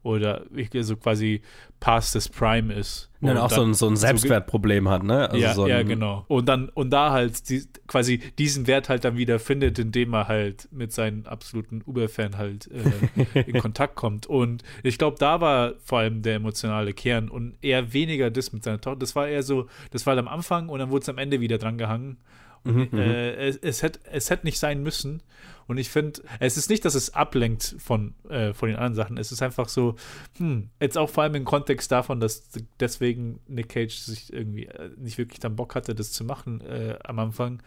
oder 0.02 0.44
also 0.74 0.96
quasi 0.96 1.42
past 1.80 2.12
this 2.12 2.28
Prime 2.28 2.72
ist. 2.72 3.10
Ja, 3.20 3.32
und 3.32 3.38
auch 3.38 3.50
so 3.50 3.62
ein, 3.62 3.74
so 3.74 3.88
ein 3.88 3.96
Selbstwertproblem 3.96 4.88
hat, 4.88 5.02
ne? 5.02 5.28
Also 5.28 5.36
ja, 5.36 5.54
so 5.54 5.66
ja, 5.66 5.82
genau. 5.82 6.24
Und 6.28 6.48
dann, 6.48 6.68
und 6.68 6.90
da 6.90 7.10
halt 7.10 7.48
die, 7.48 7.64
quasi 7.88 8.18
diesen 8.38 8.68
Wert 8.68 8.88
halt 8.88 9.04
dann 9.04 9.16
wieder 9.16 9.40
findet, 9.40 9.78
indem 9.78 10.14
er 10.14 10.28
halt 10.28 10.68
mit 10.70 10.92
seinen 10.92 11.26
absoluten 11.26 11.82
Uber-Fan 11.84 12.38
halt 12.38 12.70
äh, 12.70 13.40
in 13.40 13.58
Kontakt 13.60 13.96
kommt. 13.96 14.26
Und 14.26 14.62
ich 14.84 14.98
glaube, 14.98 15.16
da 15.18 15.40
war 15.40 15.74
vor 15.82 15.98
allem 15.98 16.22
der 16.22 16.36
emotionale 16.36 16.92
Kern 16.92 17.28
und 17.28 17.56
eher 17.60 17.92
weniger 17.92 18.30
das 18.30 18.52
mit 18.52 18.62
seiner 18.62 18.80
Tochter. 18.80 19.00
Das 19.00 19.16
war 19.16 19.26
eher 19.26 19.42
so, 19.42 19.66
das 19.90 20.06
war 20.06 20.14
halt 20.14 20.24
am 20.24 20.32
Anfang 20.32 20.68
und 20.68 20.78
dann 20.78 20.90
wurde 20.90 21.02
es 21.02 21.08
am 21.08 21.18
Ende 21.18 21.40
wieder 21.40 21.58
dran 21.58 21.76
gehangen. 21.76 22.18
Und, 22.64 22.92
Mhm, 22.92 22.98
äh, 22.98 23.48
es, 23.48 23.56
es, 23.56 23.82
hätte, 23.82 24.00
es 24.10 24.30
hätte 24.30 24.46
nicht 24.46 24.58
sein 24.58 24.82
müssen. 24.82 25.22
Und 25.66 25.76
ich 25.76 25.90
finde, 25.90 26.22
es 26.40 26.56
ist 26.56 26.70
nicht, 26.70 26.84
dass 26.86 26.94
es 26.94 27.12
ablenkt 27.12 27.76
von, 27.78 28.14
äh, 28.30 28.54
von 28.54 28.70
den 28.70 28.76
anderen 28.76 28.94
Sachen. 28.94 29.18
Es 29.18 29.32
ist 29.32 29.42
einfach 29.42 29.68
so, 29.68 29.96
hm, 30.38 30.70
jetzt 30.80 30.96
auch 30.96 31.10
vor 31.10 31.24
allem 31.24 31.34
im 31.34 31.44
Kontext 31.44 31.92
davon, 31.92 32.20
dass 32.20 32.48
deswegen 32.80 33.40
Nick 33.46 33.68
Cage 33.68 33.94
sich 33.94 34.32
irgendwie 34.32 34.64
äh, 34.64 34.90
nicht 34.96 35.18
wirklich 35.18 35.40
dann 35.40 35.56
Bock 35.56 35.74
hatte, 35.74 35.94
das 35.94 36.12
zu 36.12 36.24
machen 36.24 36.62
äh, 36.62 36.98
am 37.04 37.18
Anfang. 37.18 37.62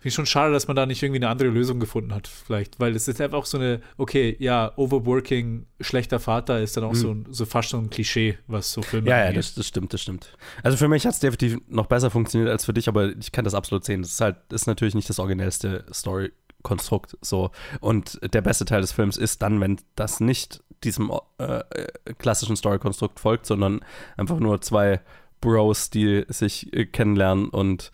Finde 0.00 0.08
ich 0.08 0.14
schon 0.14 0.24
schade, 0.26 0.52
dass 0.52 0.66
man 0.66 0.76
da 0.76 0.86
nicht 0.86 1.02
irgendwie 1.02 1.18
eine 1.18 1.28
andere 1.28 1.50
Lösung 1.50 1.78
gefunden 1.78 2.14
hat, 2.14 2.26
vielleicht. 2.26 2.80
Weil 2.80 2.96
es 2.96 3.06
ist 3.06 3.20
einfach 3.20 3.36
auch 3.36 3.44
so 3.44 3.58
eine, 3.58 3.82
okay, 3.98 4.34
ja, 4.38 4.72
overworking, 4.76 5.66
schlechter 5.78 6.18
Vater 6.18 6.60
ist 6.60 6.74
dann 6.76 6.84
auch 6.84 6.92
Mhm. 6.94 6.96
so, 6.96 7.16
so 7.28 7.44
fast 7.44 7.68
so 7.68 7.76
ein 7.76 7.90
Klischee, 7.90 8.38
was 8.46 8.72
so 8.72 8.80
Filme 8.80 9.10
Ja, 9.10 9.26
ja, 9.26 9.32
das, 9.32 9.54
das 9.54 9.68
stimmt, 9.68 9.92
das 9.92 10.00
stimmt. 10.00 10.34
Also 10.62 10.78
für 10.78 10.88
mich 10.88 11.04
hat 11.04 11.12
es 11.12 11.20
definitiv 11.20 11.60
noch 11.68 11.84
besser 11.86 12.10
funktioniert 12.10 12.50
als 12.50 12.64
für 12.64 12.72
dich, 12.72 12.88
aber 12.88 13.14
ich 13.14 13.30
kann 13.30 13.44
das 13.44 13.54
absolut 13.54 13.84
sehen. 13.84 14.00
Das 14.00 14.12
ist 14.12 14.20
halt, 14.22 14.36
ist 14.50 14.66
natürlich 14.66 14.94
nicht 14.94 15.10
das 15.10 15.18
originellste 15.18 15.84
Story-Konstrukt 15.92 17.18
so. 17.20 17.50
Und 17.80 18.18
der 18.32 18.40
beste 18.40 18.64
Teil 18.64 18.80
des 18.80 18.92
Films 18.92 19.16
ist 19.16 19.42
dann, 19.42 19.60
wenn 19.60 19.78
das 19.96 20.20
nicht 20.20 20.62
diesem 20.82 21.12
äh, 21.38 21.58
äh, 21.58 21.88
klassischen 22.18 22.56
Story-Konstrukt 22.56 23.20
folgt, 23.20 23.44
sondern 23.44 23.80
einfach 24.16 24.38
nur 24.40 24.60
zwei 24.62 25.00
Bros, 25.42 25.90
die 25.90 26.24
sich 26.28 26.72
äh, 26.72 26.86
kennenlernen 26.86 27.48
und 27.50 27.90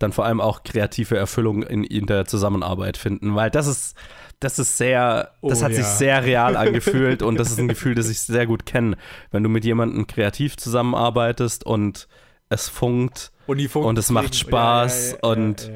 dann 0.00 0.12
vor 0.12 0.24
allem 0.24 0.40
auch 0.40 0.64
kreative 0.64 1.16
Erfüllung 1.16 1.62
in, 1.62 1.84
in 1.84 2.06
der 2.06 2.24
Zusammenarbeit 2.24 2.96
finden, 2.96 3.36
weil 3.36 3.50
das 3.50 3.68
ist, 3.68 3.96
das 4.40 4.58
ist 4.58 4.76
sehr, 4.76 5.30
das 5.42 5.60
Oh, 5.60 5.64
hat 5.64 5.74
sich 5.74 5.84
ja. 5.84 5.90
sehr 5.90 6.24
real 6.24 6.56
angefühlt 6.56 7.22
und 7.22 7.38
das 7.38 7.52
ist 7.52 7.60
ein 7.60 7.68
Gefühl, 7.68 7.94
das 7.94 8.08
ich 8.08 8.18
sehr 8.20 8.46
gut 8.46 8.66
kenne, 8.66 8.96
wenn 9.30 9.44
du 9.44 9.48
mit 9.48 9.64
jemandem 9.64 10.06
kreativ 10.08 10.56
zusammenarbeitest 10.56 11.64
und 11.64 12.08
es 12.48 12.68
funkt 12.68 13.30
Und, 13.46 13.60
und 13.90 13.98
es 13.98 14.10
macht. 14.10 14.34
Spaß 14.34 15.12
Ja, 15.12 15.16
ja, 15.22 15.32
und. 15.32 15.70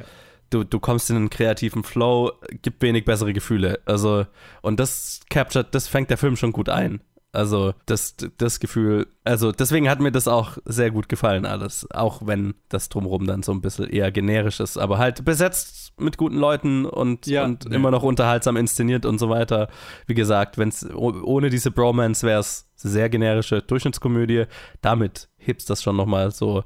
Du, 0.51 0.63
du 0.63 0.79
kommst 0.79 1.11
in 1.11 1.17
einen 1.17 1.31
kreativen 1.31 1.83
Flow, 1.83 2.31
gibt 2.63 2.81
wenig 2.81 3.05
bessere 3.05 3.33
Gefühle. 3.33 3.81
Also, 3.87 4.25
und 4.63 4.79
das 4.79 5.21
captured, 5.29 5.75
das 5.75 5.89
fängt 5.89 6.11
der 6.11 6.19
Film 6.19 6.37
schon 6.37 6.53
gut 6.53 6.69
ein. 6.69 7.01
Also, 7.35 7.75
das, 7.87 8.17
das 8.39 8.61
Gefühl, 8.61 9.07
also 9.25 9.51
deswegen 9.53 9.89
hat 9.89 10.01
mir 10.01 10.13
das 10.13 10.29
auch 10.29 10.59
sehr 10.65 10.91
gut 10.91 11.09
gefallen, 11.09 11.47
alles. 11.47 11.87
Auch 11.91 12.27
wenn 12.27 12.55
das 12.69 12.89
drumherum 12.89 13.27
dann 13.27 13.43
so 13.43 13.53
ein 13.53 13.61
bisschen 13.61 13.89
eher 13.91 14.13
generisch 14.13 14.61
ist, 14.61 14.79
aber 14.79 14.99
halt 14.99 15.25
besetzt 15.25 15.93
mit 15.99 16.17
guten 16.17 16.37
Leuten 16.39 16.87
und, 16.87 17.27
Ja, 17.27 17.45
und 17.45 17.65
ja. 17.65 17.71
immer 17.73 17.91
noch 17.91 18.03
unterhaltsam 18.03 18.57
inszeniert 18.57 19.05
und 19.07 19.19
so 19.19 19.29
weiter. 19.31 19.69
Wie 20.07 20.15
gesagt, 20.15 20.59
wenn's, 20.59 20.87
oh- 20.95 21.23
ohne 21.25 21.51
diese 21.51 21.71
Bromance 21.71 22.27
wäre 22.27 22.41
es 22.41 22.69
sehr 22.77 23.09
generische 23.09 23.63
Durchschnittskomödie. 23.63 24.45
Damit 24.81 25.29
hebst 25.37 25.71
das 25.71 25.83
schon 25.83 25.97
nochmal 25.97 26.31
so 26.31 26.65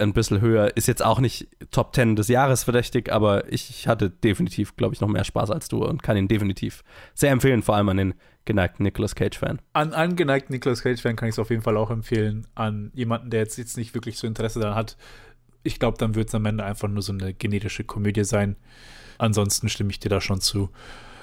ein 0.00 0.12
bisschen 0.12 0.40
höher. 0.40 0.76
Ist 0.76 0.88
jetzt 0.88 1.04
auch 1.04 1.20
nicht 1.20 1.48
Top 1.70 1.94
10 1.94 2.16
des 2.16 2.28
Jahres 2.28 2.64
verdächtig, 2.64 3.12
aber 3.12 3.50
ich 3.52 3.86
hatte 3.86 4.10
definitiv, 4.10 4.76
glaube 4.76 4.94
ich, 4.94 5.00
noch 5.00 5.08
mehr 5.08 5.24
Spaß 5.24 5.50
als 5.50 5.68
du 5.68 5.84
und 5.84 6.02
kann 6.02 6.16
ihn 6.16 6.28
definitiv 6.28 6.82
sehr 7.14 7.30
empfehlen, 7.30 7.62
vor 7.62 7.76
allem 7.76 7.88
an 7.88 7.96
den 7.96 8.14
geneigten 8.44 8.82
Nicolas 8.82 9.14
Cage-Fan. 9.14 9.60
An 9.74 9.92
angeneigten 9.92 10.52
Nicolas 10.52 10.82
Cage-Fan 10.82 11.16
kann 11.16 11.28
ich 11.28 11.34
es 11.34 11.38
auf 11.38 11.50
jeden 11.50 11.62
Fall 11.62 11.76
auch 11.76 11.90
empfehlen. 11.90 12.46
An 12.54 12.90
jemanden, 12.94 13.30
der 13.30 13.40
jetzt, 13.40 13.58
jetzt 13.58 13.76
nicht 13.76 13.94
wirklich 13.94 14.18
so 14.18 14.26
Interesse 14.26 14.60
daran 14.60 14.76
hat. 14.76 14.96
Ich 15.62 15.78
glaube, 15.78 15.98
dann 15.98 16.14
wird 16.14 16.28
es 16.28 16.34
am 16.34 16.46
Ende 16.46 16.64
einfach 16.64 16.88
nur 16.88 17.02
so 17.02 17.12
eine 17.12 17.34
genetische 17.34 17.84
Komödie 17.84 18.24
sein. 18.24 18.56
Ansonsten 19.18 19.68
stimme 19.68 19.90
ich 19.90 20.00
dir 20.00 20.08
da 20.08 20.20
schon 20.20 20.40
zu. 20.40 20.70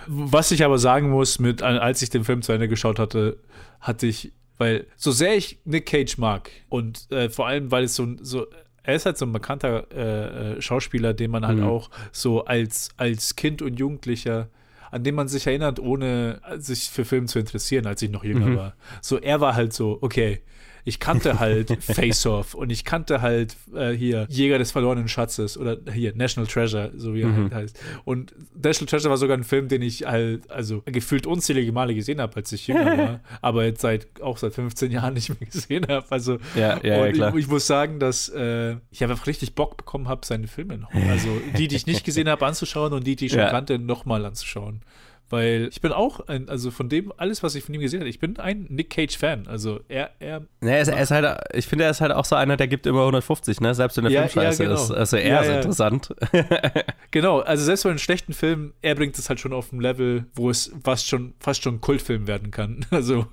Was 0.06 0.52
ich 0.52 0.64
aber 0.64 0.78
sagen 0.78 1.10
muss, 1.10 1.40
mit, 1.40 1.62
als 1.62 2.02
ich 2.02 2.10
den 2.10 2.24
Film 2.24 2.42
zu 2.42 2.54
Ende 2.54 2.70
geschaut 2.70 3.00
hatte, 3.00 3.40
hatte 3.82 4.08
ich, 4.08 4.32
weil 4.58 4.88
so 4.96 5.12
sehr 5.12 5.36
ich 5.36 5.60
Nick 5.66 5.88
Cage 5.88 6.18
mag 6.18 6.50
und 6.70 7.12
äh, 7.12 7.30
vor 7.30 7.48
allem, 7.48 7.72
weil 7.72 7.84
es 7.86 7.96
so, 7.96 8.16
so 8.22 8.48
er 8.88 8.96
ist 8.96 9.06
halt 9.06 9.18
so 9.18 9.26
ein 9.26 9.34
bekannter 9.34 9.86
äh, 9.94 10.54
äh, 10.58 10.62
Schauspieler, 10.62 11.14
den 11.14 11.30
man 11.30 11.46
halt 11.46 11.58
Mhm. 11.60 11.64
auch 11.66 11.90
so 12.12 12.46
als, 12.46 12.90
als 12.98 13.36
Kind 13.36 13.62
und 13.62 13.78
Jugendlicher, 13.78 14.48
an 14.92 15.04
den 15.04 15.14
man 15.14 15.28
sich 15.28 15.46
erinnert, 15.46 15.80
ohne 15.80 16.40
sich 16.58 16.90
für 16.90 17.04
Filme 17.04 17.28
zu 17.28 17.38
interessieren, 17.38 17.86
als 17.86 18.02
ich 18.02 18.10
noch 18.10 18.24
jünger 18.24 18.48
Mhm. 18.48 18.56
war. 18.56 18.76
So, 19.02 19.18
er 19.20 19.42
war 19.42 19.56
halt 19.56 19.74
so, 19.74 19.98
okay, 20.02 20.42
ich 20.88 21.00
kannte 21.00 21.40
halt 21.40 21.72
Face 21.84 22.26
Off 22.26 22.54
und 22.54 22.70
ich 22.72 22.86
kannte 22.86 23.22
halt 23.22 23.56
äh, 23.76 23.92
hier 23.92 24.26
Jäger 24.30 24.58
des 24.58 24.72
verlorenen 24.72 25.08
Schatzes 25.10 25.58
oder 25.58 25.78
hier 25.94 26.16
National 26.16 26.48
Treasure, 26.50 26.92
so 26.96 27.14
wie 27.14 27.22
er 27.24 27.28
Mhm. 27.28 27.44
halt 27.44 27.54
heißt. 27.54 27.80
Und 28.06 28.34
National 28.56 28.90
Treasure 28.90 29.10
war 29.10 29.18
sogar 29.18 29.38
ein 29.38 29.44
Film, 29.44 29.68
den 29.68 29.82
ich 29.82 30.06
halt, 30.06 30.50
also 30.50 30.82
gefühlt 30.86 31.28
unzählige 31.28 31.72
Male 31.74 31.94
gesehen 31.94 32.22
habe, 32.22 32.36
als 32.38 32.52
ich 32.54 32.68
jünger 32.68 32.98
war, 32.98 33.20
aber 33.42 33.66
jetzt 33.66 33.82
seit 33.82 34.08
auch 34.22 34.38
seit 34.38 34.54
15 34.54 34.90
Jahren 34.92 35.14
nicht 35.14 35.30
mehr 35.30 35.50
gesehen 35.50 35.86
habe. 35.90 36.06
Also 36.10 36.38
Ja, 36.56 36.80
ja, 36.84 37.06
ja, 37.06 37.12
klar. 37.12 37.34
Ich, 37.36 37.42
ich 37.44 37.48
muss 37.50 37.68
sagen, 37.68 38.00
dass 38.00 38.30
äh, 38.30 38.76
ich 38.92 39.04
einfach 39.04 39.28
richtig 39.28 39.56
Bock 39.56 39.76
bekommen 39.78 40.08
habe, 40.08 40.26
seine 40.26 40.48
Filme 40.48 40.78
noch. 40.78 40.94
Also 41.10 41.42
die, 41.58 41.68
die 41.68 41.76
ich 41.76 41.86
nicht 41.86 42.06
gesehen 42.06 42.30
habe, 42.30 42.46
anzuschauen 42.46 42.94
und 42.94 43.06
die, 43.06 43.16
die 43.16 43.26
ich 43.26 43.32
schon 43.34 43.42
Ja. 43.42 43.50
kannte, 43.50 43.78
nochmal 43.78 44.26
anzuschauen. 44.26 44.82
Weil 45.30 45.68
ich 45.72 45.82
bin 45.82 45.92
auch 45.92 46.22
ein, 46.28 46.48
also 46.48 46.72
von 46.72 46.88
dem, 46.88 47.12
alles, 47.18 47.44
was 47.44 47.54
ich 47.56 47.64
von 47.64 47.76
ihm 47.76 47.82
gesehen 47.82 48.00
habe, 48.00 48.10
ich 48.10 48.20
bin 48.20 48.38
ein 48.38 48.66
Nick 48.70 48.90
Cage-Fan. 48.92 49.48
Also 49.48 49.82
er, 49.90 50.12
er 50.20 50.48
Ja, 50.62 50.70
er 50.70 50.82
ist, 50.82 50.88
er 50.88 51.02
ist 51.02 51.12
halt, 51.12 51.38
ich 51.54 51.68
finde, 51.68 51.84
er 51.84 51.90
ist 51.92 52.00
halt 52.00 52.14
auch 52.14 52.24
so 52.24 52.36
einer, 52.38 52.56
der 52.56 52.70
gibt 52.70 52.88
immer 52.88 53.02
150, 53.02 53.60
ne? 53.60 53.76
Selbst 53.76 53.98
wenn 53.98 54.06
der 54.06 54.14
Ja, 54.14 54.28
Film 54.28 54.46
scheiße 54.46 54.64
ja, 54.64 54.70
genau. 54.70 54.82
ist. 54.82 54.92
Also 54.92 55.18
er 55.18 55.28
Ja, 55.28 55.40
ist 55.42 55.48
ja. 55.50 55.56
interessant. 55.58 56.16
Genau, 57.12 57.40
also 57.40 57.64
selbst 57.64 57.84
bei 57.84 57.90
einem 57.90 58.00
schlechten 58.00 58.34
Film, 58.34 58.74
er 58.82 58.94
bringt 58.96 59.18
es 59.18 59.30
halt 59.30 59.40
schon 59.40 59.54
auf 59.54 59.72
ein 59.72 59.80
Level, 59.82 60.26
wo 60.36 60.50
es 60.50 60.72
fast 60.84 61.08
schon, 61.08 61.34
fast 61.40 61.64
schon 61.64 61.76
ein 61.76 61.82
Kultfilm 61.82 62.28
werden 62.28 62.52
kann. 62.52 62.86
Also, 62.92 63.28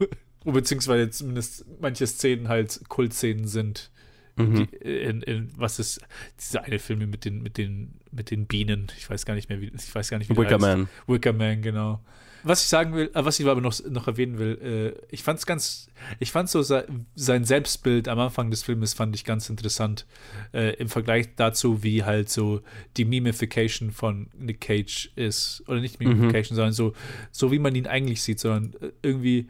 beziehungsweise 0.45 1.11
zumindest 1.11 1.65
manche 1.81 2.07
Szenen 2.07 2.49
halt 2.49 2.81
Kultszenen 2.89 3.47
sind. 3.47 3.91
Mhm. 4.37 4.55
Die, 4.55 4.77
in, 4.77 5.23
in, 5.23 5.53
was 5.57 5.79
ist 5.79 6.01
dieser 6.41 6.65
eine 6.65 6.79
Film 6.79 6.99
mit 7.11 7.25
den, 7.25 7.43
mit 7.43 7.57
den, 7.57 7.95
mit 8.15 8.31
den 8.31 8.47
Bienen? 8.47 8.87
Ich 8.97 9.09
weiß 9.09 9.27
gar 9.27 9.35
nicht 9.35 9.49
mehr, 9.49 9.61
wie, 9.61 9.73
ich 9.75 9.95
weiß 9.95 10.11
gar 10.11 10.19
nicht, 10.19 10.31
wie 10.31 10.35
der 10.35 10.45
Wicker 10.45 10.55
heißt. 10.55 10.61
Man. 10.61 10.89
Wicker 11.07 11.33
Man, 11.33 11.63
genau. 11.63 12.01
Was 12.47 12.63
ich 12.63 12.69
sagen 12.69 12.95
will, 12.95 13.11
äh, 13.15 13.25
was 13.25 13.41
ich 13.41 13.47
aber 13.47 13.63
noch, 13.63 13.75
noch 13.89 14.07
erwähnen 14.07 14.39
will, 14.39 14.95
äh, 15.01 15.05
ich 15.11 15.23
fand 15.23 15.39
es 15.39 15.47
ganz, 15.47 15.89
ich 16.19 16.31
fand 16.31 16.51
so 16.51 16.61
se, 16.61 16.87
sein 17.15 17.45
Selbstbild 17.45 18.07
am 18.07 18.19
Anfang 18.19 18.51
des 18.51 18.63
Filmes 18.63 18.93
fand 18.93 19.15
ich 19.15 19.25
ganz 19.25 19.49
interessant 19.49 20.07
äh, 20.53 20.75
im 20.75 20.91
Vergleich 20.91 21.35
dazu, 21.37 21.83
wie 21.83 22.05
halt 22.05 22.29
so 22.29 22.61
die 22.99 23.07
Mimification 23.07 23.93
von 23.93 24.29
Nick 24.39 24.61
Cage 24.61 25.11
ist 25.17 25.63
oder 25.67 25.81
nicht 25.81 26.01
Mimification, 26.01 26.55
sondern 26.55 26.75
so, 26.75 26.93
so 27.33 27.51
wie 27.51 27.59
man 27.59 27.75
ihn 27.75 27.87
eigentlich 27.87 28.23
sieht, 28.23 28.41
sondern 28.41 28.75
äh, 28.83 28.93
irgendwie 29.01 29.49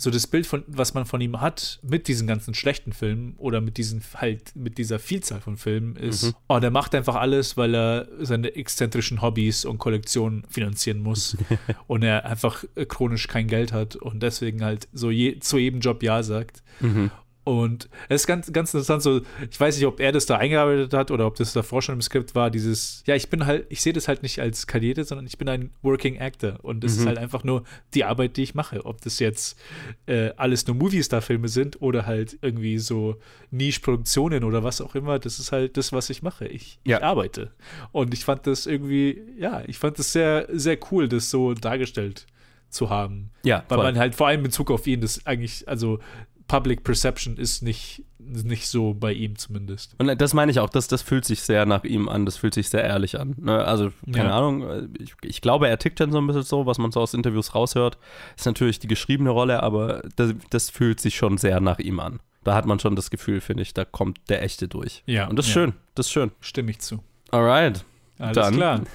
so 0.00 0.10
das 0.10 0.26
Bild 0.28 0.46
von 0.46 0.62
was 0.68 0.94
man 0.94 1.06
von 1.06 1.20
ihm 1.20 1.40
hat 1.40 1.80
mit 1.82 2.06
diesen 2.08 2.26
ganzen 2.28 2.54
schlechten 2.54 2.92
Filmen 2.92 3.34
oder 3.36 3.60
mit 3.60 3.76
diesen 3.78 4.02
halt 4.14 4.54
mit 4.54 4.78
dieser 4.78 4.98
Vielzahl 5.00 5.40
von 5.40 5.56
Filmen 5.56 5.96
ist 5.96 6.22
Mhm. 6.24 6.34
oh 6.48 6.58
der 6.60 6.70
macht 6.70 6.94
einfach 6.94 7.16
alles 7.16 7.56
weil 7.56 7.74
er 7.74 8.08
seine 8.20 8.54
exzentrischen 8.54 9.20
Hobbys 9.22 9.64
und 9.64 9.78
Kollektionen 9.78 10.44
finanzieren 10.48 11.00
muss 11.02 11.36
und 11.88 12.02
er 12.04 12.24
einfach 12.26 12.64
chronisch 12.88 13.26
kein 13.26 13.48
Geld 13.48 13.72
hat 13.72 13.96
und 13.96 14.22
deswegen 14.22 14.62
halt 14.64 14.88
so 14.92 15.10
je, 15.10 15.40
zu 15.40 15.58
jedem 15.58 15.80
Job 15.80 16.02
ja 16.02 16.22
sagt 16.22 16.62
Mhm. 16.80 17.10
Und 17.48 17.88
es 18.10 18.22
ist 18.22 18.26
ganz, 18.26 18.52
ganz 18.52 18.74
interessant, 18.74 19.00
so, 19.02 19.22
ich 19.50 19.58
weiß 19.58 19.76
nicht, 19.76 19.86
ob 19.86 20.00
er 20.00 20.12
das 20.12 20.26
da 20.26 20.36
eingearbeitet 20.36 20.92
hat 20.92 21.10
oder 21.10 21.26
ob 21.26 21.36
das 21.36 21.54
davor 21.54 21.80
schon 21.80 21.94
im 21.94 22.02
Skript 22.02 22.34
war, 22.34 22.50
dieses, 22.50 23.02
ja, 23.06 23.14
ich 23.14 23.30
bin 23.30 23.46
halt, 23.46 23.64
ich 23.70 23.80
sehe 23.80 23.94
das 23.94 24.06
halt 24.06 24.22
nicht 24.22 24.38
als 24.40 24.66
Karriere, 24.66 25.04
sondern 25.04 25.26
ich 25.26 25.38
bin 25.38 25.48
ein 25.48 25.70
Working 25.80 26.20
Actor. 26.20 26.58
Und 26.62 26.84
das 26.84 26.94
Mhm. 26.94 27.00
ist 27.00 27.06
halt 27.06 27.18
einfach 27.18 27.44
nur 27.44 27.64
die 27.94 28.04
Arbeit, 28.04 28.36
die 28.36 28.42
ich 28.42 28.54
mache. 28.54 28.84
Ob 28.84 29.00
das 29.00 29.18
jetzt 29.18 29.58
äh, 30.06 30.30
alles 30.36 30.66
nur 30.66 30.76
Movie-Star-Filme 30.76 31.48
sind 31.48 31.80
oder 31.80 32.04
halt 32.04 32.38
irgendwie 32.42 32.78
so 32.78 33.16
Niche-Produktionen 33.50 34.44
oder 34.44 34.62
was 34.64 34.80
auch 34.80 34.94
immer, 34.94 35.18
das 35.18 35.38
ist 35.38 35.52
halt 35.52 35.76
das, 35.76 35.92
was 35.92 36.10
ich 36.10 36.22
mache. 36.22 36.46
Ich, 36.46 36.78
Ja. 36.84 36.98
ich 36.98 37.04
arbeite. 37.04 37.52
Und 37.92 38.12
ich 38.14 38.24
fand 38.24 38.46
das 38.46 38.66
irgendwie, 38.66 39.22
ja, 39.38 39.62
ich 39.66 39.78
fand 39.78 39.98
das 39.98 40.12
sehr, 40.12 40.46
sehr 40.52 40.78
cool, 40.90 41.08
das 41.08 41.30
so 41.30 41.54
dargestellt 41.54 42.26
zu 42.70 42.90
haben. 42.90 43.30
Ja, 43.44 43.64
Weil 43.68 43.76
voll. 43.78 43.84
man 43.86 43.98
halt 43.98 44.14
vor 44.14 44.26
allem 44.26 44.40
in 44.40 44.44
Bezug 44.44 44.70
auf 44.70 44.86
ihn 44.86 45.00
das 45.00 45.24
eigentlich, 45.26 45.66
also 45.66 46.00
Public 46.48 46.82
Perception 46.82 47.36
ist 47.36 47.62
nicht, 47.62 48.02
nicht 48.18 48.66
so 48.68 48.94
bei 48.94 49.12
ihm 49.12 49.36
zumindest. 49.36 49.94
Und 49.98 50.20
das 50.20 50.34
meine 50.34 50.50
ich 50.50 50.58
auch, 50.58 50.70
das, 50.70 50.88
das 50.88 51.02
fühlt 51.02 51.24
sich 51.24 51.42
sehr 51.42 51.66
nach 51.66 51.84
ihm 51.84 52.08
an, 52.08 52.24
das 52.26 52.36
fühlt 52.38 52.54
sich 52.54 52.68
sehr 52.70 52.82
ehrlich 52.82 53.20
an. 53.20 53.34
Ne? 53.38 53.64
Also, 53.64 53.92
keine 54.12 54.30
Ja. 54.30 54.38
Ahnung, 54.38 54.62
äh, 54.68 54.88
ich, 54.98 55.14
ich 55.22 55.40
glaube, 55.42 55.68
er 55.68 55.78
tickt 55.78 56.00
dann 56.00 56.10
so 56.10 56.18
ein 56.18 56.26
bisschen 56.26 56.42
so, 56.42 56.66
was 56.66 56.78
man 56.78 56.90
so 56.90 57.00
aus 57.00 57.14
Interviews 57.14 57.54
raushört. 57.54 57.98
Ist 58.36 58.46
natürlich 58.46 58.78
die 58.80 58.88
geschriebene 58.88 59.30
Rolle, 59.30 59.62
aber 59.62 60.02
das, 60.16 60.34
das 60.50 60.70
fühlt 60.70 61.00
sich 61.00 61.16
schon 61.16 61.38
sehr 61.38 61.60
nach 61.60 61.78
ihm 61.78 62.00
an. 62.00 62.20
Da 62.44 62.54
hat 62.54 62.66
man 62.66 62.78
schon 62.78 62.96
das 62.96 63.10
Gefühl, 63.10 63.40
finde 63.42 63.62
ich, 63.62 63.74
da 63.74 63.84
kommt 63.84 64.18
der 64.30 64.42
Echte 64.42 64.68
durch. 64.68 65.02
Ja, 65.06 65.28
Und 65.28 65.38
das 65.38 65.46
ist 65.46 65.54
ja. 65.54 65.62
schön, 65.62 65.74
das 65.94 66.06
ist 66.06 66.12
schön. 66.12 66.30
Stimme 66.40 66.70
ich 66.70 66.78
zu. 66.80 67.02
Alright. 67.30 67.84
Alles 68.20 68.34
Dann 68.34 68.54
klar. 68.54 68.80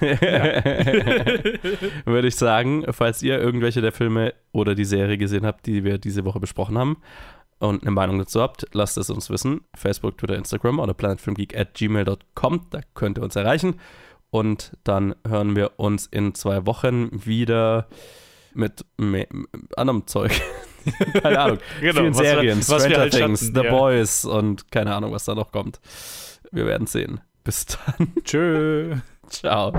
würde 2.04 2.28
ich 2.28 2.36
sagen, 2.36 2.84
falls 2.90 3.22
ihr 3.22 3.38
irgendwelche 3.38 3.80
der 3.80 3.92
Filme 3.92 4.34
oder 4.52 4.74
die 4.74 4.84
Serie 4.84 5.16
gesehen 5.16 5.46
habt, 5.46 5.64
die 5.66 5.82
wir 5.84 5.96
diese 5.98 6.24
Woche 6.24 6.40
besprochen 6.40 6.76
haben 6.76 6.98
und 7.58 7.82
eine 7.82 7.90
Meinung 7.90 8.18
dazu 8.18 8.40
habt, 8.40 8.66
lasst 8.72 8.98
es 8.98 9.10
uns 9.10 9.30
wissen. 9.30 9.62
Facebook, 9.74 10.18
Twitter, 10.18 10.36
Instagram 10.36 10.78
oder 10.78 10.94
planetfilmgeek 10.94 11.56
at 11.56 11.74
gmail.com, 11.74 12.66
da 12.70 12.80
könnt 12.94 13.18
ihr 13.18 13.22
uns 13.22 13.36
erreichen. 13.36 13.80
Und 14.30 14.72
dann 14.82 15.14
hören 15.26 15.54
wir 15.54 15.78
uns 15.78 16.06
in 16.06 16.34
zwei 16.34 16.66
Wochen 16.66 17.24
wieder 17.24 17.88
mit 18.54 18.84
anderem 19.76 20.06
Zeug. 20.06 20.32
keine 21.22 21.38
Ahnung. 21.38 21.58
Genau, 21.80 22.00
Vielen 22.00 22.14
Serien, 22.14 22.58
wir 22.58 22.62
Stranger 22.62 22.98
halt 22.98 23.12
Things, 23.12 23.40
schatten, 23.40 23.54
The 23.54 23.64
ja. 23.64 23.70
Boys 23.70 24.24
und 24.24 24.70
keine 24.70 24.94
Ahnung, 24.94 25.12
was 25.12 25.24
da 25.24 25.34
noch 25.34 25.52
kommt. 25.52 25.80
Wir 26.50 26.66
werden 26.66 26.86
sehen. 26.86 27.20
Bis 27.42 27.66
dann. 27.66 28.12
Tschö. 28.24 28.96
Ciao. 29.28 29.72